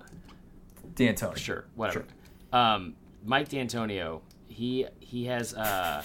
D'Antonio. 0.94 1.34
Sure, 1.36 1.64
whatever. 1.74 2.04
Um, 2.52 2.94
Mike 3.24 3.48
D'Antonio. 3.48 4.22
He 4.46 4.86
he 5.00 5.26
has. 5.26 5.54
Uh, 5.54 6.02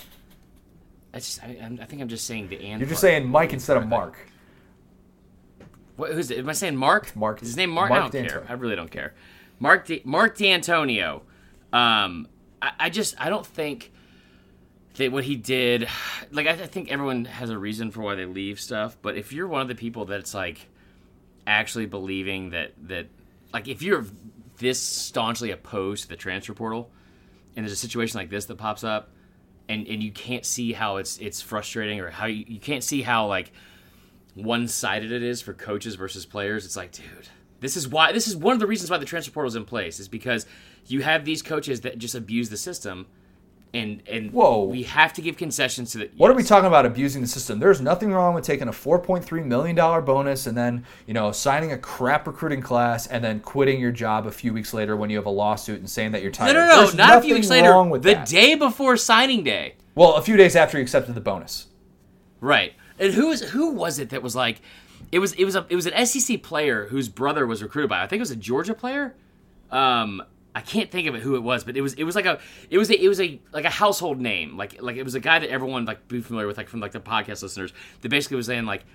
I 1.14 1.18
just. 1.20 1.43
I, 1.43 1.57
I'm- 1.61 1.78
think 1.78 2.01
I'm 2.01 2.07
just 2.09 2.26
saying 2.28 2.49
the 2.49 2.57
and. 2.66 2.80
You're 2.80 2.89
just 2.89 3.01
saying 3.01 3.28
Mike 3.28 3.53
instead 3.53 3.78
of 3.78 3.88
Mark. 3.88 4.18
What, 5.95 6.11
who's 6.14 6.32
it? 6.32 6.39
Am 6.39 6.49
I 6.49 6.53
saying 6.53 6.76
Mark? 6.76 7.16
Mark- 7.16 7.41
Is 7.43 7.49
his 7.49 7.57
name 7.57 7.70
Mark? 7.70 7.89
Mark 7.89 8.03
I 8.05 8.09
don't 8.09 8.28
care. 8.28 8.45
I 8.49 8.53
really 8.53 8.76
don't 8.76 8.89
care. 8.91 9.14
Mark 9.64 9.86
D, 9.86 10.01
Mark 10.03 10.38
D'Antonio. 10.38 11.22
Um, 11.72 12.28
I, 12.61 12.72
I 12.82 12.89
just 12.89 13.16
I 13.18 13.30
don't 13.30 13.45
think 13.45 13.93
that 14.95 15.09
what 15.09 15.24
he 15.24 15.38
did. 15.38 15.88
Like 16.32 16.47
I, 16.47 16.51
I 16.51 16.68
think 16.68 16.91
everyone 16.91 17.24
has 17.24 17.49
a 17.49 17.57
reason 17.57 17.89
for 17.89 18.01
why 18.01 18.16
they 18.16 18.26
leave 18.26 18.59
stuff. 18.59 18.97
But 19.01 19.16
if 19.16 19.32
you're 19.32 19.47
one 19.47 19.61
of 19.61 19.70
the 19.70 19.76
people 19.76 20.03
that's 20.03 20.34
like 20.34 20.68
actually 21.47 21.86
believing 21.86 22.49
that 22.49 22.74
that 22.89 23.07
like 23.53 23.70
if 23.70 23.82
you're 23.82 24.05
this 24.57 24.82
staunchly 24.82 25.51
opposed 25.51 26.03
to 26.03 26.09
the 26.09 26.18
transfer 26.18 26.53
portal, 26.53 26.91
and 27.55 27.66
there's 27.66 27.72
a 27.72 27.78
situation 27.78 28.20
like 28.20 28.30
this 28.30 28.43
that 28.47 28.57
pops 28.57 28.84
up, 28.84 29.11
and 29.70 29.88
and 29.88 30.03
you 30.03 30.11
can't 30.11 30.45
see 30.45 30.74
how 30.74 30.97
it's 30.97 31.18
it's 31.20 31.41
frustrating 31.41 32.01
or 32.01 32.09
how 32.09 32.26
you, 32.26 32.43
you 32.49 32.59
can't 32.59 32.84
see 32.84 33.01
how 33.01 33.28
like 33.28 33.53
one 34.36 34.68
sided 34.68 35.14
it 35.14 35.24
is 35.24 35.41
for 35.41 35.53
coaches 35.53 35.95
versus 35.95 36.26
players. 36.26 36.66
It's 36.66 36.76
like, 36.76 36.91
dude, 36.91 37.30
this 37.64 37.76
is 37.76 37.88
why 37.88 38.11
this 38.11 38.28
is 38.28 38.38
one 38.38 38.53
of 38.53 38.59
the 38.59 38.68
reasons 38.68 38.91
why 38.91 38.97
the 38.99 39.05
transfer 39.05 39.32
portal 39.32 39.47
is 39.47 39.55
in 39.55 39.66
place 39.66 39.99
is 39.99 40.07
because 40.07 40.45
you 40.86 41.01
have 41.01 41.26
these 41.26 41.41
coaches 41.41 41.82
that 41.82 41.97
just 41.97 42.14
abuse 42.14 42.49
the 42.49 42.57
system, 42.57 43.07
and 43.74 44.03
and 44.07 44.32
Whoa. 44.32 44.66
we 44.66 44.84
have 44.84 45.14
to 45.14 45.22
give 45.24 45.36
concessions 45.38 45.91
to 45.93 45.97
the. 45.97 46.09
What 46.16 46.30
are 46.30 46.36
we 46.36 46.43
talking 46.43 46.68
about 46.68 46.86
abusing 46.86 47.22
the 47.24 47.28
system? 47.28 47.57
There's 47.59 47.82
nothing 47.82 48.11
wrong 48.11 48.36
with 48.36 48.43
taking 48.43 48.68
a 48.68 48.72
$4.3 48.72 49.45
million 49.45 49.76
bonus 50.05 50.45
and 50.45 50.55
then, 50.55 50.86
you 51.07 51.14
know, 51.16 51.32
signing 51.32 51.72
a 51.72 51.78
crap 51.80 52.28
recruiting 52.28 52.61
class 52.61 53.07
and 53.07 53.24
then 53.24 53.39
quitting 53.39 53.80
your 53.80 53.91
job 53.91 54.28
a 54.28 54.32
few 54.32 54.53
weeks 54.53 54.76
later 54.76 54.95
when 54.95 55.09
you 55.09 55.18
have 55.18 55.26
a 55.26 55.30
lawsuit 55.32 55.80
and 55.80 55.89
saying 55.89 56.11
that 56.11 56.22
you're 56.22 56.30
No, 56.32 56.36
tired. 56.38 56.53
no, 56.53 56.68
no, 56.68 56.80
There's 56.82 56.95
not 56.95 57.18
a 57.18 57.22
few 57.22 57.34
weeks 57.34 57.49
later. 57.49 57.72
wrong 57.72 57.89
with 57.89 58.03
the 58.03 58.14
that. 58.14 58.28
day 58.28 58.53
before 58.53 58.95
signing 58.95 59.43
day. 59.43 59.74
Well, 59.95 60.14
a 60.18 60.22
few 60.22 60.38
days 60.38 60.55
after 60.55 60.78
you 60.78 60.84
accepted 60.84 61.16
the 61.16 61.22
bonus. 61.22 61.68
Right. 62.41 62.74
And 62.99 63.14
who 63.14 63.30
was 63.30 63.41
who 63.41 63.72
was 63.72 63.97
it 63.97 64.09
that 64.11 64.22
was 64.22 64.36
like 64.36 64.61
it 65.14 65.20
was 65.20 65.34
it 65.34 65.45
was 65.45 65.55
a 65.55 65.64
it 65.70 65.76
was 65.76 65.86
an 65.86 66.05
SEC 66.07 66.41
player 66.41 66.88
whose 66.88 67.07
brother 67.07 67.45
was 67.45 67.61
recruited 67.61 67.88
by 67.88 68.01
I 68.01 68.07
think 68.07 68.18
it 68.18 68.22
was 68.22 68.32
a 68.32 68.36
Georgia 68.36 68.74
player. 68.74 69.16
Um 69.70 70.24
I 70.55 70.61
can't 70.61 70.89
think 70.89 71.07
of 71.07 71.14
it 71.14 71.22
who 71.22 71.36
it 71.36 71.43
was, 71.43 71.64
but 71.64 71.78
it 71.78 71.82
was 71.82 71.93
it 71.93 72.03
was 72.03 72.16
like 72.16 72.26
a 72.26 72.39
it 72.72 72.80
was 72.80 72.89
a 72.89 72.99
it 72.99 73.07
was 73.07 73.22
a 73.22 73.39
like 73.51 73.66
a 73.66 73.70
household 73.70 74.20
name. 74.20 74.57
Like 74.57 74.82
like 74.82 74.97
it 74.97 75.03
was 75.03 75.14
a 75.14 75.20
guy 75.20 75.38
that 75.38 75.49
everyone 75.51 75.86
like 75.86 76.07
be 76.07 76.20
familiar 76.20 76.47
with 76.47 76.57
like 76.57 76.68
from 76.68 76.80
like 76.80 76.93
the 76.93 76.99
podcast 76.99 77.43
listeners 77.43 77.74
that 78.01 78.09
basically 78.09 78.38
was 78.38 78.47
saying 78.47 78.66
like 78.66 78.86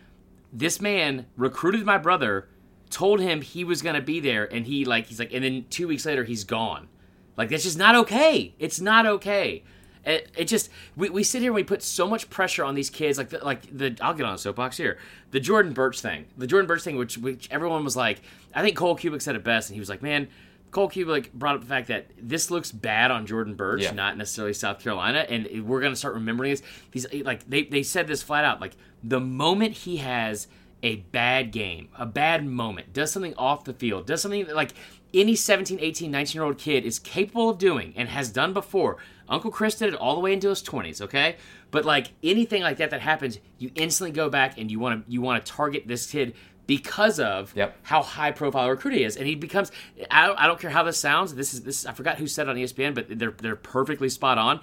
this 0.53 0.81
man 0.81 1.27
recruited 1.37 1.85
my 1.85 1.99
brother, 1.99 2.49
told 2.91 3.21
him 3.21 3.41
he 3.41 3.63
was 3.63 3.81
gonna 3.81 4.01
be 4.01 4.19
there, 4.19 4.53
and 4.53 4.67
he 4.67 4.85
like 4.85 5.07
he's 5.07 5.21
like 5.21 5.33
and 5.33 5.45
then 5.45 5.67
two 5.71 5.87
weeks 5.87 6.05
later 6.05 6.25
he's 6.25 6.43
gone. 6.43 6.89
Like 7.37 7.49
that's 7.49 7.63
just 7.63 7.79
not 7.79 7.95
okay. 7.95 8.57
It's 8.59 8.81
not 8.81 9.07
okay. 9.07 9.63
It, 10.09 10.33
it 10.37 10.45
just 10.47 10.71
we, 10.97 11.11
we 11.11 11.23
sit 11.23 11.43
here 11.43 11.51
and 11.51 11.55
we 11.55 11.63
put 11.65 11.83
so 11.83 12.09
much 12.09 12.31
pressure 12.31 12.65
on 12.65 12.75
these 12.75 12.89
kids 12.91 13.19
like 13.19 13.29
the, 13.29 13.39
like 13.45 13.63
the 13.77 13.97
I'll 14.01 14.15
get 14.15 14.25
on 14.27 14.35
a 14.35 14.39
soapbox 14.39 14.77
here. 14.77 14.99
The 15.31 15.41
Jordan 15.41 15.73
Burch 15.73 16.01
thing. 16.01 16.25
The 16.37 16.47
Jordan 16.47 16.67
Burch 16.67 16.83
thing 16.83 16.97
which 16.97 17.19
which 17.19 17.49
everyone 17.51 17.85
was 17.85 17.97
like 17.97 18.23
I 18.55 18.63
think 18.63 18.77
Cole 18.77 18.97
Cubelic 18.97 19.23
said 19.23 19.37
it 19.37 19.45
best 19.45 19.69
and 19.69 19.75
he 19.75 19.81
was 19.81 19.89
like 19.89 20.03
man 20.03 20.29
Cole 20.71 20.89
Cubelic 20.91 21.33
brought 21.33 21.55
up 21.57 21.61
the 21.63 21.67
fact 21.67 21.89
that 21.89 22.07
this 22.21 22.51
looks 22.51 22.73
bad 22.73 23.11
on 23.11 23.27
Jordan 23.27 23.55
Burch 23.55 23.83
Yeah. 23.83 23.93
not 23.93 24.17
necessarily 24.17 24.55
South 24.55 24.81
Carolina 24.81 25.27
and 25.29 25.67
we're 25.69 25.81
gonna 25.83 25.95
start 25.97 26.15
remembering 26.15 26.53
this. 26.53 26.63
These 26.93 27.07
like 27.25 27.49
they 27.49 27.65
they 27.65 27.83
said 27.83 28.07
this 28.07 28.23
flat 28.23 28.45
out 28.45 28.61
like 28.61 28.73
the 29.05 29.21
moment 29.21 29.73
he 29.75 29.99
has 29.99 30.47
a 30.83 30.95
bad 30.97 31.51
game, 31.51 31.89
a 31.99 32.07
bad 32.07 32.47
moment, 32.47 32.93
does 32.93 33.11
something 33.11 33.35
off 33.37 33.65
the 33.65 33.73
field, 33.75 34.07
does 34.07 34.23
something 34.23 34.47
like 34.55 34.73
any 35.15 35.35
17, 35.35 35.79
18, 35.81 36.11
19 36.11 36.35
year 36.39 36.45
old 36.45 36.59
kid 36.59 36.85
is 36.85 36.99
capable 36.99 37.51
of 37.51 37.59
doing 37.59 37.93
and 37.97 38.09
has 38.09 38.31
done 38.31 38.53
before. 38.53 38.99
Uncle 39.29 39.51
Chris 39.51 39.75
did 39.75 39.93
it 39.93 39.95
all 39.95 40.15
the 40.15 40.21
way 40.21 40.33
into 40.33 40.49
his 40.49 40.63
20s, 40.63 41.01
okay? 41.03 41.37
But 41.71 41.85
like 41.85 42.13
anything 42.23 42.63
like 42.63 42.79
that 42.79 42.91
that 42.91 43.01
happens, 43.01 43.39
you 43.59 43.71
instantly 43.75 44.11
go 44.13 44.31
back 44.31 44.59
and 44.59 44.71
you 44.71 44.79
want 44.79 45.07
to 45.07 45.13
you 45.13 45.21
want 45.21 45.45
to 45.45 45.53
target 45.53 45.87
this 45.87 46.11
kid 46.11 46.35
because 46.67 47.19
of 47.19 47.55
Yep. 47.57 47.79
how 47.83 48.03
high 48.03 48.31
profile 48.31 48.67
a 48.67 48.71
recruit 48.71 48.95
he 48.95 49.03
is, 49.03 49.17
and 49.17 49.27
he 49.27 49.35
becomes. 49.35 49.73
I 50.11 50.27
don't, 50.27 50.39
I 50.39 50.47
don't 50.47 50.61
care 50.61 50.71
how 50.71 50.83
this 50.83 50.99
sounds. 50.99 51.35
This 51.35 51.55
is 51.55 51.63
this. 51.63 51.87
I 51.87 51.93
forgot 51.93 52.19
who 52.19 52.27
said 52.27 52.47
it 52.47 52.51
on 52.51 52.57
ESPN, 52.57 52.95
but 52.95 53.07
they're 53.19 53.33
they're 53.33 53.57
perfectly 53.57 54.09
spot 54.09 54.39
on. 54.39 54.61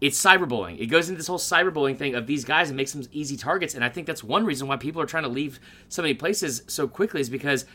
It's 0.00 0.20
cyberbullying. 0.22 0.80
It 0.80 0.86
goes 0.86 1.08
into 1.08 1.18
this 1.18 1.26
whole 1.26 1.38
cyberbullying 1.38 1.98
thing 1.98 2.14
of 2.14 2.28
these 2.28 2.44
guys 2.44 2.70
and 2.70 2.76
makes 2.76 2.92
them 2.92 3.02
easy 3.10 3.36
targets. 3.36 3.74
And 3.74 3.84
I 3.84 3.88
think 3.88 4.06
that's 4.06 4.22
one 4.22 4.44
reason 4.46 4.68
why 4.68 4.76
people 4.76 5.02
are 5.02 5.06
trying 5.06 5.24
to 5.24 5.28
leave 5.28 5.58
so 5.88 6.02
many 6.02 6.14
places 6.14 6.62
so 6.68 6.86
quickly 6.86 7.20
is 7.20 7.28
because 7.28 7.66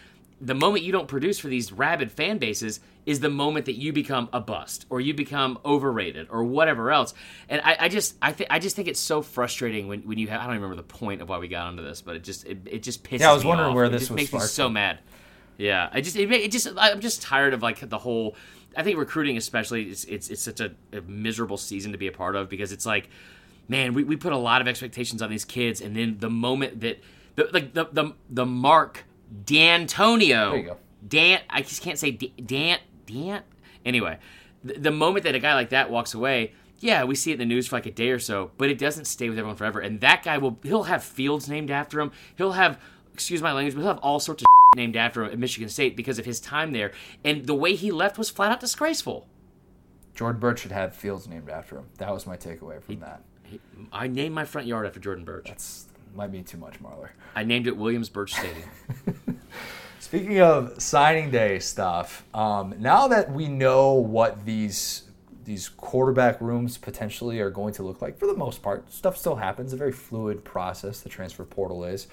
the 0.42 0.54
moment 0.56 0.84
you 0.84 0.92
don't 0.92 1.08
produce 1.08 1.40
for 1.40 1.48
these 1.48 1.72
rabid 1.72 2.12
fan 2.12 2.38
bases 2.38 2.80
is 3.06 3.20
the 3.20 3.30
moment 3.30 3.66
that 3.66 3.74
you 3.76 3.92
become 3.94 4.30
a 4.34 4.40
bust 4.40 4.86
or 4.90 5.02
you 5.02 5.14
become 5.14 5.58
overrated 5.66 6.28
or 6.30 6.44
whatever 6.44 6.92
else. 6.92 7.14
And 7.50 7.62
I, 7.64 7.78
I 7.82 7.90
just 7.90 8.16
I 8.22 8.32
think 8.32 8.50
I 8.52 8.60
just 8.60 8.76
think 8.76 8.88
it's 8.88 9.00
so 9.00 9.22
frustrating 9.22 9.88
when, 9.88 10.02
when 10.02 10.18
you 10.18 10.28
have 10.30 10.42
I 10.42 10.46
don't 10.46 10.56
even 10.56 10.64
remember 10.64 10.82
the 10.82 10.88
point 10.88 11.22
of 11.22 11.30
why 11.30 11.38
we 11.38 11.48
got 11.48 11.68
onto 11.68 11.84
this, 11.84 12.02
but 12.02 12.16
it 12.16 12.24
just 12.24 12.46
it, 12.46 12.60
it 12.66 12.84
just 12.84 13.04
pisses 13.04 13.20
Yeah, 13.22 13.32
I 13.32 13.34
was 13.34 13.46
wondering 13.46 13.70
off. 13.70 13.76
where 13.76 13.86
It 13.86 13.90
this 13.92 14.02
just 14.04 14.12
was 14.12 14.16
makes 14.18 14.34
me 14.34 14.40
so 14.40 14.70
mad. 14.70 15.00
Yeah, 15.58 15.90
I 15.92 16.02
just 16.02 16.16
it, 16.16 16.32
it 16.32 16.52
just 16.52 16.68
I'm 16.78 17.00
just 17.00 17.22
tired 17.22 17.54
of 17.54 17.62
like 17.62 17.88
the 17.88 18.00
whole. 18.00 18.36
I 18.76 18.84
think 18.84 18.98
recruiting 18.98 19.38
especially 19.38 19.84
it's 19.90 20.04
it's, 20.06 20.30
it's 20.30 20.42
such 20.42 20.60
a, 20.60 20.72
a 20.92 21.02
miserable 21.02 21.58
season 21.58 21.92
to 21.92 21.98
be 21.98 22.08
a 22.08 22.12
part 22.12 22.36
of 22.36 22.50
because 22.50 22.72
it's 22.72 22.86
like, 22.86 23.10
man, 23.68 23.94
we, 23.94 24.04
we 24.04 24.16
put 24.16 24.34
a 24.34 24.38
lot 24.38 24.62
of 24.62 24.68
expectations 24.68 25.22
on 25.22 25.30
these 25.30 25.46
kids, 25.46 25.80
and 25.80 25.96
then 25.96 26.18
the 26.20 26.30
moment 26.30 26.82
that 26.82 27.00
the 27.36 27.50
like 27.54 27.74
the 27.74 27.86
the, 27.92 28.14
the 28.30 28.46
Mark 28.46 29.04
D'Antonio, 29.46 30.52
There 30.52 30.60
you 30.60 30.66
go. 30.66 30.78
Dan, 31.08 31.42
I 31.50 31.62
just 31.62 31.82
can't 31.82 31.98
say 32.00 32.12
D- 32.12 32.34
Dan 32.46 32.80
Dan. 33.06 33.44
Anyway, 33.86 34.18
the, 34.64 34.74
the 34.76 34.92
moment 34.92 35.24
that 35.26 35.36
a 35.36 35.40
guy 35.40 35.54
like 35.54 35.70
that 35.70 35.90
walks 35.90 36.14
away. 36.14 36.54
Yeah, 36.80 37.06
we 37.06 37.16
see 37.16 37.32
it 37.32 37.36
in 37.36 37.40
the 37.40 37.46
news 37.46 37.68
for 37.68 37.78
like 37.78 37.86
a 37.86 37.92
day 37.92 38.10
or 38.10 38.20
so, 38.20 38.52
but 38.58 38.70
it 38.70 38.78
doesn't 38.78 39.06
stay 39.06 39.30
with 39.30 39.38
everyone 39.38 39.56
forever. 39.56 39.80
And 39.80 40.02
that 40.02 40.22
guy 40.24 40.38
will, 40.38 40.60
he'll 40.64 40.84
have 40.84 41.02
fields 41.02 41.48
named 41.48 41.72
after 41.72 42.00
him. 42.02 42.12
He'll 42.36 42.52
have, 42.54 42.78
excuse 43.14 43.42
my 43.42 43.54
language, 43.54 43.74
but 43.76 43.82
he'll 43.82 43.94
have 43.94 44.00
all 44.00 44.20
sorts 44.20 44.44
of 44.44 44.48
named 44.76 44.98
after 44.98 45.24
him 45.24 45.32
at 45.32 45.40
Michigan 45.40 45.70
State 45.70 45.96
because 45.96 46.20
of 46.20 46.26
his 46.26 46.42
time 46.42 46.74
there. 46.74 46.92
And 47.24 47.46
the 47.46 47.56
way 47.56 47.76
he 47.76 47.90
left 47.92 48.18
was 48.18 48.30
flat 48.30 48.52
out 48.52 48.60
disgraceful. 48.60 49.28
Jordan 50.14 50.42
Burch 50.42 50.60
should 50.60 50.74
have 50.74 50.94
fields 50.94 51.28
named 51.28 51.50
after 51.50 51.78
him. 51.78 51.86
That 52.00 52.14
was 52.14 52.28
my 52.28 52.36
takeaway 52.36 52.82
from 52.84 53.00
that. 53.00 53.24
I 53.92 54.08
named 54.08 54.36
my 54.36 54.44
front 54.46 54.68
yard 54.68 54.86
after 54.86 55.00
Jordan 55.00 55.24
Burch. 55.26 55.46
That's 55.48 55.88
might 56.16 56.32
be 56.32 56.41
too 56.41 56.57
much, 56.57 56.82
Marler. 56.82 57.09
I 57.36 57.43
named 57.43 57.68
it 57.68 57.76
Williams 57.76 58.09
Burch 58.09 58.34
Stadium. 58.34 58.70
Speaking 59.99 60.41
of 60.41 60.82
signing 60.82 61.32
day 61.32 61.59
stuff, 61.59 62.24
um, 62.34 62.76
now 62.80 63.07
that 63.07 63.32
we 63.32 63.47
know 63.47 63.93
what 63.93 64.45
these 64.45 65.03
these 65.45 65.68
quarterback 65.70 66.39
rooms 66.39 66.78
potentially 66.78 67.39
are 67.41 67.49
going 67.49 67.74
to 67.74 67.84
look 67.84 68.01
like, 68.01 68.18
for 68.18 68.28
the 68.28 68.36
most 68.36 68.61
part, 68.61 68.91
stuff 68.93 69.18
still 69.18 69.36
happens. 69.36 69.74
A 69.74 69.78
very 69.78 69.91
fluid 69.91 70.43
process. 70.43 71.01
The 71.01 71.09
transfer 71.09 71.43
portal 71.43 71.84
is. 71.84 72.07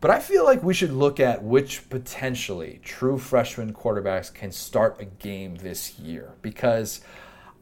But 0.00 0.10
I 0.10 0.18
feel 0.18 0.44
like 0.44 0.62
we 0.62 0.72
should 0.72 0.92
look 0.92 1.20
at 1.20 1.42
which 1.42 1.88
potentially 1.90 2.80
true 2.82 3.18
freshman 3.18 3.74
quarterbacks 3.74 4.32
can 4.32 4.50
start 4.50 4.96
a 4.98 5.04
game 5.04 5.56
this 5.56 5.98
year 5.98 6.32
because 6.40 7.02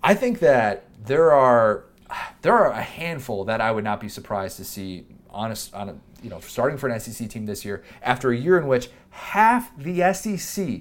I 0.03 0.15
think 0.15 0.39
that 0.39 0.85
there 1.05 1.33
are 1.33 1.85
there 2.43 2.55
are 2.55 2.71
a 2.71 2.83
handful 2.83 3.45
that 3.45 3.61
I 3.61 3.73
would 3.73 3.85
not 3.85 4.01
be 4.01 4.09
surprised 4.09 4.57
to 4.59 4.65
see 4.65 5.05
honest 5.39 5.73
on 5.75 5.89
a 5.89 5.97
you 6.23 6.29
know 6.29 6.41
starting 6.41 6.77
for 6.77 6.89
an 6.89 6.99
SEC 7.01 7.29
team 7.31 7.47
this 7.47 7.65
year 7.65 7.83
after 8.03 8.31
a 8.31 8.37
year 8.37 8.59
in 8.59 8.67
which 8.67 8.91
half 9.11 9.71
the 9.79 10.13
SEC 10.13 10.81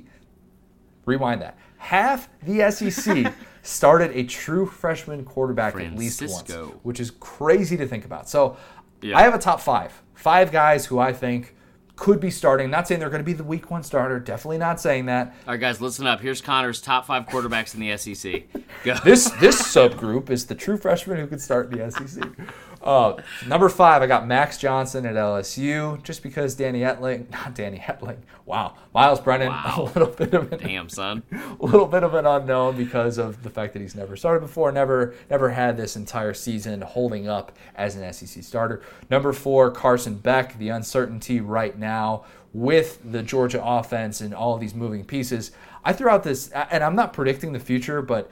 rewind 1.05 1.41
that 1.41 1.57
half 1.77 2.27
the 2.43 2.69
SEC 2.71 3.33
started 3.61 4.11
a 4.15 4.23
true 4.23 4.65
freshman 4.65 5.23
quarterback 5.23 5.75
at 5.75 5.95
least 5.95 6.21
once, 6.21 6.51
which 6.83 6.99
is 6.99 7.11
crazy 7.19 7.77
to 7.77 7.87
think 7.87 8.03
about. 8.05 8.27
So 8.29 8.57
Yeah. 9.01 9.17
I 9.17 9.21
have 9.21 9.33
a 9.35 9.39
top 9.39 9.59
five, 9.61 10.01
five 10.15 10.51
guys 10.51 10.85
who 10.87 10.99
I 10.99 11.13
think 11.13 11.55
could 11.95 12.19
be 12.19 12.29
starting. 12.29 12.69
Not 12.69 12.87
saying 12.87 12.99
they're 12.99 13.09
going 13.09 13.23
to 13.23 13.25
be 13.25 13.33
the 13.33 13.43
week 13.43 13.71
one 13.71 13.83
starter. 13.83 14.19
Definitely 14.19 14.59
not 14.59 14.79
saying 14.79 15.07
that. 15.07 15.35
All 15.47 15.53
right, 15.53 15.59
guys, 15.59 15.81
listen 15.81 16.05
up. 16.07 16.21
Here's 16.21 16.41
Connor's 16.41 16.79
top 16.79 17.05
five 17.05 17.25
quarterbacks 17.25 17.73
in 17.73 17.79
the 17.79 17.97
SEC. 17.97 18.43
Go. 18.83 18.95
This 19.03 19.29
this 19.39 19.61
subgroup 19.61 20.29
is 20.29 20.45
the 20.45 20.55
true 20.55 20.77
freshman 20.77 21.17
who 21.17 21.27
could 21.27 21.41
start 21.41 21.71
in 21.71 21.79
the 21.79 21.91
SEC. 21.91 22.23
Uh, 22.81 23.15
number 23.47 23.69
five, 23.69 24.01
I 24.01 24.07
got 24.07 24.27
Max 24.27 24.57
Johnson 24.57 25.05
at 25.05 25.15
LSU, 25.15 26.01
just 26.03 26.23
because 26.23 26.55
Danny 26.55 26.81
Etling, 26.81 27.29
not 27.31 27.55
Danny 27.55 27.79
Etling, 27.79 28.17
wow, 28.45 28.75
Myles 28.93 29.19
Brennan, 29.19 29.47
Wow. 29.51 29.75
a 29.77 29.83
little 29.99 30.13
bit 30.13 30.33
of 30.33 30.53
an, 30.53 30.59
Damn, 30.59 30.89
son. 30.89 31.23
a 31.31 31.53
little 31.65 31.87
bit 31.87 32.03
of 32.03 32.13
an 32.13 32.25
unknown 32.25 32.77
because 32.77 33.17
of 33.17 33.43
the 33.43 33.49
fact 33.49 33.73
that 33.73 33.81
he's 33.81 33.95
never 33.95 34.15
started 34.15 34.41
before, 34.41 34.71
never 34.71 35.15
never 35.29 35.49
had 35.49 35.75
this 35.77 35.95
entire 35.95 36.33
season 36.33 36.81
holding 36.81 37.27
up 37.27 37.51
as 37.75 37.95
an 37.95 38.13
SEC 38.13 38.43
starter. 38.43 38.81
Number 39.09 39.33
four, 39.33 39.71
Carson 39.71 40.15
Beck. 40.15 40.57
The 40.57 40.69
uncertainty 40.69 41.41
right 41.41 41.77
now 41.77 42.25
with 42.53 42.99
the 43.11 43.21
Georgia 43.21 43.63
offense 43.63 44.21
and 44.21 44.33
all 44.33 44.55
of 44.55 44.61
these 44.61 44.73
moving 44.73 45.03
pieces. 45.03 45.51
I 45.83 45.93
threw 45.93 46.09
out 46.09 46.23
this, 46.23 46.49
and 46.49 46.83
I'm 46.83 46.95
not 46.95 47.13
predicting 47.13 47.53
the 47.53 47.59
future, 47.59 48.01
but 48.01 48.29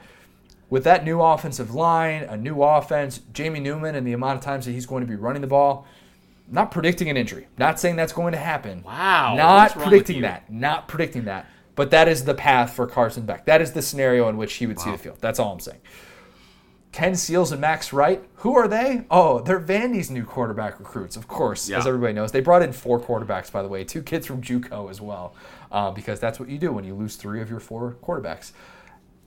with 0.68 0.84
that 0.84 1.04
new 1.04 1.20
offensive 1.20 1.74
line, 1.74 2.22
a 2.22 2.36
new 2.36 2.62
offense, 2.62 3.20
Jamie 3.32 3.60
Newman, 3.60 3.94
and 3.94 4.06
the 4.06 4.12
amount 4.12 4.38
of 4.38 4.44
times 4.44 4.66
that 4.66 4.72
he's 4.72 4.86
going 4.86 5.02
to 5.02 5.06
be 5.06 5.16
running 5.16 5.42
the 5.42 5.48
ball, 5.48 5.86
not 6.48 6.70
predicting 6.70 7.08
an 7.08 7.16
injury. 7.16 7.48
Not 7.58 7.80
saying 7.80 7.96
that's 7.96 8.12
going 8.12 8.32
to 8.32 8.38
happen. 8.38 8.82
Wow, 8.82 9.34
Not 9.36 9.62
what's 9.62 9.76
wrong 9.76 9.84
with 9.84 9.90
predicting 9.90 10.22
that. 10.22 10.50
Not 10.50 10.88
predicting 10.88 11.24
that. 11.24 11.46
But 11.74 11.90
that 11.90 12.08
is 12.08 12.24
the 12.24 12.34
path 12.34 12.72
for 12.72 12.86
Carson 12.86 13.26
Beck. 13.26 13.44
That 13.44 13.60
is 13.60 13.72
the 13.72 13.82
scenario 13.82 14.28
in 14.28 14.36
which 14.36 14.54
he 14.54 14.66
would 14.66 14.80
see 14.80 14.90
the 14.90 14.98
field. 14.98 15.18
That's 15.20 15.38
all 15.38 15.52
I'm 15.52 15.60
saying. 15.60 15.80
Ken 16.92 17.14
Seals 17.14 17.52
and 17.52 17.60
Max 17.60 17.92
Wright, 17.92 18.24
who 18.36 18.56
are 18.56 18.66
they? 18.66 19.04
Oh, 19.10 19.40
they're 19.40 19.60
Vandy's 19.60 20.10
new 20.10 20.24
quarterback 20.24 20.78
recruits, 20.78 21.14
of 21.14 21.28
course, 21.28 21.68
as 21.68 21.86
everybody 21.86 22.14
knows. 22.14 22.32
They 22.32 22.40
brought 22.40 22.62
in 22.62 22.72
four 22.72 22.98
quarterbacks, 22.98 23.52
by 23.52 23.62
the 23.62 23.68
way, 23.68 23.84
two 23.84 24.02
kids 24.02 24.26
from 24.26 24.40
JUCO 24.40 24.88
as 24.88 24.98
well, 24.98 25.34
uh, 25.70 25.90
because 25.90 26.20
that's 26.20 26.40
what 26.40 26.48
you 26.48 26.56
do 26.56 26.72
when 26.72 26.84
you 26.84 26.94
lose 26.94 27.16
three 27.16 27.42
of 27.42 27.50
your 27.50 27.60
four 27.60 27.98
quarterbacks. 28.02 28.52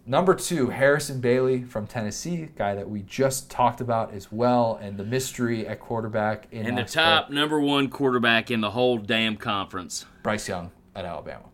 Number 0.10 0.34
two, 0.34 0.70
Harrison 0.70 1.22
Bailey 1.22 1.62
from 1.62 1.86
Tennessee, 1.86 2.50
guy 2.56 2.74
that 2.74 2.90
we 2.90 3.04
just 3.04 3.52
talked 3.52 3.80
about 3.80 4.12
as 4.12 4.32
well, 4.32 4.80
and 4.82 4.98
the 4.98 5.04
mystery 5.04 5.68
at 5.68 5.80
quarterback 5.80 6.48
in 6.50 6.66
And 6.66 6.80
the 6.80 6.84
top 6.84 7.30
number 7.30 7.60
one 7.60 7.90
quarterback 7.90 8.50
in 8.50 8.60
the 8.60 8.72
whole 8.72 8.98
damn 8.98 9.38
conference. 9.38 10.08
Bryce 10.24 10.50
Young 10.50 10.72
at 10.96 11.06
Alabama. 11.06 11.46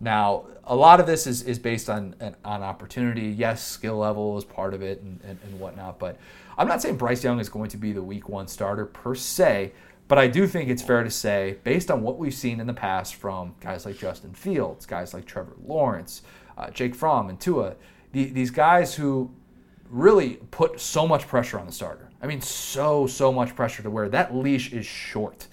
Now, 0.00 0.46
a 0.64 0.74
lot 0.74 0.98
of 0.98 1.06
this 1.06 1.28
is, 1.28 1.42
is 1.42 1.60
based 1.60 1.88
on 1.88 2.16
on 2.44 2.64
opportunity. 2.64 3.28
Yes, 3.28 3.64
skill 3.64 3.98
level 3.98 4.36
is 4.36 4.42
part 4.42 4.74
of 4.74 4.82
it 4.82 5.00
and, 5.02 5.20
and, 5.22 5.38
and 5.44 5.60
whatnot, 5.60 6.00
but 6.00 6.18
I'm 6.58 6.66
not 6.66 6.82
saying 6.82 6.96
Bryce 6.96 7.22
Young 7.22 7.38
is 7.38 7.48
going 7.48 7.70
to 7.70 7.76
be 7.76 7.92
the 7.92 8.02
week 8.02 8.28
one 8.28 8.48
starter 8.48 8.86
per 8.86 9.14
se, 9.14 9.70
but 10.08 10.18
I 10.18 10.26
do 10.26 10.48
think 10.48 10.68
it's 10.68 10.82
fair 10.82 11.04
to 11.04 11.10
say, 11.10 11.58
based 11.62 11.92
on 11.92 12.02
what 12.02 12.18
we've 12.18 12.34
seen 12.34 12.58
in 12.58 12.66
the 12.66 12.74
past 12.74 13.14
from 13.14 13.54
guys 13.60 13.86
like 13.86 13.98
Justin 13.98 14.34
Fields, 14.34 14.84
guys 14.84 15.14
like 15.14 15.26
Trevor 15.26 15.54
Lawrence, 15.64 16.22
uh, 16.58 16.70
Jake 16.70 16.96
Fromm, 16.96 17.28
and 17.28 17.40
Tua, 17.40 17.76
the, 18.12 18.26
these 18.30 18.50
guys 18.50 18.94
who 18.94 19.30
really 19.88 20.36
put 20.50 20.80
so 20.80 21.06
much 21.06 21.26
pressure 21.26 21.58
on 21.58 21.66
the 21.66 21.72
starter. 21.72 22.10
I 22.22 22.26
mean, 22.26 22.40
so, 22.40 23.06
so 23.06 23.32
much 23.32 23.56
pressure 23.56 23.82
to 23.82 23.90
where 23.90 24.08
that 24.08 24.34
leash 24.34 24.72
is 24.72 24.86
short. 24.86 25.46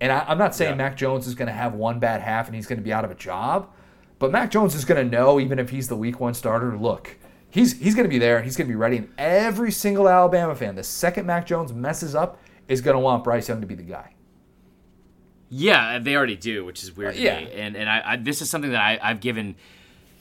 And 0.00 0.10
I, 0.10 0.24
I'm 0.26 0.38
not 0.38 0.54
saying 0.54 0.72
Yeah. 0.72 0.76
Mac 0.76 0.96
Jones 0.96 1.26
is 1.26 1.34
going 1.34 1.46
to 1.46 1.52
have 1.52 1.74
one 1.74 1.98
bad 1.98 2.20
half 2.20 2.46
and 2.46 2.56
he's 2.56 2.66
going 2.66 2.78
to 2.78 2.84
be 2.84 2.92
out 2.92 3.04
of 3.04 3.10
a 3.10 3.14
job, 3.14 3.70
but 4.18 4.32
Mac 4.32 4.50
Jones 4.50 4.74
is 4.74 4.84
going 4.84 5.02
to 5.02 5.16
know, 5.16 5.38
even 5.38 5.58
if 5.58 5.70
he's 5.70 5.88
the 5.88 5.96
week 5.96 6.20
one 6.20 6.34
starter, 6.34 6.76
look, 6.76 7.16
he's, 7.50 7.78
he's 7.78 7.94
going 7.94 8.04
to 8.04 8.10
be 8.10 8.18
there 8.18 8.36
and 8.36 8.44
he's 8.44 8.56
going 8.56 8.66
to 8.66 8.72
be 8.72 8.76
ready. 8.76 8.96
And 8.96 9.08
every 9.18 9.70
single 9.70 10.08
Alabama 10.08 10.54
fan, 10.54 10.74
the 10.74 10.82
second 10.82 11.26
Mac 11.26 11.46
Jones 11.46 11.72
messes 11.72 12.14
up, 12.14 12.40
is 12.66 12.80
going 12.80 12.94
to 12.94 13.00
want 13.00 13.22
Bryce 13.22 13.48
Young 13.48 13.60
to 13.60 13.66
be 13.66 13.74
the 13.74 13.82
guy. 13.82 14.14
Yeah, 15.50 15.98
they 16.00 16.16
already 16.16 16.36
do, 16.36 16.64
which 16.64 16.82
is 16.82 16.96
weird 16.96 17.14
to 17.14 17.20
yeah. 17.20 17.40
me. 17.40 17.52
And 17.52 17.76
and 17.76 17.88
I, 17.88 18.02
I 18.04 18.16
this 18.16 18.42
is 18.42 18.50
something 18.50 18.72
that 18.72 18.80
I, 18.80 18.98
I've 19.00 19.20
given 19.20 19.54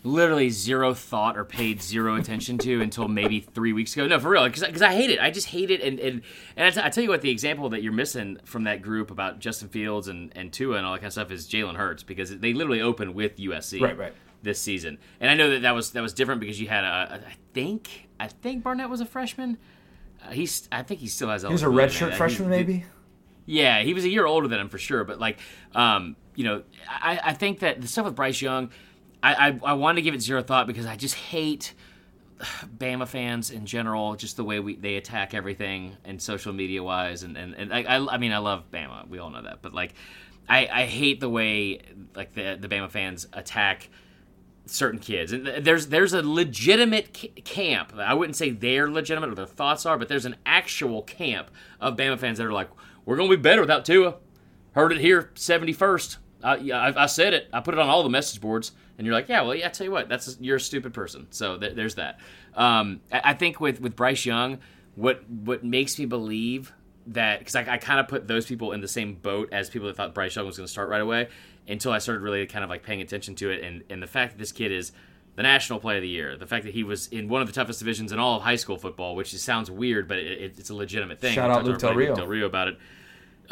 literally 0.03 0.49
zero 0.49 0.93
thought 0.93 1.37
or 1.37 1.45
paid 1.45 1.81
zero 1.81 2.15
attention 2.15 2.57
to 2.59 2.81
until 2.81 3.07
maybe 3.07 3.39
three 3.39 3.71
weeks 3.73 3.93
ago. 3.93 4.05
No, 4.05 4.19
for 4.19 4.29
real, 4.29 4.43
because 4.47 4.81
I 4.81 4.93
hate 4.93 5.09
it. 5.09 5.19
I 5.19 5.31
just 5.31 5.47
hate 5.47 5.71
it. 5.71 5.81
And 5.81 5.99
and, 5.99 6.21
and 6.57 6.67
I, 6.67 6.69
t- 6.71 6.81
I 6.83 6.89
tell 6.89 7.03
you 7.03 7.09
what, 7.09 7.21
the 7.21 7.29
example 7.29 7.69
that 7.69 7.81
you're 7.81 7.93
missing 7.93 8.37
from 8.43 8.65
that 8.65 8.81
group 8.81 9.11
about 9.11 9.39
Justin 9.39 9.69
Fields 9.69 10.07
and, 10.07 10.31
and 10.35 10.51
Tua 10.51 10.77
and 10.77 10.85
all 10.85 10.93
that 10.93 10.99
kind 10.99 11.07
of 11.07 11.13
stuff 11.13 11.31
is 11.31 11.47
Jalen 11.47 11.75
Hurts 11.75 12.03
because 12.03 12.37
they 12.37 12.53
literally 12.53 12.81
opened 12.81 13.15
with 13.15 13.37
USC 13.37 13.81
Right, 13.81 13.97
right. 13.97 14.13
this 14.41 14.59
season. 14.59 14.97
And 15.19 15.31
I 15.31 15.35
know 15.35 15.49
that 15.51 15.61
that 15.61 15.71
was 15.73 15.91
that 15.91 16.01
was 16.01 16.13
different 16.13 16.41
because 16.41 16.59
you 16.59 16.67
had 16.67 16.83
a, 16.83 16.87
a 16.87 17.27
I 17.29 17.35
think 17.53 18.07
I 18.19 18.27
think 18.27 18.63
Barnett 18.63 18.89
was 18.89 18.99
a 19.01 19.05
freshman. 19.05 19.57
Uh, 20.25 20.31
he's 20.31 20.67
I 20.71 20.83
think 20.83 20.99
he 20.99 21.07
still 21.07 21.29
has. 21.29 21.43
He 21.43 21.47
was 21.49 21.63
a 21.63 21.67
redshirt 21.67 22.09
man. 22.09 22.17
Freshman, 22.17 22.51
he- 22.51 22.57
maybe? 22.57 22.85
yeah, 23.45 23.81
he 23.83 23.93
was 23.93 24.03
a 24.05 24.09
year 24.09 24.25
older 24.25 24.47
than 24.47 24.59
him 24.59 24.69
for 24.69 24.77
sure. 24.77 25.03
But 25.03 25.19
like, 25.19 25.37
um, 25.75 26.15
you 26.35 26.43
know, 26.43 26.63
I, 26.89 27.19
I 27.23 27.33
think 27.33 27.59
that 27.59 27.81
the 27.81 27.87
stuff 27.87 28.05
with 28.05 28.15
Bryce 28.15 28.41
Young, 28.41 28.71
I, 29.23 29.49
I 29.49 29.59
I 29.63 29.73
wanted 29.73 29.95
to 29.95 30.01
give 30.01 30.13
it 30.13 30.21
zero 30.21 30.43
thought 30.43 30.67
because 30.67 30.85
I 30.85 30.95
just 30.95 31.15
hate 31.15 31.73
Bama 32.77 33.07
fans 33.07 33.49
in 33.49 33.65
general, 33.65 34.15
just 34.15 34.37
the 34.37 34.43
way 34.43 34.59
we 34.59 34.75
they 34.75 34.95
attack 34.95 35.33
everything 35.33 35.97
and 36.03 36.21
social 36.21 36.53
media 36.53 36.83
wise, 36.83 37.23
and 37.23 37.37
and, 37.37 37.53
and 37.55 37.73
I, 37.73 37.83
I 37.83 38.15
I 38.15 38.17
mean 38.17 38.33
I 38.33 38.39
love 38.39 38.69
Bama, 38.71 39.07
we 39.07 39.19
all 39.19 39.29
know 39.29 39.41
that, 39.41 39.61
but 39.61 39.73
like, 39.73 39.93
I 40.49 40.67
I 40.71 40.85
hate 40.85 41.19
the 41.21 41.29
way 41.29 41.81
like 42.15 42.33
the 42.33 42.57
the 42.59 42.67
Bama 42.67 42.91
fans 42.91 43.27
attack 43.33 43.89
certain 44.65 44.99
kids. 44.99 45.31
And 45.31 45.45
there's 45.45 45.87
there's 45.87 46.13
a 46.13 46.21
legitimate 46.21 47.13
camp. 47.43 47.93
I 47.97 48.13
wouldn't 48.13 48.35
say 48.35 48.49
they're 48.49 48.89
legitimate 48.89 49.29
or 49.29 49.35
their 49.35 49.45
thoughts 49.45 49.85
are 49.85 49.97
but 49.97 50.07
there's 50.07 50.25
an 50.25 50.35
actual 50.45 51.01
camp 51.01 51.51
of 51.81 51.97
bama 51.97 52.17
fans 52.17 52.37
that 52.37 52.47
are 52.47 52.53
like 52.53 52.69
we're 53.05 53.17
going 53.17 53.29
to 53.29 53.35
be 53.35 53.41
better 53.41 53.61
without 53.61 53.85
tua. 53.85 54.15
Heard 54.71 54.93
it 54.93 55.01
here 55.01 55.31
71st 55.35 56.17
I, 56.43 56.71
I, 56.71 57.03
I 57.03 57.05
said 57.05 57.33
it. 57.33 57.47
I 57.53 57.59
put 57.59 57.73
it 57.73 57.79
on 57.79 57.89
all 57.89 58.03
the 58.03 58.09
message 58.09 58.41
boards 58.41 58.71
and 58.97 59.05
you're 59.05 59.13
like 59.13 59.29
yeah 59.29 59.41
well 59.41 59.55
yeah 59.55 59.67
i 59.67 59.69
tell 59.69 59.85
you 59.85 59.91
what 59.91 60.09
that's 60.09 60.37
you're 60.39 60.57
a 60.57 60.59
stupid 60.59 60.93
person 60.93 61.27
so 61.31 61.57
th- 61.57 61.75
there's 61.75 61.95
that 61.95 62.19
um, 62.55 63.01
I, 63.11 63.21
I 63.25 63.33
think 63.33 63.59
with 63.59 63.81
with 63.81 63.95
bryce 63.95 64.25
young 64.25 64.59
what 64.95 65.27
what 65.29 65.63
makes 65.63 65.97
me 65.97 66.05
believe 66.05 66.71
that 67.07 67.39
because 67.39 67.55
I, 67.55 67.65
I 67.73 67.77
kind 67.77 67.99
of 67.99 68.07
put 68.07 68.27
those 68.27 68.45
people 68.45 68.71
in 68.71 68.81
the 68.81 68.87
same 68.87 69.15
boat 69.15 69.49
as 69.51 69.69
people 69.69 69.87
that 69.87 69.97
thought 69.97 70.13
Bryce 70.13 70.35
Young 70.35 70.45
was 70.45 70.55
going 70.55 70.67
to 70.67 70.71
start 70.71 70.87
right 70.87 71.01
away 71.01 71.27
until 71.67 71.91
I 71.91 71.97
started 71.97 72.21
really 72.21 72.45
kind 72.45 72.63
of 72.63 72.69
like 72.69 72.83
paying 72.83 73.01
attention 73.01 73.35
to 73.35 73.49
it 73.49 73.63
and 73.63 73.83
and 73.89 74.01
the 74.01 74.07
fact 74.07 74.33
that 74.33 74.39
this 74.39 74.51
kid 74.51 74.71
is 74.71 74.91
the 75.35 75.43
national 75.43 75.79
player 75.79 75.97
of 75.97 76.03
the 76.03 76.09
year, 76.09 76.37
the 76.37 76.45
fact 76.45 76.63
that 76.65 76.73
he 76.73 76.83
was 76.83 77.07
in 77.07 77.27
one 77.27 77.41
of 77.41 77.47
the 77.47 77.53
toughest 77.53 77.79
divisions 77.79 78.11
in 78.11 78.19
all 78.19 78.37
of 78.37 78.43
high 78.43 78.55
school 78.55 78.77
football, 78.77 79.15
which 79.15 79.35
sounds 79.35 79.71
weird, 79.71 80.07
but 80.07 80.19
it, 80.19 80.53
it's 80.59 80.69
a 80.69 80.75
legitimate 80.75 81.19
thing. 81.19 81.33
Shout 81.33 81.49
out 81.49 81.63
Luke 81.63 81.79
Del 81.79 81.95
Rio. 81.95 82.15
Del 82.15 82.27
Rio 82.27 82.45
about 82.45 82.67
it. 82.67 82.77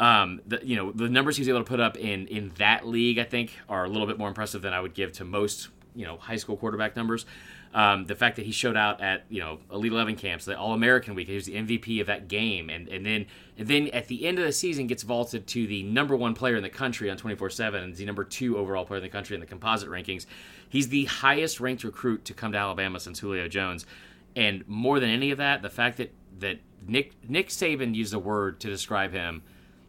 Um, 0.02 0.40
the, 0.44 0.58
you 0.64 0.74
know 0.74 0.90
the 0.90 1.08
numbers 1.08 1.36
he's 1.36 1.48
able 1.48 1.60
to 1.60 1.64
put 1.64 1.78
up 1.78 1.96
in 1.96 2.26
in 2.26 2.50
that 2.56 2.88
league, 2.88 3.20
I 3.20 3.24
think, 3.24 3.56
are 3.68 3.84
a 3.84 3.88
little 3.88 4.08
bit 4.08 4.18
more 4.18 4.26
impressive 4.26 4.60
than 4.60 4.72
I 4.72 4.80
would 4.80 4.94
give 4.94 5.12
to 5.12 5.24
most 5.24 5.68
you 5.94 6.04
know 6.04 6.16
high 6.16 6.34
school 6.36 6.56
quarterback 6.56 6.96
numbers. 6.96 7.24
Um, 7.72 8.06
the 8.06 8.16
fact 8.16 8.34
that 8.36 8.44
he 8.44 8.50
showed 8.50 8.76
out 8.76 9.00
at 9.00 9.26
you 9.28 9.38
know 9.38 9.60
Elite 9.70 9.92
Eleven 9.92 10.16
camps, 10.16 10.44
the 10.44 10.58
All 10.58 10.72
American 10.72 11.14
week, 11.14 11.28
he 11.28 11.36
was 11.36 11.46
the 11.46 11.54
MVP 11.54 12.00
of 12.00 12.08
that 12.08 12.26
game, 12.26 12.68
and 12.68 12.88
and 12.88 13.06
then 13.06 13.26
and 13.56 13.68
then 13.68 13.88
at 13.90 14.08
the 14.08 14.26
end 14.26 14.40
of 14.40 14.44
the 14.44 14.50
season 14.50 14.88
gets 14.88 15.04
vaulted 15.04 15.46
to 15.46 15.68
the 15.68 15.84
number 15.84 16.16
one 16.16 16.34
player 16.34 16.56
in 16.56 16.64
the 16.64 16.68
country 16.68 17.08
on 17.08 17.16
twenty 17.16 17.36
four 17.36 17.48
seven, 17.48 17.84
and 17.84 17.94
the 17.94 18.04
number 18.04 18.24
two 18.24 18.58
overall 18.58 18.84
player 18.84 18.98
in 18.98 19.04
the 19.04 19.08
country 19.08 19.34
in 19.34 19.40
the 19.40 19.46
composite 19.46 19.88
rankings. 19.88 20.26
He's 20.68 20.88
the 20.88 21.04
highest 21.04 21.60
ranked 21.60 21.84
recruit 21.84 22.24
to 22.24 22.34
come 22.34 22.50
to 22.50 22.58
Alabama 22.58 22.98
since 22.98 23.20
Julio 23.20 23.46
Jones, 23.46 23.86
and 24.34 24.66
more 24.66 24.98
than 24.98 25.10
any 25.10 25.30
of 25.30 25.38
that, 25.38 25.62
the 25.62 25.70
fact 25.70 25.98
that 25.98 26.12
that 26.40 26.58
Nick 26.88 27.12
Nick 27.28 27.50
Saban 27.50 27.94
used 27.94 28.12
a 28.12 28.18
word 28.18 28.58
to 28.58 28.68
describe 28.68 29.12
him 29.12 29.42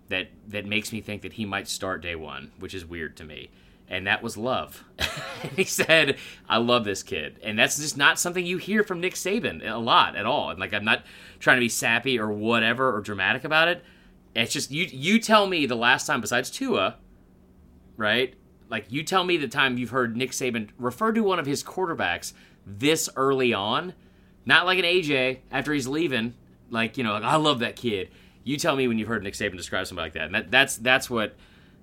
that 0.10 0.30
that 0.48 0.66
makes 0.66 0.92
me 0.92 1.02
think 1.02 1.22
that 1.22 1.34
he 1.34 1.46
might 1.46 1.68
start 1.68 2.02
day 2.02 2.16
one, 2.16 2.52
which 2.60 2.74
is 2.74 2.86
weird 2.86 3.16
to 3.18 3.24
me 3.24 3.50
and 3.88 4.08
that 4.08 4.24
was 4.24 4.38
love. 4.38 4.84
he 5.56 5.64
said, 5.64 6.18
"I 6.48 6.58
love 6.58 6.84
this 6.84 7.04
kid," 7.04 7.40
and 7.44 7.58
that's 7.58 7.78
just 7.78 7.98
not 7.98 8.20
something 8.20 8.46
you 8.46 8.58
hear 8.58 8.84
from 8.84 9.00
Nick 9.00 9.14
Saban 9.14 9.62
a 9.64 9.78
lot 9.78 10.16
at 10.16 10.26
all. 10.26 10.50
And 10.50 10.60
like, 10.60 10.74
I'm 10.74 10.86
not 10.86 11.04
trying 11.40 11.58
to 11.58 11.62
be 11.62 11.70
sappy 11.70 12.20
or 12.20 12.32
whatever 12.32 12.96
or 12.96 13.02
dramatic 13.02 13.44
about 13.44 13.68
it. 13.68 13.84
It's 14.36 14.54
just 14.54 14.72
you. 14.72 14.86
You 14.86 15.20
tell 15.20 15.48
me 15.48 15.66
the 15.66 15.76
last 15.76 16.08
time 16.08 16.22
besides 16.22 16.50
Tua, 16.50 16.96
right? 17.98 18.34
Like, 18.70 18.92
you 18.92 19.04
tell 19.04 19.24
me 19.24 19.38
the 19.38 19.48
time 19.48 19.78
you've 19.78 19.92
heard 19.92 20.18
Nick 20.18 20.32
Saban 20.32 20.70
refer 20.80 21.12
to 21.12 21.22
one 21.22 21.38
of 21.38 21.46
his 21.46 21.64
quarterbacks 21.64 22.34
this 22.66 23.10
early 23.16 23.54
on, 23.54 23.94
not 24.46 24.66
like 24.66 24.80
an 24.80 24.86
AJ 24.86 25.40
after 25.52 25.74
he's 25.74 25.88
leaving. 25.88 26.34
Like, 26.72 26.98
you 26.98 27.04
know, 27.04 27.14
like 27.14 27.24
I 27.24 27.36
love 27.36 27.60
that 27.60 27.76
kid. 27.76 28.10
You 28.44 28.58
tell 28.58 28.76
me 28.76 28.88
when 28.88 28.98
you've 28.98 29.08
heard 29.08 29.24
Nick 29.24 29.34
Saban 29.34 29.58
describe 29.58 29.88
somebody 29.88 30.08
like 30.08 30.14
that, 30.14 30.24
and 30.24 30.36
that, 30.36 30.52
that's 30.52 30.78
that's 30.78 31.10
what 31.10 31.36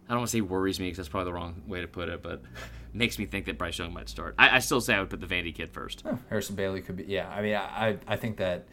I 0.09 0.13
don't 0.13 0.19
want 0.19 0.31
to 0.31 0.37
say 0.37 0.41
worries 0.41 0.81
me 0.81 0.87
because 0.87 0.99
that's 0.99 1.09
probably 1.09 1.31
the 1.31 1.35
wrong 1.35 1.63
way 1.67 1.81
to 1.81 1.89
put 1.89 2.09
it, 2.09 2.23
but 2.23 2.43
makes 2.93 3.19
me 3.19 3.27
think 3.27 3.47
that 3.47 3.59
Bryce 3.59 3.79
Young 3.79 3.93
might 3.93 4.09
start. 4.09 4.35
I, 4.39 4.57
I 4.57 4.59
still 4.59 4.81
say 4.81 4.95
I 4.95 5.01
would 5.01 5.11
put 5.11 5.21
the 5.21 5.27
Vandy 5.27 5.55
kid 5.55 5.71
first. 5.71 6.03
Oh, 6.05 6.19
Harrison 6.29 6.57
Bailey 6.57 6.81
could 6.83 6.97
be. 6.97 7.05
Yeah, 7.05 7.29
I 7.31 7.43
mean, 7.43 7.55
I 7.55 7.99
I 8.07 8.17
think 8.17 8.37
that 8.39 8.67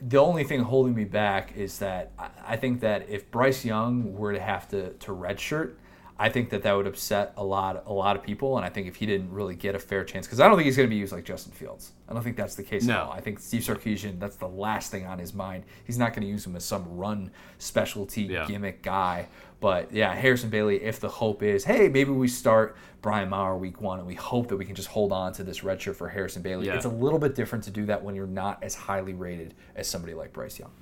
the 0.00 0.18
only 0.18 0.44
thing 0.44 0.62
holding 0.62 0.94
me 0.94 1.04
back 1.04 1.56
is 1.56 1.78
that 1.78 2.12
I 2.46 2.56
think 2.56 2.80
that 2.80 3.08
if 3.08 3.30
Bryce 3.30 3.64
Young 3.64 4.14
were 4.14 4.32
to 4.32 4.40
have 4.40 4.68
to 4.70 4.92
to 4.92 5.12
redshirt, 5.12 5.74
I 6.20 6.28
think 6.28 6.50
that 6.50 6.64
that 6.64 6.72
would 6.72 6.88
upset 6.88 7.32
a 7.36 7.44
lot 7.44 7.84
a 7.86 7.92
lot 7.92 8.16
of 8.16 8.22
people, 8.24 8.56
and 8.56 8.66
I 8.66 8.68
think 8.68 8.88
if 8.88 8.96
he 8.96 9.06
didn't 9.06 9.30
really 9.30 9.54
get 9.54 9.76
a 9.76 9.78
fair 9.78 10.02
chance, 10.02 10.26
because 10.26 10.40
I 10.40 10.48
don't 10.48 10.56
think 10.56 10.66
he's 10.66 10.76
going 10.76 10.88
to 10.88 10.92
be 10.92 10.98
used 10.98 11.12
like 11.12 11.24
Justin 11.24 11.52
Fields. 11.52 11.92
I 12.08 12.12
don't 12.12 12.22
think 12.22 12.36
that's 12.36 12.56
the 12.56 12.64
case 12.64 12.84
no. 12.84 12.94
at 12.94 13.00
all. 13.00 13.12
I 13.12 13.20
think 13.20 13.38
Steve 13.38 13.62
Sarkisian, 13.62 14.18
that's 14.18 14.36
the 14.36 14.48
last 14.48 14.90
thing 14.90 15.06
on 15.06 15.18
his 15.18 15.32
mind. 15.32 15.64
He's 15.84 15.98
not 15.98 16.14
going 16.14 16.22
to 16.22 16.28
use 16.28 16.44
him 16.44 16.56
as 16.56 16.64
some 16.64 16.84
run 16.96 17.30
specialty 17.58 18.22
yeah. 18.22 18.46
gimmick 18.46 18.82
guy. 18.82 19.28
But 19.60 19.92
yeah, 19.92 20.14
Harrison 20.14 20.50
Bailey, 20.50 20.82
if 20.82 21.00
the 21.00 21.08
hope 21.08 21.42
is, 21.42 21.64
hey, 21.64 21.88
maybe 21.88 22.10
we 22.10 22.28
start 22.28 22.76
Brian 23.02 23.28
Maurer 23.28 23.56
week 23.56 23.80
one 23.80 23.98
and 23.98 24.06
we 24.06 24.14
hope 24.14 24.48
that 24.48 24.56
we 24.56 24.64
can 24.64 24.74
just 24.74 24.88
hold 24.88 25.12
on 25.12 25.32
to 25.34 25.44
this 25.44 25.62
red 25.64 25.80
shirt 25.80 25.96
for 25.96 26.08
Harrison 26.08 26.42
Bailey. 26.42 26.66
Yeah. 26.66 26.74
It's 26.74 26.84
a 26.84 26.90
little 26.90 27.18
bit 27.18 27.34
different 27.34 27.64
to 27.64 27.70
do 27.70 27.86
that 27.86 28.02
when 28.02 28.14
you're 28.14 28.26
not 28.26 28.62
as 28.62 28.74
highly 28.74 29.14
rated 29.14 29.54
as 29.74 29.88
somebody 29.88 30.14
like 30.14 30.32
Bryce 30.32 30.58
Young. 30.58 30.72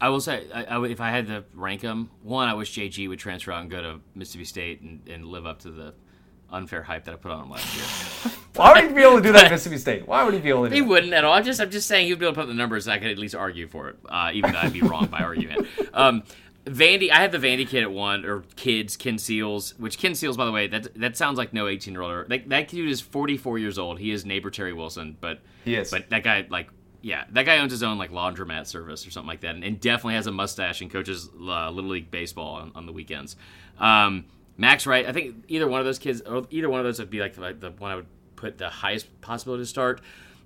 I 0.00 0.08
will 0.10 0.20
say, 0.20 0.46
I, 0.52 0.64
I, 0.64 0.84
if 0.86 1.00
I 1.00 1.10
had 1.10 1.26
to 1.28 1.44
rank 1.54 1.80
them, 1.80 2.10
one, 2.22 2.48
I 2.48 2.54
wish 2.54 2.76
JG 2.76 3.08
would 3.08 3.18
transfer 3.18 3.52
out 3.52 3.62
and 3.62 3.70
go 3.70 3.80
to 3.80 4.00
Mississippi 4.14 4.44
State 4.44 4.80
and, 4.82 5.06
and 5.08 5.24
live 5.24 5.46
up 5.46 5.60
to 5.60 5.70
the 5.70 5.94
unfair 6.50 6.82
hype 6.82 7.04
that 7.04 7.14
I 7.14 7.16
put 7.16 7.30
on 7.30 7.44
him 7.44 7.50
last 7.50 7.74
year. 8.24 8.32
Why 8.54 8.72
would 8.72 8.88
he 8.88 8.94
be 8.94 9.02
able 9.02 9.16
to 9.16 9.22
do 9.22 9.32
that 9.32 9.46
at 9.46 9.50
Mississippi 9.50 9.78
State? 9.78 10.06
Why 10.06 10.24
would 10.24 10.34
he 10.34 10.40
be 10.40 10.48
able 10.48 10.68
to? 10.68 10.74
he 10.74 10.80
that? 10.80 10.86
wouldn't 10.86 11.12
at 11.12 11.24
all. 11.24 11.32
I'm 11.32 11.44
just, 11.44 11.60
I'm 11.60 11.70
just 11.70 11.88
saying 11.88 12.06
he'd 12.06 12.18
be 12.18 12.24
able 12.24 12.34
to 12.34 12.40
put 12.40 12.48
the 12.48 12.54
numbers. 12.54 12.88
I 12.88 12.98
could 12.98 13.10
at 13.10 13.18
least 13.18 13.34
argue 13.34 13.68
for 13.68 13.90
it, 13.90 13.96
uh, 14.08 14.30
even 14.32 14.52
though 14.52 14.58
I'd 14.58 14.72
be 14.72 14.82
wrong 14.82 15.06
by 15.06 15.20
argument. 15.20 15.66
Um, 15.94 16.24
Vandy, 16.66 17.10
I 17.10 17.22
have 17.22 17.32
the 17.32 17.38
Vandy 17.38 17.66
kid 17.66 17.82
at 17.82 17.90
one, 17.90 18.26
or 18.26 18.42
kids, 18.56 18.96
Ken 18.98 19.18
Seals, 19.18 19.78
which 19.78 19.98
Ken 19.98 20.14
Seals, 20.14 20.36
by 20.36 20.44
the 20.44 20.52
way, 20.52 20.66
that 20.66 20.94
that 20.96 21.16
sounds 21.16 21.38
like 21.38 21.54
no 21.54 21.68
18 21.68 21.94
year 21.94 22.02
old. 22.02 22.28
That, 22.28 22.48
that 22.50 22.68
dude 22.68 22.90
is 22.90 23.00
44 23.00 23.58
years 23.58 23.78
old. 23.78 23.98
He 23.98 24.10
is 24.10 24.26
neighbor 24.26 24.50
Terry 24.50 24.72
Wilson, 24.74 25.16
but 25.20 25.40
he 25.64 25.76
is. 25.76 25.90
But 25.90 26.10
that 26.10 26.22
guy, 26.22 26.46
like, 26.50 26.68
yeah, 27.02 27.24
that 27.30 27.44
guy 27.44 27.58
owns 27.58 27.72
his 27.72 27.82
own 27.82 27.98
like 27.98 28.10
laundromat 28.10 28.66
service 28.66 29.06
or 29.06 29.10
something 29.10 29.28
like 29.28 29.40
that, 29.40 29.54
and, 29.54 29.64
and 29.64 29.80
definitely 29.80 30.14
has 30.14 30.26
a 30.26 30.32
mustache 30.32 30.80
and 30.80 30.90
coaches 30.90 31.28
uh, 31.40 31.70
little 31.70 31.90
league 31.90 32.10
baseball 32.10 32.54
on, 32.56 32.72
on 32.74 32.86
the 32.86 32.92
weekends. 32.92 33.36
Um, 33.78 34.26
Max 34.56 34.86
Wright, 34.86 35.06
I 35.06 35.12
think 35.12 35.44
either 35.48 35.68
one 35.68 35.80
of 35.80 35.86
those 35.86 35.98
kids, 35.98 36.22
or 36.22 36.46
either 36.50 36.68
one 36.68 36.80
of 36.80 36.84
those 36.84 36.98
would 36.98 37.10
be 37.10 37.20
like 37.20 37.34
the, 37.34 37.52
the 37.58 37.70
one 37.72 37.90
I 37.90 37.96
would 37.96 38.06
put 38.36 38.58
the 38.58 38.68
highest 38.68 39.20
possibility 39.20 39.62
to 39.62 39.66
start. 39.66 40.00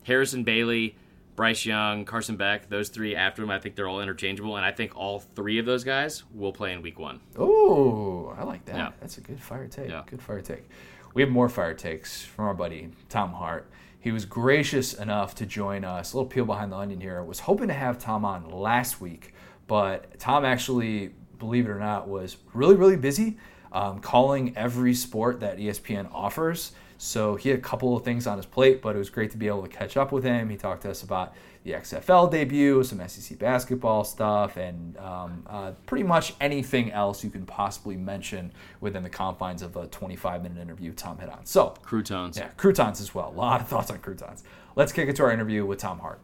Harrison 0.05 0.45
Bailey, 0.45 0.97
Bryce 1.37 1.65
Young, 1.65 2.05
Carson 2.05 2.37
Beck, 2.37 2.69
those 2.69 2.89
three 2.89 3.15
after 3.15 3.43
him, 3.43 3.51
I 3.51 3.59
think 3.59 3.77
they're 3.77 3.89
all 3.89 4.01
interchangeable, 4.01 4.57
and 4.57 4.65
I 4.65 4.73
think 4.73 4.97
all 4.97 5.21
three 5.21 5.59
of 5.59 5.67
those 5.67 5.85
guys 5.85 6.25
will 6.35 6.53
play 6.53 6.73
in 6.73 6.83
Week 6.83 6.99
One. 6.99 7.21
Oh, 7.39 8.35
I 8.39 8.45
like 8.45 8.65
that. 8.67 8.77
Yeah. 8.77 8.91
That's 9.01 9.19
a 9.19 9.21
good 9.21 9.41
fire 9.41 9.67
take. 9.67 9.89
Yeah. 9.89 10.03
Good 10.07 10.21
fire 10.23 10.41
take. 10.41 10.69
We 11.15 11.23
have 11.23 11.31
more 11.31 11.49
fire 11.49 11.75
takes 11.75 12.23
from 12.23 12.47
our 12.47 12.55
buddy 12.55 12.91
Tom 13.09 13.33
Hart. 13.33 13.71
He 14.01 14.13
was 14.13 14.25
gracious 14.25 14.95
enough 14.95 15.35
to 15.37 15.47
join 15.47 15.85
us. 15.85 16.13
A 16.13 16.17
little 16.17 16.31
peel 16.31 16.47
behind 16.47 16.73
the 16.73 16.77
onion 16.77 17.01
here. 17.01 17.23
Was 17.23 17.41
hoping 17.41 17.69
to 17.69 17.75
have 17.75 17.99
Tom 17.99 18.25
on 18.25 18.51
last 18.51 19.01
week, 19.01 19.35
but 19.67 20.19
Tom 20.19 20.45
actually, 20.45 21.13
believe 21.39 21.67
it 21.67 21.71
or 21.71 21.79
not, 21.79 22.09
was 22.09 22.39
really 22.55 22.77
really 22.77 22.97
busy 22.97 23.37
um, 23.73 24.01
calling 24.01 24.57
every 24.57 24.95
sport 24.95 25.41
that 25.41 25.59
ESPN 25.59 26.09
offers. 26.13 26.73
So 26.99 27.37
he 27.37 27.49
had 27.49 27.59
a 27.59 27.63
couple 27.63 27.97
of 27.97 28.05
things 28.05 28.27
on 28.27 28.37
his 28.37 28.47
plate, 28.47 28.83
but 28.83 28.95
it 28.95 28.99
was 28.99 29.09
great 29.11 29.31
to 29.31 29.39
be 29.39 29.47
able 29.47 29.63
to 29.63 29.69
catch 29.69 29.97
up 29.97 30.13
with 30.13 30.25
him. 30.25 30.51
He 30.51 30.57
talked 30.57 30.83
to 30.83 30.91
us 30.91 31.03
about 31.03 31.33
the 31.63 31.73
XFL 31.73 32.31
debut, 32.31 32.83
some 32.83 33.07
SEC 33.07 33.39
basketball 33.39 34.03
stuff, 34.03 34.57
and 34.57 34.97
um, 34.97 35.45
uh, 35.47 35.73
pretty 35.85 36.05
much 36.05 36.35
anything 36.41 36.91
else 36.91 37.23
you 37.23 37.31
can 37.31 37.45
possibly 37.45 37.97
mention 37.97 38.51
within 38.81 39.03
the 39.03 39.11
confines 39.11 39.61
of 39.61 39.77
a 39.77 39.87
25 39.89 40.43
minute 40.43 40.59
interview 40.59 40.93
Tom 40.93 41.19
hit 41.19 41.29
on. 41.29 41.45
So, 41.45 41.75
croutons. 41.83 42.39
Yeah, 42.39 42.49
croutons 42.57 43.01
as 43.01 43.15
well. 43.15 43.29
A 43.29 43.37
lot 43.37 43.61
of 43.61 43.69
thoughts 43.69 43.91
on 43.91 43.99
croutons. 43.99 44.43
Let's 44.75 44.93
kick 44.93 45.09
it 45.09 45.17
to 45.17 45.25
our 45.25 45.31
interview 45.31 45.67
with 45.67 45.79
Tom 45.79 45.99
Hart. 45.99 46.21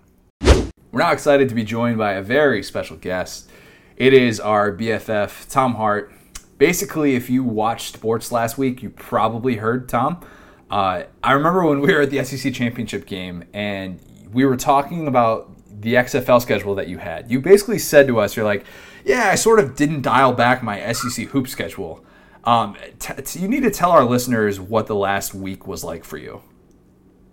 We're 0.90 1.02
now 1.02 1.12
excited 1.12 1.48
to 1.50 1.54
be 1.54 1.64
joined 1.64 1.98
by 1.98 2.12
a 2.12 2.22
very 2.22 2.62
special 2.62 2.96
guest. 2.96 3.50
It 3.96 4.14
is 4.14 4.40
our 4.40 4.72
BFF, 4.72 5.50
Tom 5.50 5.74
Hart. 5.74 6.12
Basically, 6.56 7.14
if 7.14 7.28
you 7.28 7.44
watched 7.44 7.94
sports 7.94 8.32
last 8.32 8.56
week, 8.56 8.82
you 8.82 8.88
probably 8.88 9.56
heard 9.56 9.88
Tom. 9.90 10.24
Uh, 10.70 11.02
I 11.22 11.32
remember 11.32 11.64
when 11.66 11.80
we 11.80 11.92
were 11.92 12.02
at 12.02 12.10
the 12.10 12.24
SEC 12.24 12.52
championship 12.54 13.04
game 13.04 13.44
and 13.52 14.00
we 14.32 14.44
were 14.44 14.56
talking 14.56 15.06
about 15.06 15.50
the 15.80 15.94
XFL 15.94 16.40
schedule 16.40 16.74
that 16.76 16.88
you 16.88 16.98
had. 16.98 17.30
You 17.30 17.40
basically 17.40 17.78
said 17.78 18.06
to 18.08 18.18
us, 18.18 18.36
"You're 18.36 18.44
like, 18.44 18.64
yeah, 19.04 19.28
I 19.30 19.34
sort 19.34 19.60
of 19.60 19.76
didn't 19.76 20.02
dial 20.02 20.32
back 20.32 20.62
my 20.62 20.92
SEC 20.92 21.26
hoop 21.28 21.48
schedule." 21.48 22.04
Um, 22.44 22.76
t- 22.98 23.14
t- 23.22 23.40
you 23.40 23.48
need 23.48 23.64
to 23.64 23.70
tell 23.70 23.90
our 23.90 24.04
listeners 24.04 24.60
what 24.60 24.86
the 24.86 24.94
last 24.94 25.34
week 25.34 25.66
was 25.66 25.82
like 25.84 26.04
for 26.04 26.16
you. 26.16 26.42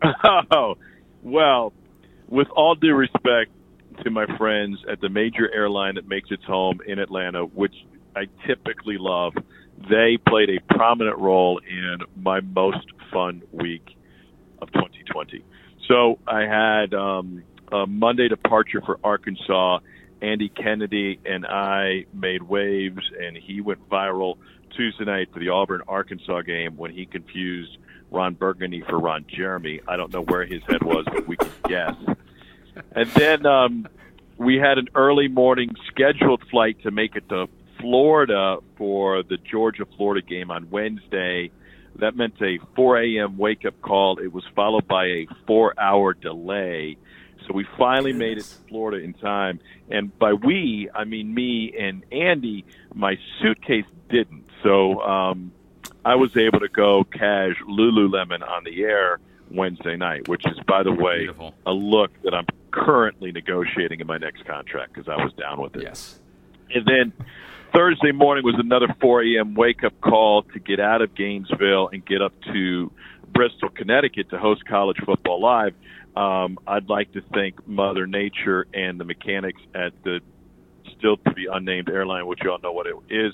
Oh, 0.52 0.76
well, 1.22 1.72
with 2.28 2.50
all 2.50 2.76
due 2.76 2.94
respect 2.94 3.52
to 4.04 4.10
my 4.10 4.26
friends 4.38 4.80
at 4.92 5.00
the 5.00 5.08
major 5.08 5.50
airline 5.54 5.96
that 5.96 6.08
makes 6.08 6.30
its 6.32 6.44
home 6.44 6.80
in 6.86 7.00
Atlanta, 7.00 7.46
which 7.46 7.74
I 8.16 8.28
typically 8.46 8.98
love, 8.98 9.34
they 9.90 10.18
played 10.28 10.50
a 10.50 10.60
prominent 10.74 11.18
role 11.18 11.60
in 11.60 12.00
my 12.22 12.42
most 12.42 12.86
fun 13.12 13.44
week 13.52 13.96
of 14.62 14.72
2020. 14.74 15.44
So 15.88 16.20
I 16.28 16.42
had 16.42 16.94
um, 16.94 17.44
a 17.72 17.86
Monday 17.88 18.28
departure 18.28 18.82
for 18.82 19.00
Arkansas. 19.04 19.80
Andy 20.22 20.48
Kennedy 20.48 21.20
and 21.26 21.46
I 21.46 22.06
made 22.14 22.44
waves, 22.44 23.02
and 23.20 23.36
he 23.36 23.60
went 23.60 23.90
viral 23.90 24.38
Tuesday 24.76 25.04
night 25.04 25.30
for 25.34 25.40
the 25.40 25.50
Auburn 25.50 25.82
Arkansas 25.86 26.42
game 26.44 26.78
when 26.78 26.92
he 26.92 27.06
confused 27.06 27.78
Ron 28.10 28.34
Burgundy 28.36 28.82
for 28.88 28.98
Ron 28.98 29.26
Jeremy. 29.28 29.82
I 29.86 29.98
don't 29.98 30.14
know 30.14 30.22
where 30.22 30.46
his 30.46 30.62
head 30.68 30.82
was, 30.82 31.06
but 31.12 31.28
we 31.28 31.36
can 31.36 31.52
guess. 31.68 31.96
And 32.94 33.10
then 33.12 33.46
um, 33.46 33.88
we 34.38 34.58
had 34.58 34.78
an 34.78 34.88
early 34.96 35.28
morning 35.28 35.76
scheduled 35.88 36.42
flight 36.50 36.82
to 36.84 36.92
make 36.92 37.16
it 37.16 37.28
to 37.30 37.48
Florida 37.80 38.58
for 38.78 39.24
the 39.24 39.38
Georgia 39.38 39.86
Florida 39.98 40.26
game 40.26 40.52
on 40.52 40.70
Wednesday. 40.70 41.52
That 41.98 42.16
meant 42.16 42.36
a 42.42 42.60
4 42.76 43.02
a.m. 43.02 43.38
wake 43.38 43.66
up 43.66 43.80
call. 43.82 44.20
It 44.20 44.34
was 44.34 44.44
followed 44.56 44.88
by 44.88 45.06
a 45.06 45.28
four 45.46 45.74
hour 45.80 46.14
delay. 46.14 46.98
So 47.48 47.54
we 47.54 47.66
finally 47.78 48.14
made 48.14 48.38
it 48.38 48.46
to 48.46 48.68
Florida 48.70 49.04
in 49.04 49.14
time. 49.14 49.60
And 49.90 50.18
by 50.18 50.34
we, 50.34 50.90
I 50.94 51.04
mean 51.04 51.34
me 51.34 51.74
and 51.78 52.04
Andy. 52.12 52.66
My 52.94 53.18
suitcase 53.42 53.86
didn't. 54.10 54.46
So 54.64 55.02
um, 55.02 55.52
I 56.06 56.16
was 56.16 56.36
able 56.38 56.60
to 56.62 56.70
go 56.70 57.04
cash 57.04 57.56
Lululemon 57.68 58.48
on 58.48 58.64
the 58.64 58.84
air 58.84 59.20
Wednesday 59.52 59.98
night, 59.98 60.28
which 60.28 60.46
is, 60.48 60.58
by 60.66 60.84
the 60.84 60.92
way, 60.92 61.20
Beautiful. 61.20 61.54
a 61.66 61.72
look 61.74 62.12
that 62.24 62.34
I'm 62.34 62.46
currently 62.72 63.32
negotiating 63.32 64.00
in 64.00 64.08
my 64.08 64.18
next 64.18 64.46
contract 64.46 64.94
because 64.94 65.08
I 65.08 65.22
was 65.24 65.34
down 65.34 65.62
with 65.62 65.76
it. 65.76 65.84
Yes. 65.84 66.20
And 66.74 66.86
then 66.86 67.14
Thursday 67.74 68.12
morning 68.12 68.44
was 68.46 68.56
another 68.60 68.96
4 69.02 69.24
a.m. 69.24 69.56
wake 69.56 69.84
up 69.84 70.00
call 70.00 70.44
to 70.44 70.60
get 70.60 70.80
out 70.80 71.02
of 71.02 71.16
Gainesville 71.16 71.90
and 71.92 72.06
get 72.06 72.22
up 72.22 72.34
to 72.54 72.92
Bristol, 73.34 73.70
Connecticut 73.70 74.30
to 74.30 74.38
host 74.38 74.64
College 74.68 74.98
Football 75.04 75.42
Live. 75.42 75.74
Um, 76.16 76.60
I'd 76.68 76.88
like 76.88 77.12
to 77.14 77.22
thank 77.34 77.68
Mother 77.68 78.06
Nature 78.06 78.68
and 78.76 79.00
the 79.00 79.06
mechanics 79.06 79.60
at 79.74 79.92
the 80.04 80.20
still 81.00 81.18
to 81.18 81.34
be 81.34 81.48
unnamed 81.52 81.90
airline, 81.90 82.28
which 82.28 82.40
you 82.44 82.52
all 82.52 82.60
know 82.60 82.72
what 82.72 82.86
it 82.86 82.96
is. 83.10 83.34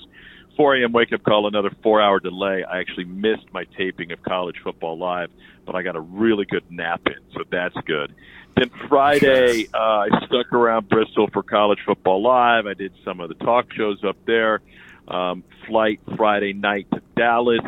4 0.60 0.76
a.m. 0.76 0.92
wake 0.92 1.10
up 1.14 1.22
call, 1.22 1.48
another 1.48 1.70
four 1.82 2.02
hour 2.02 2.20
delay. 2.20 2.62
I 2.70 2.80
actually 2.80 3.06
missed 3.06 3.46
my 3.50 3.64
taping 3.78 4.12
of 4.12 4.22
College 4.22 4.56
Football 4.62 4.98
Live, 4.98 5.30
but 5.64 5.74
I 5.74 5.80
got 5.80 5.96
a 5.96 6.00
really 6.00 6.44
good 6.44 6.70
nap 6.70 7.00
in, 7.06 7.16
so 7.32 7.44
that's 7.50 7.74
good. 7.86 8.14
Then 8.58 8.70
Friday, 8.86 9.68
uh, 9.72 9.78
I 9.78 10.08
stuck 10.26 10.52
around 10.52 10.90
Bristol 10.90 11.30
for 11.32 11.42
College 11.42 11.78
Football 11.86 12.22
Live. 12.22 12.66
I 12.66 12.74
did 12.74 12.92
some 13.06 13.20
of 13.20 13.30
the 13.30 13.36
talk 13.36 13.72
shows 13.72 14.04
up 14.04 14.18
there. 14.26 14.60
Um, 15.08 15.44
flight 15.66 15.98
Friday 16.18 16.52
night 16.52 16.88
to 16.90 17.00
Dallas. 17.16 17.62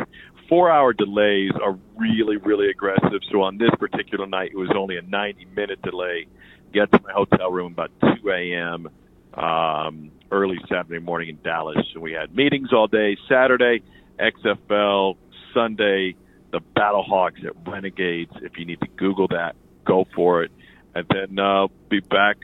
Four 0.51 0.71
hour 0.71 0.93
delays 0.93 1.53
are 1.65 1.79
really, 1.97 2.37
really 2.37 2.69
aggressive. 2.69 3.23
So 3.31 3.41
on 3.41 3.57
this 3.57 3.71
particular 3.79 4.27
night, 4.27 4.51
it 4.53 4.59
was 4.59 4.71
only 4.77 4.99
a 4.99 5.03
90 5.03 5.47
minute 5.57 5.81
delay. 5.81 6.27
Get 6.75 6.93
to 6.93 7.01
my 7.03 7.13
hotel 7.13 7.51
room 7.51 7.73
about 7.73 7.91
2 8.23 8.29
a.m. 8.29 8.91
Um, 9.35 10.13
early 10.31 10.59
Saturday 10.69 10.99
morning 10.99 11.29
in 11.29 11.39
Dallas. 11.43 11.87
And 11.95 12.03
we 12.03 12.13
had 12.13 12.35
meetings 12.35 12.73
all 12.73 12.87
day 12.87 13.17
Saturday, 13.29 13.83
XFL, 14.19 15.17
Sunday, 15.55 16.17
the 16.51 16.61
Battlehawks 16.77 17.45
at 17.45 17.53
Renegades. 17.67 18.33
If 18.43 18.59
you 18.59 18.65
need 18.65 18.81
to 18.81 18.89
Google 18.97 19.29
that, 19.29 19.55
go 19.85 20.07
for 20.15 20.43
it. 20.43 20.51
And 20.95 21.07
then 21.09 21.39
uh, 21.39 21.69
be 21.89 22.01
back 22.01 22.39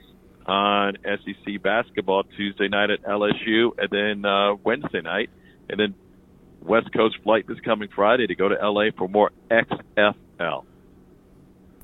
on 0.46 0.96
SEC 1.04 1.62
basketball 1.62 2.24
Tuesday 2.24 2.68
night 2.68 2.90
at 2.90 3.02
LSU, 3.02 3.72
and 3.78 3.90
then 3.90 4.24
uh, 4.24 4.54
Wednesday 4.64 5.02
night, 5.02 5.28
and 5.68 5.78
then 5.78 5.94
West 6.62 6.90
Coast 6.94 7.18
flight 7.22 7.46
this 7.46 7.60
coming 7.60 7.90
Friday 7.94 8.26
to 8.26 8.34
go 8.34 8.48
to 8.48 8.54
LA 8.54 8.86
for 8.96 9.08
more 9.08 9.30
XFL. 9.50 10.64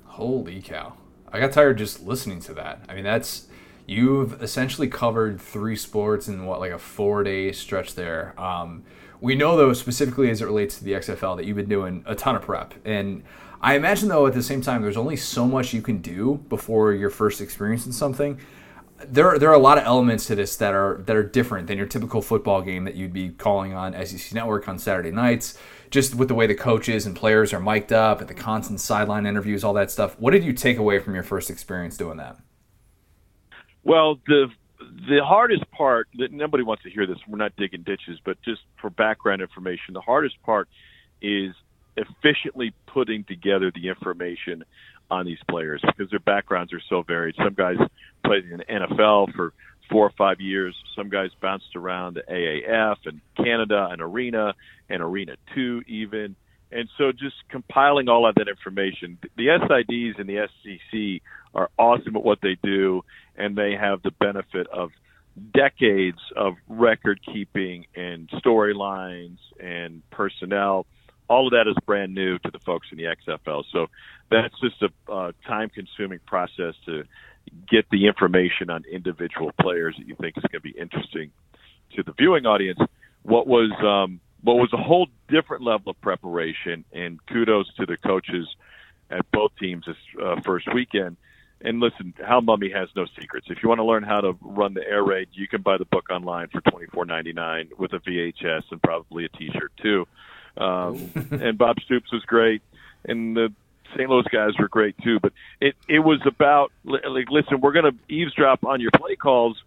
Holy 0.04 0.62
cow! 0.62 0.94
I 1.30 1.40
got 1.40 1.52
tired 1.52 1.76
just 1.76 2.02
listening 2.02 2.40
to 2.40 2.54
that. 2.54 2.80
I 2.88 2.94
mean, 2.94 3.04
that's 3.04 3.48
you've 3.86 4.42
essentially 4.42 4.88
covered 4.88 5.40
three 5.40 5.76
sports 5.76 6.28
in 6.28 6.46
what 6.46 6.60
like 6.60 6.72
a 6.72 6.78
four 6.78 7.22
day 7.22 7.52
stretch 7.52 7.94
there. 7.94 8.38
Um, 8.40 8.84
we 9.20 9.34
know 9.34 9.56
though 9.56 9.72
specifically 9.72 10.30
as 10.30 10.42
it 10.42 10.46
relates 10.46 10.78
to 10.78 10.84
the 10.84 10.92
XFL 10.92 11.36
that 11.36 11.44
you've 11.46 11.56
been 11.56 11.68
doing 11.68 12.02
a 12.06 12.14
ton 12.14 12.36
of 12.36 12.42
prep, 12.42 12.74
and 12.84 13.22
I 13.60 13.76
imagine 13.76 14.08
though 14.08 14.26
at 14.26 14.34
the 14.34 14.42
same 14.42 14.60
time 14.60 14.82
there's 14.82 14.96
only 14.96 15.16
so 15.16 15.46
much 15.46 15.72
you 15.72 15.82
can 15.82 15.98
do 15.98 16.44
before 16.48 16.92
your 16.92 17.10
first 17.10 17.40
experience 17.40 17.86
in 17.86 17.92
something. 17.92 18.38
There, 19.06 19.38
there 19.38 19.50
are 19.50 19.54
a 19.54 19.58
lot 19.58 19.76
of 19.76 19.84
elements 19.84 20.26
to 20.26 20.34
this 20.34 20.56
that 20.56 20.72
are 20.72 21.02
that 21.06 21.16
are 21.16 21.22
different 21.22 21.66
than 21.66 21.76
your 21.76 21.86
typical 21.86 22.22
football 22.22 22.62
game 22.62 22.84
that 22.84 22.94
you'd 22.94 23.12
be 23.12 23.30
calling 23.30 23.74
on 23.74 23.92
SEC 24.06 24.32
Network 24.32 24.68
on 24.68 24.78
Saturday 24.78 25.10
nights. 25.10 25.58
Just 25.90 26.14
with 26.14 26.28
the 26.28 26.34
way 26.34 26.46
the 26.46 26.54
coaches 26.54 27.06
and 27.06 27.14
players 27.14 27.52
are 27.52 27.60
mic'd 27.60 27.92
up, 27.92 28.20
and 28.20 28.28
the 28.28 28.34
constant 28.34 28.80
sideline 28.80 29.26
interviews, 29.26 29.62
all 29.62 29.74
that 29.74 29.90
stuff. 29.90 30.18
What 30.18 30.32
did 30.32 30.42
you 30.42 30.52
take 30.52 30.78
away 30.78 30.98
from 30.98 31.14
your 31.14 31.22
first 31.22 31.50
experience 31.50 31.96
doing 31.96 32.16
that? 32.16 32.36
Well, 33.84 34.18
the 34.26 34.46
the 35.08 35.20
hardest 35.24 35.70
part 35.70 36.08
that 36.18 36.32
nobody 36.32 36.62
wants 36.62 36.82
to 36.82 36.90
hear 36.90 37.06
this. 37.06 37.16
We're 37.28 37.38
not 37.38 37.54
digging 37.56 37.82
ditches, 37.82 38.18
but 38.24 38.36
just 38.42 38.60
for 38.80 38.90
background 38.90 39.42
information, 39.42 39.94
the 39.94 40.00
hardest 40.00 40.40
part 40.42 40.68
is 41.22 41.52
efficiently 41.96 42.72
putting 42.86 43.24
together 43.24 43.70
the 43.74 43.88
information 43.88 44.64
on 45.10 45.26
these 45.26 45.38
players 45.48 45.82
because 45.86 46.10
their 46.10 46.18
backgrounds 46.18 46.72
are 46.72 46.82
so 46.88 47.02
varied. 47.02 47.34
Some 47.36 47.54
guys 47.54 47.76
played 48.24 48.44
in 48.44 48.58
the 48.58 48.64
NFL 48.64 49.34
for 49.34 49.52
four 49.90 50.06
or 50.06 50.12
five 50.16 50.40
years. 50.40 50.74
Some 50.96 51.08
guys 51.08 51.30
bounced 51.40 51.76
around 51.76 52.14
the 52.14 52.22
AAF 52.22 52.96
and 53.04 53.20
Canada 53.36 53.88
and 53.90 54.00
Arena 54.00 54.54
and 54.88 55.02
Arena 55.02 55.36
Two 55.54 55.82
even. 55.86 56.36
And 56.72 56.88
so 56.98 57.12
just 57.12 57.36
compiling 57.50 58.08
all 58.08 58.28
of 58.28 58.34
that 58.36 58.48
information, 58.48 59.18
the 59.36 59.46
SIDs 59.46 60.18
and 60.18 60.28
the 60.28 60.48
SEC 60.62 61.22
are 61.54 61.70
awesome 61.78 62.16
at 62.16 62.24
what 62.24 62.38
they 62.42 62.56
do, 62.64 63.04
and 63.36 63.56
they 63.56 63.74
have 63.74 64.02
the 64.02 64.10
benefit 64.10 64.66
of 64.68 64.90
decades 65.52 66.18
of 66.36 66.54
record 66.68 67.20
keeping 67.24 67.86
and 67.94 68.28
storylines 68.30 69.38
and 69.60 70.08
personnel. 70.10 70.86
All 71.28 71.46
of 71.46 71.52
that 71.52 71.66
is 71.66 71.74
brand 71.86 72.14
new 72.14 72.38
to 72.38 72.50
the 72.50 72.58
folks 72.58 72.88
in 72.92 72.98
the 72.98 73.04
XFL. 73.04 73.64
So 73.72 73.86
that's 74.30 74.54
just 74.60 74.82
a 74.82 75.12
uh, 75.12 75.32
time 75.46 75.70
consuming 75.70 76.20
process 76.26 76.74
to 76.86 77.04
get 77.68 77.86
the 77.90 78.06
information 78.06 78.70
on 78.70 78.84
individual 78.90 79.50
players 79.60 79.96
that 79.98 80.06
you 80.06 80.14
think 80.20 80.36
is 80.36 80.42
going 80.42 80.52
to 80.52 80.60
be 80.60 80.78
interesting 80.78 81.30
to 81.96 82.02
the 82.02 82.12
viewing 82.12 82.46
audience. 82.46 82.78
What 83.22 83.46
was 83.46 83.70
um, 83.82 84.20
what 84.42 84.56
was 84.56 84.70
a 84.72 84.76
whole 84.76 85.08
different 85.28 85.62
level 85.64 85.90
of 85.90 86.00
preparation, 86.00 86.84
and 86.92 87.18
kudos 87.26 87.72
to 87.76 87.86
the 87.86 87.96
coaches 87.96 88.46
at 89.10 89.30
both 89.32 89.52
teams 89.58 89.86
this 89.86 89.96
uh, 90.22 90.40
first 90.42 90.72
weekend. 90.74 91.16
And 91.64 91.80
listen, 91.80 92.12
Hal 92.18 92.42
Mumme 92.42 92.72
has 92.74 92.90
no 92.94 93.06
secrets. 93.18 93.46
If 93.48 93.62
you 93.62 93.70
want 93.70 93.78
to 93.78 93.84
learn 93.84 94.02
how 94.02 94.20
to 94.20 94.36
run 94.42 94.74
the 94.74 94.86
air 94.86 95.02
raid, 95.02 95.28
you 95.32 95.48
can 95.48 95.62
buy 95.62 95.78
the 95.78 95.86
book 95.86 96.10
online 96.10 96.48
for 96.48 96.60
twenty 96.60 96.86
four 96.86 97.06
ninety 97.06 97.32
nine 97.32 97.70
with 97.78 97.94
a 97.94 98.00
VHS 98.00 98.64
and 98.70 98.82
probably 98.82 99.24
a 99.24 99.28
T-shirt 99.30 99.72
too. 99.82 100.06
Um, 100.58 101.10
and 101.30 101.56
Bob 101.56 101.76
Stoops 101.84 102.12
was 102.12 102.22
great, 102.24 102.60
and 103.06 103.34
the 103.34 103.52
St. 103.94 104.08
Louis 104.10 104.26
guys 104.30 104.50
were 104.58 104.68
great 104.68 104.94
too. 105.02 105.18
But 105.20 105.32
it 105.58 105.74
it 105.88 106.00
was 106.00 106.20
about 106.26 106.70
like, 106.84 107.30
listen, 107.30 107.62
we're 107.62 107.72
going 107.72 107.92
to 107.92 108.14
eavesdrop 108.14 108.64
on 108.64 108.80
your 108.80 108.90
play 108.90 109.16
calls 109.16 109.60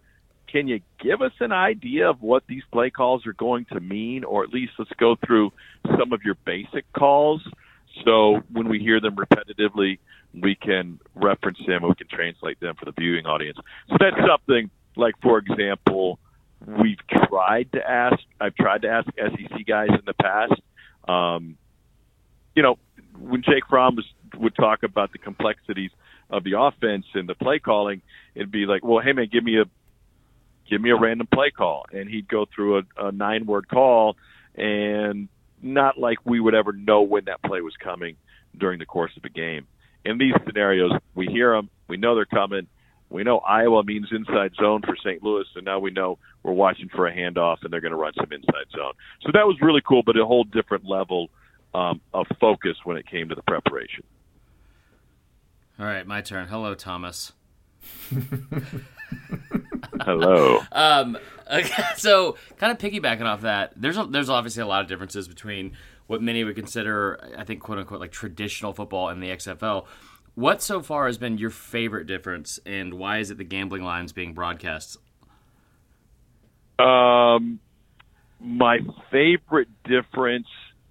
can 0.46 0.66
you 0.66 0.80
give 0.98 1.20
us 1.20 1.32
an 1.40 1.52
idea 1.52 2.08
of 2.08 2.22
what 2.22 2.42
these 2.46 2.62
play 2.72 2.88
calls 2.88 3.26
are 3.26 3.34
going 3.34 3.66
to 3.66 3.80
mean, 3.80 4.24
or 4.24 4.44
at 4.44 4.48
least 4.48 4.72
let's 4.78 4.90
go 4.96 5.14
through 5.14 5.52
some 5.98 6.14
of 6.14 6.22
your 6.22 6.36
basic 6.46 6.90
calls 6.94 7.46
so 8.04 8.42
when 8.52 8.68
we 8.68 8.78
hear 8.78 9.00
them 9.00 9.16
repetitively, 9.16 9.98
we 10.42 10.54
can 10.54 11.00
reference 11.14 11.58
them 11.66 11.82
and 11.82 11.88
we 11.88 11.94
can 11.94 12.08
translate 12.08 12.60
them 12.60 12.74
for 12.76 12.84
the 12.84 12.92
viewing 12.92 13.26
audience. 13.26 13.58
So 13.88 13.96
that's 13.98 14.16
something 14.26 14.70
like, 14.96 15.14
for 15.22 15.38
example, 15.38 16.18
we've 16.66 16.98
tried 17.28 17.72
to 17.72 17.88
ask, 17.88 18.18
I've 18.40 18.54
tried 18.54 18.82
to 18.82 18.88
ask 18.88 19.08
SEC 19.16 19.66
guys 19.66 19.88
in 19.90 20.02
the 20.06 20.14
past. 20.14 20.60
Um, 21.06 21.56
you 22.54 22.62
know, 22.62 22.78
when 23.18 23.42
Jake 23.42 23.66
Fromm 23.68 23.96
was, 23.96 24.06
would 24.36 24.54
talk 24.54 24.82
about 24.82 25.12
the 25.12 25.18
complexities 25.18 25.90
of 26.30 26.44
the 26.44 26.58
offense 26.58 27.06
and 27.14 27.28
the 27.28 27.34
play 27.34 27.58
calling, 27.58 28.02
it'd 28.34 28.50
be 28.50 28.66
like, 28.66 28.84
well, 28.84 29.02
hey 29.02 29.12
man, 29.12 29.28
give 29.32 29.44
me 29.44 29.58
a 29.58 29.64
give 30.68 30.80
me 30.80 30.90
a 30.90 30.96
random 30.96 31.26
play 31.32 31.50
call, 31.50 31.86
and 31.92 32.08
he'd 32.08 32.28
go 32.28 32.46
through 32.54 32.78
a, 32.78 33.06
a 33.06 33.12
nine 33.12 33.46
word 33.46 33.68
call, 33.68 34.16
and 34.54 35.28
not 35.62 35.98
like 35.98 36.18
we 36.24 36.40
would 36.40 36.54
ever 36.54 36.72
know 36.72 37.02
when 37.02 37.24
that 37.24 37.42
play 37.42 37.60
was 37.60 37.74
coming 37.82 38.16
during 38.56 38.78
the 38.78 38.86
course 38.86 39.12
of 39.16 39.24
a 39.24 39.28
game. 39.28 39.66
In 40.04 40.18
these 40.18 40.34
scenarios, 40.46 40.92
we 41.14 41.26
hear 41.26 41.52
them, 41.52 41.70
we 41.88 41.96
know 41.96 42.14
they're 42.14 42.24
coming. 42.24 42.66
We 43.10 43.24
know 43.24 43.38
Iowa 43.38 43.84
means 43.84 44.08
inside 44.10 44.52
zone 44.60 44.82
for 44.82 44.94
St. 44.96 45.22
Louis, 45.22 45.46
and 45.56 45.64
now 45.64 45.78
we 45.78 45.90
know 45.90 46.18
we're 46.42 46.52
watching 46.52 46.88
for 46.88 47.06
a 47.06 47.14
handoff, 47.14 47.58
and 47.62 47.72
they're 47.72 47.80
going 47.80 47.92
to 47.92 47.96
run 47.96 48.12
some 48.14 48.30
inside 48.30 48.70
zone. 48.70 48.92
So 49.22 49.30
that 49.32 49.46
was 49.46 49.56
really 49.62 49.80
cool, 49.86 50.02
but 50.02 50.18
a 50.18 50.26
whole 50.26 50.44
different 50.44 50.84
level 50.84 51.30
um, 51.74 52.00
of 52.12 52.26
focus 52.38 52.76
when 52.84 52.98
it 52.98 53.06
came 53.06 53.30
to 53.30 53.34
the 53.34 53.42
preparation. 53.42 54.04
All 55.78 55.86
right, 55.86 56.06
my 56.06 56.20
turn. 56.20 56.48
Hello, 56.48 56.74
Thomas. 56.74 57.32
Hello. 60.02 60.60
um, 60.72 61.16
okay, 61.50 61.84
so 61.96 62.36
kind 62.56 62.72
of 62.72 62.78
piggybacking 62.78 63.24
off 63.24 63.42
that, 63.42 63.72
there's 63.76 63.96
a, 63.96 64.04
there's 64.04 64.28
obviously 64.28 64.62
a 64.62 64.66
lot 64.66 64.82
of 64.82 64.88
differences 64.88 65.28
between 65.28 65.72
what 66.08 66.20
many 66.22 66.42
would 66.42 66.56
consider, 66.56 67.20
I 67.36 67.44
think, 67.44 67.60
quote 67.62 67.78
unquote, 67.78 68.00
like 68.00 68.10
traditional 68.10 68.72
football 68.72 69.08
and 69.08 69.22
the 69.22 69.28
XFL. 69.28 69.86
What 70.34 70.62
so 70.62 70.82
far 70.82 71.06
has 71.06 71.18
been 71.18 71.38
your 71.38 71.50
favorite 71.50 72.06
difference, 72.06 72.58
and 72.66 72.94
why 72.94 73.18
is 73.18 73.30
it 73.30 73.38
the 73.38 73.44
gambling 73.44 73.84
lines 73.84 74.12
being 74.12 74.34
broadcast? 74.34 74.96
Um, 76.78 77.60
my 78.40 78.78
favorite 79.10 79.68
difference. 79.84 80.46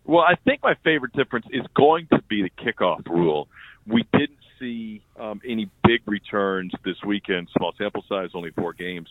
Well, 0.05 0.23
I 0.23 0.35
think 0.35 0.61
my 0.63 0.75
favorite 0.83 1.13
difference 1.13 1.47
is 1.51 1.65
going 1.75 2.07
to 2.11 2.21
be 2.29 2.43
the 2.43 2.49
kickoff 2.49 3.07
rule. 3.07 3.47
We 3.85 4.05
didn't 4.13 4.37
see 4.59 5.01
um, 5.19 5.41
any 5.47 5.69
big 5.83 6.01
returns 6.05 6.73
this 6.83 6.97
weekend. 7.05 7.49
Small 7.57 7.73
sample 7.77 8.03
size, 8.07 8.29
only 8.33 8.51
four 8.51 8.73
games. 8.73 9.09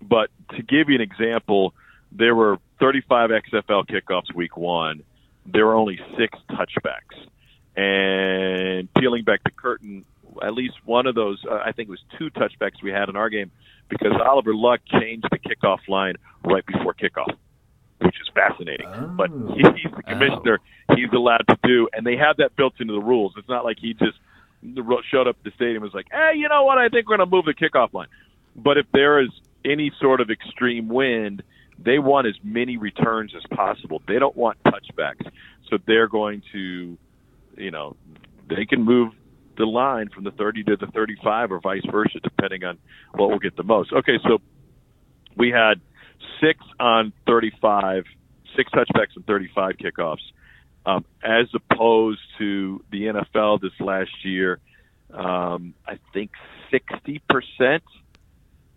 But 0.00 0.30
to 0.56 0.62
give 0.62 0.88
you 0.88 0.94
an 0.94 1.00
example, 1.00 1.74
there 2.10 2.34
were 2.34 2.58
35 2.80 3.30
XFL 3.30 3.86
kickoffs 3.86 4.34
week 4.34 4.56
one. 4.56 5.02
There 5.46 5.66
were 5.66 5.74
only 5.74 5.98
six 6.18 6.38
touchbacks. 6.50 7.28
And 7.74 8.92
peeling 8.94 9.24
back 9.24 9.42
the 9.44 9.50
curtain, 9.50 10.04
at 10.42 10.54
least 10.54 10.74
one 10.84 11.06
of 11.06 11.14
those, 11.14 11.42
uh, 11.50 11.54
I 11.54 11.72
think 11.72 11.88
it 11.88 11.90
was 11.90 12.04
two 12.18 12.30
touchbacks 12.30 12.82
we 12.82 12.90
had 12.90 13.08
in 13.08 13.16
our 13.16 13.30
game 13.30 13.50
because 13.88 14.12
Oliver 14.24 14.54
Luck 14.54 14.80
changed 14.86 15.26
the 15.30 15.38
kickoff 15.38 15.78
line 15.88 16.14
right 16.44 16.64
before 16.66 16.94
kickoff, 16.94 17.34
which 17.98 18.20
is 18.20 18.30
fascinating. 18.34 18.86
Oh. 18.88 19.06
But 19.16 19.30
he's 19.56 19.90
the 19.96 20.02
commissioner; 20.02 20.60
oh. 20.88 20.94
he's 20.96 21.12
allowed 21.12 21.46
to 21.48 21.58
do, 21.62 21.88
and 21.92 22.06
they 22.06 22.16
have 22.16 22.36
that 22.38 22.56
built 22.56 22.74
into 22.78 22.92
the 22.92 23.00
rules. 23.00 23.32
It's 23.36 23.48
not 23.48 23.64
like 23.64 23.78
he 23.80 23.94
just 23.94 24.18
showed 25.10 25.28
up 25.28 25.36
at 25.38 25.44
the 25.44 25.50
stadium 25.56 25.82
and 25.82 25.84
was 25.84 25.94
like, 25.94 26.06
hey, 26.10 26.32
you 26.36 26.48
know 26.48 26.64
what? 26.64 26.78
I 26.78 26.88
think 26.88 27.08
we're 27.08 27.16
going 27.16 27.28
to 27.28 27.34
move 27.34 27.46
the 27.46 27.54
kickoff 27.54 27.92
line. 27.92 28.08
But 28.54 28.78
if 28.78 28.86
there 28.92 29.20
is 29.20 29.30
any 29.64 29.92
sort 30.00 30.20
of 30.20 30.30
extreme 30.30 30.88
wind, 30.88 31.42
they 31.84 31.98
want 31.98 32.26
as 32.26 32.34
many 32.42 32.76
returns 32.76 33.32
as 33.36 33.42
possible. 33.56 34.02
They 34.06 34.18
don't 34.18 34.36
want 34.36 34.58
touchbacks. 34.64 35.30
So 35.70 35.78
they're 35.86 36.08
going 36.08 36.42
to, 36.52 36.98
you 37.56 37.70
know, 37.70 37.96
they 38.48 38.66
can 38.66 38.84
move 38.84 39.12
the 39.56 39.64
line 39.64 40.08
from 40.08 40.24
the 40.24 40.30
30 40.30 40.64
to 40.64 40.76
the 40.76 40.86
35 40.86 41.52
or 41.52 41.60
vice 41.60 41.82
versa, 41.90 42.20
depending 42.22 42.64
on 42.64 42.78
what 43.14 43.30
will 43.30 43.38
get 43.38 43.56
the 43.56 43.62
most. 43.62 43.92
Okay, 43.92 44.18
so 44.22 44.38
we 45.36 45.50
had 45.50 45.80
six 46.40 46.58
on 46.80 47.12
35, 47.26 48.04
six 48.56 48.70
touchbacks 48.72 49.16
and 49.16 49.26
35 49.26 49.74
kickoffs, 49.76 50.22
um, 50.86 51.04
as 51.22 51.46
opposed 51.54 52.20
to 52.38 52.82
the 52.90 53.04
NFL 53.04 53.60
this 53.60 53.72
last 53.80 54.10
year. 54.24 54.58
Um, 55.12 55.74
I 55.86 55.98
think 56.12 56.30
60%. 56.72 57.80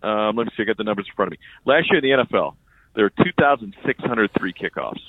Um, 0.03 0.35
let 0.35 0.45
me 0.45 0.51
see, 0.55 0.63
I 0.63 0.65
got 0.65 0.77
the 0.77 0.84
numbers 0.84 1.07
in 1.09 1.15
front 1.15 1.34
of 1.34 1.39
me. 1.39 1.45
Last 1.65 1.89
year 1.89 2.03
in 2.03 2.17
the 2.17 2.23
NFL, 2.25 2.55
there 2.95 3.05
are 3.05 3.23
2,603 3.23 4.53
kickoffs. 4.53 5.01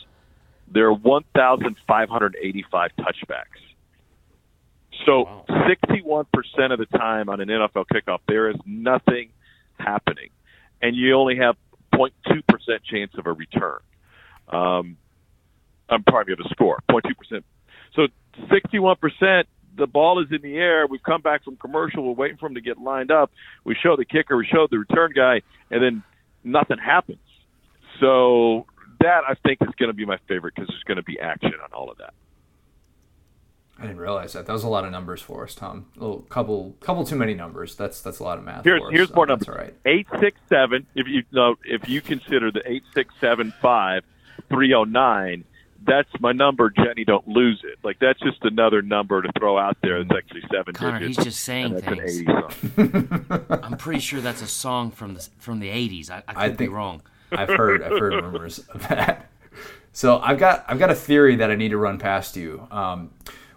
There 0.73 0.87
are 0.87 0.95
1,585 0.95 2.91
touchbacks. 2.99 3.63
So 5.05 5.25
Wow. 5.25 5.45
61% 5.49 6.73
of 6.73 6.79
the 6.79 6.87
time 6.87 7.29
on 7.29 7.41
an 7.41 7.49
NFL 7.49 7.87
kickoff, 7.93 8.21
there 8.27 8.51
is 8.51 8.57
nothing 8.65 9.31
happening. 9.79 10.31
And 10.83 10.97
you 10.97 11.15
only 11.15 11.37
have 11.37 11.57
0.2% 11.95 12.11
chance 12.85 13.13
of 13.17 13.27
a 13.27 13.33
return. 13.33 13.79
Um, 14.49 14.97
I'm 15.89 16.03
pardon 16.03 16.35
me 16.35 16.41
of 16.41 16.47
a 16.47 16.49
score, 16.55 16.83
0.2%. 16.91 17.43
So 17.95 18.09
61%, 18.51 19.45
the 19.77 19.87
ball 19.87 20.21
is 20.23 20.29
in 20.33 20.43
the 20.43 20.57
air. 20.57 20.87
We've 20.87 21.03
come 21.03 21.21
back 21.21 21.45
from 21.45 21.57
commercial. 21.57 22.03
We're 22.05 22.13
waiting 22.13 22.39
for 22.39 22.47
him 22.47 22.55
to 22.55 22.61
get 22.61 22.79
lined 22.79 23.11
up. 23.11 23.31
We 23.65 23.77
show 23.81 23.97
the 23.97 24.05
kicker, 24.05 24.37
we 24.37 24.47
show 24.47 24.67
the 24.71 24.79
return 24.79 25.13
guy, 25.15 25.43
and 25.71 25.83
then 25.83 26.03
nothing 26.43 26.79
happens. 26.79 27.19
So 28.01 28.67
that 29.01 29.23
I 29.29 29.35
think 29.35 29.59
is 29.63 29.75
going 29.79 29.89
to 29.89 29.95
be 29.95 30.05
my 30.05 30.19
favorite 30.29 30.55
because 30.55 30.69
there's 30.69 30.85
going 30.85 30.97
to 30.97 31.03
be 31.03 31.19
action 31.21 31.55
on 31.63 31.73
all 31.73 31.91
of 31.91 31.99
that. 31.99 32.15
I 33.79 33.83
didn't 33.83 33.99
realize 33.99 34.33
that. 34.33 34.47
That 34.47 34.53
was 34.55 34.65
a 34.65 34.69
lot 34.69 34.85
of 34.85 34.91
numbers 34.91 35.21
for 35.21 35.45
us, 35.45 35.55
Tom. 35.55 35.87
A 35.97 36.01
little, 36.01 36.21
couple, 36.23 36.75
couple 36.81 37.05
too 37.05 37.17
many 37.17 37.35
numbers. 37.35 37.75
That's 37.77 38.01
that's 38.01 38.21
a 38.21 38.25
lot 38.25 38.39
of 38.39 38.45
math. 38.45 38.65
Here's 38.65 38.81
for 38.81 38.87
us, 38.87 38.93
here's 38.93 39.09
so 39.09 39.15
more 39.15 39.27
oh, 39.27 39.29
numbers. 39.29 39.49
All 39.49 39.55
right. 39.55 39.75
Eight 39.85 40.07
six 40.19 40.41
seven. 40.49 40.87
If 40.95 41.07
you 41.07 41.25
know, 41.31 41.57
if 41.65 41.87
you 41.89 42.01
consider 42.01 42.51
the 42.51 42.63
eight 42.65 42.85
six 42.95 43.15
seven 43.21 43.53
five 43.61 44.03
three 44.49 44.73
oh 44.73 44.85
nine, 44.85 45.45
that's 45.87 46.09
my 46.21 46.33
number. 46.33 46.71
Jenny, 46.71 47.05
don't 47.05 47.29
lose 47.29 47.61
it. 47.65 47.79
Like 47.83 47.99
that's 47.99 48.19
just 48.21 48.43
another 48.45 48.81
number 48.81 49.21
to 49.21 49.31
throw 49.39 49.59
out 49.59 49.77
there. 49.83 49.99
It's 49.99 50.11
actually 50.11 50.45
seven 50.51 50.73
Connor, 50.73 51.01
digits. 51.01 51.19
he's 51.19 51.25
just 51.27 51.45
saying 51.45 51.67
and 51.67 51.77
that's 51.77 51.87
an 51.87 52.25
things. 52.25 53.37
song. 53.37 53.47
I'm 53.63 53.77
pretty 53.77 54.01
sure 54.01 54.23
that's 54.23 54.41
a 54.41 54.47
song 54.47 54.91
from 54.91 55.15
the 55.15 55.29
from 55.39 55.61
the 55.61 55.69
80s. 55.69 56.11
I, 56.11 56.23
I 56.27 56.33
could 56.33 56.39
I 56.39 56.49
be 56.51 56.69
wrong. 56.69 57.03
I've 57.33 57.49
heard 57.49 57.83
I've 57.83 57.99
heard 57.99 58.13
rumors 58.25 58.59
of 58.71 58.87
that. 58.89 59.31
So 59.93 60.19
I've 60.19 60.39
got 60.39 60.65
I've 60.69 60.79
got 60.79 60.91
a 60.91 60.95
theory 60.95 61.37
that 61.37 61.51
I 61.51 61.57
need 61.57 61.71
to 61.71 61.79
run 61.79 61.99
past 61.99 62.37
you. 62.37 62.67
Um, 62.71 63.13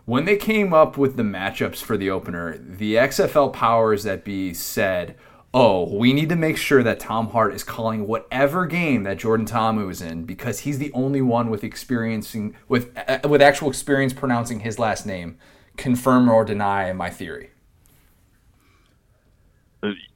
when 0.05 0.25
they 0.25 0.37
came 0.37 0.73
up 0.73 0.97
with 0.97 1.17
the 1.17 1.23
matchups 1.23 1.83
for 1.83 1.97
the 1.97 2.09
opener, 2.09 2.57
the 2.57 2.95
XFL 2.95 3.53
powers 3.53 4.03
that 4.03 4.23
be 4.23 4.53
said, 4.53 5.15
"Oh, 5.53 5.93
we 5.93 6.13
need 6.13 6.29
to 6.29 6.35
make 6.35 6.57
sure 6.57 6.81
that 6.81 6.99
Tom 6.99 7.29
Hart 7.29 7.53
is 7.53 7.63
calling 7.63 8.07
whatever 8.07 8.65
game 8.65 9.03
that 9.03 9.17
Jordan 9.17 9.45
Ta'amu 9.45 9.91
is 9.91 10.01
in 10.01 10.23
because 10.23 10.59
he's 10.61 10.79
the 10.79 10.91
only 10.93 11.21
one 11.21 11.49
with 11.49 11.63
experiencing 11.63 12.55
with 12.67 12.97
uh, 12.97 13.19
with 13.27 13.41
actual 13.41 13.69
experience 13.69 14.13
pronouncing 14.13 14.61
his 14.61 14.79
last 14.79 15.05
name." 15.05 15.37
Confirm 15.77 16.27
or 16.29 16.43
deny 16.43 16.91
my 16.91 17.09
theory. 17.09 17.51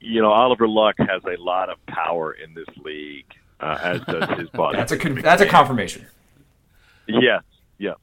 You 0.00 0.20
know, 0.20 0.30
Oliver 0.30 0.68
Luck 0.68 0.96
has 0.98 1.22
a 1.24 1.40
lot 1.40 1.70
of 1.70 1.78
power 1.86 2.32
in 2.32 2.52
this 2.52 2.68
league, 2.84 3.32
uh, 3.60 3.78
as 3.82 4.00
does 4.02 4.38
his 4.38 4.48
boss. 4.50 4.74
That's 4.76 4.92
a 4.92 4.98
con- 4.98 5.14
that's 5.20 5.42
a 5.42 5.46
confirmation. 5.46 6.06
Yes, 7.06 7.42
yeah. 7.78 7.94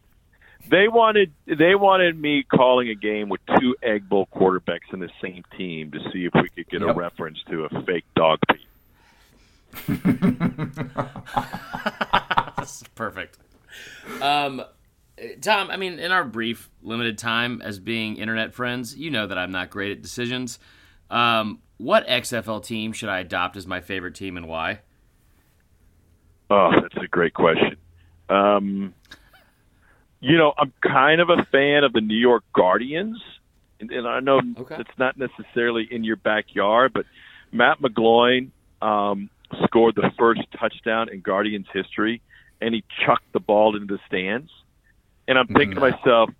They 0.70 0.88
wanted 0.88 1.32
they 1.46 1.76
wanted 1.76 2.20
me 2.20 2.44
calling 2.44 2.90
a 2.90 2.96
game 2.96 3.30
with 3.30 3.42
two 3.60 3.76
Egg 3.82 4.08
Bowl 4.08 4.28
quarterbacks 4.34 4.94
in 4.94 5.00
the 5.00 5.10
same 5.22 5.44
team 5.58 5.92
to 5.92 6.00
see 6.12 6.26
if 6.26 6.34
we 6.34 6.50
could 6.50 6.70
get 6.70 6.82
a 6.82 6.94
reference 6.94 7.40
to 7.50 7.66
a 7.66 7.84
fake 7.84 8.06
dog 8.16 8.40
pee. 8.50 8.68
That's 12.58 12.84
perfect. 12.96 13.38
Um, 14.22 14.64
Tom, 15.42 15.70
I 15.70 15.78
mean, 15.78 16.00
in 16.00 16.12
our 16.12 16.24
brief, 16.24 16.70
limited 16.82 17.18
time 17.18 17.62
as 17.62 17.80
being 17.80 18.18
internet 18.18 18.54
friends, 18.54 18.96
you 18.96 19.12
know 19.12 19.28
that 19.28 19.38
I'm 19.38 19.52
not 19.52 19.70
great 19.70 19.92
at 19.92 20.02
decisions. 20.02 20.60
Um, 21.10 21.60
what 21.78 22.08
XFL 22.08 22.64
team 22.64 22.94
should 22.94 23.10
I 23.10 23.20
adopt 23.20 23.58
as 23.58 23.68
my 23.68 23.82
favorite 23.82 24.16
team 24.16 24.38
and 24.38 24.48
why? 24.48 24.80
Oh, 26.52 26.70
that's 26.82 27.02
a 27.02 27.08
great 27.08 27.34
question. 27.34 27.78
Um, 28.28 28.94
you 30.20 30.38
know, 30.38 30.54
I'm 30.58 30.74
kind 30.82 31.22
of 31.22 31.30
a 31.30 31.46
fan 31.52 31.86
of 31.86 31.94
the 31.94 32.02
New 32.02 32.18
York 32.18 32.44
Guardians, 32.54 33.22
and, 33.80 33.90
and 33.90 34.06
I 34.06 34.20
know 34.20 34.42
Okay. 34.58 34.76
it's 34.80 34.98
not 34.98 35.18
necessarily 35.18 35.88
in 35.90 36.04
your 36.04 36.18
backyard, 36.18 36.92
but 36.94 37.06
Matt 37.54 37.80
McGloin 37.80 38.50
um, 38.82 39.30
scored 39.64 39.96
the 39.96 40.12
first 40.20 40.42
touchdown 40.60 41.08
in 41.08 41.22
Guardians 41.22 41.68
history, 41.74 42.22
and 42.60 42.76
he 42.76 42.84
chucked 43.06 43.32
the 43.32 43.40
ball 43.40 43.76
into 43.78 43.96
the 43.96 44.00
stands. 44.08 44.52
And 45.28 45.40
I'm 45.40 45.48
thinking 45.48 45.76
to 45.76 45.80
myself, 45.82 46.32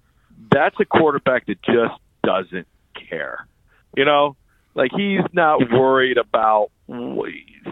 that's 0.52 0.76
a 0.82 0.86
quarterback 0.86 1.46
that 1.46 1.62
just 1.64 2.00
doesn't 2.24 2.68
care. 3.10 3.48
You 3.96 4.04
know, 4.06 4.36
like 4.76 4.92
he's 4.96 5.22
not 5.32 5.72
worried 5.72 6.18
about 6.18 6.70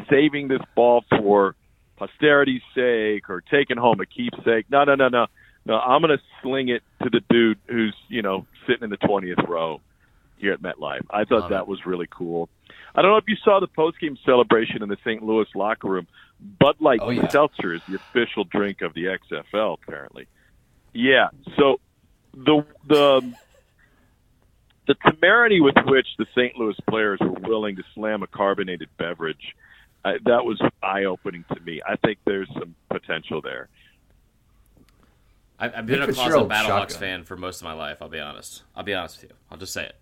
saving 0.10 0.48
this 0.48 0.62
ball 0.76 1.04
for 1.10 1.56
posterity's 2.00 2.62
sake 2.74 3.30
or 3.30 3.42
taking 3.42 3.78
home 3.78 4.00
a 4.00 4.06
keepsake. 4.06 4.66
No, 4.72 4.84
no, 4.86 4.96
no, 4.96 5.10
no. 5.10 5.28
No, 5.66 5.78
I'm 5.78 6.02
going 6.02 6.18
to 6.18 6.24
sling 6.42 6.70
it 6.70 6.82
to 7.04 7.10
the 7.10 7.20
dude 7.30 7.60
who's, 7.68 7.94
you 8.08 8.22
know, 8.22 8.46
sitting 8.66 8.84
in 8.84 8.90
the 8.90 8.98
20th 8.98 9.48
row 9.48 9.82
here 10.38 10.54
at 10.54 10.62
MetLife. 10.62 11.02
I 11.12 11.26
thought 11.26 11.42
Love 11.42 11.50
that 11.52 11.62
it. 11.64 11.68
was 11.68 11.86
really 11.86 12.08
cool. 12.10 12.50
I 12.96 13.02
don't 13.02 13.12
know 13.12 13.18
if 13.18 13.26
you 13.28 13.36
saw 13.44 13.60
the 13.60 13.68
postgame 13.68 14.18
celebration 14.26 14.82
in 14.82 14.90
the 14.90 14.98
St. 15.04 15.22
Louis 15.22 15.46
locker 15.54 15.88
room. 15.90 16.08
Bud 16.60 16.78
Light 16.80 17.02
Oh, 17.04 17.10
yeah. 17.10 17.28
Seltzer 17.28 17.74
is 17.74 17.82
the 17.88 17.96
official 17.96 18.46
drink 18.46 18.82
of 18.82 18.94
the 18.94 19.06
XFL, 19.32 19.78
apparently. 19.84 20.28
Yeah. 20.94 21.28
So 21.58 21.80
the 22.34 22.66
the 22.88 23.34
the 24.88 24.96
temerity 24.96 25.60
with 25.62 25.76
which 25.86 26.08
the 26.18 26.26
St. 26.34 26.56
Louis 26.58 26.76
players 26.90 27.20
were 27.22 27.30
willing 27.48 27.76
to 27.76 27.84
slam 27.94 28.24
a 28.24 28.28
carbonated 28.28 28.90
beverage, 28.98 29.56
uh, 30.06 30.14
that 30.26 30.46
was 30.46 30.62
eye 30.82 31.04
opening 31.04 31.46
to 31.54 31.60
me. 31.62 31.82
I 31.88 31.96
think 31.98 32.20
there's 32.26 32.50
some 32.54 32.76
potential 32.90 33.42
there. 33.42 33.70
I, 35.60 35.66
I've 35.66 35.86
been 35.86 36.00
Nick 36.00 36.10
a 36.10 36.14
closet 36.14 36.24
Fitzgerald 36.24 36.52
Battlehawks 36.52 36.98
fan 36.98 37.24
for 37.24 37.36
most 37.36 37.62
of 37.62 37.66
my 37.66 37.74
life. 37.74 37.98
I'll 38.02 38.10
be 38.10 38.20
honest. 38.20 38.64
I'll 38.76 38.84
be 38.84 38.94
honest 38.94 39.22
with 39.22 39.32
you. 39.32 39.36
I'll 39.52 39.58
just 39.58 39.74
say 39.74 39.86
it. 39.86 39.96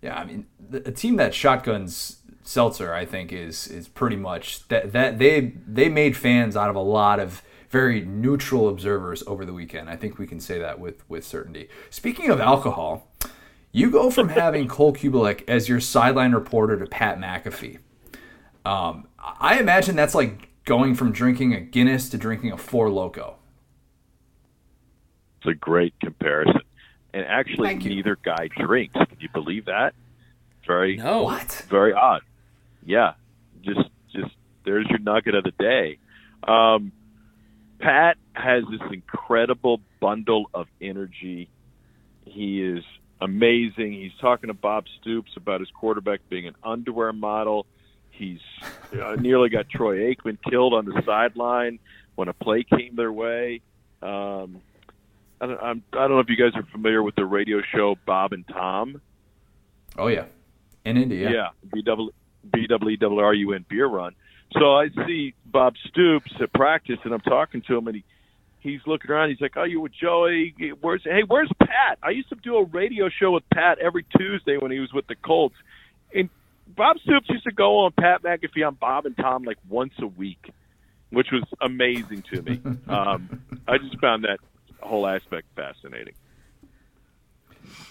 Yeah, 0.00 0.18
I 0.18 0.24
mean, 0.24 0.46
the, 0.60 0.86
a 0.88 0.92
team 0.92 1.16
that 1.16 1.34
shotguns 1.34 2.20
seltzer, 2.42 2.94
I 2.94 3.04
think, 3.04 3.32
is 3.32 3.66
is 3.66 3.88
pretty 3.88 4.16
much 4.16 4.68
that 4.68 4.92
that 4.92 5.18
they 5.18 5.54
they 5.66 5.88
made 5.88 6.16
fans 6.16 6.56
out 6.56 6.70
of 6.70 6.76
a 6.76 6.80
lot 6.80 7.18
of 7.18 7.42
very 7.70 8.02
neutral 8.02 8.68
observers 8.68 9.24
over 9.26 9.44
the 9.44 9.52
weekend. 9.52 9.90
I 9.90 9.96
think 9.96 10.18
we 10.18 10.26
can 10.26 10.38
say 10.40 10.58
that 10.58 10.78
with 10.78 11.08
with 11.08 11.24
certainty. 11.24 11.68
Speaking 11.90 12.30
of 12.30 12.40
alcohol, 12.40 13.10
you 13.72 13.90
go 13.90 14.10
from 14.10 14.28
having 14.40 14.68
Cole 14.68 14.92
Cubelic 14.92 15.42
as 15.48 15.68
your 15.68 15.80
sideline 15.80 16.32
reporter 16.32 16.78
to 16.78 16.86
Pat 16.86 17.18
McAfee. 17.18 17.78
Um, 18.64 19.08
I 19.18 19.58
imagine 19.58 19.96
that's 19.96 20.14
like 20.14 20.48
going 20.64 20.94
from 20.94 21.12
drinking 21.12 21.54
a 21.54 21.60
Guinness 21.60 22.08
to 22.10 22.18
drinking 22.18 22.52
a 22.52 22.56
Four 22.58 22.90
Loco. 22.90 23.36
It's 25.38 25.46
a 25.50 25.54
great 25.54 25.94
comparison. 26.00 26.60
And 27.12 27.24
actually, 27.26 27.68
Thank 27.68 27.84
you. 27.84 27.90
neither 27.90 28.16
guy 28.16 28.48
drinks. 28.56 28.94
Can 28.94 29.16
you 29.20 29.28
believe 29.32 29.66
that? 29.66 29.94
Very, 30.66 30.96
No. 30.96 31.24
What? 31.24 31.64
very 31.68 31.92
odd. 31.92 32.22
Yeah, 32.86 33.12
just, 33.62 33.88
just 34.12 34.34
there's 34.64 34.86
your 34.88 34.98
nugget 34.98 35.34
of 35.34 35.44
the 35.44 35.52
day. 35.52 35.98
Um, 36.46 36.92
Pat 37.78 38.16
has 38.32 38.64
this 38.70 38.80
incredible 38.90 39.80
bundle 40.00 40.48
of 40.54 40.66
energy. 40.80 41.48
He 42.24 42.62
is 42.62 42.82
amazing. 43.20 43.92
He's 43.92 44.12
talking 44.20 44.48
to 44.48 44.54
Bob 44.54 44.84
Stoops 45.00 45.32
about 45.36 45.60
his 45.60 45.70
quarterback 45.70 46.20
being 46.30 46.46
an 46.46 46.54
underwear 46.64 47.12
model. 47.12 47.66
He's 48.16 48.40
uh, 48.92 49.16
nearly 49.16 49.48
got 49.48 49.68
Troy 49.68 50.14
Aikman 50.14 50.38
killed 50.48 50.72
on 50.72 50.84
the 50.84 51.02
sideline 51.04 51.80
when 52.14 52.28
a 52.28 52.32
play 52.32 52.62
came 52.62 52.94
their 52.94 53.12
way. 53.12 53.60
Um, 54.02 54.60
I 55.40 55.46
don't, 55.46 55.60
I'm, 55.60 55.82
I 55.92 55.96
don't 55.96 56.10
know 56.10 56.20
if 56.20 56.28
you 56.28 56.36
guys 56.36 56.52
are 56.54 56.66
familiar 56.70 57.02
with 57.02 57.16
the 57.16 57.24
radio 57.24 57.60
show 57.74 57.96
Bob 58.06 58.32
and 58.32 58.46
Tom. 58.46 59.00
Oh 59.98 60.06
yeah, 60.06 60.26
in 60.84 60.96
India. 60.96 61.30
Yeah, 61.30 61.48
B 61.72 61.82
W 61.82 62.10
B 62.52 62.66
W 62.68 62.96
double 62.96 63.18
R 63.18 63.34
U 63.34 63.52
N 63.52 63.64
beer 63.68 63.86
run. 63.86 64.14
So 64.52 64.74
I 64.74 64.88
see 65.06 65.34
Bob 65.44 65.74
Stoops 65.88 66.32
at 66.40 66.52
practice, 66.52 66.98
and 67.04 67.12
I'm 67.12 67.20
talking 67.20 67.62
to 67.62 67.76
him, 67.76 67.88
and 67.88 67.96
he 67.96 68.04
he's 68.60 68.80
looking 68.86 69.10
around. 69.10 69.30
He's 69.30 69.40
like, 69.40 69.56
"Oh, 69.56 69.64
you 69.64 69.80
with 69.80 69.92
Joey? 69.92 70.54
Where's 70.80 71.02
hey? 71.04 71.22
Where's 71.26 71.50
Pat? 71.60 71.98
I 72.02 72.10
used 72.10 72.28
to 72.28 72.36
do 72.36 72.56
a 72.56 72.64
radio 72.64 73.08
show 73.08 73.32
with 73.32 73.44
Pat 73.52 73.78
every 73.78 74.04
Tuesday 74.16 74.56
when 74.56 74.70
he 74.70 74.78
was 74.78 74.92
with 74.92 75.06
the 75.06 75.16
Colts." 75.16 75.56
And 76.14 76.30
Bob 76.66 76.98
Stoops 77.00 77.28
used 77.28 77.44
to 77.44 77.52
go 77.52 77.80
on 77.80 77.92
Pat 77.92 78.22
McAfee 78.22 78.66
on 78.66 78.74
Bob 78.74 79.06
and 79.06 79.16
Tom 79.16 79.44
like 79.44 79.58
once 79.68 79.92
a 80.00 80.06
week, 80.06 80.50
which 81.10 81.28
was 81.30 81.44
amazing 81.60 82.22
to 82.32 82.42
me. 82.42 82.60
um, 82.88 83.42
I 83.68 83.78
just 83.78 83.98
found 84.00 84.24
that 84.24 84.40
whole 84.80 85.06
aspect 85.06 85.46
fascinating. 85.54 86.14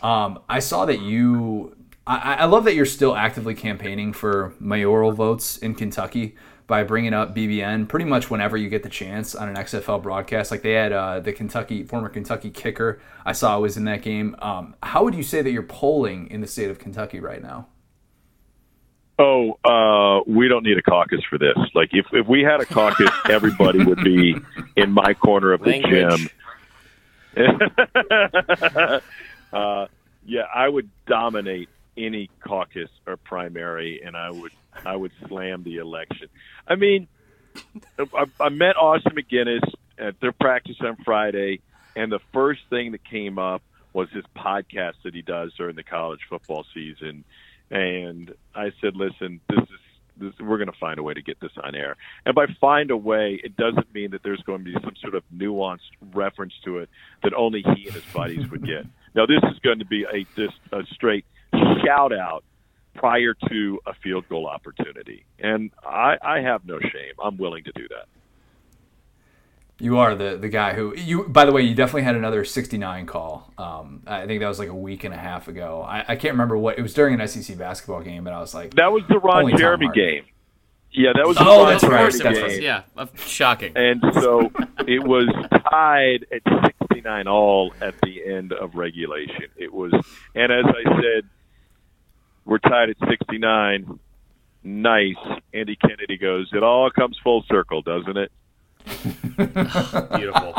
Um, 0.02 0.40
I 0.50 0.60
saw 0.60 0.86
that 0.86 1.02
you. 1.02 1.76
I, 2.06 2.36
I 2.36 2.46
love 2.46 2.66
that 2.66 2.76
you're 2.76 2.86
still 2.86 3.16
actively 3.16 3.56
campaigning 3.56 4.12
for 4.12 4.54
mayoral 4.60 5.14
votes 5.14 5.58
in 5.58 5.74
Kentucky 5.74 6.36
by 6.68 6.84
bringing 6.84 7.14
up 7.14 7.36
BBN 7.36 7.88
pretty 7.88 8.06
much 8.06 8.30
whenever 8.30 8.58
you 8.58 8.70
get 8.70 8.84
the 8.84 8.90
chance 8.90 9.36
on 9.36 9.50
an 9.50 9.56
XFL 9.56 10.02
broadcast. 10.02 10.52
Like 10.52 10.62
they 10.62 10.74
had 10.74 10.92
uh, 10.92 11.20
the 11.20 11.32
Kentucky 11.32 11.84
former 11.84 12.10
Kentucky 12.10 12.50
kicker 12.50 13.00
I 13.26 13.32
saw 13.32 13.60
was 13.60 13.78
in 13.78 13.86
that 13.86 14.02
game. 14.02 14.36
Um, 14.40 14.76
how 14.84 15.04
would 15.04 15.16
you 15.16 15.24
say 15.24 15.42
that 15.42 15.52
you're 15.52 15.64
polling 15.64 16.30
in 16.30 16.42
the 16.42 16.48
state 16.48 16.70
of 16.70 16.80
Kentucky 16.80 17.20
right 17.20 17.42
now? 17.42 17.68
Oh, 19.20 19.60
uh, 19.64 20.24
we 20.26 20.48
don't 20.48 20.64
need 20.64 20.78
a 20.78 20.82
caucus 20.82 21.22
for 21.30 21.38
this. 21.38 21.58
Like 21.76 21.90
if 21.92 22.08
if 22.14 22.28
we 22.28 22.42
had 22.42 22.62
a 22.62 22.66
caucus, 22.66 23.12
everybody 23.30 23.84
would 23.84 24.04
be 24.04 24.36
in 24.76 24.92
my 24.92 25.14
corner 25.14 25.54
of 25.54 25.62
the 25.62 25.70
Language. 25.82 26.20
gym. 26.20 26.30
uh, 29.54 29.88
yeah, 30.26 30.44
I 30.54 30.68
would 30.68 30.90
dominate 31.06 31.70
any 31.96 32.30
caucus 32.44 32.90
or 33.06 33.18
primary, 33.18 34.02
and 34.04 34.18
I 34.18 34.32
would 34.32 34.52
I 34.86 34.96
would 34.96 35.12
slam 35.28 35.64
the 35.64 35.78
election. 35.78 36.30
I 36.68 36.76
mean, 36.76 37.08
I, 38.00 38.26
I 38.40 38.50
met 38.50 38.78
Austin 38.78 39.14
MacGinnis 39.14 39.62
at 39.98 40.20
their 40.20 40.32
practice 40.32 40.78
on 40.82 40.98
Friday, 41.06 41.60
and 41.96 42.12
the 42.12 42.20
first 42.32 42.62
thing 42.70 42.94
that 42.94 43.04
came 43.04 43.38
up 43.38 43.62
was 43.94 44.10
his 44.10 44.26
podcast 44.36 44.96
that 45.04 45.14
he 45.14 45.22
does 45.22 45.54
during 45.54 45.76
the 45.76 45.84
college 45.84 46.22
football 46.28 46.66
season. 46.74 47.24
And 47.72 48.34
I 48.54 48.72
said, 48.82 48.96
"Listen, 48.96 49.40
this 49.50 49.60
is 49.64 49.80
this, 50.18 50.34
we're 50.40 50.58
going 50.58 50.72
to 50.72 50.78
find 50.80 51.00
a 51.00 51.04
way 51.04 51.14
to 51.14 51.22
get 51.22 51.40
this 51.40 51.52
on 51.62 51.76
air. 51.76 51.96
And 52.26 52.36
by 52.36 52.46
find 52.60 52.92
a 52.92 52.98
way, 52.98 53.40
it 53.44 53.56
doesn't 53.56 53.94
mean 53.94 54.12
that 54.12 54.22
there's 54.24 54.42
going 54.42 54.60
to 54.60 54.66
be 54.66 54.74
some 54.84 54.96
sort 55.02 55.16
of 55.16 55.24
nuanced 55.36 55.92
reference 56.14 56.54
to 56.66 56.80
it 56.80 56.90
that 57.24 57.34
only 57.34 57.62
he 57.62 57.86
and 57.86 57.94
his 57.94 58.04
buddies 58.14 58.50
would 58.50 58.66
get. 58.66 58.86
Now, 59.16 59.26
this 59.26 59.42
is 59.52 59.60
going 59.60 59.80
to 59.80 59.86
be 59.86 60.04
a 60.04 60.26
a 60.76 60.86
straight 60.92 61.26
shout 61.84 62.14
out 62.14 62.44
prior 62.96 63.36
to 63.50 63.80
a 63.86 63.94
field 63.96 64.28
goal 64.30 64.48
opportunity, 64.48 65.26
and 65.40 65.72
I, 65.84 66.18
I 66.22 66.42
have 66.42 66.66
no 66.66 66.80
shame. 66.80 67.14
I'm 67.24 67.38
willing 67.38 67.64
to 67.66 67.72
do 67.74 67.88
that. 67.90 68.08
You 69.84 69.98
are 69.98 70.16
the 70.16 70.38
the 70.38 70.48
guy 70.48 70.74
who 70.76 70.96
you. 70.96 71.26
By 71.26 71.44
the 71.44 71.52
way, 71.52 71.64
you 71.64 71.76
definitely 71.76 72.04
had 72.04 72.16
another 72.16 72.46
69 72.46 73.06
call. 73.06 73.52
Um, 73.58 74.02
I 74.08 74.26
think 74.26 74.40
that 74.40 74.48
was 74.48 74.58
like 74.58 74.70
a 74.70 74.74
week 74.74 75.04
and 75.04 75.14
a 75.14 75.18
half 75.18 75.50
ago. 75.50 75.84
I, 75.86 76.06
I 76.08 76.16
can't 76.16 76.36
remember 76.36 76.58
what 76.58 76.80
it 76.80 76.82
was 76.82 76.94
during 76.94 77.20
an 77.20 77.28
SEC 77.28 77.58
basketball 77.58 78.02
game, 78.02 78.24
but 78.24 78.32
I 78.32 78.40
was 78.40 78.54
like, 78.54 78.74
That 78.76 78.94
was 78.94 79.04
the 79.10 79.20
Ron 79.20 79.58
Jeremy 79.58 79.90
game. 79.94 80.24
Yeah, 80.90 81.12
that 81.14 81.28
was 81.28 81.36
the 81.36 81.44
Oh, 81.46 81.64
Ron 81.64 81.68
that's 81.72 81.84
of 81.84 81.90
right, 81.90 82.14
Jeremy 82.14 82.40
that's 82.40 82.54
game. 82.54 82.64
Yeah, 82.64 82.84
shocking. 83.16 83.74
And 83.76 84.02
so 84.14 84.52
it 84.88 85.04
was 85.04 85.28
tied 85.70 86.28
at 86.32 86.64
69 86.90 87.28
all 87.28 87.74
at 87.82 87.96
the 88.04 88.24
end 88.26 88.54
of 88.54 88.76
regulation. 88.76 89.48
It 89.58 89.74
was, 89.74 89.92
and 90.34 90.50
as 90.50 90.64
I 90.66 91.02
said, 91.02 91.30
we're 92.46 92.60
tied 92.60 92.90
at 92.90 92.96
69. 93.10 94.00
Nice. 94.64 95.16
Andy 95.54 95.76
Kennedy 95.76 96.18
goes, 96.18 96.50
it 96.54 96.64
all 96.64 96.90
comes 96.90 97.20
full 97.22 97.44
circle, 97.50 97.82
doesn't 97.82 98.16
it? 98.16 98.32
Beautiful. 100.16 100.56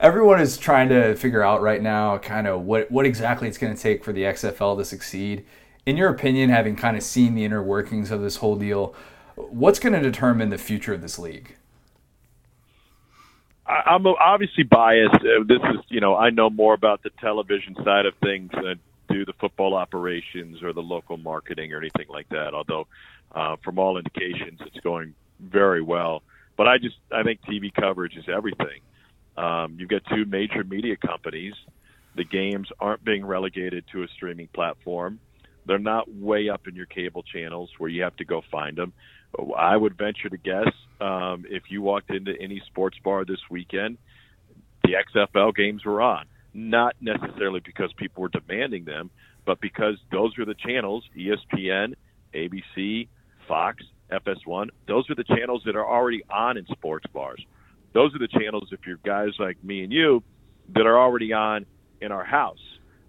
everyone 0.00 0.40
is 0.40 0.56
trying 0.56 0.88
to 0.88 1.14
figure 1.16 1.42
out 1.42 1.62
right 1.62 1.82
now 1.82 2.18
kind 2.18 2.46
of 2.46 2.62
what, 2.62 2.90
what 2.90 3.06
exactly 3.06 3.48
it's 3.48 3.58
going 3.58 3.74
to 3.74 3.80
take 3.80 4.04
for 4.04 4.12
the 4.12 4.22
XFL 4.22 4.76
to 4.78 4.84
succeed. 4.84 5.44
In 5.84 5.96
your 5.96 6.08
opinion, 6.10 6.50
having 6.50 6.76
kind 6.76 6.96
of 6.96 7.02
seen 7.02 7.34
the 7.34 7.44
inner 7.44 7.62
workings 7.62 8.10
of 8.10 8.20
this 8.20 8.36
whole 8.36 8.56
deal, 8.56 8.94
what's 9.36 9.78
going 9.78 9.92
to 9.92 10.00
determine 10.00 10.50
the 10.50 10.58
future 10.58 10.92
of 10.94 11.02
this 11.02 11.18
league? 11.18 11.56
I, 13.66 13.82
I'm 13.86 14.06
obviously 14.06 14.64
biased. 14.64 15.14
Uh, 15.14 15.44
This 15.46 15.60
is, 15.74 15.80
you 15.88 16.00
know, 16.00 16.16
I 16.16 16.30
know 16.30 16.50
more 16.50 16.74
about 16.74 17.02
the 17.02 17.10
television 17.20 17.76
side 17.84 18.06
of 18.06 18.14
things 18.22 18.50
than 18.52 18.66
I 18.66 19.12
do 19.12 19.24
the 19.24 19.32
football 19.34 19.74
operations 19.74 20.62
or 20.62 20.72
the 20.72 20.82
local 20.82 21.16
marketing 21.16 21.72
or 21.72 21.78
anything 21.78 22.06
like 22.08 22.28
that. 22.30 22.54
Although, 22.54 22.86
uh, 23.32 23.56
from 23.62 23.78
all 23.78 23.98
indications, 23.98 24.60
it's 24.66 24.80
going 24.80 25.14
very 25.40 25.82
well. 25.82 26.22
But 26.56 26.68
I 26.68 26.78
just, 26.78 26.96
I 27.12 27.22
think 27.22 27.40
TV 27.42 27.72
coverage 27.72 28.16
is 28.16 28.24
everything. 28.34 28.80
Um, 29.36 29.76
you've 29.78 29.90
got 29.90 30.02
two 30.08 30.24
major 30.24 30.64
media 30.64 30.96
companies. 30.96 31.54
The 32.16 32.24
games 32.24 32.68
aren't 32.80 33.04
being 33.04 33.24
relegated 33.24 33.84
to 33.92 34.02
a 34.02 34.08
streaming 34.16 34.48
platform. 34.54 35.20
They're 35.66 35.78
not 35.78 36.12
way 36.12 36.48
up 36.48 36.66
in 36.66 36.74
your 36.74 36.86
cable 36.86 37.22
channels 37.22 37.70
where 37.78 37.90
you 37.90 38.02
have 38.02 38.16
to 38.16 38.24
go 38.24 38.42
find 38.50 38.76
them. 38.76 38.92
I 39.56 39.76
would 39.76 39.98
venture 39.98 40.28
to 40.30 40.36
guess 40.36 40.72
um, 41.00 41.44
if 41.48 41.64
you 41.68 41.82
walked 41.82 42.10
into 42.10 42.32
any 42.40 42.62
sports 42.66 42.96
bar 43.04 43.24
this 43.24 43.40
weekend, 43.50 43.98
the 44.84 44.92
XFL 45.14 45.54
games 45.54 45.84
were 45.84 46.00
on. 46.00 46.26
Not 46.54 46.94
necessarily 47.00 47.60
because 47.60 47.92
people 47.98 48.22
were 48.22 48.30
demanding 48.30 48.84
them, 48.84 49.10
but 49.44 49.60
because 49.60 49.96
those 50.10 50.38
are 50.38 50.46
the 50.46 50.54
channels 50.54 51.04
ESPN, 51.16 51.94
ABC, 52.34 53.08
Fox, 53.46 53.84
FS1. 54.10 54.68
Those 54.86 55.08
are 55.10 55.14
the 55.14 55.24
channels 55.24 55.62
that 55.66 55.76
are 55.76 55.86
already 55.86 56.22
on 56.32 56.56
in 56.56 56.66
sports 56.66 57.06
bars. 57.12 57.44
Those 57.92 58.14
are 58.14 58.18
the 58.18 58.28
channels, 58.28 58.68
if 58.72 58.80
you're 58.86 58.98
guys 59.04 59.30
like 59.38 59.62
me 59.64 59.82
and 59.82 59.92
you, 59.92 60.22
that 60.74 60.86
are 60.86 60.98
already 60.98 61.32
on 61.32 61.66
in 62.00 62.12
our 62.12 62.24
house. 62.24 62.58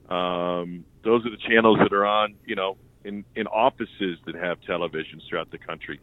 Um, 0.10 0.86
those 1.04 1.26
are 1.26 1.30
the 1.30 1.42
channels 1.50 1.78
that 1.82 1.94
are 1.94 2.06
on, 2.06 2.36
you 2.46 2.56
know, 2.56 2.78
in, 3.04 3.26
in 3.36 3.48
offices 3.48 4.18
that 4.26 4.36
have 4.36 4.60
televisions 4.62 5.28
throughout 5.30 5.52
the 5.52 5.58
country. 5.58 6.00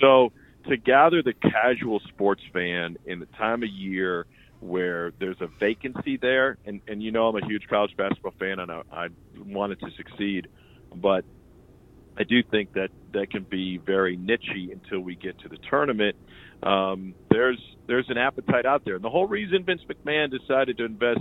So 0.00 0.32
to 0.68 0.76
gather 0.76 1.22
the 1.22 1.32
casual 1.32 2.00
sports 2.08 2.42
fan 2.52 2.96
in 3.06 3.20
the 3.20 3.26
time 3.26 3.62
of 3.62 3.68
year 3.68 4.26
where 4.60 5.12
there's 5.20 5.40
a 5.40 5.48
vacancy 5.60 6.16
there, 6.16 6.56
and, 6.64 6.80
and 6.88 7.02
you 7.02 7.12
know 7.12 7.28
I'm 7.28 7.36
a 7.36 7.46
huge 7.46 7.66
college 7.68 7.96
basketball 7.96 8.34
fan 8.38 8.58
and 8.58 8.70
I, 8.70 8.82
I 8.90 9.08
want 9.44 9.72
it 9.72 9.80
to 9.80 9.90
succeed, 9.96 10.48
but 10.94 11.24
I 12.18 12.24
do 12.24 12.42
think 12.42 12.72
that 12.74 12.88
that 13.12 13.30
can 13.30 13.44
be 13.44 13.78
very 13.78 14.16
nichey 14.16 14.72
until 14.72 15.00
we 15.00 15.16
get 15.16 15.38
to 15.40 15.48
the 15.48 15.58
tournament. 15.68 16.16
Um, 16.62 17.14
there's 17.30 17.60
there's 17.86 18.06
an 18.08 18.18
appetite 18.18 18.66
out 18.66 18.84
there, 18.84 18.96
and 18.96 19.04
the 19.04 19.10
whole 19.10 19.26
reason 19.26 19.64
Vince 19.64 19.82
McMahon 19.88 20.30
decided 20.30 20.78
to 20.78 20.84
invest 20.84 21.20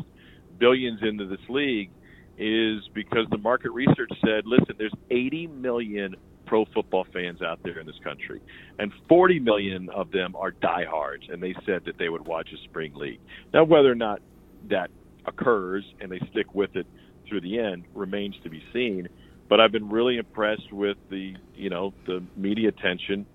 billions 0.58 1.00
into 1.04 1.28
this 1.28 1.40
league 1.50 1.92
is 2.38 2.82
because 2.94 3.28
the 3.30 3.38
market 3.38 3.72
research 3.72 4.12
said, 4.26 4.46
listen, 4.46 4.76
there's 4.78 4.94
80 5.10 5.48
million 5.48 6.16
pro 6.46 6.66
football 6.74 7.06
fans 7.14 7.42
out 7.42 7.60
there 7.64 7.80
in 7.80 7.86
this 7.86 8.00
country, 8.04 8.42
and 8.80 8.92
40 9.10 9.40
million 9.40 9.90
of 9.90 10.12
them 10.12 10.36
are 10.36 10.52
diehards, 10.52 11.24
and 11.30 11.42
they 11.42 11.56
said 11.66 11.84
that 11.86 11.98
they 11.98 12.10
would 12.10 12.26
watch 12.26 12.50
a 12.54 12.64
spring 12.70 12.94
league. 12.96 13.20
Now, 13.54 13.64
whether 13.64 13.92
or 13.92 13.96
not 13.96 14.22
that 14.70 14.90
occurs 15.28 15.84
and 16.00 16.12
they 16.12 16.20
stick 16.32 16.54
with 16.54 16.76
it 16.76 16.88
through 17.28 17.42
the 17.42 17.60
end 17.60 17.86
remains 17.94 18.36
to 18.44 18.50
be 18.50 18.64
seen. 18.74 19.08
But 19.48 19.60
I've 19.60 19.72
been 19.72 19.90
really 19.90 20.18
impressed 20.18 20.72
with 20.72 20.98
the 21.10 21.36
you 21.54 21.70
know 21.70 21.94
the 22.06 22.24
media 22.36 22.70
attention 22.70 23.26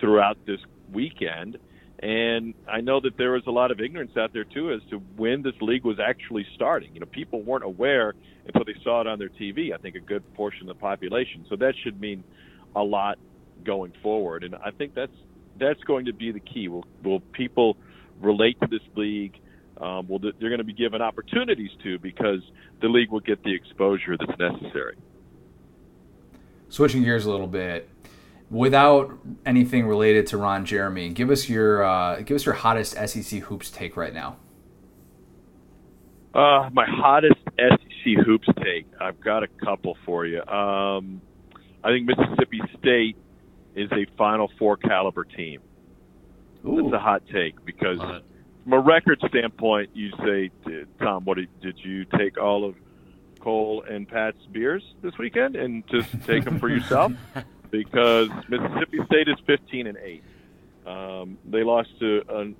throughout 0.00 0.38
this 0.46 0.60
weekend. 0.92 1.58
And 1.98 2.52
I 2.70 2.82
know 2.82 3.00
that 3.00 3.16
there 3.16 3.32
was 3.32 3.44
a 3.46 3.50
lot 3.50 3.70
of 3.70 3.80
ignorance 3.80 4.12
out 4.18 4.34
there 4.34 4.44
too 4.44 4.70
as 4.70 4.80
to 4.90 4.98
when 5.16 5.42
this 5.42 5.54
league 5.62 5.84
was 5.84 5.98
actually 5.98 6.46
starting. 6.54 6.92
You 6.92 7.00
know, 7.00 7.06
people 7.06 7.42
weren't 7.42 7.64
aware 7.64 8.12
until 8.44 8.64
they 8.64 8.74
saw 8.84 9.00
it 9.00 9.06
on 9.06 9.18
their 9.18 9.30
TV. 9.30 9.72
I 9.72 9.78
think 9.78 9.96
a 9.96 10.00
good 10.00 10.22
portion 10.34 10.68
of 10.68 10.76
the 10.76 10.80
population. 10.80 11.46
So 11.48 11.56
that 11.56 11.72
should 11.82 11.98
mean 11.98 12.22
a 12.74 12.82
lot 12.82 13.18
going 13.64 13.92
forward. 14.02 14.44
And 14.44 14.54
I 14.56 14.72
think 14.72 14.94
that's 14.94 15.12
that's 15.58 15.82
going 15.84 16.04
to 16.04 16.12
be 16.12 16.32
the 16.32 16.40
key. 16.40 16.68
Will 16.68 16.84
will 17.02 17.20
people 17.20 17.78
relate 18.20 18.60
to 18.60 18.66
this 18.66 18.86
league? 18.94 19.40
Um, 19.80 20.06
will 20.08 20.18
they're 20.18 20.50
going 20.50 20.58
to 20.58 20.64
be 20.64 20.74
given 20.74 21.00
opportunities 21.00 21.70
to 21.82 21.98
because 21.98 22.40
the 22.82 22.88
league 22.88 23.10
will 23.10 23.20
get 23.20 23.42
the 23.42 23.54
exposure 23.54 24.16
that's 24.18 24.38
necessary. 24.38 24.96
Switching 26.68 27.02
gears 27.02 27.26
a 27.26 27.30
little 27.30 27.46
bit, 27.46 27.88
without 28.50 29.18
anything 29.44 29.86
related 29.86 30.26
to 30.28 30.36
Ron 30.36 30.64
Jeremy, 30.64 31.10
give 31.10 31.30
us 31.30 31.48
your 31.48 31.84
uh, 31.84 32.20
give 32.20 32.34
us 32.34 32.44
your 32.44 32.54
hottest 32.54 32.92
SEC 32.92 33.40
hoops 33.42 33.70
take 33.70 33.96
right 33.96 34.12
now. 34.12 34.36
Uh, 36.34 36.68
my 36.72 36.84
hottest 36.86 37.38
SEC 37.58 38.24
hoops 38.24 38.48
take. 38.62 38.86
I've 39.00 39.20
got 39.20 39.42
a 39.42 39.48
couple 39.64 39.96
for 40.04 40.26
you. 40.26 40.42
Um, 40.42 41.22
I 41.82 41.90
think 41.90 42.06
Mississippi 42.06 42.60
State 42.78 43.16
is 43.74 43.90
a 43.92 44.06
Final 44.18 44.50
Four 44.58 44.76
caliber 44.76 45.24
team. 45.24 45.60
Ooh. 46.66 46.82
That's 46.82 46.94
a 46.94 46.98
hot 46.98 47.22
take 47.32 47.64
because 47.64 47.98
Love 47.98 48.22
from 48.66 48.72
a 48.72 48.80
record 48.80 49.22
standpoint, 49.28 49.90
you 49.94 50.10
say, 50.24 50.50
Tom, 50.98 51.24
what 51.24 51.36
did, 51.36 51.48
did 51.60 51.78
you 51.84 52.04
take 52.18 52.36
all 52.36 52.64
of 52.64 52.74
Cole 53.40 53.84
and 53.88 54.08
Pat's 54.08 54.44
beers 54.52 54.82
this 55.02 55.16
weekend 55.18 55.56
and 55.56 55.86
just 55.88 56.10
take 56.24 56.44
them 56.44 56.58
for 56.58 56.68
yourself? 56.68 57.12
Because 57.68 58.28
Mississippi 58.48 58.98
State 59.06 59.28
is 59.28 59.36
15 59.44 59.88
and 59.88 59.98
8. 59.98 60.22
Um, 60.86 61.36
they 61.44 61.64
lost 61.64 61.88
to 61.98 62.22
an 62.28 62.56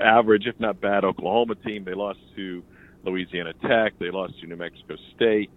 average, 0.00 0.46
if 0.46 0.58
not 0.58 0.80
bad, 0.80 1.04
Oklahoma 1.04 1.54
team. 1.54 1.84
They 1.84 1.92
lost 1.92 2.18
to 2.36 2.64
Louisiana 3.04 3.52
Tech. 3.52 3.98
They 3.98 4.10
lost 4.10 4.40
to 4.40 4.46
New 4.46 4.56
Mexico 4.56 4.96
State. 5.14 5.50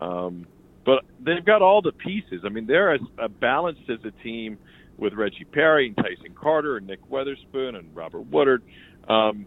Um, 0.00 0.46
but 0.84 1.04
they've 1.20 1.44
got 1.44 1.60
all 1.60 1.82
the 1.82 1.92
pieces. 1.92 2.42
I 2.44 2.48
mean, 2.50 2.66
they're 2.66 2.94
as 2.94 3.00
uh, 3.18 3.28
balanced 3.28 3.90
as 3.90 3.98
a 4.04 4.12
team 4.22 4.58
with 4.96 5.12
Reggie 5.14 5.44
Perry 5.44 5.88
and 5.88 5.96
Tyson 5.96 6.34
Carter 6.34 6.76
and 6.76 6.86
Nick 6.86 7.00
Weatherspoon 7.10 7.76
and 7.76 7.94
Robert 7.94 8.22
Woodard. 8.22 8.62
Um, 9.08 9.46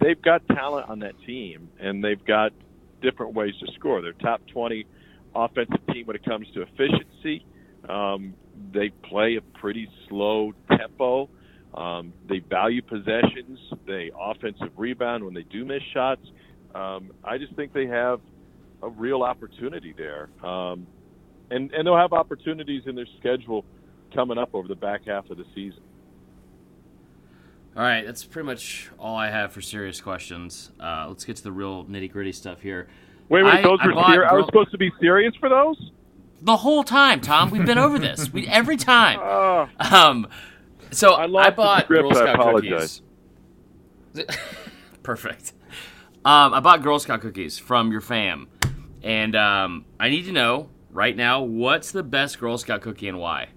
they've 0.00 0.20
got 0.20 0.46
talent 0.48 0.88
on 0.88 1.00
that 1.00 1.14
team, 1.26 1.68
and 1.80 2.02
they've 2.02 2.24
got 2.24 2.52
different 3.00 3.34
ways 3.34 3.54
to 3.60 3.72
score. 3.78 4.02
They're 4.02 4.12
top 4.12 4.40
20 4.52 4.86
offensive 5.34 5.86
team 5.92 6.06
when 6.06 6.16
it 6.16 6.24
comes 6.24 6.46
to 6.54 6.62
efficiency. 6.62 7.44
Um, 7.88 8.34
they 8.72 8.90
play 9.08 9.36
a 9.36 9.58
pretty 9.58 9.88
slow 10.08 10.52
tempo. 10.76 11.28
Um, 11.74 12.12
they 12.28 12.40
value 12.40 12.82
possessions. 12.82 13.58
They 13.86 14.10
offensive 14.18 14.70
rebound 14.76 15.24
when 15.24 15.34
they 15.34 15.44
do 15.44 15.64
miss 15.64 15.82
shots. 15.94 16.22
Um, 16.74 17.12
I 17.24 17.38
just 17.38 17.54
think 17.54 17.72
they 17.72 17.86
have 17.86 18.20
a 18.82 18.88
real 18.88 19.22
opportunity 19.22 19.94
there, 19.96 20.30
um, 20.44 20.86
and 21.50 21.70
and 21.72 21.86
they'll 21.86 21.96
have 21.96 22.12
opportunities 22.12 22.82
in 22.86 22.94
their 22.94 23.08
schedule 23.18 23.64
coming 24.14 24.38
up 24.38 24.50
over 24.54 24.68
the 24.68 24.74
back 24.76 25.02
half 25.06 25.28
of 25.30 25.36
the 25.36 25.44
season. 25.54 25.82
All 27.76 27.82
right, 27.82 28.04
that's 28.04 28.24
pretty 28.24 28.46
much 28.46 28.90
all 28.98 29.16
I 29.16 29.30
have 29.30 29.52
for 29.52 29.60
serious 29.60 30.00
questions. 30.00 30.70
Uh, 30.80 31.06
let's 31.08 31.24
get 31.24 31.36
to 31.36 31.42
the 31.42 31.52
real 31.52 31.84
nitty 31.84 32.10
gritty 32.10 32.32
stuff 32.32 32.60
here. 32.60 32.88
Wait, 33.28 33.44
wait, 33.44 33.54
I- 33.54 33.62
those 33.62 33.78
I 33.80 33.86
were 33.86 33.94
bought 33.94 34.12
ser- 34.14 34.26
I 34.26 34.32
was 34.32 34.46
supposed 34.46 34.72
to 34.72 34.78
be 34.78 34.90
serious 35.00 35.34
for 35.36 35.48
those. 35.48 35.92
The 36.42 36.56
whole 36.56 36.82
time, 36.82 37.20
Tom, 37.20 37.50
we've 37.50 37.66
been 37.66 37.78
over 37.78 37.98
this. 37.98 38.32
We 38.32 38.46
every 38.48 38.76
time. 38.78 39.18
Oh, 39.22 39.68
Um, 39.78 40.26
so 40.90 41.12
I 41.12 41.24
I, 41.24 41.50
bought 41.50 41.84
script, 41.84 42.02
Girl 42.02 42.10
I 42.10 42.14
Scout 42.22 42.34
apologize. 42.36 43.02
cookies. 44.14 44.36
Perfect. 45.02 45.52
Um, 46.24 46.52
I 46.54 46.60
bought 46.60 46.82
Girl 46.82 46.98
Scout 46.98 47.20
cookies 47.20 47.58
from 47.58 47.92
your 47.92 48.00
fam, 48.00 48.48
and 49.02 49.36
um, 49.36 49.84
I 49.98 50.08
need 50.08 50.24
to 50.24 50.32
know 50.32 50.70
right 50.90 51.16
now 51.16 51.42
what's 51.42 51.92
the 51.92 52.02
best 52.02 52.40
Girl 52.40 52.58
Scout 52.58 52.80
cookie 52.82 53.08
and 53.08 53.18
why. 53.18 53.48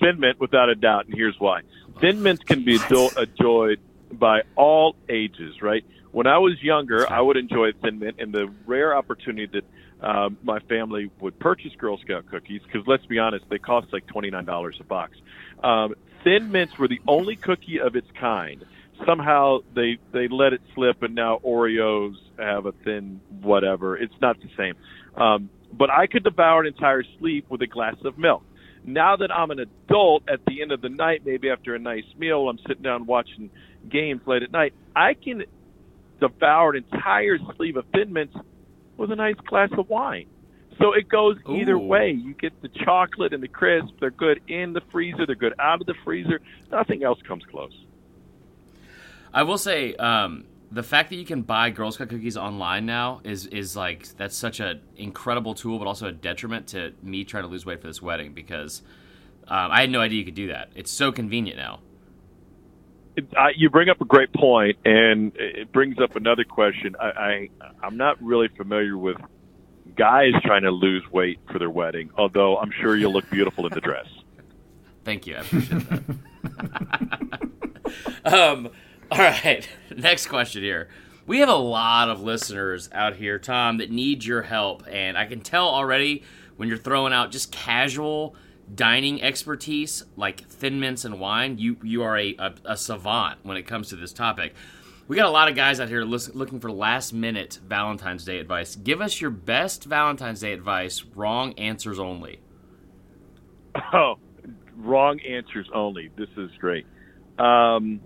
Thin 0.00 0.18
Mint, 0.20 0.38
without 0.40 0.68
a 0.68 0.74
doubt, 0.74 1.06
and 1.06 1.14
here's 1.14 1.36
why. 1.38 1.60
Thin 2.00 2.22
Mints 2.22 2.44
can 2.44 2.64
be 2.64 2.76
ado- 2.76 3.10
enjoyed 3.16 3.80
by 4.12 4.42
all 4.56 4.96
ages, 5.08 5.62
right? 5.62 5.84
When 6.12 6.26
I 6.26 6.38
was 6.38 6.60
younger, 6.62 7.10
I 7.10 7.20
would 7.20 7.36
enjoy 7.36 7.72
Thin 7.72 7.98
Mint, 7.98 8.16
and 8.18 8.32
the 8.32 8.52
rare 8.66 8.96
opportunity 8.96 9.46
that 9.46 9.64
um, 10.04 10.38
my 10.42 10.58
family 10.60 11.10
would 11.20 11.38
purchase 11.38 11.72
Girl 11.76 11.98
Scout 11.98 12.26
cookies, 12.26 12.62
because 12.62 12.86
let's 12.86 13.06
be 13.06 13.18
honest, 13.18 13.44
they 13.48 13.58
cost 13.58 13.92
like 13.92 14.06
$29 14.06 14.80
a 14.80 14.84
box. 14.84 15.16
Um, 15.62 15.94
Thin 16.24 16.50
Mints 16.50 16.78
were 16.78 16.88
the 16.88 17.00
only 17.06 17.36
cookie 17.36 17.80
of 17.80 17.96
its 17.96 18.08
kind. 18.18 18.64
Somehow 19.06 19.60
they 19.74 19.98
they 20.12 20.28
let 20.28 20.52
it 20.52 20.60
slip, 20.74 21.02
and 21.02 21.14
now 21.14 21.40
Oreos 21.42 22.16
have 22.38 22.66
a 22.66 22.72
thin 22.72 23.20
whatever. 23.40 23.96
It's 23.96 24.14
not 24.20 24.38
the 24.40 24.50
same. 24.58 24.74
Um, 25.16 25.48
but 25.72 25.90
I 25.90 26.06
could 26.06 26.24
devour 26.24 26.60
an 26.60 26.66
entire 26.66 27.04
sleeve 27.18 27.44
with 27.48 27.62
a 27.62 27.66
glass 27.66 27.96
of 28.04 28.18
milk 28.18 28.42
now 28.94 29.16
that 29.16 29.30
I'm 29.30 29.50
an 29.50 29.60
adult 29.60 30.24
at 30.28 30.40
the 30.46 30.62
end 30.62 30.72
of 30.72 30.80
the 30.80 30.88
night, 30.88 31.22
maybe 31.24 31.50
after 31.50 31.74
a 31.74 31.78
nice 31.78 32.04
meal, 32.16 32.48
I'm 32.48 32.58
sitting 32.66 32.82
down 32.82 33.06
watching 33.06 33.50
games 33.88 34.22
late 34.26 34.42
at 34.42 34.52
night, 34.52 34.74
I 34.94 35.14
can 35.14 35.44
devour 36.20 36.74
an 36.74 36.84
entire 36.90 37.38
sleeve 37.56 37.76
of 37.76 37.84
Thin 37.92 38.12
Mints 38.12 38.36
with 38.96 39.10
a 39.10 39.16
nice 39.16 39.36
glass 39.46 39.70
of 39.76 39.88
wine. 39.88 40.26
So 40.78 40.92
it 40.92 41.08
goes 41.08 41.36
either 41.48 41.74
Ooh. 41.74 41.78
way. 41.78 42.10
You 42.10 42.32
get 42.34 42.60
the 42.62 42.68
chocolate 42.68 43.34
and 43.34 43.42
the 43.42 43.48
crisp. 43.48 43.88
They're 44.00 44.10
good 44.10 44.40
in 44.48 44.72
the 44.72 44.80
freezer. 44.92 45.26
They're 45.26 45.34
good 45.34 45.54
out 45.58 45.80
of 45.80 45.86
the 45.86 45.94
freezer. 46.04 46.40
Nothing 46.70 47.02
else 47.02 47.20
comes 47.26 47.44
close. 47.44 47.72
I 49.32 49.42
will 49.42 49.58
say 49.58 49.94
um, 49.96 50.44
the 50.72 50.82
fact 50.82 51.10
that 51.10 51.16
you 51.16 51.24
can 51.24 51.42
buy 51.42 51.70
Girl 51.70 51.90
Scout 51.90 52.08
cookies 52.08 52.36
online 52.36 52.86
now 52.86 53.20
is 53.24 53.46
is 53.46 53.76
like 53.76 54.06
that's 54.16 54.36
such 54.36 54.60
an 54.60 54.80
incredible 54.96 55.54
tool, 55.54 55.78
but 55.78 55.86
also 55.86 56.06
a 56.06 56.12
detriment 56.12 56.68
to 56.68 56.92
me 57.02 57.24
trying 57.24 57.42
to 57.42 57.48
lose 57.48 57.66
weight 57.66 57.80
for 57.80 57.88
this 57.88 58.00
wedding 58.00 58.32
because 58.32 58.82
um, 59.48 59.70
I 59.72 59.80
had 59.80 59.90
no 59.90 60.00
idea 60.00 60.18
you 60.18 60.24
could 60.24 60.34
do 60.34 60.48
that. 60.48 60.70
It's 60.76 60.90
so 60.90 61.10
convenient 61.10 61.58
now. 61.58 61.80
It, 63.16 63.26
I, 63.36 63.50
you 63.56 63.68
bring 63.68 63.88
up 63.88 64.00
a 64.00 64.04
great 64.04 64.32
point, 64.32 64.78
and 64.84 65.32
it 65.34 65.72
brings 65.72 65.98
up 65.98 66.14
another 66.14 66.44
question. 66.44 66.94
I, 67.00 67.06
I 67.06 67.48
I'm 67.82 67.96
not 67.96 68.22
really 68.22 68.48
familiar 68.48 68.96
with 68.96 69.16
guys 69.96 70.32
trying 70.44 70.62
to 70.62 70.70
lose 70.70 71.02
weight 71.10 71.40
for 71.50 71.58
their 71.58 71.70
wedding, 71.70 72.10
although 72.16 72.58
I'm 72.58 72.70
sure 72.80 72.96
you'll 72.96 73.12
look 73.12 73.28
beautiful 73.28 73.66
in 73.66 73.74
the 73.74 73.80
dress. 73.80 74.06
Thank 75.04 75.26
you. 75.26 75.36
I 75.36 75.40
appreciate 75.40 75.82
that. 75.88 76.04
um, 78.32 78.68
all 79.12 79.18
right. 79.18 79.68
Next 79.96 80.26
question 80.28 80.62
here. 80.62 80.88
We 81.26 81.40
have 81.40 81.48
a 81.48 81.54
lot 81.54 82.08
of 82.08 82.20
listeners 82.22 82.88
out 82.92 83.16
here, 83.16 83.38
Tom, 83.38 83.78
that 83.78 83.90
need 83.90 84.24
your 84.24 84.42
help. 84.42 84.84
And 84.88 85.16
I 85.18 85.26
can 85.26 85.40
tell 85.40 85.68
already 85.68 86.22
when 86.56 86.68
you're 86.68 86.78
throwing 86.78 87.12
out 87.12 87.30
just 87.30 87.50
casual 87.52 88.34
dining 88.72 89.20
expertise 89.22 90.04
like 90.16 90.46
thin 90.48 90.78
mints 90.78 91.04
and 91.04 91.18
wine, 91.18 91.58
you, 91.58 91.76
you 91.82 92.02
are 92.02 92.16
a, 92.16 92.36
a, 92.38 92.54
a 92.64 92.76
savant 92.76 93.38
when 93.42 93.56
it 93.56 93.62
comes 93.66 93.88
to 93.88 93.96
this 93.96 94.12
topic. 94.12 94.54
We 95.08 95.16
got 95.16 95.26
a 95.26 95.30
lot 95.30 95.48
of 95.48 95.56
guys 95.56 95.80
out 95.80 95.88
here 95.88 96.04
lis- 96.04 96.34
looking 96.36 96.60
for 96.60 96.70
last 96.70 97.12
minute 97.12 97.58
Valentine's 97.66 98.24
Day 98.24 98.38
advice. 98.38 98.76
Give 98.76 99.00
us 99.00 99.20
your 99.20 99.30
best 99.30 99.84
Valentine's 99.84 100.40
Day 100.40 100.52
advice, 100.52 101.04
wrong 101.16 101.52
answers 101.54 101.98
only. 101.98 102.40
Oh, 103.92 104.16
wrong 104.76 105.20
answers 105.20 105.68
only. 105.72 106.10
This 106.16 106.28
is 106.36 106.50
great. 106.58 106.86
Um, 107.38 108.00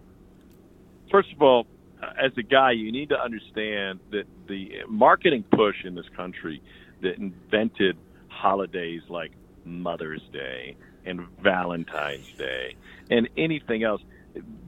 first 1.14 1.32
of 1.32 1.40
all, 1.42 1.64
as 2.02 2.32
a 2.36 2.42
guy, 2.42 2.72
you 2.72 2.90
need 2.90 3.10
to 3.10 3.16
understand 3.16 4.00
that 4.10 4.24
the 4.48 4.80
marketing 4.88 5.44
push 5.52 5.84
in 5.84 5.94
this 5.94 6.08
country 6.16 6.60
that 7.02 7.18
invented 7.18 7.96
holidays 8.26 9.02
like 9.08 9.30
Mother's 9.64 10.22
Day 10.32 10.74
and 11.06 11.24
Valentine's 11.40 12.26
Day 12.36 12.74
and 13.10 13.28
anything 13.36 13.84
else, 13.84 14.02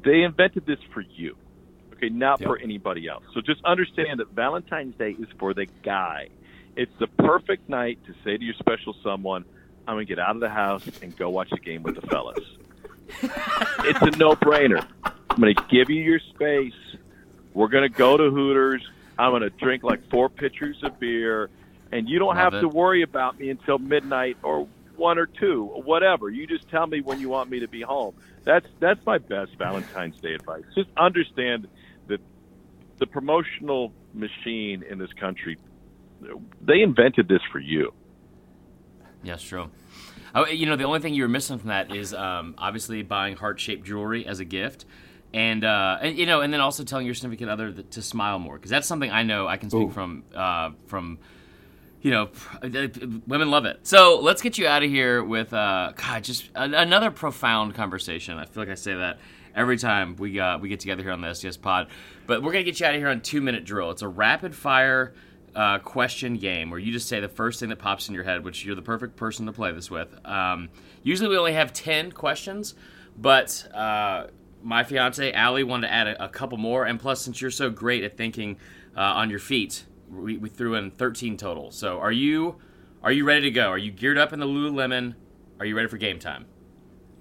they 0.05 0.23
invented 0.23 0.67
this 0.67 0.79
for 0.95 1.01
you. 1.01 1.37
Okay, 1.95 2.11
not 2.11 2.41
for 2.41 2.57
anybody 2.59 3.09
else. 3.09 3.25
So 3.35 3.41
just 3.41 3.65
understand 3.65 4.21
that 4.21 4.31
Valentine's 4.31 4.95
Day 4.95 5.17
is 5.19 5.27
for 5.41 5.53
the 5.53 5.67
guy. 5.83 6.29
It's 6.77 6.93
the 7.01 7.09
perfect 7.09 7.69
night 7.69 7.99
to 8.07 8.15
say 8.23 8.37
to 8.37 8.45
your 8.45 8.55
special 8.55 8.95
someone, 9.03 9.45
I'm 9.89 9.97
going 9.97 10.07
to 10.07 10.15
get 10.15 10.21
out 10.21 10.37
of 10.37 10.41
the 10.41 10.49
house 10.49 10.87
and 11.03 11.17
go 11.17 11.29
watch 11.29 11.51
the 11.51 11.59
game 11.59 11.83
with 11.83 11.97
the 11.97 12.07
fellas. 12.07 12.39
it's 13.23 14.03
a 14.03 14.17
no 14.17 14.37
brainer. 14.37 14.87
I'm 15.37 15.43
going 15.43 15.55
to 15.55 15.63
give 15.71 15.91
you 15.91 16.03
your 16.03 16.19
space. 16.19 16.73
We're 17.53 17.69
going 17.69 17.91
to 17.91 17.95
go 17.95 18.17
to 18.17 18.31
Hooters. 18.31 18.83
I'm 19.19 19.33
going 19.33 19.43
to 19.43 19.51
drink 19.51 19.83
like 19.83 20.09
four 20.11 20.31
pitchers 20.31 20.83
of 20.83 20.99
beer, 20.99 21.51
and 21.93 22.09
you 22.09 22.19
don't 22.19 22.29
Love 22.29 22.37
have 22.39 22.55
it. 22.55 22.61
to 22.63 22.69
worry 22.69 23.03
about 23.03 23.39
me 23.39 23.51
until 23.51 23.79
midnight 23.79 24.39
or 24.43 24.67
one 24.97 25.19
or 25.19 25.27
two, 25.27 25.71
or 25.75 25.83
whatever. 25.83 26.31
You 26.31 26.47
just 26.47 26.71
tell 26.71 26.87
me 26.87 27.03
when 27.03 27.21
you 27.21 27.29
want 27.29 27.51
me 27.51 27.61
to 27.61 27.69
be 27.69 27.83
home. 27.83 28.15
That's 28.45 28.67
that's 28.81 29.05
my 29.05 29.19
best 29.19 29.53
Valentine's 29.59 30.19
Day 30.21 30.33
advice. 30.33 30.65
Just 30.75 30.89
understand 30.97 31.69
that 32.07 32.21
the 32.97 33.07
promotional 33.07 33.93
machine 34.15 34.83
in 34.89 34.99
this 34.99 35.13
country, 35.13 35.59
they 36.63 36.81
invented 36.81 37.29
this 37.29 37.43
for 37.53 37.59
you. 37.59 37.93
Yes, 39.23 39.43
true. 39.43 39.71
Oh, 40.35 40.47
you 40.47 40.65
know, 40.65 40.77
the 40.77 40.85
only 40.85 41.01
thing 41.01 41.13
you 41.13 41.25
were 41.25 41.29
missing 41.29 41.59
from 41.59 41.69
that 41.69 41.95
is 41.95 42.15
um, 42.15 42.55
obviously 42.57 43.03
buying 43.03 43.37
heart-shaped 43.37 43.85
jewelry 43.85 44.27
as 44.27 44.41
a 44.41 44.45
gift, 44.45 44.87
and 45.37 45.65
uh, 45.65 45.99
and 46.01 46.17
you 46.17 46.25
know, 46.25 46.41
and 46.41 46.51
then 46.51 46.61
also 46.61 46.83
telling 46.83 47.05
your 47.05 47.15
significant 47.15 47.51
other 47.51 47.71
that, 47.71 47.91
to 47.91 48.03
smile 48.03 48.39
more 48.39 48.55
because 48.55 48.71
that's 48.71 48.89
something 48.89 49.11
I 49.11 49.23
know 49.23 49.47
I 49.47 49.59
can 49.59 49.69
speak 49.69 49.89
Ooh. 49.89 49.91
from 49.91 50.25
uh, 50.35 50.71
from. 50.87 51.19
You 52.03 52.13
know, 52.13 52.29
women 53.27 53.51
love 53.51 53.65
it. 53.65 53.81
So 53.83 54.21
let's 54.21 54.41
get 54.41 54.59
you 54.59 54.69
out 54.69 54.85
of 54.85 54.91
here 54.91 55.25
with, 55.25 55.53
uh, 55.53 55.93
God, 55.97 56.23
just 56.23 56.49
a- 56.55 56.63
another 56.63 57.11
profound 57.11 57.75
conversation. 57.75 58.39
I 58.39 58.45
feel 58.45 58.63
like 58.63 58.71
I 58.71 58.77
say 58.77 58.95
that 58.95 59.19
every 59.57 59.77
time 59.77 60.15
we 60.15 60.39
uh, 60.39 60.59
we 60.59 60.69
get 60.69 60.79
together 60.79 61.03
here 61.03 61.11
on 61.11 61.21
the 61.21 61.35
STS 61.35 61.57
Pod. 61.57 61.89
But 62.29 62.45
we're 62.45 62.53
gonna 62.53 62.65
get 62.65 62.79
you 62.79 62.87
out 62.87 62.95
of 62.95 63.01
here 63.01 63.09
on 63.09 63.23
two 63.23 63.41
minute 63.41 63.65
drill. 63.65 63.91
It's 63.91 64.03
a 64.03 64.09
rapid 64.09 64.55
fire 64.55 65.15
uh, 65.57 65.81
question 65.81 66.37
game 66.37 66.71
where 66.71 66.79
you 66.79 66.93
just 66.93 67.09
say 67.09 67.19
the 67.19 67.29
first 67.29 67.59
thing 67.59 67.71
that 67.71 67.81
pops 67.81 68.09
in 68.09 68.15
your 68.15 68.25
head, 68.25 68.45
which 68.45 68.65
you're 68.65 68.77
the 68.77 68.83
perfect 68.83 69.17
person 69.17 69.47
to 69.47 69.53
play 69.53 69.73
this 69.73 69.91
with. 69.91 70.15
Um, 70.25 70.69
usually 71.03 71.29
we 71.29 71.37
only 71.37 71.55
have 71.55 71.73
10 71.73 72.13
questions, 72.13 72.75
but 73.19 73.67
uh, 73.75 74.27
my 74.67 74.83
fiance, 74.83 75.33
Allie, 75.33 75.63
wanted 75.63 75.87
to 75.87 75.93
add 75.93 76.09
a, 76.09 76.25
a 76.25 76.29
couple 76.29 76.59
more. 76.59 76.85
And 76.85 76.99
plus, 76.99 77.21
since 77.21 77.41
you're 77.41 77.53
so 77.53 77.71
great 77.71 78.03
at 78.03 78.17
thinking 78.17 78.59
uh, 78.97 79.01
on 79.01 79.31
your 79.31 79.39
feet, 79.39 79.85
we, 80.11 80.37
we 80.37 80.49
threw 80.49 80.75
in 80.75 80.91
13 80.91 81.37
total. 81.37 81.71
So 81.71 82.01
are 82.01 82.13
you 82.13 82.57
are 83.03 83.13
you 83.13 83.25
ready 83.25 83.43
to 83.43 83.51
go? 83.53 83.69
Are 83.69 83.79
you 83.79 83.93
geared 83.93 84.19
up 84.19 84.33
in 84.33 84.41
the 84.41 84.47
Lululemon? 84.47 85.15
Are 85.61 85.67
you 85.67 85.77
ready 85.77 85.89
for 85.89 85.99
game 85.99 86.19
time? 86.19 86.47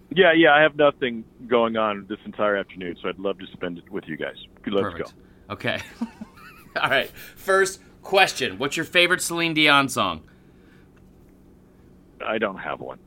Yeah, 0.10 0.34
yeah, 0.34 0.54
I 0.54 0.62
have 0.62 0.76
nothing 0.76 1.24
going 1.48 1.78
on 1.78 2.06
this 2.08 2.18
entire 2.26 2.56
afternoon, 2.56 2.96
so 3.02 3.10
I'd 3.10 3.20
love 3.20 3.38
to 3.40 3.48
spend 3.54 3.78
it 3.78 3.90
with 3.92 4.06
you 4.08 4.18
guys. 4.18 4.36
Let's 4.66 4.82
Perfect. 4.82 5.14
Okay. 5.50 5.82
All 6.82 6.90
right. 6.90 7.10
First 7.36 7.82
question 8.02 8.58
What's 8.58 8.76
your 8.76 8.86
favorite 8.86 9.22
Celine 9.22 9.54
Dion 9.54 9.88
song? 9.90 10.24
I 12.26 12.40
don't 12.40 12.58
have 12.58 12.80
one. 12.80 12.98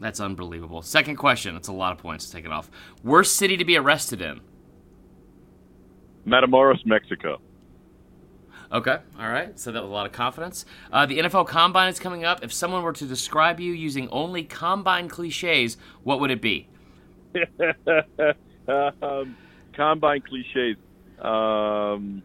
That's 0.00 0.20
unbelievable. 0.20 0.82
Second 0.82 1.16
question. 1.16 1.54
That's 1.54 1.68
a 1.68 1.72
lot 1.72 1.92
of 1.92 1.98
points 1.98 2.26
to 2.26 2.32
take 2.32 2.44
it 2.44 2.52
off. 2.52 2.70
Worst 3.02 3.36
city 3.36 3.56
to 3.56 3.64
be 3.64 3.76
arrested 3.76 4.20
in? 4.20 4.40
Matamoros, 6.26 6.84
Mexico. 6.84 7.40
Okay, 8.72 8.98
all 9.18 9.28
right. 9.30 9.58
So 9.58 9.70
that 9.70 9.80
was 9.82 9.88
a 9.88 9.92
lot 9.92 10.06
of 10.06 10.12
confidence. 10.12 10.64
Uh, 10.92 11.06
the 11.06 11.18
NFL 11.20 11.46
Combine 11.46 11.88
is 11.88 12.00
coming 12.00 12.24
up. 12.24 12.42
If 12.42 12.52
someone 12.52 12.82
were 12.82 12.92
to 12.94 13.06
describe 13.06 13.60
you 13.60 13.72
using 13.72 14.08
only 14.08 14.42
Combine 14.42 15.08
cliches, 15.08 15.76
what 16.02 16.18
would 16.20 16.32
it 16.32 16.42
be? 16.42 16.68
um, 18.68 19.36
combine 19.74 20.22
cliches. 20.22 20.76
Um, 21.20 22.22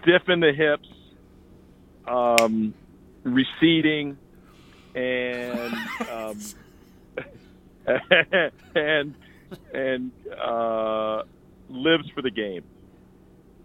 stiff 0.00 0.28
in 0.28 0.40
the 0.40 0.52
hips, 0.52 0.88
um, 2.08 2.74
receding, 3.22 4.18
and 4.94 5.74
um, 6.10 6.40
and 8.74 9.14
and 9.74 10.10
uh, 10.38 11.22
lives 11.68 12.08
for 12.14 12.22
the 12.22 12.30
game. 12.30 12.64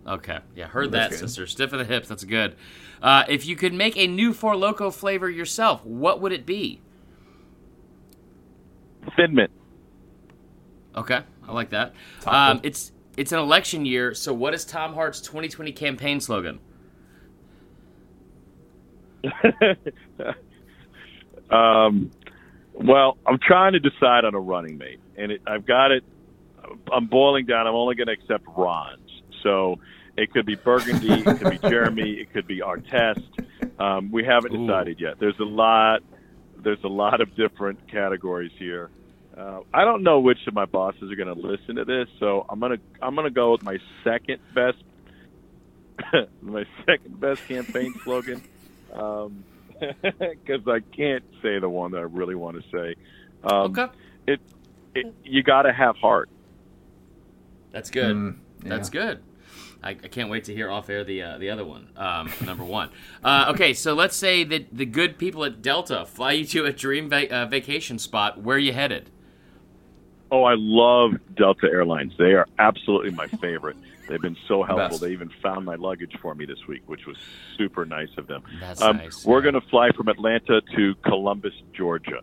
Okay, 0.08 0.40
yeah, 0.56 0.68
heard 0.68 0.92
that, 0.92 1.10
good. 1.12 1.20
sister. 1.20 1.48
Stiff 1.48 1.74
in 1.74 1.80
the 1.80 1.86
hips. 1.86 2.08
That's 2.08 2.24
good. 2.24 2.56
Uh, 3.02 3.24
if 3.28 3.46
you 3.46 3.56
could 3.56 3.74
make 3.74 3.98
a 3.98 4.08
new 4.08 4.34
Four 4.34 4.56
Loco 4.56 4.92
flavor 4.92 5.30
yourself, 5.30 5.84
what 5.84 6.22
would 6.22 6.32
it 6.32 6.46
be? 6.46 6.80
Thin 9.16 9.34
mint. 9.34 9.52
Okay, 10.96 11.22
I 11.48 11.52
like 11.52 11.72
that. 11.72 11.94
Um, 12.26 12.60
it's 12.64 12.92
it's 13.18 13.32
an 13.32 13.40
election 13.40 13.86
year, 13.86 14.14
so 14.14 14.34
what 14.34 14.54
is 14.54 14.64
Tom 14.66 14.94
Hart's 14.94 15.22
2020 15.22 15.72
campaign 15.72 16.20
slogan? 16.20 16.60
um, 21.50 22.12
well, 22.74 23.18
I'm 23.26 23.40
trying 23.40 23.74
to 23.74 23.80
decide 23.80 24.26
on 24.26 24.36
a 24.36 24.40
running 24.40 24.78
mate, 24.78 25.00
and 25.18 25.32
it, 25.32 25.42
I've 25.48 25.66
got 25.66 25.92
it. 25.92 26.04
I'm 26.92 27.08
boiling 27.08 27.46
down. 27.46 27.68
I'm 27.68 27.76
only 27.76 27.96
going 27.96 28.08
to 28.08 28.14
accept 28.14 28.46
Ron's. 28.56 29.00
So 29.44 29.80
it 30.18 30.32
could 30.32 30.46
be 30.46 30.56
Burgundy, 30.56 31.14
it 31.14 31.40
could 31.40 31.52
be 31.52 31.58
Jeremy, 31.70 32.14
it 32.14 32.34
could 32.34 32.48
be 32.48 32.62
Artest. 32.62 33.24
Um, 33.80 34.12
we 34.12 34.24
haven't 34.24 34.56
Ooh. 34.56 34.66
decided 34.66 35.00
yet. 35.00 35.20
There's 35.20 35.40
a 35.40 35.46
lot. 35.46 36.02
There's 36.58 36.84
a 36.84 36.90
lot 36.90 37.22
of 37.22 37.36
different 37.36 37.92
categories 37.92 38.52
here. 38.58 38.90
Uh, 39.38 39.60
I 39.74 39.84
don't 39.84 40.02
know 40.02 40.20
which 40.22 40.40
of 40.48 40.54
my 40.54 40.66
bosses 40.66 41.12
are 41.12 41.16
going 41.16 41.34
to 41.34 41.40
listen 41.40 41.76
to 41.76 41.86
this, 41.86 42.08
so 42.20 42.46
I'm 42.50 42.60
gonna 42.60 42.78
I'm 43.02 43.16
gonna 43.16 43.30
go 43.30 43.52
with 43.52 43.64
my 43.64 43.78
second 44.04 44.40
best 44.54 44.78
my 46.42 46.66
second 46.86 47.20
best 47.20 47.46
campaign 47.48 47.94
slogan. 48.04 48.42
Um, 48.94 49.44
because 50.02 50.68
I 50.68 50.80
can't 50.96 51.24
say 51.42 51.60
the 51.60 51.70
one 51.70 51.92
that 51.92 51.98
I 52.00 52.02
really 52.04 52.36
want 52.36 52.58
to 52.62 52.64
say. 52.72 52.96
Um, 53.44 53.72
okay, 53.78 53.88
It, 54.28 54.40
it 54.94 55.14
you 55.24 55.44
got 55.44 55.64
to 55.64 55.74
have 55.74 55.96
heart. 55.98 56.30
that's 57.72 57.90
good. 57.90 58.16
Mm, 58.16 58.38
That's 58.64 58.90
good. 58.90 59.22
I, 59.84 59.90
I 59.92 59.94
can't 59.94 60.30
wait 60.30 60.46
to 60.46 60.54
hear 60.54 60.72
off 60.72 60.90
air 60.90 61.04
the 61.04 61.22
uh, 61.22 61.38
the 61.38 61.50
other 61.52 61.64
one, 61.66 61.90
um, 61.96 62.32
number 62.46 62.64
one. 62.64 62.90
Uh, 63.24 63.52
okay, 63.54 63.74
so 63.74 63.94
let's 63.94 64.16
say 64.16 64.44
that 64.44 64.76
the 64.76 64.86
good 64.86 65.18
people 65.18 65.44
at 65.46 65.62
Delta 65.62 66.06
fly 66.06 66.32
you 66.32 66.46
to 66.46 66.66
a 66.66 66.72
dream 66.74 67.10
va- 67.10 67.32
uh, 67.32 67.46
vacation 67.46 68.00
spot. 68.00 68.42
Where 68.42 68.56
are 68.56 68.60
you 68.60 68.74
headed? 68.74 69.12
Oh, 70.32 70.44
I 70.44 70.56
love 70.58 71.12
Delta 71.36 71.68
Airlines. 71.72 72.14
They 72.18 72.34
are 72.34 72.48
absolutely 72.58 73.12
my 73.12 73.28
favorite. 73.28 73.78
They've 74.08 74.22
been 74.22 74.38
so 74.48 74.64
helpful. 74.64 74.90
Best. 74.90 75.02
They 75.02 75.12
even 75.12 75.30
found 75.42 75.66
my 75.66 75.76
luggage 75.76 76.16
for 76.22 76.36
me 76.36 76.46
this 76.46 76.68
week, 76.68 76.84
which 76.88 77.06
was 77.08 77.18
super 77.58 77.86
nice 77.86 78.10
of 78.18 78.28
them. 78.28 78.44
That's 78.60 78.82
Um, 78.82 78.98
nice. 78.98 79.26
We're 79.26 79.40
yeah. 79.44 79.52
going 79.52 79.62
to 79.62 79.70
fly 79.70 79.90
from 79.92 80.08
Atlanta 80.08 80.62
to 80.76 80.96
Columbus, 81.04 81.54
Georgia. 81.74 82.20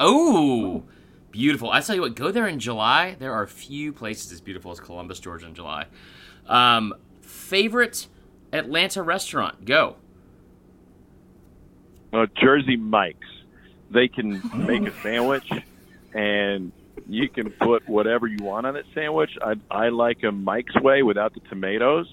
Oh, 0.00 0.82
beautiful! 1.30 1.70
I 1.70 1.80
tell 1.80 1.94
you 1.94 2.02
what, 2.02 2.16
go 2.16 2.30
there 2.32 2.48
in 2.48 2.58
July. 2.58 3.16
There 3.18 3.32
are 3.32 3.46
few 3.46 3.92
places 3.92 4.32
as 4.32 4.40
beautiful 4.40 4.72
as 4.72 4.80
Columbus, 4.80 5.20
Georgia, 5.20 5.46
in 5.46 5.54
July. 5.54 5.86
Um, 6.48 6.94
favorite 7.22 8.08
Atlanta 8.52 9.02
restaurant? 9.02 9.64
Go. 9.64 9.96
Uh, 12.12 12.26
Jersey 12.40 12.76
Mike's. 12.76 13.26
They 13.90 14.08
can 14.08 14.42
make 14.66 14.82
a 14.86 14.92
sandwich, 15.02 15.48
and 16.12 16.72
you 17.08 17.28
can 17.28 17.50
put 17.50 17.88
whatever 17.88 18.26
you 18.26 18.38
want 18.42 18.66
on 18.66 18.74
that 18.74 18.84
sandwich. 18.94 19.36
I, 19.42 19.54
I 19.70 19.88
like 19.90 20.22
a 20.22 20.32
Mike's 20.32 20.74
way 20.76 21.02
without 21.02 21.34
the 21.34 21.40
tomatoes. 21.40 22.06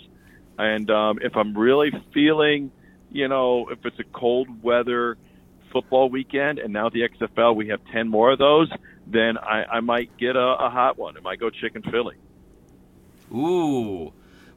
And 0.58 0.90
um, 0.92 1.20
if 1.22 1.36
I'm 1.36 1.58
really 1.58 1.92
feeling, 2.14 2.72
you 3.12 3.28
know, 3.28 3.70
if 3.70 3.86
it's 3.86 4.00
a 4.00 4.04
cold 4.04 4.64
weather 4.64 5.18
football 5.72 6.10
weekend, 6.10 6.60
and 6.60 6.74
now 6.74 6.90
the 6.90 7.02
XFL, 7.02 7.56
we 7.56 7.70
have 7.70 7.80
10 7.92 8.10
more 8.10 8.32
of 8.32 8.40
those, 8.40 8.70
then 9.08 9.38
I, 9.38 9.64
I 9.64 9.80
might 9.80 10.18
get 10.18 10.36
a, 10.36 10.40
a 10.40 10.70
hot 10.70 10.98
one. 10.98 11.18
I 11.18 11.22
might 11.22 11.40
go 11.40 11.50
chicken 11.50 11.82
Philly. 11.82 12.16
Ooh, 13.34 14.12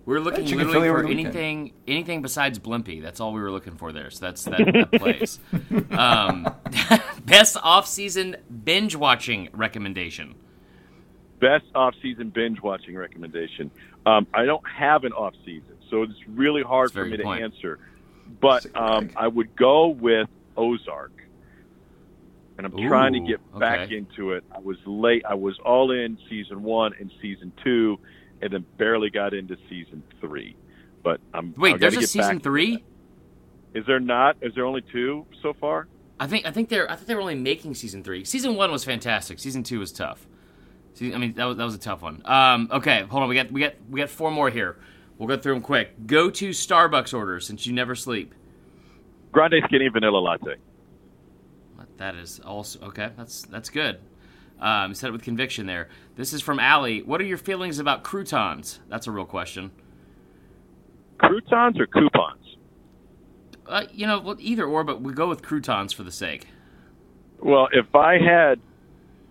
we're 0.06 0.20
looking 0.20 0.44
chicken 0.44 0.66
literally 0.66 0.88
for 0.88 1.02
the 1.02 1.08
weekend. 1.08 1.26
anything 1.26 1.72
anything 1.88 2.22
besides 2.22 2.58
Blimpie. 2.58 3.00
That's 3.02 3.20
all 3.20 3.32
we 3.32 3.40
were 3.40 3.50
looking 3.50 3.76
for 3.76 3.92
there. 3.92 4.10
So 4.10 4.24
that's 4.26 4.44
that, 4.44 4.58
that 4.58 5.00
plays. 5.00 5.38
Um, 5.90 6.52
best 7.24 7.56
off 7.62 7.86
season 7.86 8.36
binge 8.64 8.96
watching 8.96 9.48
recommendation. 9.52 10.34
best 11.40 11.64
off-season 11.74 12.30
binge 12.30 12.60
watching 12.62 12.96
recommendation. 12.96 13.70
Um, 14.06 14.26
I 14.32 14.44
don't 14.44 14.66
have 14.68 15.04
an 15.04 15.12
off-season, 15.12 15.76
so 15.90 16.02
it's 16.02 16.14
really 16.28 16.62
hard 16.62 16.92
for 16.92 17.04
me 17.04 17.16
to 17.16 17.22
point. 17.22 17.42
answer. 17.42 17.78
But 18.40 18.62
Sick 18.64 18.76
um. 18.76 19.10
I 19.16 19.28
would 19.28 19.54
go 19.56 19.88
with 19.88 20.28
Ozark, 20.56 21.12
and 22.56 22.66
I'm 22.66 22.72
trying 22.88 23.12
to 23.14 23.20
Ooh, 23.20 23.26
get 23.26 23.58
back 23.58 23.80
okay. 23.80 23.96
into 23.98 24.32
it. 24.32 24.44
I 24.54 24.58
was 24.60 24.76
late. 24.86 25.24
I 25.28 25.34
was 25.34 25.58
all 25.64 25.90
in 25.90 26.18
season 26.28 26.62
one 26.62 26.92
and 26.98 27.10
season 27.20 27.52
two, 27.62 27.98
and 28.44 28.52
then 28.52 28.64
barely 28.76 29.08
got 29.08 29.32
into 29.32 29.56
season 29.68 30.02
three. 30.20 30.54
But 31.02 31.20
I'm 31.32 31.54
Wait, 31.56 31.80
there's 31.80 31.96
a 31.96 32.06
season 32.06 32.40
three. 32.40 32.84
Is 33.74 33.84
there 33.86 33.98
not? 33.98 34.36
Is 34.42 34.54
there 34.54 34.66
only 34.66 34.82
two 34.92 35.26
so 35.42 35.54
far? 35.54 35.88
I 36.20 36.26
think 36.26 36.46
I 36.46 36.50
think 36.52 36.68
they're 36.68 36.88
I 36.88 36.94
think 36.94 37.08
they 37.08 37.14
were 37.14 37.22
only 37.22 37.34
making 37.34 37.74
season 37.74 38.04
three. 38.04 38.24
Season 38.24 38.54
one 38.54 38.70
was 38.70 38.84
fantastic. 38.84 39.38
Season 39.38 39.62
two 39.62 39.80
was 39.80 39.90
tough. 39.92 40.26
See, 40.92 41.12
I 41.12 41.18
mean 41.18 41.32
that 41.34 41.46
was 41.46 41.56
that 41.56 41.64
was 41.64 41.74
a 41.74 41.78
tough 41.78 42.02
one. 42.02 42.22
Um, 42.26 42.68
okay, 42.70 43.02
hold 43.02 43.22
on. 43.22 43.28
We 43.28 43.34
got 43.34 43.50
we 43.50 43.60
got 43.60 43.74
we 43.90 43.98
got 43.98 44.10
four 44.10 44.30
more 44.30 44.50
here. 44.50 44.76
We'll 45.18 45.28
go 45.28 45.36
through 45.38 45.54
them 45.54 45.62
quick. 45.62 46.06
Go 46.06 46.28
to 46.30 46.50
Starbucks 46.50 47.14
order 47.14 47.40
since 47.40 47.66
you 47.66 47.72
never 47.72 47.94
sleep. 47.94 48.34
Grande 49.32 49.62
skinny 49.64 49.88
vanilla 49.88 50.18
latte. 50.18 50.56
That 51.96 52.16
is 52.16 52.40
also 52.40 52.80
okay. 52.86 53.10
That's 53.16 53.42
that's 53.42 53.70
good. 53.70 54.00
Um, 54.60 54.94
said 54.94 55.08
it 55.08 55.12
with 55.12 55.22
conviction 55.22 55.66
there. 55.66 55.88
This 56.16 56.32
is 56.32 56.40
from 56.40 56.58
Allie. 56.58 57.02
What 57.02 57.20
are 57.20 57.24
your 57.24 57.38
feelings 57.38 57.78
about 57.78 58.02
croutons? 58.02 58.80
That's 58.88 59.06
a 59.06 59.10
real 59.10 59.24
question. 59.24 59.72
Croutons 61.18 61.78
or 61.78 61.86
coupons? 61.86 62.56
Uh, 63.66 63.84
you 63.92 64.06
know, 64.06 64.20
well, 64.20 64.36
either 64.38 64.64
or, 64.64 64.84
but 64.84 65.00
we 65.00 65.12
go 65.12 65.28
with 65.28 65.42
croutons 65.42 65.92
for 65.92 66.02
the 66.02 66.12
sake. 66.12 66.46
Well, 67.40 67.68
if 67.72 67.94
I 67.94 68.18
had 68.18 68.60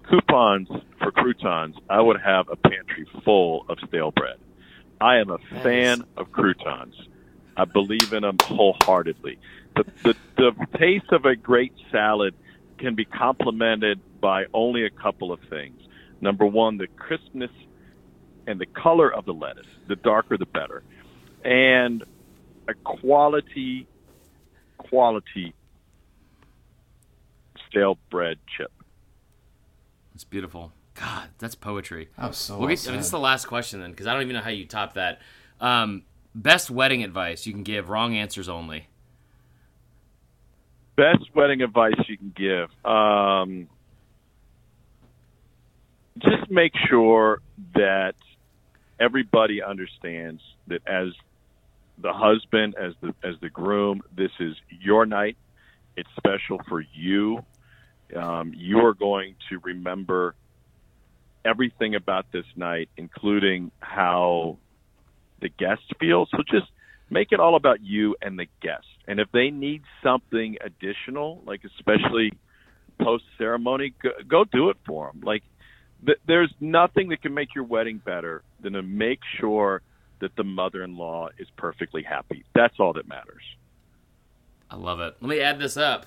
coupons 0.10 0.68
for 1.00 1.12
croutons, 1.12 1.76
I 1.90 2.02
would 2.02 2.20
have 2.22 2.50
a 2.50 2.56
pantry 2.56 3.08
full 3.24 3.66
of 3.70 3.78
stale 3.88 4.12
bread. 4.12 4.38
I 5.00 5.18
am 5.18 5.30
a 5.30 5.38
That 5.52 5.64
fan 5.64 6.04
of 6.18 6.32
croutons. 6.32 6.96
I 7.56 7.66
believe 7.66 8.14
in 8.14 8.24
them 8.24 8.38
wholeheartedly. 8.42 9.38
The, 9.76 9.86
the, 10.04 10.16
the 10.38 10.68
taste 10.78 11.12
of 11.12 11.26
a 11.26 11.36
great 11.36 11.74
salad 11.92 12.36
can 12.78 12.96
be 12.96 13.06
complemented 13.06 14.00
by 14.24 14.46
only 14.54 14.86
a 14.86 14.90
couple 14.90 15.34
of 15.34 15.42
things. 15.50 15.80
Number 16.22 16.46
one, 16.46 16.78
the 16.78 16.88
crispness 16.88 17.52
and 18.48 18.58
the 18.60 18.66
color 18.66 19.14
of 19.14 19.26
the 19.26 19.34
lettuce. 19.34 19.68
The 19.90 19.98
darker, 19.98 20.38
the 20.38 20.46
better. 20.46 20.82
And 21.44 22.04
a 22.70 22.74
quality, 22.86 23.86
quality 24.78 25.54
stale 27.68 27.98
bread 28.10 28.38
chip. 28.58 28.72
It's 30.16 30.24
beautiful. 30.24 30.72
God, 30.96 31.30
that's 31.40 31.56
poetry. 31.56 32.08
That 32.18 32.30
was 32.30 32.38
so 32.38 32.54
We'll 32.54 32.68
well 32.68 32.76
get, 32.78 32.88
I 32.88 32.96
this 32.96 33.08
is 33.08 33.12
the 33.12 33.20
last 33.20 33.46
question 33.46 33.82
then, 33.82 33.92
because 33.92 34.08
I 34.08 34.14
don't 34.14 34.22
even 34.22 34.36
know 34.36 34.42
how 34.42 34.52
you 34.52 34.66
top 34.66 34.94
that. 34.94 35.20
Um, 35.60 36.04
best 36.34 36.72
wedding 36.72 37.04
advice 37.04 37.46
you 37.46 37.52
can 37.52 37.64
give. 37.64 37.90
Wrong 37.90 38.16
answers 38.16 38.48
only. 38.48 38.88
best 40.96 41.36
wedding 41.36 41.62
advice 41.62 41.96
you 42.08 42.18
can 42.18 42.34
give 42.36 42.70
um, 42.86 43.68
just 46.20 46.50
make 46.50 46.74
sure 46.90 47.42
that 47.76 48.16
everybody 49.00 49.62
understands 49.62 50.42
that 50.68 50.82
as 50.88 51.10
the 51.98 52.14
husband 52.14 52.76
as 52.80 52.94
the 53.02 53.14
as 53.24 53.36
the 53.42 53.50
groom 53.50 54.02
this 54.16 54.32
is 54.40 54.56
your 54.82 55.06
night 55.06 55.38
it's 55.96 56.10
special 56.18 56.60
for 56.68 56.84
you 56.94 57.44
um, 58.16 58.54
you 58.56 58.80
are 58.80 58.94
going 58.94 59.36
to 59.50 59.60
remember 59.60 60.36
everything 61.46 61.96
about 61.96 62.26
this 62.32 62.46
night 62.56 62.90
including 62.98 63.72
how 63.80 64.58
the 65.42 65.50
guest 65.50 65.82
feels 66.00 66.30
so 66.32 66.38
just 66.50 66.68
make 67.14 67.32
it 67.32 67.40
all 67.40 67.56
about 67.56 67.82
you 67.82 68.16
and 68.22 68.38
the 68.38 68.48
guest. 68.62 68.88
And 69.08 69.20
if 69.20 69.32
they 69.32 69.52
need 69.52 69.84
something 70.04 70.58
additional, 70.62 71.42
like 71.46 71.62
especially 71.64 72.34
post 73.00 73.24
ceremony, 73.38 73.94
go, 74.02 74.10
go 74.28 74.44
do 74.44 74.70
it 74.70 74.78
for 74.86 75.08
them. 75.08 75.22
Like 75.24 75.44
th- 76.06 76.20
there's 76.28 76.54
nothing 76.60 77.10
that 77.10 77.22
can 77.22 77.34
make 77.34 77.54
your 77.56 77.64
wedding 77.64 78.00
better 78.04 78.44
than 78.62 78.74
to 78.74 78.82
make 78.82 79.20
sure 79.40 79.82
that 80.20 80.36
the 80.36 80.44
mother-in-law 80.44 81.30
is 81.38 81.48
perfectly 81.58 82.04
happy. 82.04 82.44
That's 82.56 82.80
all 82.80 82.94
that 82.94 83.08
matters. 83.08 83.44
I 84.70 84.76
love 84.76 85.00
it. 85.02 85.16
Let 85.22 85.30
me 85.30 85.40
add 85.42 85.60
this 85.60 85.78
up. 85.78 86.06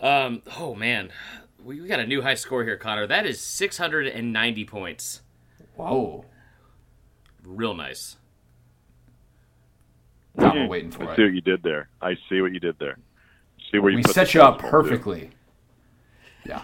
Um, 0.00 0.42
oh 0.58 0.74
man, 0.74 1.10
we, 1.64 1.80
we 1.80 1.88
got 1.88 2.00
a 2.00 2.06
new 2.06 2.22
high 2.22 2.34
score 2.34 2.64
here, 2.64 2.76
Connor. 2.76 3.06
That 3.06 3.24
is 3.26 3.40
690 3.40 4.64
points. 4.66 5.22
Whoa. 5.76 6.24
Real 7.44 7.74
nice. 7.74 8.16
Now 10.34 10.52
we're 10.54 10.66
waiting 10.66 10.90
for 10.90 11.04
I 11.08 11.12
it. 11.12 11.16
see 11.16 11.22
what 11.22 11.32
you 11.32 11.40
did 11.40 11.62
there. 11.62 11.88
I 12.02 12.14
see 12.28 12.40
what 12.42 12.52
you 12.52 12.60
did 12.60 12.78
there. 12.78 12.98
See 13.72 13.78
where 13.78 13.90
you 13.90 13.98
we 13.98 14.02
put 14.02 14.14
set 14.14 14.34
you 14.34 14.42
up 14.42 14.56
decimal, 14.60 14.82
too. 14.82 14.88
perfectly. 14.88 15.30
Yeah. 16.44 16.62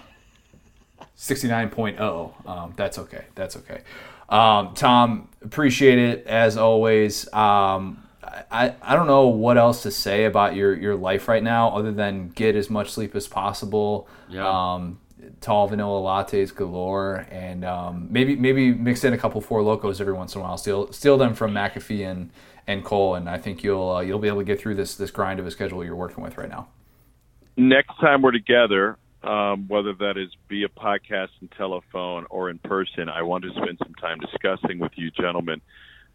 69.0. 1.23 2.49
Um, 2.49 2.74
that's 2.77 2.99
okay. 2.99 3.24
That's 3.36 3.57
okay. 3.57 3.82
Um, 4.28 4.74
Tom, 4.74 5.28
appreciate 5.40 5.99
it 5.99 6.27
as 6.27 6.57
always. 6.57 7.32
Um, 7.32 8.03
I, 8.51 8.74
I 8.82 8.97
don't 8.97 9.07
know 9.07 9.28
what 9.28 9.57
else 9.57 9.85
to 9.85 9.93
say 9.93 10.24
about 10.24 10.57
your, 10.57 10.74
your 10.74 10.97
life 10.97 11.28
right 11.28 11.43
now 11.43 11.69
other 11.69 11.93
than 11.93 12.31
get 12.31 12.57
as 12.57 12.69
much 12.69 12.90
sleep 12.90 13.15
as 13.15 13.28
possible. 13.28 14.09
Yeah. 14.28 14.49
Um, 14.49 14.99
tall 15.40 15.69
vanilla 15.69 16.01
lattes 16.01 16.53
galore, 16.53 17.27
and 17.31 17.65
um, 17.65 18.09
maybe 18.11 18.35
maybe 18.35 18.74
mix 18.74 19.05
in 19.05 19.12
a 19.12 19.19
couple 19.19 19.40
four 19.40 19.62
locos 19.62 20.01
every 20.01 20.12
once 20.12 20.35
in 20.35 20.40
a 20.40 20.44
while. 20.44 20.59
Steal 20.59 20.93
steal 20.93 21.16
them 21.16 21.35
from 21.35 21.53
McAfee 21.53 22.11
and, 22.11 22.31
and 22.66 22.85
Cole, 22.85 23.15
and 23.15 23.28
I 23.28 23.39
think 23.39 23.62
you'll 23.62 23.90
uh, 23.90 24.01
you'll 24.01 24.19
be 24.19 24.28
able 24.28 24.40
to 24.40 24.44
get 24.44 24.61
through 24.61 24.74
this 24.74 24.97
this 24.97 25.12
grind 25.12 25.39
of 25.39 25.47
a 25.47 25.51
schedule 25.53 25.85
you're 25.85 25.94
working 25.94 26.24
with 26.24 26.36
right 26.36 26.49
now. 26.49 26.69
next 27.57 27.99
time 28.01 28.23
we're 28.23 28.32
together, 28.32 28.99
um, 29.24 29.66
whether 29.69 29.93
that 29.94 30.16
is 30.16 30.31
via 30.49 30.69
podcast 30.69 31.28
and 31.40 31.51
telephone 31.53 32.27
or 32.31 32.51
in 32.51 32.59
person, 32.59 33.09
I 33.09 33.23
want 33.23 33.44
to 33.44 33.51
spend 33.51 33.78
some 33.78 33.94
time 33.94 34.19
discussing 34.20 34.78
with 34.78 34.93
you, 34.97 35.11
gentlemen, 35.11 35.61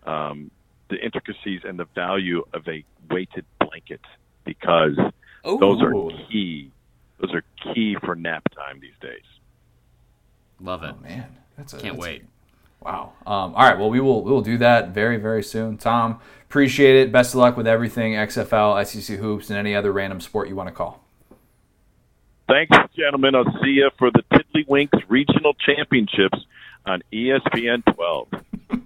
um, 0.06 0.52
the 0.90 0.98
intricacies 1.04 1.62
and 1.64 1.78
the 1.80 1.86
value 1.96 2.44
of 2.54 2.68
a 2.68 2.84
weighted 3.10 3.46
blanket 3.60 4.02
because 4.46 4.98
those 5.44 5.82
are 5.82 5.92
key. 6.30 6.72
Those 7.20 7.34
are 7.34 7.44
key 7.74 7.96
for 8.04 8.16
nap 8.16 8.44
time 8.56 8.80
these 8.80 8.94
days. 9.02 9.24
Love 10.60 10.84
it. 10.84 10.96
Oh 10.98 11.04
man, 11.04 11.38
that's 11.58 11.74
a, 11.74 11.78
Can't 11.80 11.96
that's 11.96 12.06
a- 12.06 12.10
wait. 12.10 12.24
wow. 12.82 13.14
Um, 13.26 13.54
all 13.56 13.64
right. 13.64 13.78
Well, 13.78 13.90
we 13.90 14.00
will 14.00 14.24
we 14.24 14.32
will 14.32 14.42
do 14.42 14.58
that 14.60 14.90
very 14.90 15.18
very 15.18 15.44
soon. 15.44 15.78
Tom, 15.78 16.20
appreciate 16.44 16.96
it. 16.96 17.12
Best 17.12 17.34
of 17.34 17.40
luck 17.40 17.58
with 17.58 17.68
everything 17.68 18.14
XFL, 18.14 18.86
SEC 18.86 19.18
hoops, 19.18 19.50
and 19.50 19.58
any 19.58 19.76
other 19.76 19.92
random 19.92 20.22
sport 20.22 20.48
you 20.48 20.56
want 20.56 20.68
to 20.70 20.74
call. 20.74 21.04
Thanks, 22.48 22.78
gentlemen. 22.96 23.36
I'll 23.36 23.60
see 23.62 23.72
you 23.72 23.90
for 24.00 24.10
the 24.12 24.24
Tiddlywinks 24.32 25.04
Regional 25.10 25.54
Championships 25.56 26.40
on 26.86 27.04
ESPN 27.12 27.84
12. 27.94 28.28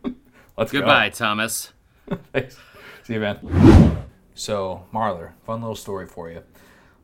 Let's 0.57 0.71
Goodbye, 0.71 1.09
Thomas. 1.09 1.71
Thanks. 2.33 2.57
See 3.03 3.13
you, 3.13 3.19
man. 3.19 3.97
So, 4.33 4.85
Marler, 4.93 5.33
fun 5.45 5.61
little 5.61 5.75
story 5.75 6.07
for 6.07 6.29
you. 6.31 6.41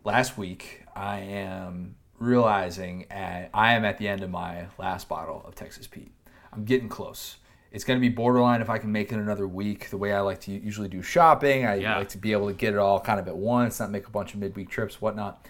Last 0.03 0.38
week, 0.38 0.84
I 0.95 1.19
am 1.19 1.95
realizing 2.17 3.05
at, 3.11 3.51
I 3.53 3.73
am 3.73 3.85
at 3.85 3.99
the 3.99 4.07
end 4.07 4.23
of 4.23 4.31
my 4.31 4.65
last 4.79 5.07
bottle 5.07 5.43
of 5.47 5.53
Texas 5.53 5.85
Pete. 5.85 6.11
I'm 6.51 6.63
getting 6.65 6.89
close. 6.89 7.38
It's 7.71 7.84
going 7.84 7.99
to 7.99 8.01
be 8.01 8.09
borderline 8.09 8.61
if 8.61 8.69
I 8.69 8.79
can 8.79 8.91
make 8.91 9.11
it 9.11 9.19
another 9.19 9.47
week. 9.47 9.91
The 9.91 9.97
way 9.97 10.13
I 10.13 10.21
like 10.21 10.39
to 10.41 10.51
usually 10.51 10.88
do 10.88 11.03
shopping, 11.03 11.65
I 11.67 11.75
Yeah. 11.75 11.97
like 11.97 12.09
to 12.09 12.17
be 12.17 12.31
able 12.31 12.47
to 12.47 12.53
get 12.53 12.73
it 12.73 12.79
all 12.79 12.99
kind 12.99 13.19
of 13.19 13.27
at 13.27 13.35
once, 13.38 13.79
not 13.79 13.91
make 13.91 14.07
a 14.07 14.09
bunch 14.09 14.34
of 14.34 14.39
midweek 14.39 14.69
trips, 14.69 14.99
whatnot. 14.99 15.45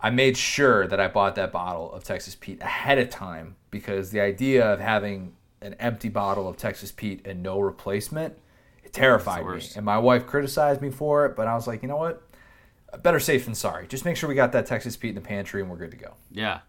I 0.00 0.10
made 0.10 0.36
sure 0.36 0.86
that 0.86 1.00
I 1.00 1.08
bought 1.08 1.34
that 1.36 1.52
bottle 1.52 1.92
of 1.92 2.04
Texas 2.04 2.36
Pete 2.38 2.60
ahead 2.60 2.98
of 2.98 3.08
time 3.10 3.56
because 3.70 4.10
the 4.10 4.20
idea 4.20 4.64
of 4.72 4.78
having 4.80 5.34
an 5.62 5.74
empty 5.74 6.08
bottle 6.10 6.46
of 6.48 6.56
Texas 6.56 6.92
Pete 6.92 7.26
and 7.26 7.42
no 7.42 7.58
replacement 7.60 8.38
it 8.84 8.92
terrified 8.92 9.44
me. 9.46 9.60
And 9.74 9.84
my 9.84 9.98
wife 9.98 10.26
criticized 10.26 10.80
me 10.82 10.90
for 10.90 11.26
it, 11.26 11.34
but 11.34 11.46
I 11.48 11.54
was 11.54 11.66
like, 11.66 11.82
you 11.82 11.88
know 11.88 11.96
what? 11.96 12.22
Better 13.02 13.18
safe 13.18 13.46
than 13.46 13.54
sorry. 13.54 13.86
Just 13.88 14.04
make 14.04 14.16
sure 14.16 14.28
we 14.28 14.34
got 14.34 14.52
that 14.52 14.66
Texas 14.66 14.96
Pete 14.96 15.08
in 15.10 15.14
the 15.16 15.20
pantry 15.20 15.60
and 15.60 15.70
we're 15.70 15.76
good 15.76 15.90
to 15.90 15.96
go. 15.96 16.14
Yeah. 16.30 16.60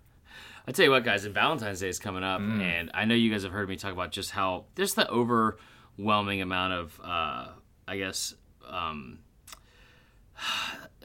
I 0.67 0.71
tell 0.71 0.83
you 0.85 0.91
what, 0.91 1.03
guys, 1.05 1.23
and 1.25 1.33
Valentine's 1.33 1.79
Day 1.79 1.87
is 1.89 1.99
coming 1.99 2.23
up, 2.23 2.41
Mm. 2.41 2.61
and 2.61 2.91
I 2.93 3.05
know 3.05 3.13
you 3.15 3.31
guys 3.31 3.43
have 3.43 3.51
heard 3.53 3.69
me 3.69 3.75
talk 3.77 3.93
about 3.93 4.11
just 4.11 4.31
how 4.31 4.65
there's 4.75 4.95
the 4.95 5.09
overwhelming 5.09 6.41
amount 6.41 6.73
of, 6.73 6.99
uh, 7.03 7.47
I 7.87 7.97
guess, 7.97 8.33
um, 8.67 9.19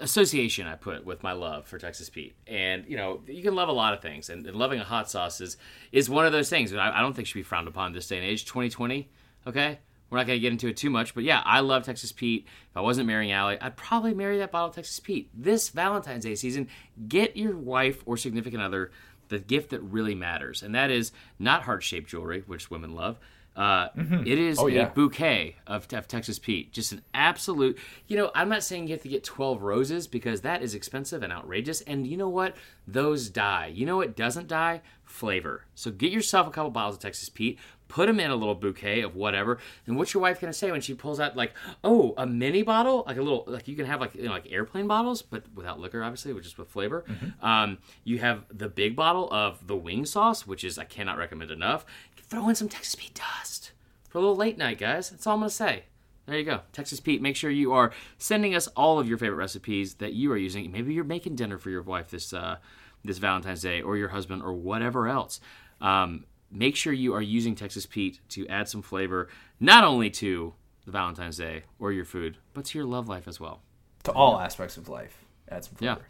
association 0.03 0.67
I 0.67 0.75
put 0.75 1.05
with 1.05 1.23
my 1.23 1.33
love 1.33 1.67
for 1.67 1.79
Texas 1.79 2.11
Pete. 2.11 2.35
And 2.47 2.85
you 2.87 2.97
know, 2.97 3.23
you 3.27 3.43
can 3.43 3.55
love 3.55 3.69
a 3.69 3.73
lot 3.73 3.95
of 3.95 4.03
things, 4.03 4.29
and, 4.29 4.47
and 4.47 4.57
loving 4.57 4.81
a 4.81 4.85
hot 4.85 5.11
sauce 5.11 5.41
is 5.41 5.57
is 5.93 6.11
one 6.11 6.27
of 6.27 6.33
those 6.33 6.51
things 6.51 6.71
that 6.71 6.81
I, 6.81 6.99
I 6.99 7.01
don't 7.01 7.15
think 7.15 7.29
should 7.29 7.35
be 7.35 7.43
frowned 7.43 7.69
upon 7.69 7.93
this 7.93 8.07
day 8.07 8.19
and 8.19 8.27
age. 8.27 8.45
2020, 8.45 9.09
okay. 9.47 9.79
We're 10.11 10.19
not 10.19 10.27
going 10.27 10.37
to 10.37 10.41
get 10.43 10.53
into 10.53 10.69
it 10.69 10.77
too 10.77 10.91
much, 10.91 11.15
but 11.15 11.25
yeah, 11.25 11.41
I 11.43 11.61
love 11.61 11.85
Texas 11.85 12.13
Pete. 12.13 12.47
If 12.71 12.77
I 12.77 12.83
wasn't 12.83 13.07
marrying 13.07 13.33
Allie, 13.33 13.59
I'd 13.59 13.77
probably 13.77 14.13
marry 14.13 14.37
that 14.39 14.51
bottle 14.51 14.69
of 14.69 14.75
Texas 14.75 15.01
Pete. 15.01 15.31
This 15.33 15.71
Valentine's 15.71 16.25
Day 16.25 16.35
season, 16.35 16.69
get 17.09 17.35
your 17.35 17.57
wife 17.57 18.03
or 18.05 18.19
significant 18.19 18.63
other 18.63 18.91
the 19.29 19.39
gift 19.39 19.71
that 19.71 19.81
really 19.81 20.15
matters, 20.15 20.63
and 20.63 20.75
that 20.75 20.91
is 20.91 21.13
not 21.39 21.63
heart 21.63 21.83
shaped 21.83 22.11
jewelry, 22.11 22.45
which 22.47 22.71
women 22.71 22.95
love. 22.95 23.19
Uh, 23.55 23.89
it 24.25 24.39
is 24.39 24.59
Oh, 24.59 24.69
a 24.69 24.71
yeah. 24.73 24.89
bouquet 24.89 25.57
of, 25.67 25.87
of 25.93 26.09
Texas 26.09 26.39
Pete. 26.39 26.73
Just 26.73 26.93
an 26.93 27.03
absolute. 27.13 27.79
You 28.09 28.17
know, 28.17 28.31
I'm 28.35 28.49
not 28.49 28.63
saying 28.63 28.87
you 28.87 28.95
have 28.95 29.03
to 29.03 29.09
get 29.09 29.25
12 29.25 29.63
roses 29.63 30.07
because 30.07 30.41
that 30.41 30.63
is 30.63 30.75
expensive 30.75 31.23
and 31.23 31.33
outrageous. 31.33 31.81
And 31.83 32.07
you 32.07 32.17
know 32.17 32.29
what? 32.31 32.57
Those 32.87 33.29
die. 33.29 33.67
You 33.75 33.85
know 33.87 33.99
what 33.99 34.17
doesn't 34.17 34.49
die? 34.49 34.81
Flavor. 35.05 35.67
So 35.75 35.91
get 35.91 36.11
yourself 36.13 36.47
a 36.47 36.51
couple 36.51 36.71
bottles 36.71 36.97
of 36.97 37.03
Texas 37.03 37.29
Pete. 37.29 37.59
Put 37.89 38.07
them 38.07 38.19
in 38.21 38.31
a 38.31 38.35
little 38.37 38.55
bouquet 38.55 39.03
of 39.03 39.15
whatever. 39.15 39.59
And 39.87 39.99
what's 39.99 40.15
your 40.15 40.23
wife 40.23 40.41
gonna 40.41 40.55
say 40.55 40.73
when 40.73 40.81
she 40.81 40.95
pulls 40.95 41.21
out 41.21 41.37
like, 41.37 41.53
oh, 41.85 42.15
a 42.17 42.27
mini 42.27 42.63
bottle, 42.63 43.05
like 43.07 43.19
a 43.19 43.23
little, 43.23 43.45
like 43.47 43.69
you 43.69 43.77
can 43.77 43.85
have 43.85 44.01
like 44.01 44.15
you 44.15 44.23
know, 44.23 44.31
like 44.31 44.51
airplane 44.51 44.87
bottles, 44.87 45.21
but 45.21 45.45
without 45.55 45.79
liquor, 45.79 46.03
obviously, 46.03 46.33
which 46.33 46.47
is 46.47 46.57
with 46.57 46.69
flavor. 46.71 47.05
Um, 47.43 47.77
you 48.05 48.19
have 48.21 48.45
the 48.51 48.71
big 48.71 48.97
bottle 48.97 49.31
of 49.31 49.67
the 49.67 49.77
wing 49.77 50.07
sauce, 50.07 50.47
which 50.47 50.65
is 50.65 50.79
I 50.79 50.85
cannot 50.85 51.19
recommend 51.19 51.51
enough. 51.51 51.85
Throw 52.33 52.49
in 52.49 52.55
some 52.55 52.71
Texas 52.71 52.95
Pete 52.95 53.13
dust 53.13 53.73
for 54.09 54.17
a 54.17 54.21
little 54.23 54.35
late 54.37 54.57
night, 54.57 54.79
guys. 54.79 55.11
That's 55.11 55.27
all 55.27 55.35
I'm 55.35 55.41
gonna 55.41 55.51
say. 55.51 55.85
There 56.25 56.39
you 56.39 56.47
go, 56.47 56.61
Texas 56.73 56.99
Pete. 56.99 57.21
Make 57.21 57.37
sure 57.37 57.51
you 57.51 57.75
are 57.75 57.93
sending 58.17 58.55
us 58.55 58.69
all 58.69 58.99
of 58.99 59.07
your 59.07 59.19
favorite 59.19 59.37
recipes 59.37 59.97
that 59.97 60.15
you 60.15 60.33
are 60.33 60.39
using. 60.39 60.73
Maybe 60.73 60.95
you're 60.95 61.05
making 61.05 61.37
dinner 61.37 61.59
for 61.59 61.69
your 61.69 61.83
wife 61.83 62.09
this 62.09 62.33
uh, 62.33 62.57
this 63.05 63.19
Valentine's 63.19 63.61
Day, 63.61 63.83
or 63.83 63.99
your 63.99 64.09
husband, 64.09 64.43
or 64.43 64.55
whatever 64.55 65.09
else. 65.09 65.41
Um, 65.83 66.25
make 66.51 66.75
sure 66.75 66.95
you 66.95 67.13
are 67.13 67.21
using 67.21 67.55
Texas 67.55 67.85
Pete 67.85 68.21
to 68.31 68.49
add 68.49 68.67
some 68.67 68.81
flavor, 68.81 69.29
not 69.61 69.85
only 69.85 70.09
to 70.09 70.55
the 70.87 70.91
Valentine's 70.91 71.37
Day 71.37 71.65
or 71.79 71.93
your 71.93 72.07
food, 72.07 72.39
but 72.55 72.65
to 72.65 72.79
your 72.79 72.87
love 72.87 73.11
life 73.11 73.29
as 73.29 73.41
well. 73.41 73.61
To 74.05 74.13
all 74.13 74.41
aspects 74.41 74.79
of 74.79 74.89
life. 74.89 75.19
Add 75.51 75.65
some 75.67 75.75
Yeah. 75.81 75.95
flavor. 75.97 76.09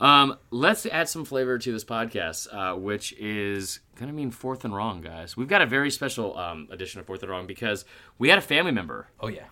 Um, 0.00 0.38
let's 0.50 0.86
add 0.86 1.08
some 1.10 1.24
flavor 1.26 1.58
to 1.58 1.72
this 1.72 1.84
podcast, 1.84 2.48
uh, 2.52 2.74
which 2.76 3.12
is 3.18 3.78
to 4.08 4.14
mean 4.16 4.30
Fourth 4.30 4.64
and 4.64 4.74
Wrong, 4.74 5.00
guys. 5.00 5.36
We've 5.36 5.48
got 5.48 5.62
a 5.62 5.66
very 5.66 5.90
special 5.90 6.36
um, 6.38 6.68
edition 6.70 7.00
of 7.00 7.06
Fourth 7.06 7.22
and 7.22 7.30
Wrong 7.30 7.46
because 7.46 7.84
we 8.18 8.28
had 8.28 8.38
a 8.38 8.42
family 8.42 8.72
member 8.72 9.08
Oh, 9.20 9.28
yeah. 9.28 9.44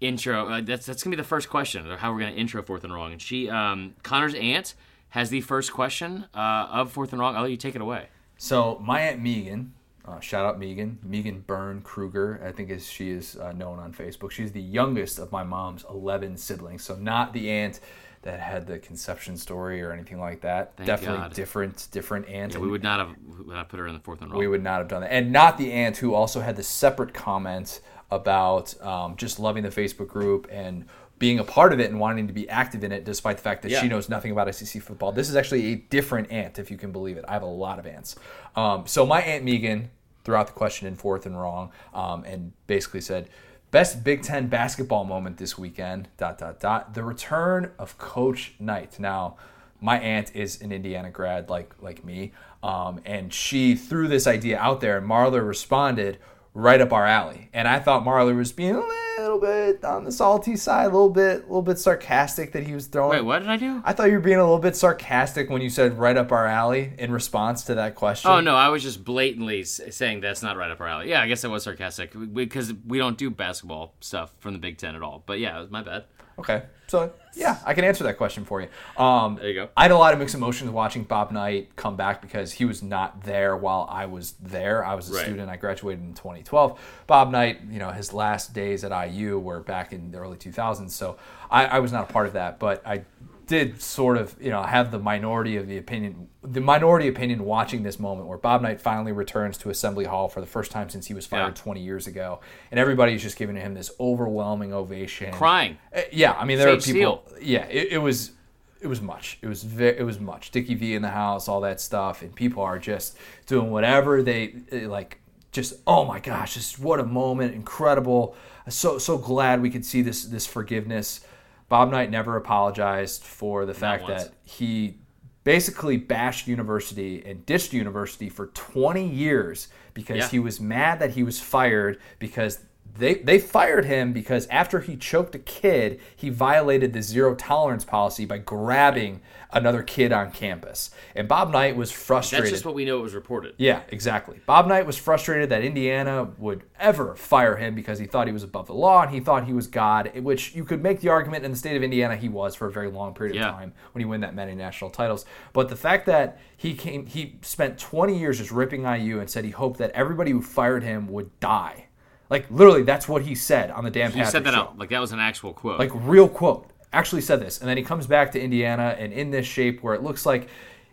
intro. 0.00 0.48
Uh, 0.48 0.60
that's 0.60 0.86
that's 0.86 1.02
gonna 1.02 1.16
be 1.16 1.20
the 1.20 1.26
first 1.28 1.48
question 1.48 1.90
of 1.90 1.98
how 2.00 2.12
we're 2.12 2.20
gonna 2.20 2.32
intro 2.32 2.62
Fourth 2.62 2.84
and 2.84 2.92
Wrong. 2.92 3.12
And 3.12 3.20
she, 3.22 3.48
um, 3.48 3.94
Connor's 4.02 4.34
aunt, 4.34 4.74
has 5.10 5.30
the 5.30 5.40
first 5.40 5.72
question 5.72 6.26
uh, 6.34 6.68
of 6.70 6.92
Fourth 6.92 7.12
and 7.12 7.20
Wrong. 7.20 7.36
I'll 7.36 7.42
let 7.42 7.50
you 7.50 7.56
take 7.56 7.74
it 7.74 7.80
away. 7.80 8.08
So 8.36 8.78
my 8.84 9.00
aunt 9.00 9.22
Megan, 9.22 9.72
uh, 10.06 10.20
shout 10.20 10.44
out 10.44 10.58
Megan, 10.58 10.98
Megan 11.02 11.40
Byrne 11.40 11.80
Kruger, 11.80 12.40
I 12.44 12.52
think 12.52 12.70
is 12.70 12.86
she 12.86 13.10
is 13.10 13.36
uh, 13.36 13.52
known 13.52 13.78
on 13.78 13.92
Facebook. 13.94 14.30
She's 14.30 14.52
the 14.52 14.60
youngest 14.60 15.18
of 15.18 15.32
my 15.32 15.42
mom's 15.42 15.84
eleven 15.88 16.36
siblings, 16.36 16.82
so 16.84 16.96
not 16.96 17.32
the 17.32 17.48
aunt 17.50 17.80
that 18.26 18.40
had 18.40 18.66
the 18.66 18.78
conception 18.78 19.36
story 19.36 19.82
or 19.82 19.92
anything 19.92 20.20
like 20.20 20.42
that. 20.42 20.76
Thank 20.76 20.86
Definitely 20.86 21.18
God. 21.18 21.34
different, 21.34 21.88
different 21.90 22.28
aunt. 22.28 22.52
Yeah, 22.54 22.60
we 22.60 22.68
would 22.68 22.82
not 22.82 22.98
have 23.00 23.16
would 23.38 23.46
not 23.48 23.68
put 23.68 23.78
her 23.80 23.86
in 23.86 23.94
the 23.94 24.00
Fourth 24.00 24.20
and 24.20 24.30
Wrong. 24.30 24.38
We 24.38 24.48
would 24.48 24.62
not 24.62 24.78
have 24.78 24.88
done 24.88 25.00
that. 25.02 25.12
And 25.12 25.32
not 25.32 25.56
the 25.58 25.72
aunt 25.72 25.96
who 25.96 26.14
also 26.14 26.40
had 26.40 26.56
the 26.56 26.62
separate 26.62 27.14
comment 27.14 27.80
about 28.10 28.80
um, 28.82 29.16
just 29.16 29.38
loving 29.40 29.62
the 29.62 29.70
Facebook 29.70 30.08
group 30.08 30.46
and 30.50 30.84
being 31.18 31.38
a 31.38 31.44
part 31.44 31.72
of 31.72 31.80
it 31.80 31.90
and 31.90 31.98
wanting 31.98 32.26
to 32.26 32.32
be 32.32 32.48
active 32.48 32.84
in 32.84 32.92
it 32.92 33.04
despite 33.04 33.38
the 33.38 33.42
fact 33.42 33.62
that 33.62 33.70
Yeah. 33.70 33.80
she 33.80 33.88
knows 33.88 34.08
nothing 34.08 34.32
about 34.32 34.54
SEC 34.54 34.82
football. 34.82 35.12
This 35.12 35.30
is 35.30 35.36
actually 35.36 35.72
a 35.72 35.76
different 35.76 36.30
aunt, 36.30 36.58
if 36.58 36.70
you 36.70 36.76
can 36.76 36.92
believe 36.92 37.16
it. 37.16 37.24
I 37.26 37.32
have 37.32 37.42
a 37.42 37.46
lot 37.46 37.78
of 37.78 37.86
aunts. 37.86 38.16
Um, 38.54 38.86
so 38.86 39.06
my 39.06 39.22
Aunt 39.22 39.42
Megan 39.44 39.90
threw 40.24 40.34
out 40.34 40.46
the 40.48 40.52
question 40.52 40.86
in 40.86 40.94
fourth 40.94 41.24
and 41.24 41.40
wrong 41.40 41.70
um, 41.94 42.24
and 42.24 42.52
basically 42.66 43.00
said, 43.00 43.28
Best 43.70 44.04
Big 44.04 44.22
Ten 44.22 44.46
basketball 44.46 45.04
moment 45.04 45.38
this 45.38 45.58
weekend, 45.58 46.08
dot, 46.16 46.38
dot, 46.38 46.60
dot. 46.60 46.94
The 46.94 47.02
return 47.02 47.72
of 47.78 47.98
Coach 47.98 48.54
Knight. 48.58 48.98
Now, 49.00 49.36
my 49.80 49.98
aunt 49.98 50.34
is 50.34 50.62
an 50.62 50.72
Indiana 50.72 51.10
grad 51.10 51.50
like 51.50 51.74
like 51.80 52.04
me, 52.04 52.32
um, 52.62 53.00
and 53.04 53.32
she 53.32 53.74
threw 53.74 54.08
this 54.08 54.26
idea 54.26 54.58
out 54.58 54.80
there, 54.80 54.98
and 54.98 55.08
Marler 55.08 55.46
responded 55.46 56.18
right 56.56 56.80
up 56.80 56.92
our 56.92 57.04
alley. 57.04 57.50
And 57.52 57.68
I 57.68 57.78
thought 57.78 58.04
Marler 58.04 58.34
was 58.34 58.50
being 58.50 58.76
a 58.76 59.20
little 59.20 59.38
bit 59.38 59.84
on 59.84 60.04
the 60.04 60.10
salty 60.12 60.56
side, 60.56 60.84
a 60.84 60.88
little 60.88 61.10
bit, 61.10 61.40
a 61.40 61.46
little 61.46 61.60
bit 61.60 61.78
sarcastic 61.78 62.52
that 62.52 62.66
he 62.66 62.72
was 62.72 62.86
throwing. 62.86 63.10
Wait, 63.10 63.20
what 63.20 63.40
did 63.40 63.48
I 63.50 63.58
do? 63.58 63.82
I 63.84 63.92
thought 63.92 64.06
you 64.08 64.14
were 64.14 64.20
being 64.20 64.38
a 64.38 64.42
little 64.42 64.58
bit 64.58 64.74
sarcastic 64.74 65.50
when 65.50 65.60
you 65.60 65.68
said 65.68 65.98
right 65.98 66.16
up 66.16 66.32
our 66.32 66.46
alley 66.46 66.92
in 66.98 67.12
response 67.12 67.64
to 67.64 67.74
that 67.74 67.94
question. 67.94 68.30
Oh 68.30 68.40
no, 68.40 68.56
I 68.56 68.70
was 68.70 68.82
just 68.82 69.04
blatantly 69.04 69.64
saying 69.64 70.22
that's 70.22 70.42
not 70.42 70.56
right 70.56 70.70
up 70.70 70.80
our 70.80 70.88
alley. 70.88 71.10
Yeah, 71.10 71.20
I 71.20 71.28
guess 71.28 71.44
I 71.44 71.48
was 71.48 71.62
sarcastic 71.62 72.14
because 72.32 72.72
we 72.86 72.96
don't 72.96 73.18
do 73.18 73.28
basketball 73.28 73.92
stuff 74.00 74.32
from 74.38 74.54
the 74.54 74.58
Big 74.58 74.78
Ten 74.78 74.94
at 74.94 75.02
all. 75.02 75.22
But 75.26 75.38
yeah, 75.38 75.58
it 75.58 75.60
was 75.60 75.70
my 75.70 75.82
bad. 75.82 76.04
Okay. 76.38 76.62
So 76.86 77.12
yeah, 77.38 77.58
I 77.66 77.74
can 77.74 77.84
answer 77.84 78.02
that 78.04 78.16
question 78.16 78.46
for 78.46 78.62
you. 78.62 78.68
Um, 78.96 79.36
There 79.36 79.48
you 79.48 79.54
go. 79.54 79.68
I 79.76 79.82
had 79.82 79.90
a 79.90 79.96
lot 79.98 80.14
of 80.14 80.18
mixed 80.18 80.34
emotions 80.34 80.70
watching 80.70 81.04
Bob 81.04 81.30
Knight 81.30 81.76
come 81.76 81.94
back 81.94 82.22
because 82.22 82.50
he 82.52 82.64
was 82.64 82.82
not 82.82 83.22
there 83.24 83.54
while 83.54 83.86
I 83.90 84.06
was 84.06 84.32
there. 84.42 84.82
I 84.84 84.94
was 84.94 85.10
a 85.10 85.14
Right. 85.14 85.22
student. 85.22 85.50
I 85.50 85.56
graduated 85.56 86.02
in 86.02 86.14
2012. 86.14 86.80
Bob 87.06 87.30
Knight, 87.30 87.60
you 87.70 87.78
know, 87.78 87.90
his 87.90 88.14
last 88.14 88.54
days 88.54 88.84
at 88.84 88.90
IU 88.90 89.38
were 89.38 89.60
back 89.60 89.92
in 89.92 90.10
the 90.10 90.18
early 90.18 90.38
2000s. 90.38 90.94
So 90.94 91.16
I, 91.50 91.66
I 91.66 91.78
was 91.80 91.92
not 91.92 92.08
a 92.08 92.12
part 92.12 92.26
of 92.26 92.32
that, 92.32 92.58
but 92.58 92.82
I 92.86 93.02
did 93.46 93.80
sort 93.80 94.16
of, 94.18 94.34
you 94.40 94.50
know, 94.50 94.62
have 94.62 94.90
the 94.90 94.98
minority 94.98 95.56
of 95.56 95.68
the 95.68 95.78
opinion, 95.78 96.28
the 96.42 96.60
minority 96.60 97.06
opinion 97.08 97.44
watching 97.44 97.82
this 97.82 97.98
moment 98.00 98.26
where 98.28 98.38
Bob 98.38 98.62
Knight 98.62 98.80
finally 98.80 99.12
returns 99.12 99.56
to 99.58 99.70
Assembly 99.70 100.04
Hall 100.04 100.28
for 100.28 100.40
the 100.40 100.46
first 100.46 100.70
time 100.72 100.88
since 100.90 101.06
he 101.06 101.14
was 101.14 101.26
fired 101.26 101.56
Yeah. 101.56 101.62
20 101.62 101.80
years 101.80 102.06
ago, 102.06 102.40
and 102.70 102.80
everybody's 102.80 103.22
just 103.22 103.36
giving 103.36 103.56
him 103.56 103.74
this 103.74 103.90
overwhelming 104.00 104.72
ovation. 104.72 105.32
Crying. 105.32 105.78
Uh, 105.94 106.00
Yeah, 106.10 106.32
I 106.32 106.44
mean 106.44 106.58
there 106.58 106.68
are 106.68 106.80
Sage 106.80 106.94
people. 106.94 107.24
Yeah, 107.40 107.66
it, 107.66 107.92
it 107.92 107.98
was 107.98 108.32
it 108.80 108.88
was 108.88 109.00
much. 109.00 109.38
It 109.42 109.46
was 109.46 109.62
ve- 109.62 109.96
it 109.98 110.04
was 110.04 110.20
much. 110.20 110.50
Dickie 110.50 110.74
V 110.74 110.94
in 110.94 111.02
the 111.02 111.08
house, 111.10 111.48
all 111.48 111.60
that 111.62 111.80
stuff, 111.80 112.22
and 112.22 112.34
people 112.34 112.62
are 112.62 112.78
just 112.78 113.16
doing 113.46 113.70
whatever 113.70 114.22
they 114.22 114.54
uh, 114.72 114.88
like. 114.88 115.20
Just 115.52 115.74
oh 115.86 116.04
my 116.04 116.20
gosh, 116.20 116.54
just 116.54 116.78
what 116.78 117.00
a 117.00 117.04
moment, 117.04 117.54
incredible. 117.54 118.36
So 118.68 118.98
so 118.98 119.16
glad 119.16 119.62
we 119.62 119.70
could 119.70 119.84
see 119.86 120.02
this 120.02 120.24
this 120.26 120.46
forgiveness. 120.46 121.20
Bob 121.68 121.90
Knight 121.90 122.10
never 122.10 122.36
apologized 122.36 123.22
for 123.22 123.66
the 123.66 123.74
fact 123.74 124.06
that 124.06 124.34
he 124.44 124.98
basically 125.44 125.96
bashed 125.96 126.46
university 126.48 127.24
and 127.24 127.44
ditched 127.46 127.72
university 127.72 128.28
for 128.28 128.46
20 128.48 129.06
years 129.06 129.68
because 129.94 130.16
Yeah. 130.16 130.28
he 130.28 130.38
was 130.38 130.60
mad 130.60 130.98
that 130.98 131.10
he 131.10 131.22
was 131.22 131.40
fired 131.40 132.00
because 132.18 132.58
they 132.98 133.14
they 133.14 133.38
fired 133.38 133.84
him 133.84 134.12
because 134.12 134.46
after 134.48 134.80
he 134.80 134.96
choked 134.96 135.34
a 135.34 135.38
kid, 135.38 136.00
he 136.14 136.30
violated 136.30 136.92
the 136.92 137.02
zero 137.02 137.34
tolerance 137.34 137.84
policy 137.84 138.24
by 138.24 138.38
grabbing 138.38 139.20
another 139.52 139.82
kid 139.82 140.12
on 140.12 140.30
campus. 140.32 140.90
And 141.14 141.28
Bob 141.28 141.50
Knight 141.52 141.76
was 141.76 141.90
frustrated. 141.90 142.44
That's 142.46 142.52
just 142.52 142.64
what 142.66 142.74
we 142.74 142.84
know 142.84 142.98
it 142.98 143.02
was 143.02 143.14
reported. 143.14 143.54
Yeah, 143.58 143.82
exactly. 143.88 144.40
Bob 144.44 144.66
Knight 144.66 144.84
was 144.86 144.98
frustrated 144.98 145.48
that 145.50 145.62
Indiana 145.62 146.28
would 146.38 146.64
ever 146.78 147.14
fire 147.14 147.56
him 147.56 147.74
because 147.74 147.98
he 147.98 148.06
thought 148.06 148.26
he 148.26 148.32
was 148.32 148.42
above 148.42 148.66
the 148.66 148.74
law 148.74 149.02
and 149.02 149.10
he 149.14 149.20
thought 149.20 149.44
he 149.46 149.52
was 149.52 149.66
God, 149.68 150.10
which 150.20 150.54
you 150.54 150.64
could 150.64 150.82
make 150.82 151.00
the 151.00 151.08
argument 151.08 151.44
in 151.44 151.52
the 151.52 151.56
state 151.56 151.76
of 151.76 151.82
Indiana 151.82 152.16
he 152.16 152.28
was 152.28 152.54
for 152.54 152.66
a 152.66 152.72
very 152.72 152.90
long 152.90 153.14
period 153.14 153.36
Yeah. 153.36 153.48
of 153.50 153.54
time 153.54 153.72
when 153.92 154.00
he 154.00 154.04
won 154.04 154.20
that 154.20 154.34
many 154.34 154.54
national 154.54 154.90
titles. 154.90 155.24
But 155.52 155.68
the 155.68 155.76
fact 155.76 156.06
that 156.06 156.38
he 156.56 156.74
came 156.74 157.06
he 157.06 157.38
spent 157.42 157.78
20 157.78 158.18
years 158.18 158.38
just 158.38 158.50
ripping 158.50 158.82
IU 158.84 159.20
and 159.20 159.30
said 159.30 159.44
he 159.44 159.52
hoped 159.52 159.78
that 159.78 159.90
everybody 159.92 160.32
who 160.32 160.42
fired 160.42 160.82
him 160.82 161.06
would 161.08 161.38
die. 161.40 161.85
Like 162.30 162.50
literally 162.50 162.82
that's 162.82 163.08
what 163.08 163.22
he 163.22 163.34
said 163.34 163.70
on 163.70 163.84
the 163.84 163.90
Dan 163.90 164.10
You 164.10 164.16
Patrick 164.16 164.30
said 164.32 164.44
that 164.44 164.54
show 164.54 164.60
out 164.60 164.78
like 164.78 164.90
that 164.90 164.98
was 165.00 165.12
an 165.12 165.20
actual 165.20 165.52
quote. 165.52 165.78
like 165.78 165.90
real 165.94 166.28
quote 166.28 166.70
actually 166.92 167.20
said 167.22 167.40
this 167.40 167.60
and 167.60 167.68
then 167.68 167.76
he 167.76 167.82
comes 167.82 168.06
back 168.06 168.32
to 168.32 168.40
indiana 168.40 168.96
and 168.98 169.12
in 169.12 169.30
this 169.30 169.44
shape 169.44 169.82
where 169.82 169.94
it 169.94 170.02
looks 170.02 170.24
like 170.24 170.48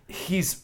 he's 0.08 0.62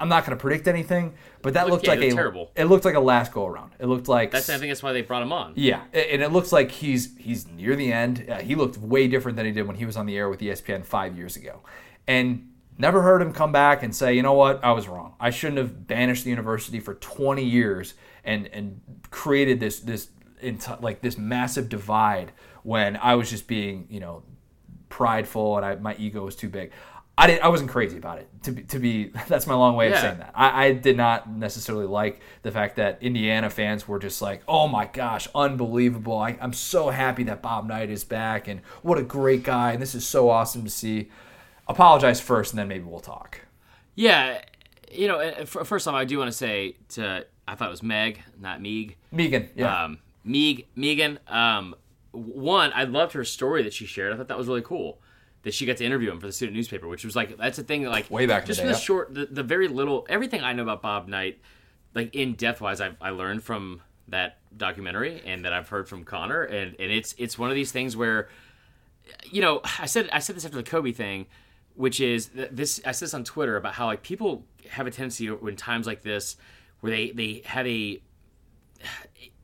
i'm 0.00 0.08
not 0.08 0.24
going 0.26 0.36
to 0.36 0.40
predict 0.40 0.66
anything 0.68 1.12
but 1.42 1.54
that 1.54 1.64
Look, 1.64 1.72
looked 1.72 1.84
yeah, 1.86 1.90
like 1.92 2.00
he 2.00 2.08
a 2.08 2.14
terrible. 2.14 2.50
it 2.56 2.64
looked 2.64 2.84
like 2.84 2.94
a 2.94 3.00
last 3.00 3.32
go 3.32 3.46
around 3.46 3.72
it 3.78 3.86
looked 3.86 4.08
like 4.08 4.30
that's 4.30 4.48
I 4.48 4.58
think 4.58 4.70
that's 4.70 4.82
why 4.82 4.92
they 4.92 5.02
brought 5.02 5.22
him 5.22 5.32
on. 5.32 5.52
yeah, 5.56 5.82
and 5.92 6.22
it 6.22 6.32
looks 6.32 6.52
like 6.52 6.70
he's 6.70 7.16
he's 7.18 7.48
near 7.48 7.74
the 7.76 7.92
end. 7.92 8.26
Uh, 8.28 8.38
he 8.40 8.54
looked 8.54 8.78
way 8.78 9.08
different 9.08 9.36
than 9.36 9.46
he 9.46 9.52
did 9.52 9.66
when 9.66 9.74
he 9.76 9.84
was 9.84 9.96
on 9.96 10.06
the 10.06 10.16
air 10.16 10.28
with 10.28 10.38
ESPN 10.40 10.84
five 10.84 11.16
years 11.16 11.36
ago, 11.36 11.60
and 12.06 12.48
never 12.78 13.02
heard 13.02 13.20
him 13.20 13.32
come 13.32 13.50
back 13.52 13.82
and 13.82 13.94
say, 13.94 14.14
you 14.14 14.22
know 14.22 14.34
what, 14.34 14.62
I 14.64 14.70
was 14.72 14.86
wrong. 14.88 15.14
I 15.18 15.30
shouldn't 15.30 15.58
have 15.58 15.86
banished 15.88 16.22
the 16.24 16.30
university 16.30 16.78
for 16.80 16.94
20 16.94 17.42
years 17.44 17.94
and 18.24 18.46
and 18.48 18.80
created 19.10 19.60
this 19.60 19.80
this 19.80 20.08
like 20.80 21.00
this 21.00 21.16
massive 21.16 21.68
divide 21.68 22.32
when 22.62 22.96
I 22.96 23.14
was 23.14 23.30
just 23.30 23.46
being 23.46 23.86
you 23.88 24.00
know 24.00 24.22
prideful 24.88 25.56
and 25.56 25.64
I, 25.64 25.74
my 25.76 25.94
ego 25.96 26.24
was 26.24 26.36
too 26.36 26.48
big. 26.48 26.72
I 27.16 27.26
didn't. 27.26 27.44
I 27.44 27.48
wasn't 27.48 27.70
crazy 27.70 27.98
about 27.98 28.18
it. 28.18 28.28
To 28.44 28.52
be, 28.52 28.62
to 28.64 28.78
be 28.78 29.12
that's 29.28 29.46
my 29.46 29.54
long 29.54 29.76
way 29.76 29.92
of 29.92 29.98
saying 29.98 30.18
that. 30.18 30.32
I, 30.34 30.66
I 30.66 30.72
did 30.72 30.96
not 30.96 31.30
necessarily 31.30 31.86
like 31.86 32.20
the 32.42 32.50
fact 32.50 32.76
that 32.76 32.98
Indiana 33.02 33.50
fans 33.50 33.86
were 33.86 33.98
just 33.98 34.22
like, 34.22 34.42
"Oh 34.48 34.66
my 34.66 34.86
gosh, 34.86 35.28
unbelievable! 35.34 36.16
I, 36.16 36.38
I'm 36.40 36.54
so 36.54 36.88
happy 36.90 37.24
that 37.24 37.42
Bob 37.42 37.66
Knight 37.66 37.90
is 37.90 38.02
back, 38.02 38.48
and 38.48 38.60
what 38.82 38.98
a 38.98 39.02
great 39.02 39.42
guy, 39.42 39.72
and 39.72 39.82
this 39.82 39.94
is 39.94 40.06
so 40.06 40.30
awesome 40.30 40.64
to 40.64 40.70
see." 40.70 41.10
Apologize 41.68 42.20
first, 42.20 42.52
and 42.52 42.58
then 42.58 42.66
maybe 42.66 42.84
we'll 42.84 43.00
talk. 43.00 43.40
Yeah, 43.94 44.42
you 44.90 45.06
know, 45.06 45.20
uh, 45.20 45.44
first 45.44 45.86
off, 45.86 45.94
I 45.94 46.04
do 46.04 46.18
want 46.18 46.28
to 46.28 46.36
say 46.36 46.76
to 46.90 47.26
I 47.46 47.54
thought 47.54 47.68
it 47.68 47.70
was 47.72 47.82
Meg, 47.82 48.22
not 48.40 48.60
Meeg. 48.60 48.96
Megan, 49.10 49.48
yeah, 49.54 49.84
Um, 49.84 49.98
Meeg, 50.24 50.66
Megan. 50.76 51.18
Um, 51.26 51.74
one, 52.12 52.72
I 52.74 52.84
loved 52.84 53.12
her 53.14 53.24
story 53.24 53.62
that 53.62 53.72
she 53.72 53.86
shared. 53.86 54.12
I 54.12 54.16
thought 54.16 54.28
that 54.28 54.38
was 54.38 54.46
really 54.46 54.62
cool 54.62 55.00
that 55.42 55.52
she 55.52 55.66
got 55.66 55.76
to 55.78 55.84
interview 55.84 56.10
him 56.10 56.20
for 56.20 56.26
the 56.26 56.32
student 56.32 56.56
newspaper, 56.56 56.86
which 56.86 57.04
was 57.04 57.16
like 57.16 57.36
that's 57.36 57.58
a 57.58 57.64
thing 57.64 57.82
that 57.82 57.90
like 57.90 58.10
Way 58.10 58.26
back 58.26 58.46
just 58.46 58.62
the 58.62 58.68
yeah. 58.68 58.76
short, 58.76 59.12
the, 59.12 59.26
the 59.26 59.42
very 59.42 59.68
little, 59.68 60.06
everything 60.08 60.42
I 60.42 60.52
know 60.52 60.62
about 60.62 60.82
Bob 60.82 61.08
Knight, 61.08 61.40
like 61.94 62.14
in 62.14 62.34
depth 62.34 62.60
wise, 62.60 62.80
I 62.80 62.92
I 63.00 63.10
learned 63.10 63.42
from 63.42 63.80
that 64.08 64.38
documentary 64.56 65.22
and 65.24 65.44
that 65.44 65.52
I've 65.52 65.68
heard 65.68 65.88
from 65.88 66.04
Connor, 66.04 66.42
and 66.42 66.76
and 66.78 66.92
it's 66.92 67.14
it's 67.18 67.38
one 67.38 67.50
of 67.50 67.56
these 67.56 67.72
things 67.72 67.96
where 67.96 68.28
you 69.30 69.40
know, 69.40 69.60
I 69.78 69.86
said 69.86 70.08
I 70.12 70.18
said 70.20 70.36
this 70.36 70.44
after 70.44 70.56
the 70.56 70.62
Kobe 70.62 70.92
thing, 70.92 71.26
which 71.74 72.00
is 72.00 72.26
th- 72.26 72.50
this. 72.52 72.80
I 72.84 72.92
said 72.92 73.06
this 73.06 73.14
on 73.14 73.24
Twitter 73.24 73.56
about 73.56 73.74
how 73.74 73.86
like 73.86 74.02
people 74.02 74.44
have 74.70 74.86
a 74.86 74.90
tendency 74.90 75.28
when 75.28 75.56
times 75.56 75.86
like 75.86 76.02
this 76.02 76.36
where 76.82 76.92
they 76.92 77.10
they 77.12 77.42
have 77.46 77.66
a 77.66 78.00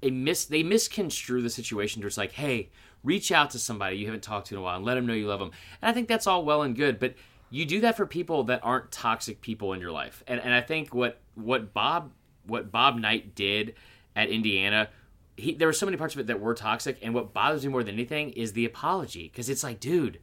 a 0.03 0.11
mis 0.11 0.45
they 0.45 0.63
misconstrue 0.63 1.41
the 1.43 1.51
situation 1.51 2.01
to 2.03 2.07
it's 2.07 2.19
like, 2.19 2.33
hey, 2.33 2.69
reach 3.03 3.33
out 3.33 3.51
to 3.51 3.59
somebody 3.59 3.97
you 3.97 4.07
haven't 4.07 4.23
talked 4.23 4.49
to 4.49 4.55
in 4.55 4.59
a 4.59 4.63
while 4.63 4.77
and 4.77 4.85
let 4.85 4.95
them 4.97 5.07
know 5.07 5.15
you 5.15 5.27
love 5.27 5.41
them. 5.41 5.51
And 5.81 5.89
I 5.91 5.93
think 5.93 6.09
that's 6.09 6.27
all 6.27 6.45
well 6.45 6.63
and 6.63 6.77
good, 6.77 6.99
but 6.99 7.15
you 7.51 7.65
do 7.65 7.81
that 7.81 7.97
for 7.97 8.05
people 8.07 8.45
that 8.45 8.61
aren't 8.63 8.93
toxic 8.93 9.41
people 9.41 9.73
in 9.73 9.81
your 9.81 9.93
life. 9.93 10.23
And 10.27 10.39
and 10.41 10.53
I 10.53 10.61
think 10.61 10.95
what 10.95 11.21
what 11.35 11.73
Bob 11.73 12.13
what 12.47 12.71
Bob 12.71 12.99
Knight 12.99 13.35
did 13.35 13.75
at 14.15 14.29
Indiana. 14.29 14.89
He, 15.37 15.55
there 15.55 15.69
were 15.69 15.73
so 15.73 15.87
many 15.87 15.97
parts 15.97 16.15
of 16.15 16.21
it 16.21 16.27
that 16.27 16.41
were 16.41 16.55
toxic, 16.55 16.99
and 17.01 17.15
what 17.15 17.33
bothers 17.33 17.65
me 17.65 17.71
more 17.71 17.85
than 17.85 17.95
anything 17.95 18.31
is 18.31 18.55
the 18.55 18.65
apology. 18.65 19.29
Because 19.29 19.49
it's 19.49 19.63
like, 19.63 19.79
dude, 19.79 20.19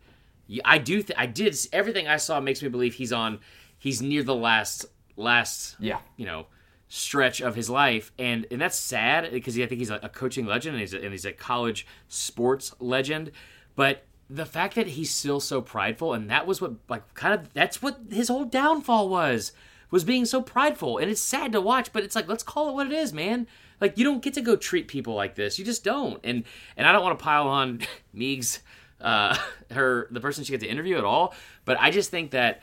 I 0.66 0.78
do, 0.78 1.02
th- 1.02 1.18
I 1.18 1.26
did 1.26 1.56
everything 1.72 2.06
I 2.06 2.18
saw 2.18 2.42
makes 2.42 2.62
me 2.62 2.68
believe 2.68 2.96
he's 2.96 3.14
on, 3.14 3.40
he's 3.80 4.02
near 4.02 4.24
the 4.24 4.36
last, 4.36 4.86
last, 5.16 5.78
Yeah. 5.80 6.00
you 6.18 6.26
know, 6.26 6.48
stretch 6.88 7.42
of 7.42 7.56
his 7.56 7.70
life, 7.70 8.12
and 8.18 8.46
and 8.52 8.62
that's 8.62 8.78
sad 8.78 9.32
because 9.32 9.58
I 9.58 9.66
think 9.66 9.80
he's 9.80 9.90
a, 9.90 10.10
coaching 10.10 10.46
legend 10.46 10.76
and 10.76 10.82
he's 10.82 10.94
a, 10.94 11.02
and 11.02 11.12
he's 11.12 11.26
a 11.26 11.32
college 11.32 11.86
sports 12.08 12.74
legend, 12.80 13.32
but 13.76 14.06
the 14.30 14.46
fact 14.46 14.76
that 14.76 14.88
he's 14.88 15.12
still 15.12 15.40
so 15.40 15.62
prideful 15.62 16.14
and 16.14 16.30
that 16.30 16.48
was 16.48 16.60
what 16.60 16.74
like 16.90 17.14
kind 17.14 17.34
of 17.34 17.54
that's 17.54 17.82
what 17.82 18.00
his 18.10 18.28
whole 18.28 18.46
downfall 18.46 19.08
was 19.08 19.52
was 19.92 20.04
being 20.04 20.26
so 20.26 20.42
prideful 20.42 20.98
and 20.98 21.12
it's 21.12 21.22
sad 21.22 21.52
to 21.52 21.62
watch 21.62 21.94
but 21.94 22.04
it's 22.04 22.16
like 22.16 22.28
let's 22.28 22.44
call 22.44 22.70
it 22.70 22.74
what 22.74 22.88
it 22.88 22.94
is 22.94 23.14
man. 23.14 23.48
Like 23.82 23.98
you 23.98 24.06
don't 24.06 24.24
get 24.24 24.34
to 24.36 24.42
go 24.42 24.56
treat 24.56 24.88
people 24.88 25.14
like 25.14 25.36
this 25.36 25.60
you 25.60 25.66
just 25.66 25.84
don't 25.84 26.20
and 26.24 26.44
and 26.78 26.88
i 26.88 26.92
don't 26.92 27.04
want 27.04 27.20
to 27.20 27.24
pile 27.24 27.48
on 27.48 27.82
meeg's 28.14 28.62
uh 29.02 29.38
her 29.72 30.08
the 30.12 30.22
person 30.22 30.44
she 30.44 30.54
got 30.54 30.62
to 30.62 30.68
interview 30.68 30.98
at 30.98 31.04
all 31.04 31.36
but 31.66 31.78
i 31.80 31.92
just 31.92 32.10
think 32.10 32.32
that 32.32 32.62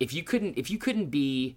if 0.00 0.12
you 0.12 0.24
couldn't 0.24 0.58
if 0.58 0.70
you 0.70 0.78
couldn't 0.78 1.10
be 1.10 1.56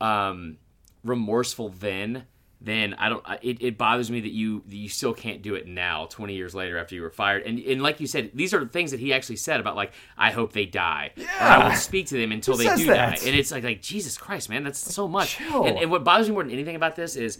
um 0.00 0.56
remorseful 1.04 1.68
then 1.68 2.26
then 2.64 2.94
I 2.94 3.10
don't. 3.10 3.22
It, 3.42 3.58
it 3.60 3.78
bothers 3.78 4.10
me 4.10 4.20
that 4.20 4.32
you 4.32 4.62
that 4.66 4.76
you 4.76 4.88
still 4.88 5.12
can't 5.12 5.42
do 5.42 5.54
it 5.54 5.66
now, 5.66 6.06
twenty 6.06 6.34
years 6.34 6.54
later 6.54 6.78
after 6.78 6.94
you 6.94 7.02
were 7.02 7.10
fired. 7.10 7.42
And 7.42 7.58
and 7.58 7.82
like 7.82 8.00
you 8.00 8.06
said, 8.06 8.30
these 8.32 8.54
are 8.54 8.60
the 8.60 8.70
things 8.70 8.90
that 8.92 9.00
he 9.00 9.12
actually 9.12 9.36
said 9.36 9.60
about 9.60 9.76
like 9.76 9.92
I 10.16 10.30
hope 10.30 10.52
they 10.52 10.64
die. 10.64 11.12
Or 11.18 11.24
I 11.42 11.58
won't 11.58 11.78
speak 11.78 12.06
to 12.06 12.16
them 12.16 12.32
until 12.32 12.56
Who 12.56 12.64
they 12.64 12.76
do 12.76 12.86
that? 12.86 13.20
die. 13.20 13.26
And 13.26 13.36
it's 13.36 13.52
like 13.52 13.64
like 13.64 13.82
Jesus 13.82 14.16
Christ, 14.16 14.48
man, 14.48 14.64
that's 14.64 14.78
so 14.78 15.06
much. 15.06 15.38
And, 15.40 15.76
and 15.78 15.90
what 15.90 16.04
bothers 16.04 16.28
me 16.28 16.34
more 16.34 16.42
than 16.42 16.52
anything 16.52 16.76
about 16.76 16.96
this 16.96 17.16
is 17.16 17.38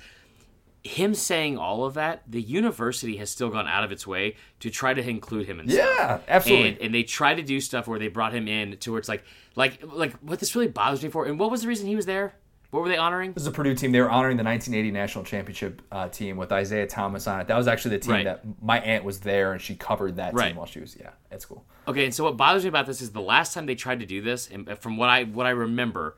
him 0.83 1.15
saying 1.15 1.57
all 1.57 1.87
of 1.87 1.95
that. 1.95 2.23
The 2.29 2.43
university 2.43 3.17
has 3.17 3.31
still 3.31 3.49
gone 3.49 3.67
out 3.67 3.83
of 3.83 3.93
its 3.93 4.07
way 4.07 4.37
to 4.61 4.69
try 4.69 4.93
to 4.93 5.09
include 5.09 5.47
him 5.47 5.59
in 5.59 5.71
stuff. 5.71 5.89
Yeah, 5.97 6.21
absolutely. 6.29 6.69
And, 6.69 6.79
and 6.83 6.95
they 6.95 7.03
try 7.03 7.35
to 7.35 7.43
do 7.43 7.61
stuff 7.61 7.89
where 7.89 7.99
they 7.99 8.09
brought 8.09 8.35
him 8.35 8.47
in 8.47 8.77
to 8.79 8.91
where 8.91 8.99
it's 8.99 9.09
like 9.09 9.25
like 9.57 9.81
like 9.83 10.13
what 10.19 10.39
this 10.39 10.55
really 10.55 10.69
bothers 10.69 11.03
me 11.03 11.09
for. 11.09 11.25
And 11.25 11.39
what 11.39 11.51
was 11.51 11.63
the 11.63 11.69
reason 11.69 11.87
he 11.87 11.97
was 11.97 12.05
there? 12.05 12.35
What 12.75 12.83
were 12.83 12.89
they 12.89 12.97
honoring? 12.97 13.35
This 13.35 13.45
is 13.45 13.47
a 13.47 13.53
Purdue 13.53 13.77
team. 13.77 13.93
They 13.93 14.01
were 14.01 14.11
honoring 14.11 14.37
the 14.37 14.43
1980 14.43 14.91
national 14.91 15.23
championship 15.25 15.81
uh, 15.93 16.09
team 16.09 16.37
with 16.37 16.51
Isiah 16.51 16.89
Thomas 16.89 17.29
on 17.29 17.41
it. 17.41 17.47
That 17.47 17.57
was 17.57 17.69
actually 17.69 17.99
the 17.99 18.03
team 18.03 18.11
Right. 18.15 18.25
that 18.25 18.43
my 18.61 18.81
aunt 18.81 19.05
was 19.05 19.21
there 19.21 19.53
and 19.53 19.63
she 19.63 19.77
covered 19.77 20.17
that 20.17 20.35
Right. 20.35 20.49
team 20.49 20.57
while 20.57 20.67
she 20.67 20.81
was. 20.81 20.97
Yeah, 20.99 21.11
it's 21.31 21.45
cool. 21.45 21.65
Okay, 21.87 22.05
and 22.05 22.13
so 22.13 22.25
what 22.25 22.37
bothers 22.37 22.65
me 22.65 22.69
about 22.71 22.87
this 22.87 23.01
is 23.01 23.13
the 23.13 23.21
last 23.21 23.55
time 23.55 23.67
they 23.67 23.77
tried 23.77 24.01
to 24.01 24.07
do 24.07 24.21
this, 24.21 24.49
and 24.51 24.77
from 24.81 24.97
what 24.97 25.09
I 25.09 25.23
what 25.23 25.47
I 25.47 25.51
remember, 25.51 26.17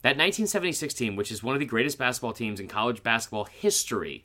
that 0.00 0.16
1976 0.16 0.94
team, 0.94 1.14
which 1.14 1.30
is 1.30 1.42
one 1.42 1.54
of 1.54 1.60
the 1.60 1.66
greatest 1.66 1.98
basketball 1.98 2.32
teams 2.32 2.58
in 2.58 2.68
college 2.68 3.02
basketball 3.02 3.44
history, 3.44 4.24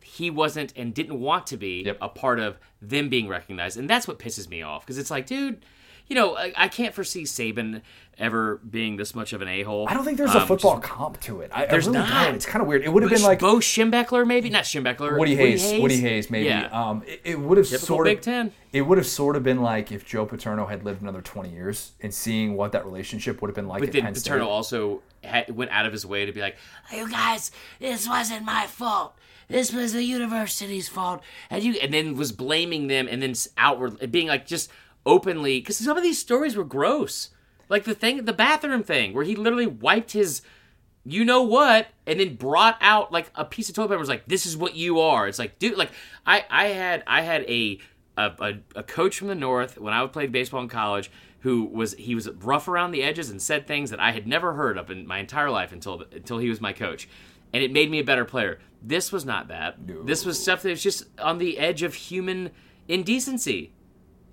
he 0.00 0.30
wasn't 0.30 0.72
and 0.76 0.94
didn't 0.94 1.18
want 1.18 1.48
to 1.48 1.56
be 1.56 1.82
Yep. 1.84 1.98
a 2.02 2.08
part 2.08 2.38
of 2.38 2.60
them 2.80 3.08
being 3.08 3.26
recognized, 3.26 3.76
and 3.76 3.90
that's 3.90 4.06
what 4.06 4.20
pisses 4.20 4.48
me 4.48 4.62
off 4.62 4.86
because 4.86 4.98
it's 4.98 5.10
like, 5.10 5.26
dude, 5.26 5.64
you 6.06 6.14
know, 6.14 6.36
I, 6.36 6.52
I 6.56 6.68
can't 6.68 6.94
foresee 6.94 7.24
Saban 7.24 7.80
ever 8.18 8.56
being 8.56 8.96
this 8.96 9.14
much 9.14 9.32
of 9.32 9.42
an 9.42 9.48
a 9.48 9.62
hole. 9.62 9.86
I 9.88 9.94
don't 9.94 10.04
think 10.04 10.18
there's 10.18 10.34
a 10.34 10.46
football 10.46 10.78
comp 10.80 11.20
to 11.22 11.40
it. 11.40 11.50
I, 11.52 11.66
There's 11.66 11.88
I 11.88 11.92
really 11.92 12.08
not. 12.08 12.24
don't. 12.24 12.34
It's 12.34 12.46
kind 12.46 12.62
of 12.62 12.68
weird. 12.68 12.82
It 12.82 12.92
would 12.92 13.02
have 13.02 13.10
been 13.10 13.22
like 13.22 13.40
Bo 13.40 13.56
Schembechler, 13.56 14.26
maybe 14.26 14.50
not 14.50 14.64
Schembechler. 14.64 15.18
Woody 15.18 15.34
Hayes, 15.36 15.80
Woody 15.80 16.00
Hayes, 16.00 16.30
maybe. 16.30 16.46
Yeah. 16.46 16.68
Um, 16.72 17.02
it, 17.06 17.20
it 17.24 17.40
would 17.40 17.58
have 17.58 17.66
Typical 17.66 17.86
sort 17.86 18.06
of 18.06 18.10
Big 18.12 18.22
Ten. 18.22 18.52
It 18.72 18.82
would 18.82 18.98
have 18.98 19.06
sort 19.06 19.36
of 19.36 19.42
been 19.42 19.62
like 19.62 19.92
if 19.92 20.04
Joe 20.04 20.26
Paterno 20.26 20.66
had 20.66 20.84
lived 20.84 21.02
another 21.02 21.22
20 21.22 21.50
years 21.50 21.92
and 22.00 22.12
seeing 22.12 22.56
what 22.56 22.72
that 22.72 22.84
relationship 22.84 23.40
would 23.40 23.48
have 23.48 23.54
been 23.54 23.68
like 23.68 23.80
But 23.80 23.92
then 23.92 24.02
Penn 24.02 24.14
State. 24.14 24.30
Paterno 24.30 24.48
also 24.48 25.02
had, 25.22 25.50
went 25.54 25.70
out 25.70 25.86
of 25.86 25.92
his 25.92 26.04
way 26.04 26.26
to 26.26 26.32
be 26.32 26.40
like, 26.40 26.56
"You 26.92 27.08
guys, 27.10 27.50
this 27.80 28.08
wasn't 28.08 28.44
my 28.44 28.66
fault. 28.66 29.14
This 29.48 29.72
was 29.72 29.92
the 29.92 30.02
university's 30.02 30.88
fault," 30.88 31.22
and 31.50 31.62
you, 31.62 31.74
and 31.74 31.92
then 31.92 32.16
was 32.16 32.32
blaming 32.32 32.86
them, 32.88 33.06
and 33.10 33.22
then 33.22 33.34
outward 33.58 34.10
being 34.10 34.28
like 34.28 34.46
just 34.46 34.70
openly 35.06 35.60
because 35.60 35.76
some 35.76 35.96
of 35.96 36.02
these 36.02 36.18
stories 36.18 36.56
were 36.56 36.64
gross, 36.64 37.28
like 37.68 37.84
the 37.84 37.94
thing, 37.94 38.24
the 38.24 38.32
bathroom 38.32 38.82
thing, 38.82 39.12
where 39.14 39.24
he 39.24 39.36
literally 39.36 39.66
wiped 39.66 40.12
his, 40.12 40.42
you 41.04 41.24
know 41.24 41.42
what, 41.42 41.88
and 42.06 42.20
then 42.20 42.36
brought 42.36 42.76
out 42.80 43.12
like 43.12 43.30
a 43.34 43.44
piece 43.44 43.68
of 43.68 43.74
toilet 43.74 43.88
paper. 43.88 43.94
and 43.94 44.00
Was 44.00 44.08
like, 44.08 44.26
"This 44.26 44.46
is 44.46 44.56
what 44.56 44.74
you 44.74 45.00
are." 45.00 45.28
It's 45.28 45.38
like, 45.38 45.58
dude, 45.58 45.76
like 45.76 45.90
I, 46.26 46.44
I 46.50 46.66
had, 46.66 47.02
I 47.06 47.22
had 47.22 47.42
a 47.42 47.80
a, 48.16 48.32
a, 48.40 48.54
a 48.76 48.82
coach 48.82 49.18
from 49.18 49.28
the 49.28 49.34
north 49.34 49.78
when 49.78 49.92
I 49.92 50.06
played 50.06 50.32
baseball 50.32 50.62
in 50.62 50.68
college 50.68 51.10
who 51.44 51.66
was 51.66 51.92
he 51.94 52.14
was 52.14 52.30
rough 52.30 52.68
around 52.68 52.92
the 52.92 53.02
edges 53.02 53.28
and 53.28 53.40
said 53.40 53.66
things 53.66 53.90
that 53.90 54.00
I 54.00 54.12
had 54.12 54.26
never 54.26 54.54
heard 54.54 54.78
of 54.78 54.90
in 54.90 55.06
my 55.06 55.18
entire 55.18 55.50
life 55.50 55.72
until 55.72 56.02
until 56.10 56.38
he 56.38 56.48
was 56.48 56.58
my 56.58 56.72
coach, 56.72 57.06
and 57.52 57.62
it 57.62 57.70
made 57.70 57.90
me 57.90 57.98
a 57.98 58.04
better 58.04 58.24
player. 58.24 58.60
This 58.82 59.12
was 59.12 59.26
not 59.26 59.48
that. 59.48 59.76
This 60.06 60.24
was 60.24 60.40
stuff 60.40 60.62
that 60.62 60.70
was 60.70 60.82
just 60.82 61.04
on 61.18 61.36
the 61.36 61.58
edge 61.58 61.82
of 61.82 61.94
human 61.94 62.50
indecency. 62.88 63.73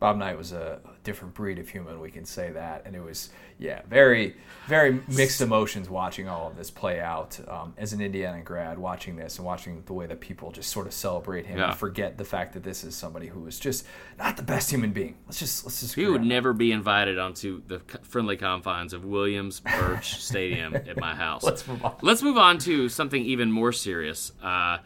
Bob 0.01 0.17
Knight 0.17 0.35
was 0.35 0.51
a 0.51 0.79
different 1.03 1.35
breed 1.35 1.59
of 1.59 1.69
human, 1.69 1.99
we 2.01 2.09
can 2.09 2.25
say 2.25 2.49
that. 2.51 2.81
And 2.87 2.95
it 2.95 3.03
was, 3.03 3.29
yeah, 3.59 3.81
very, 3.87 4.35
very 4.67 4.99
mixed 5.07 5.41
emotions 5.41 5.91
watching 5.91 6.27
all 6.27 6.47
of 6.47 6.57
this 6.57 6.71
play 6.71 6.99
out. 6.99 7.39
Um, 7.47 7.75
as 7.77 7.93
an 7.93 8.01
Indiana 8.01 8.41
grad, 8.41 8.79
watching 8.79 9.15
this 9.15 9.37
and 9.37 9.45
watching 9.45 9.83
the 9.85 9.93
way 9.93 10.07
that 10.07 10.19
people 10.19 10.51
just 10.51 10.71
sort 10.71 10.87
of 10.87 10.93
celebrate 10.93 11.45
him 11.45 11.59
Yeah. 11.59 11.69
and 11.69 11.77
forget 11.77 12.17
the 12.17 12.25
fact 12.25 12.53
that 12.53 12.63
this 12.63 12.83
is 12.83 12.95
somebody 12.95 13.27
who 13.27 13.45
is 13.45 13.59
just 13.59 13.85
not 14.17 14.37
the 14.37 14.43
best 14.43 14.71
human 14.71 14.91
being. 14.91 15.17
Let's 15.27 15.37
just, 15.37 15.65
let's 15.65 15.81
just. 15.81 15.93
He 15.93 16.07
would 16.07 16.25
never 16.25 16.51
be 16.51 16.71
invited 16.71 17.19
onto 17.19 17.61
the 17.67 17.79
friendly 18.01 18.37
confines 18.37 18.93
of 18.93 19.05
Williams-Brice 19.05 20.07
Stadium 20.23 20.75
at 20.75 20.97
my 20.99 21.13
house. 21.13 21.43
Let's 21.43 21.67
move 21.67 21.85
on. 21.85 21.95
Let's 22.01 22.23
move 22.23 22.39
on 22.39 22.57
to 22.59 22.89
something 22.89 23.23
even 23.23 23.51
more 23.51 23.71
serious. 23.71 24.31
Uh, 24.41 24.79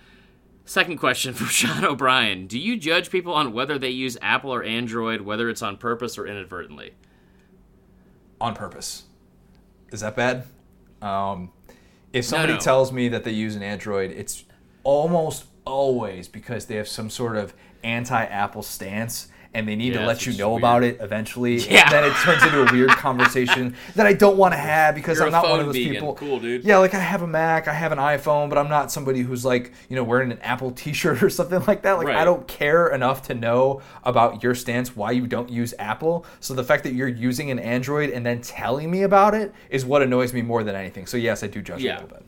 second 0.65 0.97
question 0.97 1.33
from 1.33 1.47
Sean 1.49 1.85
O'Brien: 1.85 2.47
Do 2.47 2.59
you 2.59 2.77
judge 2.77 3.09
people 3.09 3.33
on 3.33 3.53
whether 3.53 3.79
they 3.79 3.89
use 3.89 4.17
Apple 4.21 4.53
or 4.53 4.63
Android, 4.63 5.21
whether 5.21 5.49
it's 5.49 5.61
on 5.61 5.77
purpose 5.77 6.17
or 6.17 6.27
inadvertently? 6.27 6.93
on 8.39 8.53
purpose. 8.53 9.03
Is 9.91 10.01
that 10.01 10.15
bad? 10.15 10.43
Um, 11.01 11.51
if 12.13 12.25
somebody 12.25 12.53
no. 12.53 12.59
tells 12.59 12.91
me 12.91 13.09
that 13.09 13.23
they 13.23 13.31
use 13.31 13.55
an 13.55 13.63
Android, 13.63 14.11
it's 14.11 14.45
almost 14.83 15.45
always 15.65 16.27
because 16.27 16.65
they 16.65 16.75
have 16.75 16.87
some 16.87 17.09
sort 17.09 17.37
of 17.37 17.53
anti-Apple 17.83 18.63
stance 18.63 19.27
and 19.55 19.67
they 19.67 19.75
need 19.75 19.93
Yeah, 19.93 20.01
to 20.01 20.05
let 20.05 20.25
you 20.25 20.33
know 20.37 20.49
weird. 20.51 20.61
about 20.61 20.83
it 20.83 20.97
eventually. 21.01 21.55
Yeah. 21.75 21.89
Then 21.89 22.03
it 22.03 22.13
turns 22.23 22.43
into 22.43 22.61
a 22.67 22.71
weird 22.71 22.89
conversation 22.91 23.75
that 23.95 24.05
I 24.05 24.13
don't 24.13 24.37
want 24.37 24.53
to 24.53 24.57
have 24.57 24.93
because 24.95 25.17
You're 25.17 25.27
I'm 25.27 25.31
not 25.31 25.49
one 25.49 25.59
of 25.61 25.65
those 25.65 25.75
vegan. 25.75 25.93
people. 25.93 26.13
Cool, 26.15 26.39
dude. 26.39 26.63
Yeah, 26.63 26.77
like 26.77 26.93
I 26.93 26.99
have 26.99 27.21
a 27.21 27.27
Mac, 27.27 27.67
I 27.67 27.73
have 27.73 27.91
an 27.91 27.97
iPhone, 27.97 28.49
but 28.49 28.57
I'm 28.57 28.69
not 28.69 28.91
somebody 28.91 29.21
who's 29.21 29.43
like, 29.45 29.71
you 29.89 29.95
know, 29.95 30.03
wearing 30.03 30.31
an 30.31 30.39
Apple 30.41 30.71
t-shirt 30.71 31.23
or 31.23 31.29
something 31.29 31.63
like 31.65 31.81
that. 31.83 31.93
Like 31.93 32.07
Right. 32.07 32.17
I 32.17 32.25
don't 32.25 32.47
care 32.47 32.89
enough 32.89 33.23
to 33.27 33.33
know 33.33 33.81
about 34.03 34.43
your 34.43 34.53
stance 34.55 34.95
why 34.95 35.11
you 35.11 35.25
don't 35.27 35.49
use 35.49 35.73
Apple. 35.79 36.25
So 36.39 36.53
the 36.53 36.63
fact 36.63 36.83
that 36.83 36.93
you're 36.93 37.07
using 37.07 37.49
an 37.51 37.59
Android 37.59 38.09
and 38.11 38.25
then 38.25 38.41
telling 38.41 38.91
me 38.91 39.03
about 39.03 39.33
it 39.33 39.53
is 39.69 39.85
what 39.85 40.01
annoys 40.01 40.33
me 40.33 40.41
more 40.41 40.63
than 40.63 40.75
anything. 40.75 41.05
So 41.07 41.17
yes, 41.17 41.43
I 41.43 41.47
do 41.47 41.61
judge 41.61 41.81
Yeah. 41.81 41.93
a 41.93 42.01
little 42.01 42.09
bit. 42.09 42.25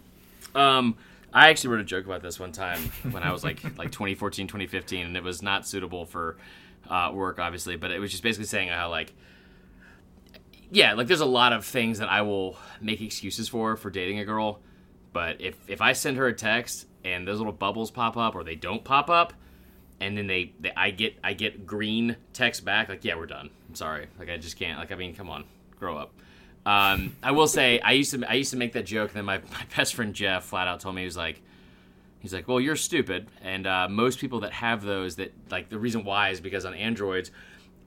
Um, 0.55 0.95
I 1.33 1.49
actually 1.49 1.71
wrote 1.71 1.81
a 1.81 1.85
joke 1.85 2.05
about 2.05 2.21
this 2.23 2.39
one 2.39 2.51
time 2.51 2.79
when 3.11 3.21
I 3.21 3.31
was 3.31 3.43
like 3.43 3.61
like 3.77 3.91
2014, 3.91 4.47
2015, 4.47 5.05
and 5.05 5.17
it 5.17 5.23
was 5.23 5.41
not 5.43 5.67
suitable 5.67 6.05
for 6.05 6.37
uh, 6.89 7.11
work, 7.13 7.39
obviously, 7.39 7.75
but 7.75 7.91
it 7.91 7.99
was 7.99 8.11
just 8.11 8.23
basically 8.23 8.45
saying 8.45 8.69
how 8.69 8.89
like, 8.89 9.13
yeah, 10.71 10.93
like 10.93 11.07
there's 11.07 11.21
a 11.21 11.25
lot 11.25 11.53
of 11.53 11.65
things 11.65 11.99
that 11.99 12.09
I 12.09 12.21
will 12.21 12.57
make 12.81 13.01
excuses 13.01 13.47
for 13.47 13.75
for 13.77 13.89
dating 13.89 14.19
a 14.19 14.25
girl, 14.25 14.59
but 15.13 15.41
if 15.41 15.57
if 15.67 15.81
I 15.81 15.93
send 15.93 16.17
her 16.17 16.27
a 16.27 16.33
text 16.33 16.87
and 17.03 17.27
those 17.27 17.37
little 17.37 17.53
bubbles 17.53 17.91
pop 17.91 18.17
up 18.17 18.35
or 18.35 18.43
they 18.43 18.55
don't 18.55 18.83
pop 18.83 19.09
up, 19.09 19.33
and 19.99 20.17
then 20.17 20.27
they, 20.27 20.53
they 20.59 20.71
I 20.75 20.91
get 20.91 21.17
I 21.23 21.33
get 21.33 21.65
green 21.65 22.17
text 22.33 22.65
back 22.65 22.89
like 22.89 23.03
yeah 23.03 23.15
we're 23.15 23.25
done 23.25 23.49
I'm 23.67 23.75
sorry 23.75 24.07
like 24.19 24.29
I 24.29 24.37
just 24.37 24.57
can't 24.59 24.77
like 24.77 24.91
I 24.91 24.95
mean 24.95 25.15
come 25.15 25.29
on 25.29 25.45
grow 25.79 25.97
up. 25.97 26.13
Um, 26.65 27.15
I 27.23 27.31
will 27.31 27.47
say 27.47 27.79
I 27.79 27.93
used 27.93 28.11
to 28.11 28.29
I 28.29 28.33
used 28.33 28.51
to 28.51 28.57
make 28.57 28.73
that 28.73 28.85
joke. 28.85 29.11
And 29.11 29.17
then 29.17 29.25
my, 29.25 29.37
my 29.51 29.65
best 29.75 29.95
friend 29.95 30.13
Jeff 30.13 30.45
flat 30.45 30.67
out 30.67 30.81
told 30.81 30.95
me 30.95 31.01
he 31.01 31.05
was 31.05 31.17
like, 31.17 31.41
he's 32.27 32.33
like, 32.33 32.47
well, 32.47 32.59
you're 32.59 32.75
stupid. 32.75 33.29
And 33.41 33.65
uh, 33.65 33.87
most 33.89 34.19
people 34.19 34.41
that 34.41 34.51
have 34.51 34.83
those 34.83 35.15
that 35.15 35.33
like 35.49 35.69
the 35.69 35.79
reason 35.79 36.03
why 36.03 36.29
is 36.29 36.41
because 36.41 36.65
on 36.65 36.73
Androids, 36.73 37.31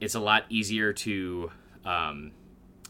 it's 0.01 0.15
a 0.15 0.21
lot 0.21 0.45
easier 0.49 0.95
to 0.95 1.51
um, 1.85 2.33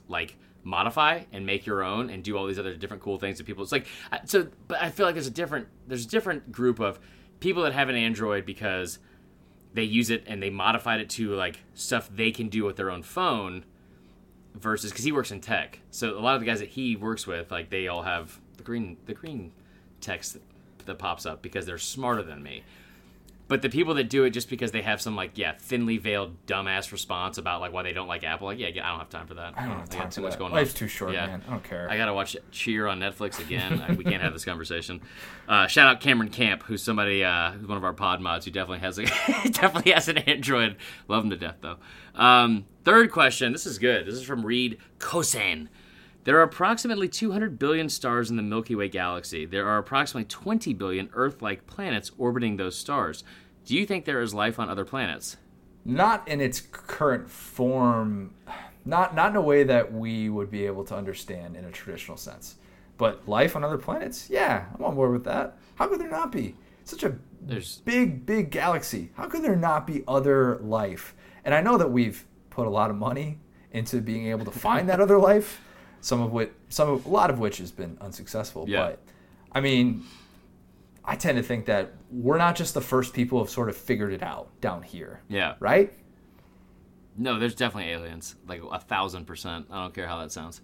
like 0.07 0.37
modify 0.63 1.23
and 1.33 1.45
make 1.45 1.67
your 1.67 1.83
own 1.83 2.09
and 2.09 2.23
do 2.23 2.37
all 2.37 2.47
these 2.47 2.59
other 2.59 2.77
different 2.77 3.03
cool 3.03 3.19
things 3.19 3.39
that 3.39 3.45
people. 3.45 3.65
It's 3.65 3.73
like 3.73 3.87
so, 4.27 4.47
but 4.69 4.81
I 4.81 4.91
feel 4.91 5.07
like 5.07 5.17
there's 5.17 5.27
a 5.27 5.33
different 5.33 5.67
there's 5.89 6.05
a 6.05 6.09
different 6.09 6.53
group 6.53 6.79
of 6.79 7.01
people 7.41 7.65
that 7.65 7.73
have 7.73 7.89
an 7.89 7.97
Android 7.97 8.47
because 8.47 9.01
they 9.75 9.83
use 9.83 10.11
it 10.11 10.23
and 10.29 10.41
they 10.41 10.51
modified 10.51 11.01
it 11.01 11.11
to 11.11 11.35
like 11.35 11.61
stuff 11.75 12.09
they 12.15 12.31
can 12.31 12.49
do 12.49 12.65
with 12.65 12.77
their 12.77 12.91
own 12.91 13.03
phone 13.03 13.65
versus 14.55 14.93
because 14.93 15.05
he 15.05 15.11
works 15.11 15.33
in 15.33 15.41
tech. 15.41 15.81
So 15.91 16.17
a 16.17 16.21
lot 16.21 16.35
of 16.35 16.41
the 16.41 16.47
guys 16.47 16.61
that 16.61 16.69
he 16.69 16.95
works 16.95 17.27
with, 17.27 17.51
like 17.51 17.71
they 17.71 17.89
all 17.89 18.03
have 18.03 18.41
the 18.57 18.63
green 18.63 18.99
the 19.07 19.15
green 19.15 19.51
text 20.01 20.39
that, 20.91 20.99
pops 20.99 21.25
up 21.27 21.41
because 21.43 21.65
they're 21.67 21.79
smarter 21.79 22.23
than 22.23 22.43
me. 22.43 22.63
But 23.49 23.63
the 23.63 23.69
people 23.69 23.95
that 23.95 24.09
do 24.09 24.23
it 24.23 24.31
just 24.31 24.49
because 24.49 24.71
they 24.71 24.83
have 24.83 25.01
some 25.01 25.17
like 25.17 25.33
yeah 25.37 25.55
thinly 25.59 25.99
veiled 25.99 26.37
dumbass 26.47 26.93
response 26.93 27.37
about 27.37 27.61
like 27.61 27.73
why 27.73 27.83
they 27.83 27.93
don't 27.93 28.07
like 28.07 28.23
Apple, 28.23 28.47
like 28.47 28.61
yeah, 28.61 28.69
I 28.69 28.91
don't 28.91 29.01
have 29.01 29.09
time 29.11 29.27
for 29.27 29.35
that. 29.35 29.55
I 29.57 29.67
don't 29.67 29.71
have 29.81 29.91
got 29.91 29.91
time 29.91 30.09
too 30.11 30.15
for 30.15 30.21
much 30.21 30.33
that. 30.35 30.39
going 30.39 30.53
on. 30.53 30.57
Life's 30.57 30.73
too 30.73 30.87
short, 30.87 31.15
Yeah. 31.15 31.27
man. 31.27 31.43
I 31.49 31.51
don't 31.51 31.65
care. 31.65 31.91
I 31.91 31.97
gotta 31.97 32.15
watch 32.15 32.37
Cheer 32.53 32.87
on 32.87 33.01
Netflix 33.01 33.41
again. 33.41 33.81
I, 33.81 33.93
we 33.95 34.05
can't 34.05 34.23
have 34.23 34.33
this 34.35 34.45
conversation. 34.45 35.01
Uh, 35.49 35.67
shout 35.67 35.89
out 35.89 36.01
Cameron 36.01 36.31
Camp, 36.31 36.63
who's 36.63 36.81
somebody 36.81 37.25
uh, 37.25 37.51
who's 37.51 37.67
one 37.67 37.77
of 37.77 37.83
our 37.83 37.93
pod 37.93 38.21
mods 38.21 38.45
who 38.45 38.53
definitely 38.53 38.81
has 38.87 39.01
a 39.01 39.05
definitely 39.51 39.91
has 39.91 40.07
an 40.07 40.19
Android. 40.19 40.77
Love 41.09 41.25
him 41.25 41.31
to 41.31 41.37
death 41.37 41.57
though. 41.61 41.79
Um, 42.15 42.67
third 42.85 43.11
question. 43.11 43.51
This 43.51 43.67
is 43.67 43.79
good. 43.81 44.07
This 44.07 44.15
is 44.15 44.23
from 44.23 44.47
Reed 44.47 44.79
Kosan. 45.01 45.67
There 46.25 46.39
are 46.39 46.43
approximately 46.43 47.09
200 47.09 47.59
billion 47.59 47.89
stars 47.89 48.31
in 48.31 48.37
the 48.37 48.43
Milky 48.43 48.75
Way 48.75 48.89
galaxy. 48.89 49.47
There 49.47 49.67
are 49.67 49.79
approximately 49.79 50.27
20 50.27 50.75
billion 50.75 51.11
Earth-like 51.15 51.67
planets 51.67 52.11
orbiting 52.19 52.57
those 52.57 52.77
stars. 52.77 53.25
Do 53.65 53.75
you 53.75 53.87
think 53.87 54.05
there 54.05 54.21
is 54.21 54.35
life 54.35 54.59
on 54.59 54.69
other 54.69 54.85
planets? 54.85 55.37
not 55.85 56.27
in 56.29 56.41
its 56.41 56.61
current 56.61 57.29
form. 57.31 58.35
Not 58.85 59.15
not 59.15 59.31
in 59.31 59.37
a 59.37 59.43
way 59.43 59.63
that 59.65 59.93
we 59.93 60.29
would 60.29 60.51
be 60.51 60.67
able 60.67 60.85
to 60.85 60.95
understand 60.97 61.57
in 61.57 61.65
a 61.65 61.71
traditional 61.71 62.17
sense. 62.17 62.57
But 62.97 63.27
life 63.29 63.57
on 63.57 63.65
other 63.65 63.79
planets? 63.79 64.29
Yeah 64.31 64.67
i'm 64.75 64.85
on 64.85 64.95
board 64.95 65.13
with 65.13 65.25
that. 65.25 65.57
How 65.77 65.87
could 65.87 66.01
there 66.01 66.11
not 66.11 66.33
be? 66.33 66.57
Such 66.85 67.05
a 67.05 67.17
There's 67.41 67.79
big 67.79 68.27
big 68.27 68.51
galaxy. 68.51 69.11
How 69.15 69.27
could 69.27 69.43
there 69.43 69.57
not 69.57 69.87
be 69.87 70.03
other 70.09 70.57
life? 70.59 71.15
And 71.45 71.55
i 71.55 71.61
know 71.61 71.77
that 71.77 71.91
we've 71.91 72.27
put 72.51 72.67
a 72.67 72.71
lot 72.71 72.91
of 72.91 72.97
money 72.97 73.39
into 73.73 74.01
being 74.01 74.27
able 74.29 74.45
to 74.45 74.51
find 74.51 74.89
that 74.89 75.01
other 75.07 75.19
life 75.19 75.61
some 76.01 76.21
of 76.21 76.33
which 76.33 76.51
some 76.69 76.89
of, 76.89 77.07
a 77.07 77.09
lot 77.09 77.31
of 77.31 77.39
which 77.39 77.59
has 77.59 77.71
been 77.71 77.97
unsuccessful 78.01 78.65
Yeah. 78.69 78.81
but 78.91 79.03
i 79.53 79.61
mean 79.61 80.05
i 81.05 81.15
tend 81.17 81.37
to 81.39 81.43
think 81.43 81.67
that 81.67 81.93
we're 82.11 82.39
not 82.39 82.57
just 82.57 82.75
the 82.75 82.81
first 82.81 83.13
people 83.15 83.39
who 83.39 83.45
have 83.45 83.51
sort 83.51 83.69
of 83.69 83.77
figured 83.77 84.13
it 84.13 84.23
out 84.23 84.49
down 84.61 84.83
here 84.83 85.21
yeah. 85.29 85.55
right 85.61 85.93
No, 87.19 87.39
there's 87.39 87.55
definitely 87.55 87.93
aliens. 87.93 88.37
Like 88.49 88.63
a 88.73 88.79
thousand 88.81 89.27
percent. 89.27 89.67
I 89.71 89.83
don't 89.83 89.93
care 89.95 90.07
how 90.07 90.21
that 90.21 90.33
sounds. 90.33 90.63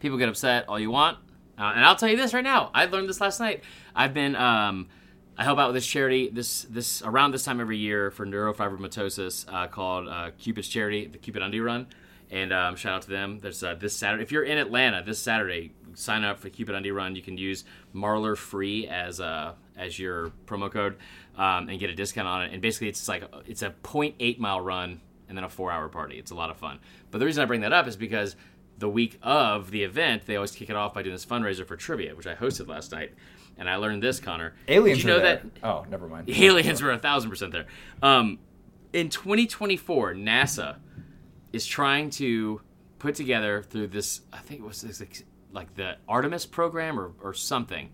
People 0.00 0.16
get 0.16 0.28
upset 0.28 0.64
all 0.68 0.78
you 0.78 0.90
want. 0.90 1.18
Uh, 1.58 1.72
and 1.74 1.84
I'll 1.84 1.96
tell 1.96 2.08
you 2.08 2.16
this 2.16 2.32
right 2.32 2.44
now. 2.44 2.70
I 2.72 2.86
learned 2.86 3.08
this 3.08 3.20
last 3.20 3.40
night. 3.40 3.62
I've 3.94 4.14
been 4.14 4.34
um, 4.36 4.88
I 5.36 5.44
help 5.44 5.58
out 5.58 5.68
with 5.68 5.74
this 5.74 5.86
charity 5.86 6.30
this 6.32 6.62
this 6.70 7.02
around 7.02 7.32
this 7.32 7.44
time 7.44 7.60
every 7.60 7.76
year 7.76 8.10
for 8.10 8.24
neurofibromatosis 8.24 9.52
uh, 9.52 9.66
called 9.66 10.08
uh, 10.08 10.30
Cupid's 10.38 10.68
Charity, 10.68 11.06
the 11.08 11.18
Cupid 11.18 11.42
Undie 11.42 11.60
Run. 11.60 11.88
And 12.30 12.52
um, 12.52 12.76
shout 12.76 12.94
out 12.94 13.02
to 13.02 13.10
them. 13.10 13.38
There's 13.40 13.62
uh, 13.62 13.74
this 13.74 13.96
Saturday. 13.96 14.22
If 14.22 14.32
you're 14.32 14.42
in 14.44 14.58
Atlanta 14.58 15.02
this 15.04 15.18
Saturday, 15.18 15.72
sign 15.94 16.24
up 16.24 16.38
for 16.38 16.50
Cupid 16.50 16.74
Undie 16.74 16.90
Run. 16.90 17.16
You 17.16 17.22
can 17.22 17.38
use 17.38 17.64
Marler 17.94 18.36
Free 18.36 18.86
as 18.86 19.20
uh, 19.20 19.54
as 19.76 19.98
your 19.98 20.32
promo 20.46 20.70
code 20.70 20.96
um, 21.36 21.68
and 21.68 21.78
get 21.80 21.88
a 21.88 21.94
discount 21.94 22.28
on 22.28 22.44
it. 22.44 22.52
And 22.52 22.60
basically, 22.60 22.88
it's 22.88 23.08
like 23.08 23.24
it's 23.46 23.62
a 23.62 23.70
0.8 23.82 24.38
mile 24.38 24.60
run 24.60 25.00
and 25.28 25.36
then 25.36 25.44
a 25.44 25.48
four 25.48 25.72
hour 25.72 25.88
party. 25.88 26.18
It's 26.18 26.30
a 26.30 26.34
lot 26.34 26.50
of 26.50 26.56
fun. 26.58 26.78
But 27.10 27.18
the 27.18 27.24
reason 27.26 27.42
I 27.42 27.46
bring 27.46 27.62
that 27.62 27.72
up 27.72 27.86
is 27.86 27.96
because 27.96 28.36
the 28.76 28.88
week 28.88 29.18
of 29.22 29.70
the 29.70 29.82
event, 29.82 30.26
they 30.26 30.36
always 30.36 30.52
kick 30.52 30.68
it 30.70 30.76
off 30.76 30.94
by 30.94 31.02
doing 31.02 31.14
this 31.14 31.26
fundraiser 31.26 31.66
for 31.66 31.76
trivia, 31.76 32.14
which 32.14 32.26
I 32.26 32.34
hosted 32.34 32.68
last 32.68 32.92
night. 32.92 33.12
and 33.56 33.68
I 33.68 33.76
learned 33.76 34.02
this, 34.02 34.20
Connor. 34.20 34.54
Aliens 34.68 34.98
Did 34.98 35.04
you 35.04 35.10
know 35.10 35.16
are 35.16 35.22
there. 35.22 35.42
that 35.42 35.66
Oh, 35.66 35.84
never 35.90 36.06
mind. 36.08 36.28
aliens 36.30 36.80
were 36.82 36.92
a 36.92 36.98
thousand 36.98 37.30
percent 37.30 37.52
there. 37.52 37.66
Um, 38.02 38.38
in 38.92 39.08
2024, 39.10 40.14
NASA 40.14 40.76
is 41.52 41.66
trying 41.66 42.10
to 42.10 42.60
put 42.98 43.14
together 43.14 43.62
through 43.62 43.88
this. 43.88 44.22
I 44.32 44.38
think 44.38 44.60
it 44.60 44.66
was 44.66 44.82
this, 44.82 45.00
like- 45.52 45.74
the 45.74 45.96
Artemis 46.08 46.46
program 46.46 46.98
or 46.98 47.12
or 47.22 47.32
something. 47.34 47.90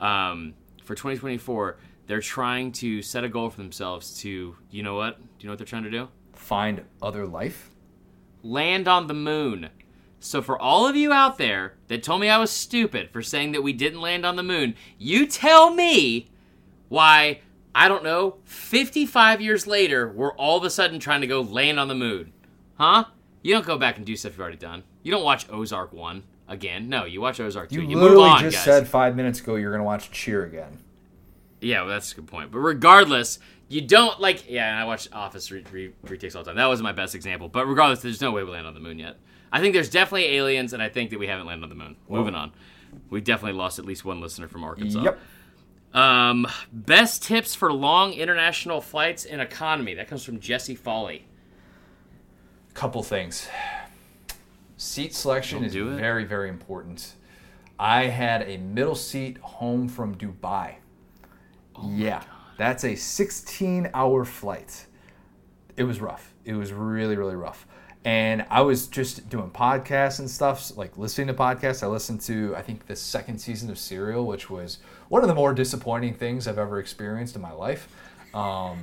Um, 0.00 0.54
for 0.84 0.94
2024, 0.94 1.78
they're 2.06 2.20
trying 2.20 2.72
to 2.72 3.00
set 3.02 3.24
a 3.24 3.28
goal 3.28 3.50
for 3.50 3.56
themselves 3.56 4.18
to. 4.20 4.56
You 4.70 4.82
know 4.82 4.94
what? 4.96 5.18
Do 5.18 5.24
you 5.40 5.46
know 5.48 5.52
what 5.52 5.58
they're 5.58 5.66
trying 5.66 5.84
to 5.84 5.90
do? 5.90 6.08
Find 6.34 6.82
other 7.02 7.26
life. 7.26 7.70
land 8.42 8.86
on 8.86 9.06
the 9.06 9.14
moon. 9.14 9.70
So 10.20 10.42
for 10.42 10.58
all 10.58 10.86
of 10.86 10.96
you 10.96 11.12
out 11.12 11.38
there 11.38 11.74
that 11.88 12.02
told 12.02 12.20
me 12.20 12.28
I 12.28 12.36
was 12.36 12.50
stupid 12.50 13.08
for 13.10 13.22
saying 13.22 13.52
that 13.52 13.62
we 13.62 13.72
didn't 13.72 14.02
land 14.02 14.26
on 14.26 14.36
the 14.36 14.42
moon, 14.42 14.74
you 14.98 15.26
tell 15.26 15.70
me 15.74 16.28
why 16.90 17.40
I 17.74 17.88
don't 17.88 18.04
know, 18.04 18.36
55 18.44 19.40
years 19.40 19.66
later 19.66 20.08
we're 20.12 20.34
all 20.34 20.58
of 20.58 20.64
a 20.64 20.68
sudden 20.70 20.98
trying 21.00 21.22
to 21.22 21.26
go 21.26 21.40
land 21.40 21.80
on 21.80 21.88
the 21.88 21.94
moon. 21.94 22.33
Huh? 22.76 23.04
You 23.42 23.54
don't 23.54 23.66
go 23.66 23.78
back 23.78 23.96
and 23.98 24.06
do 24.06 24.16
stuff 24.16 24.32
you've 24.32 24.40
already 24.40 24.56
done. 24.56 24.82
You 25.02 25.12
don't 25.12 25.22
watch 25.24 25.46
Ozark 25.50 25.92
1 25.92 26.22
again. 26.48 26.88
No, 26.88 27.04
you 27.04 27.20
watch 27.20 27.38
Ozark 27.40 27.68
2. 27.70 27.76
You, 27.76 27.80
You, 27.82 27.96
move 27.96 28.02
literally 28.04 28.28
on, 28.30 28.40
just 28.42 28.56
guys. 28.56 28.64
said 28.64 28.88
five 28.88 29.16
minutes 29.16 29.40
ago 29.40 29.56
you're 29.56 29.70
gonna 29.72 29.84
watch 29.84 30.10
Cheer 30.10 30.44
again. 30.44 30.78
Yeah, 31.60 31.80
well, 31.82 31.90
that's 31.90 32.12
a 32.12 32.16
good 32.16 32.26
point. 32.26 32.50
But 32.50 32.58
regardless, 32.58 33.38
you 33.68 33.80
don't 33.80 34.20
like. 34.20 34.50
Yeah, 34.50 34.70
and 34.70 34.78
I 34.78 34.84
watch 34.84 35.08
Office 35.12 35.50
re- 35.50 35.64
re- 35.72 35.92
retakes 36.02 36.34
all 36.34 36.42
the 36.42 36.50
time. 36.50 36.56
That 36.56 36.66
was 36.66 36.82
my 36.82 36.92
best 36.92 37.14
example. 37.14 37.48
But 37.48 37.66
regardless, 37.66 38.02
there's 38.02 38.20
no 38.20 38.32
way 38.32 38.44
we 38.44 38.50
land 38.50 38.66
on 38.66 38.74
the 38.74 38.80
moon 38.80 38.98
yet. 38.98 39.16
I 39.52 39.60
think 39.60 39.72
there's 39.72 39.88
definitely 39.88 40.36
aliens, 40.36 40.72
and 40.72 40.82
I 40.82 40.88
think 40.88 41.10
that 41.10 41.18
we 41.18 41.26
haven't 41.26 41.46
landed 41.46 41.62
on 41.64 41.68
the 41.70 41.74
moon. 41.76 41.96
Moving 42.08 42.34
on. 42.34 42.52
We 43.08 43.20
definitely 43.20 43.56
lost 43.58 43.78
at 43.78 43.84
least 43.86 44.04
one 44.04 44.20
listener 44.20 44.48
from 44.48 44.64
Arkansas. 44.64 45.02
Yep. 45.02 45.18
Um, 45.94 46.46
best 46.72 47.22
tips 47.22 47.54
for 47.54 47.72
long 47.72 48.12
international 48.12 48.80
flights 48.80 49.24
and 49.24 49.40
economy. 49.40 49.94
That 49.94 50.08
comes 50.08 50.24
from 50.24 50.40
Jesse 50.40 50.74
Foley. 50.74 51.24
Couple 52.74 53.02
things. 53.04 53.48
Seat 54.76 55.14
selection 55.14 55.58
Don't 55.58 55.66
is 55.68 55.74
very, 55.74 56.24
very 56.24 56.48
important. 56.48 57.14
I 57.78 58.04
had 58.04 58.42
a 58.42 58.56
middle 58.56 58.96
seat 58.96 59.38
home 59.38 59.88
from 59.88 60.16
Dubai. 60.16 60.74
Oh 61.76 61.90
yeah, 61.92 62.22
that's 62.58 62.84
a 62.84 62.94
16 62.94 63.90
hour 63.94 64.24
flight. 64.24 64.86
It 65.76 65.84
was 65.84 66.00
rough. 66.00 66.34
It 66.44 66.54
was 66.54 66.72
really, 66.72 67.16
really 67.16 67.36
rough. 67.36 67.66
And 68.04 68.44
I 68.50 68.60
was 68.60 68.86
just 68.86 69.28
doing 69.30 69.50
podcasts 69.50 70.18
and 70.18 70.28
stuff, 70.28 70.76
like 70.76 70.98
listening 70.98 71.28
to 71.28 71.34
podcasts. 71.34 71.82
I 71.82 71.86
listened 71.86 72.20
to, 72.22 72.54
I 72.54 72.60
think, 72.60 72.86
the 72.86 72.96
second 72.96 73.38
season 73.38 73.70
of 73.70 73.78
Serial, 73.78 74.26
which 74.26 74.50
was 74.50 74.78
one 75.08 75.22
of 75.22 75.28
the 75.28 75.34
more 75.34 75.54
disappointing 75.54 76.14
things 76.14 76.46
I've 76.46 76.58
ever 76.58 76.78
experienced 76.78 77.34
in 77.34 77.40
my 77.40 77.52
life. 77.52 77.88
Um, 78.34 78.78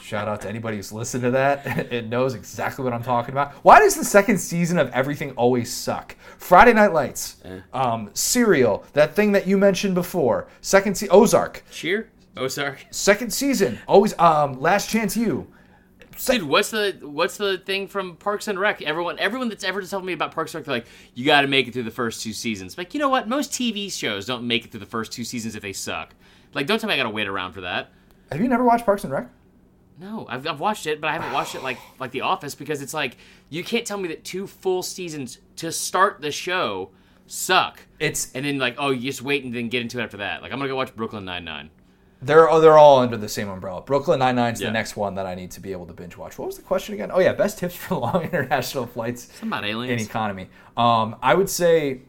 shout 0.00 0.28
out 0.28 0.40
to 0.42 0.48
anybody 0.48 0.76
who's 0.76 0.92
listened 0.92 1.24
to 1.24 1.30
that. 1.32 1.66
It 1.92 2.08
knows 2.08 2.34
exactly 2.34 2.84
what 2.84 2.92
I'm 2.92 3.02
talking 3.02 3.32
about. 3.32 3.52
Why 3.64 3.80
does 3.80 3.94
the 3.96 4.04
second 4.04 4.38
season 4.38 4.78
of 4.78 4.90
everything 4.92 5.32
always 5.32 5.72
suck? 5.72 6.16
Friday 6.38 6.72
Night 6.72 6.92
Lights, 6.92 7.36
um, 7.72 8.10
Serial, 8.14 8.84
that 8.94 9.14
thing 9.14 9.32
that 9.32 9.46
you 9.46 9.58
mentioned 9.58 9.94
before, 9.94 10.48
second 10.60 10.96
se- 10.96 11.08
Ozark, 11.08 11.64
Cheer. 11.70 12.08
Ozark, 12.36 12.86
second 12.90 13.32
season, 13.32 13.78
always 13.86 14.18
um, 14.18 14.60
Last 14.60 14.88
Chance 14.88 15.16
U. 15.16 15.46
Dude, 16.26 16.44
what's 16.44 16.70
the 16.70 16.96
what's 17.02 17.36
the 17.36 17.58
thing 17.58 17.88
from 17.88 18.16
Parks 18.16 18.46
and 18.46 18.58
Rec? 18.58 18.82
Everyone 18.82 19.18
everyone 19.18 19.48
that's 19.48 19.64
ever 19.64 19.82
told 19.82 20.04
me 20.04 20.12
about 20.12 20.32
Parks 20.32 20.54
and 20.54 20.60
Rec, 20.60 20.66
they're 20.66 20.74
like, 20.76 20.86
you 21.14 21.24
got 21.24 21.40
to 21.40 21.48
make 21.48 21.66
it 21.66 21.72
through 21.72 21.82
the 21.82 21.90
first 21.90 22.22
two 22.22 22.32
seasons. 22.32 22.78
Like, 22.78 22.94
you 22.94 23.00
know 23.00 23.08
what? 23.08 23.28
Most 23.28 23.50
TV 23.50 23.90
shows 23.92 24.26
don't 24.26 24.46
make 24.46 24.64
it 24.64 24.70
through 24.70 24.80
the 24.80 24.86
first 24.86 25.10
two 25.12 25.24
seasons 25.24 25.56
if 25.56 25.62
they 25.62 25.72
suck. 25.72 26.14
Like, 26.54 26.66
don't 26.66 26.78
tell 26.78 26.88
me 26.88 26.94
I 26.94 26.96
got 26.98 27.04
to 27.04 27.10
wait 27.10 27.26
around 27.28 27.52
for 27.52 27.62
that. 27.62 27.90
Have 28.32 28.40
you 28.40 28.48
never 28.48 28.64
watched 28.64 28.84
Parks 28.84 29.04
and 29.04 29.12
Rec? 29.12 29.28
No, 29.98 30.26
I've, 30.28 30.46
I've 30.46 30.58
watched 30.60 30.86
it, 30.86 31.00
but 31.00 31.08
I 31.10 31.12
haven't 31.12 31.32
watched 31.32 31.54
it 31.54 31.62
like 31.62 31.78
like 32.00 32.10
The 32.10 32.22
Office 32.22 32.54
because 32.54 32.82
it's 32.82 32.94
like 32.94 33.16
you 33.50 33.62
can't 33.62 33.86
tell 33.86 33.98
me 33.98 34.08
that 34.08 34.24
two 34.24 34.46
full 34.46 34.82
seasons 34.82 35.38
to 35.56 35.70
start 35.70 36.20
the 36.20 36.30
show 36.32 36.90
suck, 37.26 37.80
It's 38.00 38.32
and 38.34 38.44
then 38.44 38.58
like 38.58 38.74
oh 38.78 38.90
you 38.90 39.02
just 39.10 39.22
wait 39.22 39.44
and 39.44 39.54
then 39.54 39.68
get 39.68 39.82
into 39.82 40.00
it 40.00 40.02
after 40.02 40.16
that. 40.18 40.42
Like 40.42 40.52
I'm 40.52 40.58
gonna 40.58 40.68
go 40.70 40.76
watch 40.76 40.94
Brooklyn 40.96 41.24
Nine 41.24 41.44
Nine. 41.44 41.70
they're 42.20 42.50
oh, 42.50 42.60
they're 42.60 42.78
all 42.78 42.98
under 43.00 43.16
the 43.16 43.28
same 43.28 43.48
umbrella. 43.48 43.80
Brooklyn 43.82 44.18
Nine 44.18 44.34
Nine's 44.36 44.60
Yeah. 44.60 44.68
the 44.68 44.72
next 44.72 44.96
one 44.96 45.14
that 45.16 45.26
I 45.26 45.34
need 45.34 45.50
to 45.52 45.60
be 45.60 45.72
able 45.72 45.86
to 45.86 45.92
binge 45.92 46.16
watch. 46.16 46.38
What 46.38 46.46
was 46.46 46.56
the 46.56 46.62
question 46.62 46.94
again? 46.94 47.10
Oh 47.12 47.20
yeah, 47.20 47.32
best 47.34 47.58
tips 47.58 47.76
for 47.76 47.94
long 48.06 48.22
international 48.24 48.86
flights 48.86 49.24
Something 49.26 49.48
about 49.48 49.64
aliens 49.64 50.02
in 50.02 50.08
economy. 50.08 50.48
Um, 50.76 51.16
I 51.22 51.34
would 51.34 51.48
say 51.50 52.00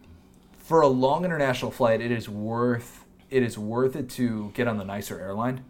for 0.57 0.81
a 0.81 0.87
long 0.87 1.25
international 1.25 1.69
flight, 1.71 2.01
it 2.01 2.11
is 2.11 2.27
worth 2.29 3.05
it 3.29 3.43
is 3.43 3.57
worth 3.57 3.95
it 3.95 4.09
to 4.11 4.51
get 4.55 4.67
on 4.67 4.77
the 4.77 4.85
nicer 4.85 5.19
airline. 5.19 5.63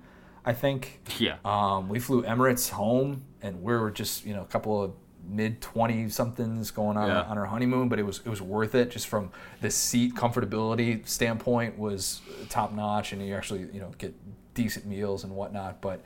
I 0.45 0.53
think. 0.53 0.99
Yeah. 1.19 1.37
Um, 1.45 1.89
we 1.89 1.99
flew 1.99 2.23
Emirates 2.23 2.69
home, 2.69 3.23
and 3.41 3.61
we 3.63 3.73
were 3.73 3.91
just 3.91 4.25
you 4.25 4.33
know 4.33 4.41
a 4.41 4.45
couple 4.45 4.81
of 4.83 4.91
mid 5.25 5.61
twenty 5.61 6.09
somethings 6.09 6.69
going 6.71 6.97
on 6.97 7.07
Yeah. 7.07 7.21
on 7.23 7.37
our 7.37 7.45
honeymoon, 7.45 7.87
but 7.89 7.97
it 7.99 8.03
was 8.03 8.19
it 8.25 8.29
was 8.29 8.41
worth 8.41 8.75
it 8.75 8.91
just 8.91 9.07
from 9.07 9.31
the 9.61 9.69
seat 9.71 10.15
comfortability 10.15 11.07
standpoint 11.07 11.77
was 11.77 12.21
top 12.49 12.73
notch, 12.73 13.13
and 13.13 13.25
you 13.25 13.33
actually 13.35 13.61
you 13.73 13.79
know 13.79 13.91
get 13.97 14.13
decent 14.53 14.85
meals 14.85 15.23
and 15.23 15.33
whatnot. 15.33 15.81
But 15.81 16.01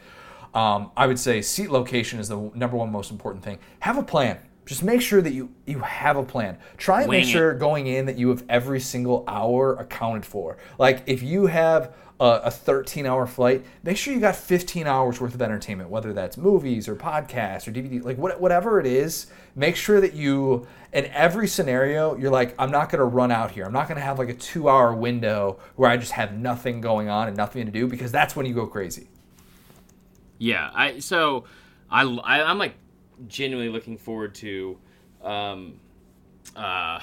um, 0.54 0.92
I 0.96 1.08
would 1.08 1.20
say 1.20 1.42
seat 1.42 1.70
location 1.72 2.20
is 2.20 2.30
the 2.30 2.52
number 2.54 2.78
one 2.78 2.92
most 2.92 3.12
important 3.12 3.44
thing. 3.44 3.58
Have 3.80 3.98
a 3.98 4.04
plan. 4.04 4.38
Just 4.66 4.84
make 4.84 5.02
sure 5.02 5.22
that 5.22 5.34
you 5.34 5.50
you 5.66 5.80
have 5.80 6.18
a 6.18 6.24
plan. 6.24 6.58
Try 6.78 7.00
and 7.02 7.10
Wing 7.10 7.22
make 7.22 7.28
it. 7.30 7.32
sure 7.32 7.54
going 7.54 7.88
in 7.88 8.06
that 8.06 8.18
you 8.18 8.30
have 8.30 8.44
every 8.50 8.80
single 8.82 9.24
hour 9.28 9.76
accounted 9.76 10.26
for. 10.26 10.58
Like 10.78 11.04
if 11.08 11.24
you 11.24 11.46
have 11.48 11.94
a, 12.20 12.42
a 12.46 12.52
13 12.52 13.06
hour 13.06 13.28
flight, 13.28 13.66
make 13.84 13.98
sure 13.98 14.14
you 14.14 14.20
got 14.20 14.36
15 14.36 14.88
hours 14.88 15.22
worth 15.22 15.36
of 15.36 15.42
entertainment, 15.42 15.90
whether 15.90 16.14
that's 16.14 16.38
movies 16.38 16.88
or 16.88 16.96
podcasts 16.96 17.68
or 17.68 17.72
DVD, 17.72 18.04
like 18.04 18.18
what, 18.18 18.40
whatever 18.42 18.80
it 18.80 18.86
is. 18.86 19.28
Make 19.56 19.76
sure 19.76 20.02
that 20.02 20.14
you, 20.14 20.68
in 20.94 21.06
every 21.08 21.48
scenario, 21.48 22.16
you're 22.16 22.32
like, 22.32 22.56
I'm 22.60 22.72
not 22.72 22.90
going 22.90 23.00
to 23.00 23.06
run 23.06 23.32
out 23.32 23.52
here. 23.52 23.66
I'm 23.66 23.74
not 23.74 23.88
going 23.88 23.98
to 23.98 24.04
have 24.04 24.20
like 24.20 24.30
a 24.30 24.34
two 24.34 24.70
hour 24.70 24.94
window 24.94 25.60
where 25.76 25.90
I 25.90 25.98
just 25.98 26.12
have 26.14 26.34
nothing 26.34 26.82
going 26.82 27.10
on 27.10 27.28
and 27.28 27.38
nothing 27.38 27.66
to 27.66 27.72
do 27.72 27.88
because 27.88 28.12
that's 28.12 28.36
when 28.36 28.46
you 28.46 28.54
go 28.54 28.68
crazy. 28.68 29.10
Yeah, 30.40 30.70
I 30.74 31.00
so 31.00 31.46
I, 31.90 32.04
I 32.04 32.52
am 32.52 32.60
like 32.60 32.76
genuinely 33.28 33.72
looking 33.72 33.98
forward 33.98 34.36
to 34.36 34.78
um 35.24 35.80
uh 36.56 37.00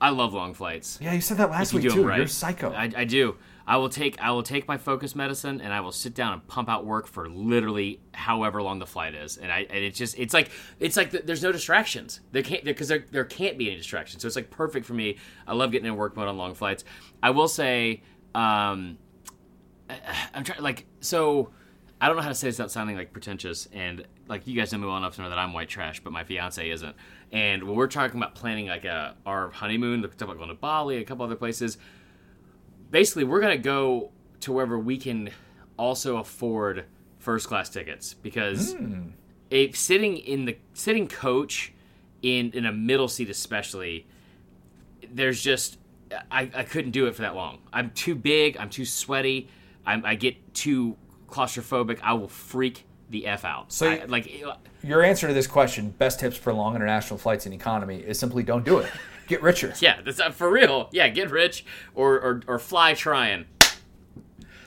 I 0.00 0.10
love 0.10 0.34
long 0.34 0.52
flights. 0.52 0.98
Yeah, 1.00 1.12
you 1.12 1.20
said 1.20 1.36
that 1.36 1.50
last 1.50 1.72
week 1.72 1.88
too. 1.88 2.04
right. 2.04 2.18
You're 2.18 2.26
psycho. 2.26 2.72
I, 2.72 2.90
I 2.96 3.04
do. 3.04 3.36
I 3.66 3.76
will 3.76 3.88
take 3.88 4.20
I 4.20 4.30
will 4.30 4.42
take 4.42 4.66
my 4.66 4.76
focus 4.76 5.14
medicine 5.14 5.60
and 5.60 5.72
I 5.72 5.80
will 5.80 5.92
sit 5.92 6.14
down 6.14 6.32
and 6.32 6.46
pump 6.46 6.68
out 6.68 6.84
work 6.84 7.06
for 7.06 7.28
literally 7.28 8.00
however 8.12 8.62
long 8.62 8.78
the 8.78 8.86
flight 8.86 9.14
is. 9.14 9.36
And 9.36 9.52
I 9.52 9.60
and 9.60 9.78
it's 9.84 9.98
just 9.98 10.18
it's 10.18 10.34
like 10.34 10.50
it's 10.80 10.96
like 10.96 11.10
th- 11.10 11.24
there's 11.24 11.42
no 11.42 11.52
distractions. 11.52 12.20
There 12.32 12.42
can't 12.42 12.64
because 12.64 12.88
there, 12.88 13.04
there 13.10 13.24
can't 13.24 13.58
be 13.58 13.68
any 13.68 13.76
distractions. 13.76 14.22
So 14.22 14.26
it's 14.26 14.36
like 14.36 14.50
perfect 14.50 14.86
for 14.86 14.94
me. 14.94 15.18
I 15.46 15.54
love 15.54 15.70
getting 15.72 15.86
in 15.86 15.96
work 15.96 16.16
mode 16.16 16.28
on 16.28 16.36
long 16.36 16.54
flights. 16.54 16.84
I 17.22 17.30
will 17.30 17.48
say 17.48 18.02
um 18.34 18.98
I'm 20.34 20.44
trying 20.44 20.62
like 20.62 20.86
so 21.00 21.50
I 22.00 22.08
don't 22.08 22.16
know 22.16 22.22
how 22.22 22.30
to 22.30 22.34
say 22.34 22.48
this 22.48 22.58
without 22.58 22.72
sounding 22.72 22.96
like 22.96 23.12
pretentious 23.12 23.68
and 23.72 24.04
like 24.26 24.46
you 24.48 24.56
guys 24.56 24.72
know 24.72 24.78
me 24.78 24.86
well 24.88 24.96
enough 24.96 25.14
to 25.16 25.22
know 25.22 25.28
that 25.28 25.38
I'm 25.38 25.52
white 25.52 25.68
trash, 25.68 26.00
but 26.00 26.12
my 26.12 26.24
fiance 26.24 26.68
isn't. 26.68 26.96
And 27.30 27.62
when 27.62 27.76
we're 27.76 27.86
talking 27.86 28.18
about 28.18 28.34
planning 28.34 28.66
like 28.66 28.84
a 28.84 29.14
our 29.24 29.50
honeymoon, 29.50 30.02
we're 30.02 30.08
talking 30.08 30.24
about 30.24 30.38
going 30.38 30.48
to 30.48 30.54
Bali, 30.54 30.96
a 30.96 31.04
couple 31.04 31.24
other 31.24 31.36
places. 31.36 31.78
Basically, 32.92 33.24
we're 33.24 33.40
gonna 33.40 33.58
go 33.58 34.12
to 34.40 34.52
wherever 34.52 34.78
we 34.78 34.96
can 34.96 35.30
also 35.76 36.18
afford 36.18 36.84
first 37.18 37.48
class 37.48 37.68
tickets 37.68 38.14
because 38.14 38.74
hmm. 38.74 39.08
if 39.50 39.76
sitting 39.76 40.16
in 40.18 40.44
the 40.44 40.56
sitting 40.74 41.08
coach 41.08 41.72
in 42.22 42.52
in 42.52 42.66
a 42.66 42.72
middle 42.72 43.08
seat 43.08 43.30
especially 43.30 44.06
there's 45.12 45.42
just 45.42 45.78
I, 46.30 46.50
I 46.54 46.62
couldn't 46.64 46.90
do 46.90 47.06
it 47.06 47.14
for 47.14 47.22
that 47.22 47.34
long. 47.34 47.58
I'm 47.72 47.90
too 47.90 48.14
big. 48.14 48.56
I'm 48.58 48.70
too 48.70 48.84
sweaty. 48.84 49.48
I'm, 49.86 50.04
I 50.04 50.14
get 50.14 50.54
too 50.54 50.96
claustrophobic. 51.28 52.00
I 52.02 52.12
will 52.12 52.28
freak 52.28 52.84
the 53.10 53.26
f 53.26 53.44
out. 53.44 53.72
So 53.72 53.90
I, 53.90 54.04
like 54.04 54.42
Your 54.82 55.02
answer 55.02 55.28
to 55.28 55.34
this 55.34 55.46
question, 55.46 55.90
best 55.90 56.20
tips 56.20 56.36
for 56.36 56.52
long 56.52 56.74
international 56.74 57.18
flights 57.18 57.46
and 57.46 57.54
economy, 57.54 57.98
is 57.98 58.18
simply 58.18 58.42
don't 58.42 58.64
do 58.64 58.78
it. 58.78 58.90
Get 59.28 59.42
richer. 59.42 59.72
yeah, 59.80 60.00
that's 60.02 60.20
uh, 60.20 60.30
for 60.30 60.50
real. 60.50 60.88
Yeah, 60.92 61.08
get 61.08 61.30
rich 61.30 61.64
or 61.94 62.14
or, 62.20 62.42
or 62.46 62.58
fly 62.58 62.94
trying. 62.94 63.46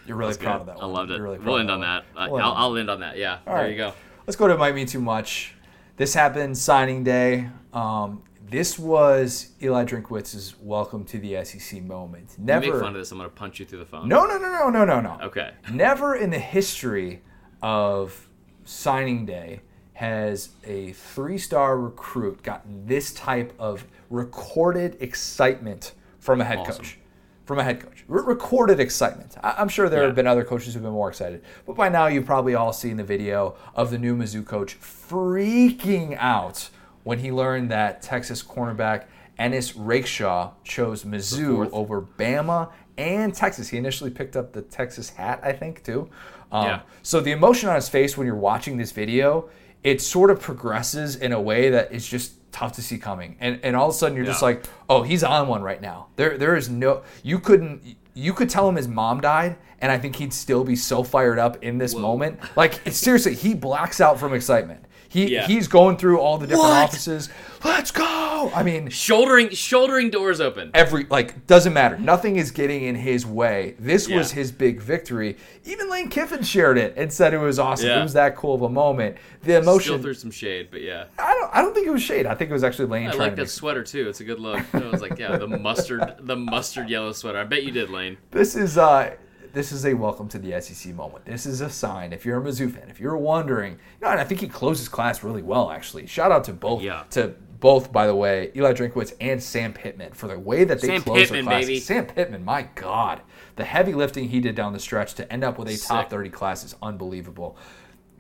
You're 0.08 0.18
really 0.18 0.34
That's 0.34 0.44
proud 0.44 0.66
good. 0.66 0.70
of 0.72 0.78
that 0.78 0.84
I 0.84 0.86
loved 0.86 1.10
it. 1.12 1.20
Really 1.20 1.40
we'll 1.40 1.58
end 1.58 1.72
on 1.72 1.80
one. 1.80 1.88
that. 1.88 2.06
I- 2.16 2.28
We'll 2.28 2.38
end 2.38 2.46
I'll, 2.46 2.52
on 2.52 2.58
I'll 2.62 2.78
end 2.78 2.90
on 2.92 3.00
that. 3.00 3.18
Yeah. 3.18 3.40
All 3.48 3.56
there 3.56 3.64
right. 3.64 3.72
you 3.72 3.78
go. 3.78 3.94
Let's 4.28 4.36
go 4.38 4.48
to 4.48 4.56
Might 4.58 4.76
Me 4.76 4.86
Too 4.86 5.02
Much. 5.02 5.56
This 5.98 6.14
happened 6.14 6.58
signing 6.58 7.04
day. 7.04 7.50
Um, 7.74 8.22
this 8.48 8.78
was 8.78 9.52
Eli 9.64 9.84
Drinkwitz's 9.86 10.56
welcome 10.62 11.04
to 11.06 11.18
the 11.18 11.44
SEC 11.44 11.82
moment. 11.82 12.36
You 12.38 12.44
Never. 12.46 12.62
make 12.74 12.74
fun 12.74 12.88
of 12.90 12.94
this. 12.94 13.12
I'm 13.12 13.18
gonna 13.18 13.30
punch 13.30 13.60
you 13.60 13.66
through 13.66 13.80
the 13.80 13.86
phone. 13.86 14.08
no, 14.08 14.26
no, 14.26 14.38
no, 14.38 14.52
no, 14.52 14.70
no, 14.70 14.86
no, 14.86 15.02
no. 15.02 15.18
Okay. 15.26 15.52
Never 15.72 16.14
in 16.16 16.30
the 16.30 16.40
history 16.40 17.24
of 17.64 18.28
signing 18.64 19.26
day 19.26 19.62
has 19.94 20.50
a 20.66 20.92
three-star 20.92 21.80
recruit 21.80 22.44
gotten 22.44 22.86
this 22.86 23.14
type 23.14 23.54
of 23.58 23.86
recorded 24.10 24.98
excitement 25.02 25.94
from 26.20 26.42
a 26.42 26.44
head 26.44 26.60
Awesome. 26.60 26.76
coach. 26.78 26.98
from 27.46 27.60
a 27.60 27.64
head 27.64 27.80
coach. 27.80 28.04
Re- 28.08 28.24
recorded 28.26 28.80
excitement. 28.80 29.36
I- 29.44 29.62
am 29.62 29.70
sure 29.70 29.88
there 29.88 30.00
Yeah. 30.02 30.08
have 30.08 30.16
been 30.16 30.26
other 30.26 30.44
coaches 30.44 30.74
who've 30.74 30.82
been 30.82 30.94
more 30.94 31.10
excited, 31.10 31.44
but 31.68 31.76
by 31.76 31.90
now 31.90 32.08
you've 32.08 32.26
probably 32.26 32.56
all 32.56 32.74
seen 32.74 32.98
the 32.98 33.04
video 33.04 33.54
of 33.76 33.92
the 33.92 34.00
new 34.00 34.16
Mizzou 34.18 34.44
coach 34.44 34.80
freaking 34.82 36.18
out 36.20 36.70
when 37.04 37.20
he 37.20 37.32
learned 37.32 37.70
that 37.70 38.02
Texas 38.02 38.42
cornerback 38.42 39.04
Ennis 39.38 39.76
Rakestraw 39.76 40.54
chose 40.64 41.04
Mizzou 41.04 41.70
over 41.72 42.02
Bama 42.02 42.70
and 42.98 43.32
Texas. 43.36 43.68
He 43.68 43.78
initially 43.78 44.10
picked 44.10 44.36
up 44.36 44.54
the 44.54 44.62
Texas 44.64 45.10
hat, 45.12 45.40
I 45.44 45.52
think, 45.52 45.84
too. 45.84 46.10
Um, 46.52 46.66
Yeah. 46.66 46.80
So 47.04 47.20
the 47.20 47.32
emotion 47.32 47.70
on 47.70 47.76
his 47.76 47.90
face 47.90 48.18
when 48.18 48.26
you're 48.26 48.36
watching 48.36 48.78
this 48.78 48.92
video, 48.92 49.50
it 49.84 50.02
sort 50.02 50.32
of 50.32 50.40
progresses 50.40 51.16
in 51.16 51.32
a 51.32 51.40
way 51.42 51.70
that 51.70 51.92
is 51.92 52.08
just 52.08 52.45
tough 52.56 52.72
to 52.72 52.82
see 52.82 52.98
coming. 52.98 53.36
And 53.42 53.60
and 53.64 53.76
all 53.76 53.90
of 53.90 53.96
a 53.96 53.98
sudden 53.98 54.16
you're 54.16 54.26
just 54.26 54.42
like, 54.42 54.66
oh, 54.90 55.04
he's 55.04 55.24
on 55.24 55.50
one 55.50 55.62
right 55.62 55.82
now. 55.82 56.08
There 56.16 56.38
there 56.38 56.56
is 56.56 56.70
no 56.70 57.04
you 57.22 57.38
couldn't 57.38 57.98
you 58.14 58.34
could 58.34 58.50
tell 58.50 58.68
him 58.70 58.76
his 58.76 58.88
mom 58.88 59.20
died, 59.20 59.58
and 59.82 59.92
I 59.92 59.98
think 59.98 60.16
he'd 60.16 60.34
still 60.34 60.64
be 60.64 60.78
so 60.78 61.04
fired 61.04 61.38
up 61.38 61.62
in 61.62 61.78
this 61.78 61.94
moment. 61.94 62.40
Like 62.56 62.80
seriously, 62.92 63.36
he 63.36 63.54
blacks 63.54 64.00
out 64.00 64.18
from 64.18 64.34
excitement. 64.34 64.86
He 65.16 65.32
Yeah. 65.34 65.48
he's 65.48 65.70
going 65.70 65.96
through 65.96 66.20
all 66.20 66.38
the 66.38 66.46
different 66.46 66.68
What? 66.70 66.84
offices. 66.90 67.30
Let's 67.64 67.90
go. 67.90 68.52
I 68.54 68.64
mean, 68.64 68.90
Shouldering 68.90 69.50
shouldering 69.52 70.10
doors 70.10 70.42
open. 70.42 70.72
every 70.74 71.06
like 71.10 71.48
doesn't 71.48 71.72
matter. 71.74 71.98
Nothing 71.98 72.36
is 72.36 72.52
getting 72.52 72.84
in 72.84 72.96
his 72.96 73.26
way. 73.26 73.76
This 73.80 74.10
was 74.10 74.32
his 74.34 74.52
big 74.52 74.82
victory. 74.82 75.38
Even 75.64 75.90
Lane 75.90 76.10
Kiffin 76.10 76.44
shared 76.44 76.78
it 76.78 76.94
and 76.98 77.12
said 77.14 77.34
it 77.34 77.38
was 77.38 77.58
awesome. 77.60 77.88
Yeah. 77.88 78.00
It 78.02 78.04
was 78.04 78.14
that 78.14 78.36
cool 78.36 78.56
of 78.56 78.62
a 78.62 78.70
moment. 78.70 79.16
The 79.44 79.58
emotion 79.58 79.94
Still 79.94 80.02
threw 80.02 80.14
some 80.14 80.32
shade, 80.32 80.68
but 80.70 80.82
yeah. 80.82 81.06
I 81.18 81.34
don't. 81.34 81.50
I 81.56 81.62
don't 81.62 81.74
think 81.74 81.88
it 81.88 81.92
was 81.92 82.02
shade. 82.04 82.26
I 82.26 82.36
think 82.36 82.50
it 82.50 82.54
was 82.54 82.64
actually 82.66 82.88
Lane 82.88 83.08
I 83.08 83.12
trying 83.12 83.20
like 83.20 83.32
to 83.32 83.36
that 83.38 83.42
make 83.44 83.50
sweater 83.50 83.84
too. 83.84 84.10
It's 84.10 84.20
a 84.20 84.26
good 84.26 84.40
look. 84.40 84.62
I 84.74 84.80
was 84.90 85.02
like, 85.02 85.18
yeah, 85.18 85.38
the 85.38 85.48
mustard, 85.68 86.16
the 86.20 86.36
mustard 86.36 86.90
yellow 86.90 87.14
sweater. 87.14 87.40
I 87.40 87.46
bet 87.46 87.64
you 87.64 87.72
did, 87.72 87.90
Lane. 87.90 88.18
This 88.32 88.56
is 88.58 88.78
uh 88.78 89.12
this 89.56 89.72
is 89.72 89.86
a 89.86 89.94
welcome 89.94 90.28
to 90.28 90.38
the 90.38 90.60
SEC 90.62 90.94
moment. 90.94 91.24
This 91.24 91.46
is 91.46 91.62
a 91.62 91.70
sign. 91.70 92.12
If 92.12 92.26
you're 92.26 92.38
a 92.38 92.44
Mizzou 92.44 92.70
fan, 92.70 92.90
if 92.90 93.00
you're 93.00 93.16
wondering, 93.16 93.72
you 93.74 93.80
know, 94.02 94.10
and 94.10 94.20
I 94.20 94.26
think 94.26 94.42
he 94.42 94.50
closed 94.50 94.80
his 94.80 94.90
class 94.90 95.24
really 95.24 95.42
well. 95.42 95.72
Actually, 95.72 96.08
shout 96.08 96.30
out 96.30 96.44
to 96.44 96.54
both. 96.54 96.82
Yeah. 96.82 97.04
To 97.12 97.34
both, 97.62 97.90
by 97.90 98.06
the 98.06 98.14
way, 98.14 98.52
Eli 98.54 98.74
Drinkwitz 98.74 99.14
and 99.22 99.42
Sam 99.42 99.72
Pittman 99.72 100.12
for 100.12 100.28
the 100.28 100.38
way 100.38 100.66
that 100.66 100.82
they 100.82 100.88
Sam 100.88 101.02
closed 101.02 101.32
Pittman, 101.32 101.46
their 101.46 101.54
classes. 101.54 101.68
baby. 101.68 101.80
Sam 101.80 102.06
Pittman, 102.06 102.44
my 102.44 102.68
God, 102.76 103.22
the 103.56 103.64
heavy 103.64 103.94
lifting 103.94 104.28
he 104.28 104.42
did 104.42 104.56
down 104.56 104.74
the 104.74 104.80
stretch 104.80 105.14
to 105.16 105.32
end 105.32 105.46
up 105.46 105.58
with 105.58 105.70
a 105.70 105.78
top 105.78 106.10
30 106.10 106.30
class 106.32 106.66
is 106.66 106.76
unbelievable. 106.82 107.58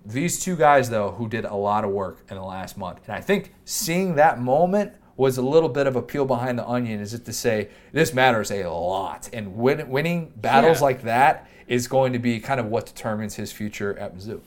These 0.05 0.39
two 0.39 0.55
guys, 0.55 0.89
though, 0.89 1.11
who 1.11 1.27
did 1.27 1.43
a 1.43 1.55
lot 1.55 1.83
of 1.83 1.91
work 1.91 2.19
in 2.29 2.37
the 2.37 2.43
last 2.43 2.77
month, 2.77 3.01
and 3.07 3.13
I 3.15 3.19
think 3.19 3.53
seeing 3.65 4.15
that 4.15 4.39
moment 4.39 4.93
was 5.17 5.37
a 5.37 5.41
little 5.41 5.69
bit 5.69 5.87
of 5.87 5.95
a 5.95 6.01
peel 6.01 6.25
behind 6.25 6.59
the 6.59 6.67
onion. 6.67 6.99
Is 6.99 7.13
it 7.13 7.25
to 7.25 7.33
say 7.33 7.69
this 7.91 8.13
matters 8.13 8.51
a 8.51 8.65
lot, 8.67 9.29
and 9.31 9.55
win, 9.55 9.89
winning 9.89 10.33
battles 10.35 10.79
Yeah. 10.79 10.85
like 10.85 11.03
that 11.03 11.47
is 11.67 11.87
going 11.87 12.13
to 12.13 12.19
be 12.19 12.39
kind 12.39 12.59
of 12.59 12.67
what 12.67 12.85
determines 12.85 13.35
his 13.35 13.51
future 13.51 13.97
at 13.97 14.15
Mizzou. 14.15 14.41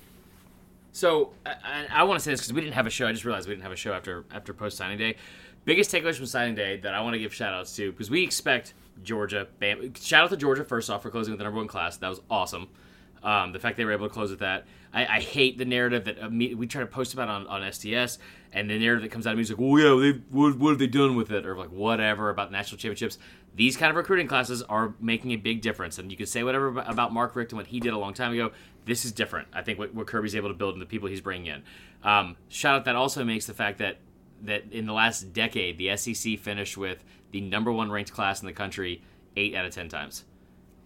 So 0.93 1.31
I, 1.47 1.87
I, 1.91 2.03
want 2.05 2.19
to 2.19 2.25
say 2.25 2.33
this 2.33 2.41
because 2.41 2.53
we 2.53 2.61
didn't 2.61 2.75
have 2.75 2.87
a 2.87 2.91
show. 2.91 3.07
I 3.07 3.13
just 3.13 3.25
realized 3.25 3.49
we 3.49 3.55
didn't 3.55 3.63
have 3.63 3.73
a 3.73 3.77
show 3.77 3.93
after 3.93 4.25
after 4.33 4.53
post 4.53 4.77
signing 4.77 4.99
day. 4.99 5.17
Biggest 5.65 5.93
takeaways 5.93 6.17
from 6.17 6.27
signing 6.27 6.55
day 6.55 6.79
that 6.79 6.95
I 6.95 7.01
want 7.01 7.15
to 7.15 7.19
give 7.19 7.33
shout 7.35 7.53
outs 7.53 7.75
to 7.77 7.93
because 7.93 8.11
we 8.11 8.25
expect 8.25 8.75
Georgia. 9.03 9.47
Bam, 9.59 9.95
shout 9.95 10.25
out 10.25 10.31
to 10.31 10.37
Georgia 10.37 10.65
first 10.65 10.91
off 10.91 11.03
for 11.03 11.11
closing 11.11 11.33
with 11.33 11.39
the 11.39 11.45
number 11.45 11.59
one 11.59 11.69
class. 11.69 11.97
That 11.99 12.09
was 12.09 12.21
awesome. 12.31 12.69
Um, 13.23 13.53
the 13.53 13.59
fact 13.59 13.77
they 13.77 13.85
were 13.85 13.93
able 13.93 14.09
to 14.09 14.15
close 14.15 14.31
with 14.31 14.41
that. 14.41 14.67
I, 14.93 15.07
I 15.07 15.21
hate 15.21 15.59
the 15.59 15.65
narrative 15.65 16.05
that 16.05 16.33
we 16.33 16.67
try 16.67 16.81
to 16.81 16.87
post 16.87 17.15
about 17.15 17.29
on, 17.29 17.47
on 17.47 17.63
SDS, 17.63 18.19
and 18.53 18.71
the 18.71 18.79
narrative 18.79 19.03
that 19.03 19.11
comes 19.11 19.27
out 19.27 19.33
of 19.33 19.37
me 19.37 19.43
is 19.43 19.51
like, 19.51 19.59
"Well, 19.59 19.79
yeah, 19.79 20.01
they 20.01 20.19
what, 20.31 20.59
what 20.59 20.71
have 20.71 20.79
they 20.79 20.87
done 20.87 21.17
with 21.17 21.31
it?" 21.31 21.47
or 21.47 21.57
like 21.57 21.71
whatever 21.71 22.31
about 22.31 22.51
national 22.51 22.79
championships. 22.79 23.19
These 23.55 23.77
kind 23.77 23.91
of 23.91 23.97
recruiting 23.97 24.29
classes 24.29 24.63
are 24.63 24.95
making 25.01 25.33
a 25.33 25.37
big 25.37 25.61
difference, 25.63 25.99
and 25.99 26.11
you 26.11 26.17
can 26.17 26.27
say 26.27 26.43
whatever 26.43 26.69
about 26.81 27.13
Mark 27.13 27.35
Richt 27.35 27.53
and 27.53 27.59
what 27.59 27.67
he 27.67 27.81
did 27.81 27.93
a 27.93 27.99
long 27.99 28.15
time 28.15 28.33
ago. 28.33 28.53
This 28.85 29.05
is 29.05 29.13
different. 29.13 29.49
I 29.53 29.63
think 29.63 29.79
what, 29.79 29.95
what 29.95 30.07
Kirby's 30.07 30.35
able 30.37 30.49
to 30.49 30.55
build 30.55 30.75
and 30.75 30.83
the 30.83 30.87
people 30.87 31.09
he's 31.09 31.21
bringing 31.21 31.47
in. 31.47 31.63
Um, 32.03 32.37
shout 32.49 32.77
out 32.77 32.85
that 32.87 32.97
also 32.97 33.25
makes 33.25 33.47
the 33.47 33.55
fact 33.55 33.79
that 33.79 33.99
that 34.43 34.73
in 34.73 34.87
the 34.87 34.93
last 34.93 35.33
decade 35.33 35.79
the 35.79 35.97
SEC 35.97 36.39
finished 36.39 36.77
with 36.77 37.03
the 37.33 37.41
number 37.41 37.73
one 37.73 37.91
ranked 37.91 38.13
class 38.13 38.41
in 38.41 38.47
the 38.47 38.53
country 38.53 39.03
eight 39.37 39.55
out 39.55 39.67
of 39.67 39.75
ten 39.75 39.89
times, 39.89 40.25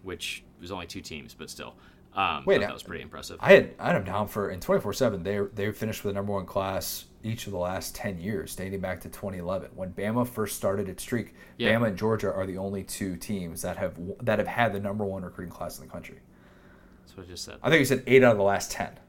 which 0.01 0.43
was 0.59 0.71
only 0.71 0.87
two 0.87 1.01
teams, 1.01 1.33
but 1.33 1.49
still. 1.49 1.75
Um, 2.15 2.43
Wait, 2.45 2.61
that 2.61 2.73
was 2.73 2.83
pretty 2.83 3.01
impressive. 3.03 3.37
I 3.39 3.53
had 3.53 3.73
I 3.79 3.87
had 3.87 3.95
him 3.95 4.03
down 4.03 4.27
for 4.27 4.49
in 4.51 4.59
24 4.59 4.93
seven. 4.93 5.23
They 5.23 5.39
they 5.53 5.71
finished 5.71 6.03
with 6.03 6.13
the 6.13 6.19
number 6.19 6.33
one 6.33 6.45
class 6.45 7.05
each 7.23 7.47
of 7.47 7.53
the 7.53 7.57
last 7.57 7.95
10 7.95 8.19
years, 8.19 8.55
dating 8.55 8.81
back 8.81 8.99
to 9.01 9.09
2011 9.09 9.71
when 9.75 9.93
Bama 9.93 10.27
first 10.27 10.57
started 10.57 10.89
its 10.89 11.01
streak. 11.01 11.33
Yeah. 11.57 11.69
Bama 11.73 11.87
and 11.87 11.97
Georgia 11.97 12.31
are 12.31 12.45
the 12.45 12.57
only 12.57 12.83
two 12.83 13.15
teams 13.15 13.61
that 13.61 13.77
have 13.77 13.95
that 14.21 14.39
have 14.39 14.47
had 14.47 14.73
the 14.73 14.79
number 14.79 15.05
one 15.05 15.23
recruiting 15.23 15.53
class 15.53 15.79
in 15.79 15.85
the 15.85 15.91
country. 15.91 16.19
That's 17.01 17.17
what 17.17 17.25
I 17.25 17.29
just 17.29 17.45
said. 17.45 17.57
I 17.63 17.69
think 17.69 17.79
you 17.79 17.85
said 17.85 18.03
eight 18.05 18.23
out 18.23 18.31
of 18.33 18.37
the 18.37 18.43
last 18.43 18.71
10. 18.71 18.99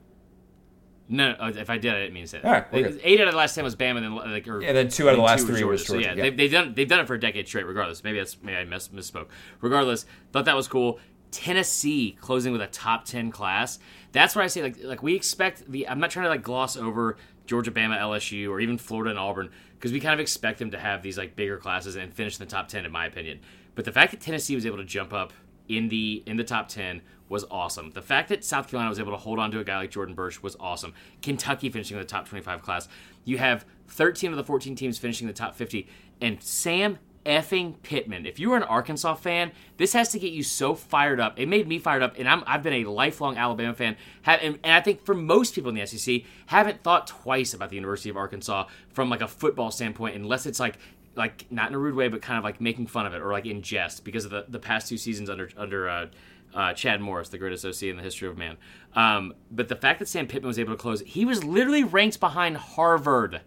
No, 1.06 1.34
no, 1.38 1.48
if 1.48 1.68
I 1.68 1.76
did, 1.76 1.92
I 1.92 1.98
didn't 2.00 2.14
mean 2.14 2.24
to 2.24 2.28
say 2.28 2.40
that. 2.40 2.50
Right, 2.50 2.72
They- 2.72 3.00
eight 3.02 3.20
out 3.20 3.26
of 3.28 3.34
the 3.34 3.36
last 3.38 3.54
ten 3.54 3.62
was 3.62 3.76
Bama, 3.76 3.98
and 3.98 4.04
then 4.04 4.14
like, 4.14 4.48
or, 4.48 4.62
Yeah, 4.62 4.72
then 4.72 4.88
two 4.88 5.06
out 5.06 5.12
of 5.12 5.16
the 5.18 5.22
last 5.22 5.46
three 5.46 5.62
was 5.62 5.84
So 5.86 5.94
Georgia, 5.94 6.08
yeah, 6.08 6.14
yeah. 6.14 6.22
They've, 6.22 6.36
they've 6.36 6.50
done 6.50 6.74
they've 6.74 6.88
done 6.88 7.00
it 7.00 7.06
for 7.06 7.14
a 7.14 7.20
decade 7.20 7.46
straight. 7.46 7.66
Regardless, 7.66 8.02
maybe 8.02 8.18
that's 8.18 8.38
maybe 8.42 8.56
I 8.56 8.64
mis- 8.64 8.88
misspoke. 8.88 9.26
Regardless, 9.60 10.06
thought 10.32 10.46
that 10.46 10.56
was 10.56 10.66
cool. 10.66 10.98
Tennessee 11.34 12.16
closing 12.20 12.52
with 12.52 12.62
a 12.62 12.68
top 12.68 13.04
ten 13.04 13.30
class. 13.30 13.80
That's 14.12 14.36
where 14.36 14.44
I 14.44 14.46
say 14.46 14.62
like 14.62 14.76
like 14.82 15.02
we 15.02 15.14
expect 15.14 15.70
the. 15.70 15.88
I'm 15.88 15.98
not 15.98 16.10
trying 16.10 16.24
to 16.24 16.30
like 16.30 16.42
gloss 16.42 16.76
over 16.76 17.16
Georgia, 17.46 17.72
Bama, 17.72 17.98
LSU, 17.98 18.48
or 18.48 18.60
even 18.60 18.78
Florida 18.78 19.10
and 19.10 19.18
Auburn 19.18 19.50
because 19.74 19.92
we 19.92 19.98
kind 19.98 20.14
of 20.14 20.20
expect 20.20 20.60
them 20.60 20.70
to 20.70 20.78
have 20.78 21.02
these 21.02 21.18
like 21.18 21.34
bigger 21.34 21.58
classes 21.58 21.96
and 21.96 22.14
finish 22.14 22.38
in 22.38 22.46
the 22.46 22.50
top 22.50 22.68
ten, 22.68 22.84
in 22.84 22.92
my 22.92 23.06
opinion. 23.06 23.40
But 23.74 23.84
the 23.84 23.92
fact 23.92 24.12
that 24.12 24.20
Tennessee 24.20 24.54
was 24.54 24.64
able 24.64 24.76
to 24.76 24.84
jump 24.84 25.12
up 25.12 25.32
in 25.68 25.88
the 25.88 26.22
in 26.26 26.36
the 26.36 26.44
top 26.44 26.68
10 26.68 27.02
was 27.28 27.44
awesome. 27.50 27.90
The 27.90 28.02
fact 28.02 28.28
that 28.28 28.44
South 28.44 28.68
Carolina 28.68 28.90
was 28.90 29.00
able 29.00 29.12
to 29.12 29.18
hold 29.18 29.38
on 29.38 29.50
to 29.50 29.58
a 29.58 29.64
guy 29.64 29.78
like 29.78 29.90
Jordan 29.90 30.14
Burch 30.14 30.42
was 30.42 30.56
awesome. 30.60 30.94
Kentucky 31.22 31.70
finishing 31.70 31.96
in 31.96 32.02
the 32.02 32.06
top 32.06 32.28
25 32.28 32.62
class. 32.62 32.86
You 33.24 33.38
have 33.38 33.64
13 33.88 34.30
of 34.30 34.36
the 34.36 34.44
14 34.44 34.76
teams 34.76 34.98
finishing 34.98 35.26
in 35.26 35.34
the 35.34 35.38
top 35.38 35.54
50 35.54 35.88
and 36.20 36.42
Sam 36.42 36.98
effing 37.24 37.74
Pittman. 37.82 38.26
If 38.26 38.38
you 38.38 38.52
are 38.52 38.56
an 38.56 38.62
Arkansas 38.62 39.14
fan, 39.14 39.52
this 39.76 39.92
has 39.92 40.10
to 40.10 40.18
get 40.18 40.32
you 40.32 40.42
so 40.42 40.74
fired 40.74 41.20
up. 41.20 41.38
It 41.38 41.48
made 41.48 41.66
me 41.66 41.78
fired 41.78 42.02
up 42.02 42.14
and 42.18 42.28
I'm, 42.28 42.42
I've 42.46 42.62
been 42.62 42.84
a 42.84 42.90
lifelong 42.90 43.36
Alabama 43.36 43.74
fan. 43.74 43.96
Have, 44.22 44.40
and, 44.42 44.58
and 44.62 44.72
I 44.72 44.80
think 44.80 45.04
for 45.04 45.14
most 45.14 45.54
people 45.54 45.70
in 45.70 45.76
the 45.76 45.86
SEC 45.86 46.22
haven't 46.46 46.82
thought 46.82 47.06
twice 47.06 47.54
about 47.54 47.70
the 47.70 47.76
University 47.76 48.10
of 48.10 48.16
Arkansas 48.16 48.66
from 48.90 49.10
like 49.10 49.22
a 49.22 49.28
football 49.28 49.70
standpoint 49.70 50.16
unless 50.16 50.46
it's 50.46 50.60
like 50.60 50.78
like 51.16 51.46
not 51.50 51.68
in 51.68 51.74
a 51.74 51.78
rude 51.78 51.94
way, 51.94 52.08
but 52.08 52.20
kind 52.22 52.38
of 52.38 52.44
like 52.44 52.60
making 52.60 52.88
fun 52.88 53.06
of 53.06 53.14
it 53.14 53.22
or 53.22 53.30
like 53.32 53.46
in 53.46 53.62
jest 53.62 54.04
because 54.04 54.24
of 54.24 54.32
the, 54.32 54.46
the 54.48 54.58
past 54.58 54.88
two 54.88 54.96
seasons 54.96 55.30
under 55.30 55.48
under 55.56 55.88
uh, 55.88 56.06
uh, 56.54 56.72
Chad 56.72 57.00
Morris, 57.00 57.28
the 57.28 57.38
greatest 57.38 57.64
OC 57.64 57.84
in 57.84 57.96
the 57.96 58.02
history 58.02 58.28
of 58.28 58.38
man. 58.38 58.56
Um, 58.94 59.34
but 59.50 59.68
the 59.68 59.76
fact 59.76 59.98
that 59.98 60.08
Sam 60.08 60.26
Pittman 60.26 60.48
was 60.48 60.58
able 60.58 60.72
to 60.72 60.78
close, 60.78 61.00
he 61.00 61.24
was 61.24 61.44
literally 61.44 61.84
ranked 61.84 62.20
behind 62.20 62.56
Harvard 62.56 63.42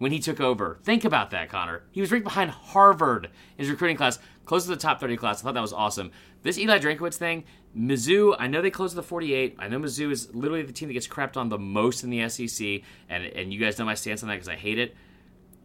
when 0.00 0.10
he 0.10 0.18
took 0.18 0.40
over. 0.40 0.80
Think 0.82 1.04
about 1.04 1.30
that, 1.30 1.48
Connor. 1.48 1.84
He 1.92 2.00
was 2.00 2.10
ranked 2.10 2.24
behind 2.24 2.50
Harvard 2.50 3.26
in 3.26 3.64
his 3.64 3.70
recruiting 3.70 3.96
class, 3.96 4.18
close 4.44 4.64
to 4.64 4.70
the 4.70 4.76
top 4.76 4.98
30 4.98 5.16
class. 5.16 5.40
I 5.40 5.44
thought 5.44 5.54
that 5.54 5.60
was 5.60 5.72
awesome. 5.72 6.10
This 6.42 6.58
Eli 6.58 6.78
Drinkwitz 6.78 7.14
thing, 7.14 7.44
Mizzou, 7.76 8.34
I 8.38 8.48
know 8.48 8.60
they 8.60 8.70
closed 8.70 8.92
to 8.92 8.96
the 8.96 9.02
48. 9.02 9.56
I 9.58 9.68
know 9.68 9.78
Mizzou 9.78 10.10
is 10.10 10.34
literally 10.34 10.62
the 10.62 10.72
team 10.72 10.88
that 10.88 10.94
gets 10.94 11.06
crapped 11.06 11.36
on 11.36 11.48
the 11.48 11.58
most 11.58 12.02
in 12.02 12.10
the 12.10 12.28
SEC, 12.28 12.82
and, 13.08 13.24
and 13.24 13.52
you 13.52 13.60
guys 13.60 13.78
know 13.78 13.84
my 13.84 13.94
stance 13.94 14.24
on 14.24 14.28
that 14.30 14.34
because 14.34 14.48
I 14.48 14.56
hate 14.56 14.78
it 14.78 14.96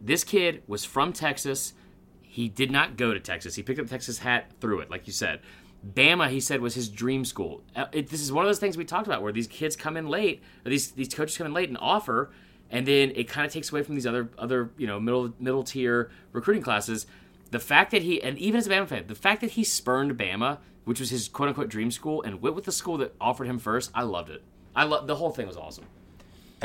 this 0.02 0.24
kid 0.24 0.64
was 0.68 0.86
from 0.86 1.14
Texas. 1.14 1.74
He 2.22 2.50
did 2.50 2.72
not 2.72 2.98
go 2.98 3.14
to 3.14 3.20
Texas. 3.20 3.56
He 3.56 3.64
picked 3.64 3.80
up 3.80 3.86
the 3.86 3.90
Texas 3.90 4.20
hat 4.20 4.52
through 4.60 4.82
it, 4.82 4.92
like 4.92 5.08
you 5.08 5.14
said. 5.14 5.40
Bama, 5.86 6.30
he 6.30 6.40
said, 6.40 6.62
was 6.62 6.76
his 6.76 6.90
dream 6.90 7.26
school. 7.26 7.64
Uh, 7.76 7.86
It, 7.92 8.10
this 8.10 8.22
is 8.22 8.32
one 8.32 8.44
of 8.44 8.50
those 8.50 8.60
things 8.60 8.76
we 8.78 8.86
talked 8.86 9.08
about 9.08 9.22
where 9.22 9.32
these 9.32 9.48
kids 9.48 9.76
come 9.76 9.98
in 9.98 10.08
late, 10.08 10.42
or 10.66 10.70
these 10.70 10.92
these 10.92 11.14
coaches 11.14 11.38
come 11.38 11.48
in 11.48 11.54
late 11.54 11.70
and 11.70 11.78
offer, 11.80 12.32
and 12.72 12.86
then 12.88 13.12
it 13.16 13.28
kind 13.28 13.46
of 13.46 13.54
takes 13.54 13.72
away 13.72 13.84
from 13.84 13.96
these 13.96 14.08
other 14.08 14.30
other 14.38 14.70
you 14.78 14.88
know 14.88 15.00
middle 15.00 15.34
middle 15.40 15.64
tier 15.64 16.10
recruiting 16.32 16.64
classes. 16.64 17.06
The 17.52 17.60
fact 17.60 17.92
that 17.92 18.02
he 18.02 18.22
and 18.22 18.38
even 18.38 18.58
as 18.58 18.68
a 18.68 18.70
Bama 18.70 18.88
fan, 18.88 19.06
the 19.08 19.16
fact 19.16 19.42
that 19.42 19.52
he 19.52 19.64
spurned 19.64 20.18
Bama, 20.18 20.58
which 20.84 21.00
was 21.00 21.10
his 21.10 21.28
quote 21.28 21.50
unquote 21.50 21.70
dream 21.70 21.92
school, 21.92 22.22
and 22.24 22.42
went 22.42 22.56
with 22.56 22.66
the 22.66 22.72
school 22.72 22.98
that 22.98 23.14
offered 23.22 23.48
him 23.48 23.60
first, 23.60 23.92
I 23.94 24.04
loved 24.04 24.30
it. 24.30 24.44
I 24.76 24.84
love 24.84 25.08
the 25.08 25.16
whole 25.16 25.32
thing 25.32 25.48
was 25.48 25.58
awesome. 25.58 25.86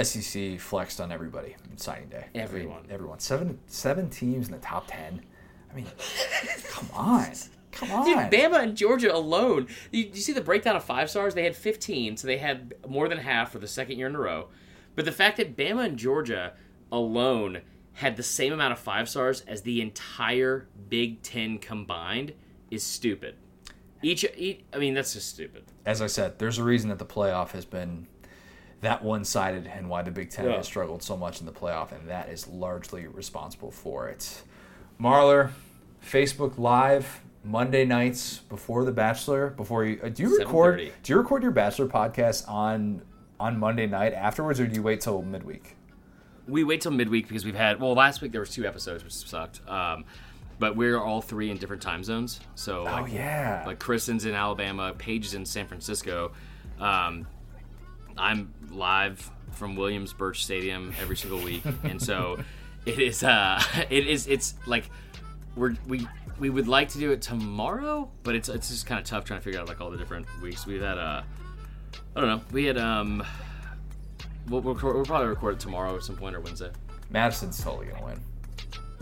SEC 0.00 0.58
flexed 0.58 1.00
on 1.00 1.12
everybody 1.12 1.56
on 1.70 1.76
signing 1.76 2.08
day. 2.08 2.24
I 2.34 2.38
mean, 2.38 2.42
Everyone. 2.42 2.82
everyone. 2.90 3.18
Seven 3.18 3.58
seven 3.66 4.08
teams 4.08 4.46
in 4.46 4.52
the 4.52 4.60
top 4.60 4.86
ten. 4.88 5.20
I 5.70 5.76
mean, 5.76 5.86
come 6.68 6.88
on. 6.94 7.26
Come 7.72 7.92
on. 7.92 8.04
Dude, 8.04 8.16
Bama 8.40 8.60
and 8.62 8.76
Georgia 8.76 9.14
alone. 9.14 9.68
You, 9.92 10.04
you 10.12 10.20
see 10.20 10.32
the 10.32 10.40
breakdown 10.40 10.74
of 10.74 10.82
five 10.82 11.08
stars? 11.08 11.34
They 11.34 11.44
had 11.44 11.54
15, 11.54 12.16
so 12.16 12.26
they 12.26 12.38
had 12.38 12.74
more 12.88 13.08
than 13.08 13.18
half 13.18 13.52
for 13.52 13.60
the 13.60 13.68
second 13.68 13.96
year 13.96 14.08
in 14.08 14.16
a 14.16 14.18
row. 14.18 14.48
But 15.00 15.06
the 15.06 15.12
fact 15.12 15.38
that 15.38 15.56
Bama 15.56 15.86
and 15.86 15.96
Georgia 15.98 16.52
alone 16.92 17.62
had 17.94 18.18
the 18.18 18.22
same 18.22 18.52
amount 18.52 18.72
of 18.74 18.78
five 18.78 19.08
stars 19.08 19.40
as 19.48 19.62
the 19.62 19.80
entire 19.80 20.68
Big 20.90 21.22
Ten 21.22 21.56
combined 21.56 22.34
is 22.70 22.82
stupid. 22.82 23.36
Each, 24.02 24.26
each 24.36 24.60
I 24.74 24.76
mean, 24.76 24.92
that's 24.92 25.14
just 25.14 25.30
stupid. 25.30 25.62
As 25.86 26.02
I 26.02 26.06
said, 26.06 26.38
there's 26.38 26.58
a 26.58 26.62
reason 26.64 26.90
that 26.90 26.98
the 26.98 27.06
playoff 27.06 27.52
has 27.52 27.64
been 27.64 28.08
that 28.82 29.02
one 29.02 29.24
sided 29.24 29.66
and 29.66 29.88
why 29.88 30.02
the 30.02 30.10
Big 30.10 30.28
Ten 30.28 30.44
Yeah. 30.44 30.56
has 30.58 30.66
struggled 30.66 31.02
so 31.02 31.16
much 31.16 31.40
in 31.40 31.46
the 31.46 31.52
playoff, 31.52 31.92
and 31.92 32.06
that 32.10 32.28
is 32.28 32.46
largely 32.46 33.06
responsible 33.06 33.70
for 33.70 34.06
it. 34.10 34.42
Marler, 35.00 35.52
Facebook 36.04 36.58
Live 36.58 37.22
Monday 37.42 37.86
nights 37.86 38.40
before 38.50 38.84
The 38.84 38.92
Bachelor. 38.92 39.48
Before 39.48 39.82
you 39.82 39.98
uh, 40.02 40.10
do 40.10 40.24
you 40.24 40.38
record 40.38 40.92
do 41.02 41.12
you 41.14 41.16
record 41.18 41.42
your 41.42 41.52
Bachelor 41.52 41.86
podcast 41.86 42.46
on 42.46 43.00
on 43.40 43.58
Monday 43.58 43.86
night 43.86 44.12
afterwards, 44.12 44.60
or 44.60 44.66
do 44.66 44.74
you 44.74 44.82
wait 44.82 45.00
till 45.00 45.22
midweek? 45.22 45.76
We 46.46 46.62
wait 46.62 46.82
till 46.82 46.92
midweek 46.92 47.26
because 47.26 47.44
we've 47.44 47.54
had 47.54 47.80
well 47.80 47.94
last 47.94 48.20
week 48.20 48.32
there 48.32 48.40
was 48.40 48.50
two 48.50 48.66
episodes 48.66 49.02
which 49.02 49.14
sucked. 49.14 49.66
Um, 49.68 50.04
but 50.58 50.76
we're 50.76 50.98
all 50.98 51.22
three 51.22 51.50
in 51.50 51.56
different 51.56 51.80
time 51.80 52.04
zones. 52.04 52.38
So 52.54 52.82
Oh 52.82 53.02
like, 53.02 53.12
yeah, 53.12 53.64
like 53.66 53.78
Kristen's 53.78 54.26
in 54.26 54.34
Alabama, 54.34 54.94
Paige 54.96 55.26
is 55.26 55.34
in 55.34 55.46
San 55.46 55.66
Francisco. 55.66 56.32
Um, 56.78 57.26
I'm 58.16 58.52
live 58.70 59.30
from 59.52 59.74
Williams-Brice 59.74 60.38
Stadium 60.38 60.92
every 61.00 61.16
single 61.16 61.40
week, 61.40 61.62
and 61.84 62.00
so 62.00 62.38
it 62.84 62.98
is. 62.98 63.22
Uh, 63.22 63.62
it 63.90 64.06
is. 64.06 64.26
It's 64.26 64.54
like 64.66 64.84
we're 65.56 65.74
we 65.88 66.06
we 66.38 66.50
would 66.50 66.68
like 66.68 66.90
to 66.90 66.98
do 66.98 67.10
it 67.10 67.22
tomorrow, 67.22 68.10
but 68.22 68.34
it's 68.34 68.48
it's 68.48 68.68
just 68.68 68.86
kind 68.86 69.00
of 69.00 69.06
tough 69.06 69.24
trying 69.24 69.40
to 69.40 69.44
figure 69.44 69.60
out 69.60 69.68
like 69.68 69.80
all 69.80 69.90
the 69.90 69.98
different 69.98 70.26
weeks. 70.42 70.66
We've 70.66 70.82
had 70.82 70.98
uh, 70.98 71.22
I 72.16 72.20
don't 72.20 72.28
know. 72.28 72.40
We 72.52 72.64
had 72.64 72.78
um, 72.78 73.22
we'll, 74.48 74.60
we'll, 74.60 74.74
we'll 74.82 75.04
probably 75.04 75.28
record 75.28 75.54
it 75.54 75.60
tomorrow 75.60 75.94
at 75.96 76.02
some 76.02 76.16
point 76.16 76.34
or 76.36 76.40
Wednesday. 76.40 76.70
Madison's 77.10 77.62
totally 77.62 77.86
gonna 77.86 78.04
win. 78.04 78.20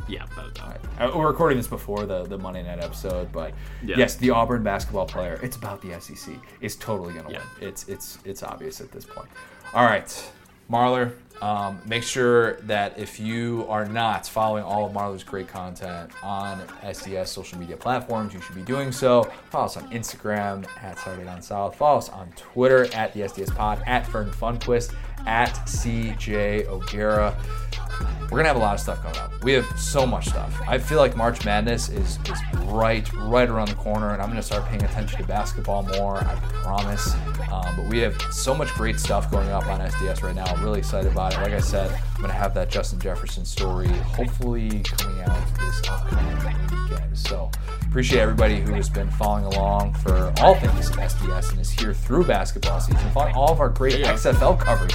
Yeah, 0.09 0.24
without 0.24 0.48
a 0.48 0.51
doubt. 0.52 0.78
Uh, 0.98 1.10
We're 1.19 1.27
recording 1.27 1.59
this 1.59 1.66
before 1.66 2.06
the, 2.06 2.24
the 2.24 2.39
Monday 2.39 2.62
night 2.62 2.82
episode, 2.82 3.31
but 3.31 3.52
Yeah. 3.85 3.97
yes, 3.98 4.15
the 4.15 4.31
Auburn 4.31 4.62
basketball 4.62 5.05
player. 5.05 5.39
It's 5.43 5.56
about 5.56 5.82
the 5.82 6.01
SEC. 6.01 6.35
Is 6.62 6.77
totally 6.77 7.12
going 7.12 7.27
to 7.27 7.32
Yeah. 7.32 7.43
win. 7.60 7.69
It's 7.69 7.86
it's 7.89 8.19
it's 8.24 8.43
obvious 8.43 8.81
at 8.81 8.90
this 8.90 9.05
point. 9.05 9.28
All 9.74 9.85
right, 9.85 10.06
Marler. 10.70 11.12
Um, 11.40 11.81
make 11.86 12.02
sure 12.02 12.55
that 12.62 12.98
if 12.98 13.20
you 13.20 13.65
are 13.69 13.86
not 13.86 14.27
following 14.27 14.65
all 14.65 14.86
of 14.86 14.93
Marler's 14.93 15.23
great 15.23 15.48
content 15.48 16.10
on 16.23 16.60
SDS 16.82 17.28
social 17.28 17.59
media 17.59 17.77
platforms, 17.77 18.35
you 18.35 18.40
should 18.40 18.56
be 18.56 18.62
doing 18.62 18.90
so. 18.90 19.31
Follow 19.51 19.66
us 19.66 19.77
on 19.77 19.89
Instagram 19.90 20.66
at 20.82 20.98
Saturday 20.98 21.24
Down 21.24 21.40
South. 21.43 21.77
Follow 21.77 21.98
us 21.98 22.09
on 22.09 22.32
Twitter 22.36 22.93
at 22.94 23.12
the 23.12 23.20
SDS 23.20 23.55
Pod, 23.55 23.82
at 23.86 24.06
Fern 24.06 24.31
Funquist, 24.31 24.94
at 25.27 25.55
CJ 25.66 26.66
O'Gara 26.66 27.36
we're 28.31 28.36
gonna 28.39 28.49
have 28.49 28.57
a 28.57 28.61
lot 28.61 28.74
of 28.74 28.81
stuff 28.81 29.03
coming 29.03 29.19
up. 29.19 29.43
We 29.43 29.53
have 29.53 29.66
so 29.78 30.07
much 30.07 30.27
stuff. 30.27 30.55
I 30.66 30.78
feel 30.78 30.99
like 30.99 31.16
March 31.16 31.45
Madness 31.45 31.89
is 31.89 32.19
is 32.28 32.39
right 32.66 33.11
right 33.15 33.49
around 33.49 33.69
the 33.69 33.74
corner, 33.74 34.12
and 34.12 34.20
I'm 34.20 34.28
gonna 34.28 34.43
start 34.43 34.66
paying 34.66 34.82
attention 34.82 35.19
to 35.20 35.27
basketball 35.27 35.82
more. 35.82 36.19
I 36.19 36.35
promise. 36.62 37.15
Um, 37.51 37.77
but 37.77 37.86
we 37.89 37.99
have 37.99 38.20
so 38.31 38.55
much 38.55 38.69
great 38.74 39.01
stuff 39.01 39.31
going 39.31 39.49
up 39.49 39.66
on 39.66 39.81
SDS 39.81 40.23
right 40.23 40.35
now. 40.35 40.45
I'm 40.45 40.62
really 40.62 40.78
excited 40.78 41.11
about 41.11 41.35
it. 41.35 41.39
Like 41.39 41.53
I 41.53 41.61
said, 41.61 41.90
I'm 42.16 42.20
gonna 42.20 42.35
have 42.35 42.55
that 42.55 42.69
Justin 42.69 43.01
Jefferson 43.01 43.45
story 43.45 43.89
hopefully 43.89 44.82
coming 44.85 45.23
out 45.23 45.57
this 45.59 45.89
upcoming 45.89 46.36
weekend. 46.36 47.19
So 47.19 47.51
appreciate 47.81 48.20
everybody 48.20 48.61
who 48.61 48.74
has 48.74 48.90
been 48.90 49.11
following 49.11 49.47
along 49.47 49.95
for 49.95 50.32
all 50.40 50.55
things 50.57 50.90
SDS 50.90 51.53
and 51.53 51.61
is 51.61 51.70
here 51.70 51.95
through 51.95 52.24
basketball 52.24 52.81
season. 52.81 53.11
Following 53.12 53.35
all 53.35 53.51
of 53.51 53.61
our 53.61 53.70
great 53.70 54.05
XFL 54.05 54.61
coverage 54.61 54.95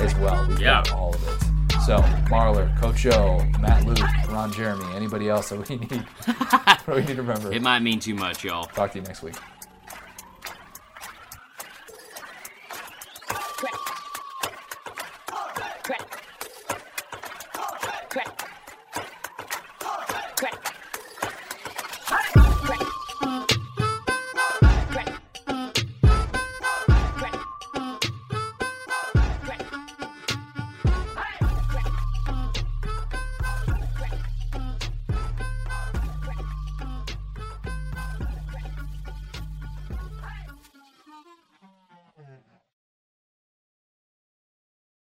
as 0.00 0.14
well. 0.16 0.44
We've 0.48 0.60
Yeah. 0.60 0.82
got 0.84 0.92
all 0.92 1.14
of 1.14 1.22
it. 1.28 1.80
So, 1.86 1.98
Marler, 2.30 2.78
Coach 2.80 2.96
Joe, 3.02 3.44
Matt 3.60 3.84
Luke, 3.84 3.98
Ron 4.28 4.52
Jeremy, 4.52 4.84
anybody 4.94 5.28
else 5.28 5.48
that 5.48 5.68
we 5.68 5.76
need, 5.76 5.90
we 6.86 7.00
need 7.00 7.16
to 7.16 7.22
remember? 7.22 7.52
It 7.52 7.60
might 7.62 7.80
mean 7.80 7.98
too 7.98 8.14
much, 8.14 8.44
y'all. 8.44 8.64
Talk 8.64 8.92
to 8.92 8.98
you 8.98 9.04
next 9.04 9.22
week. 9.22 9.34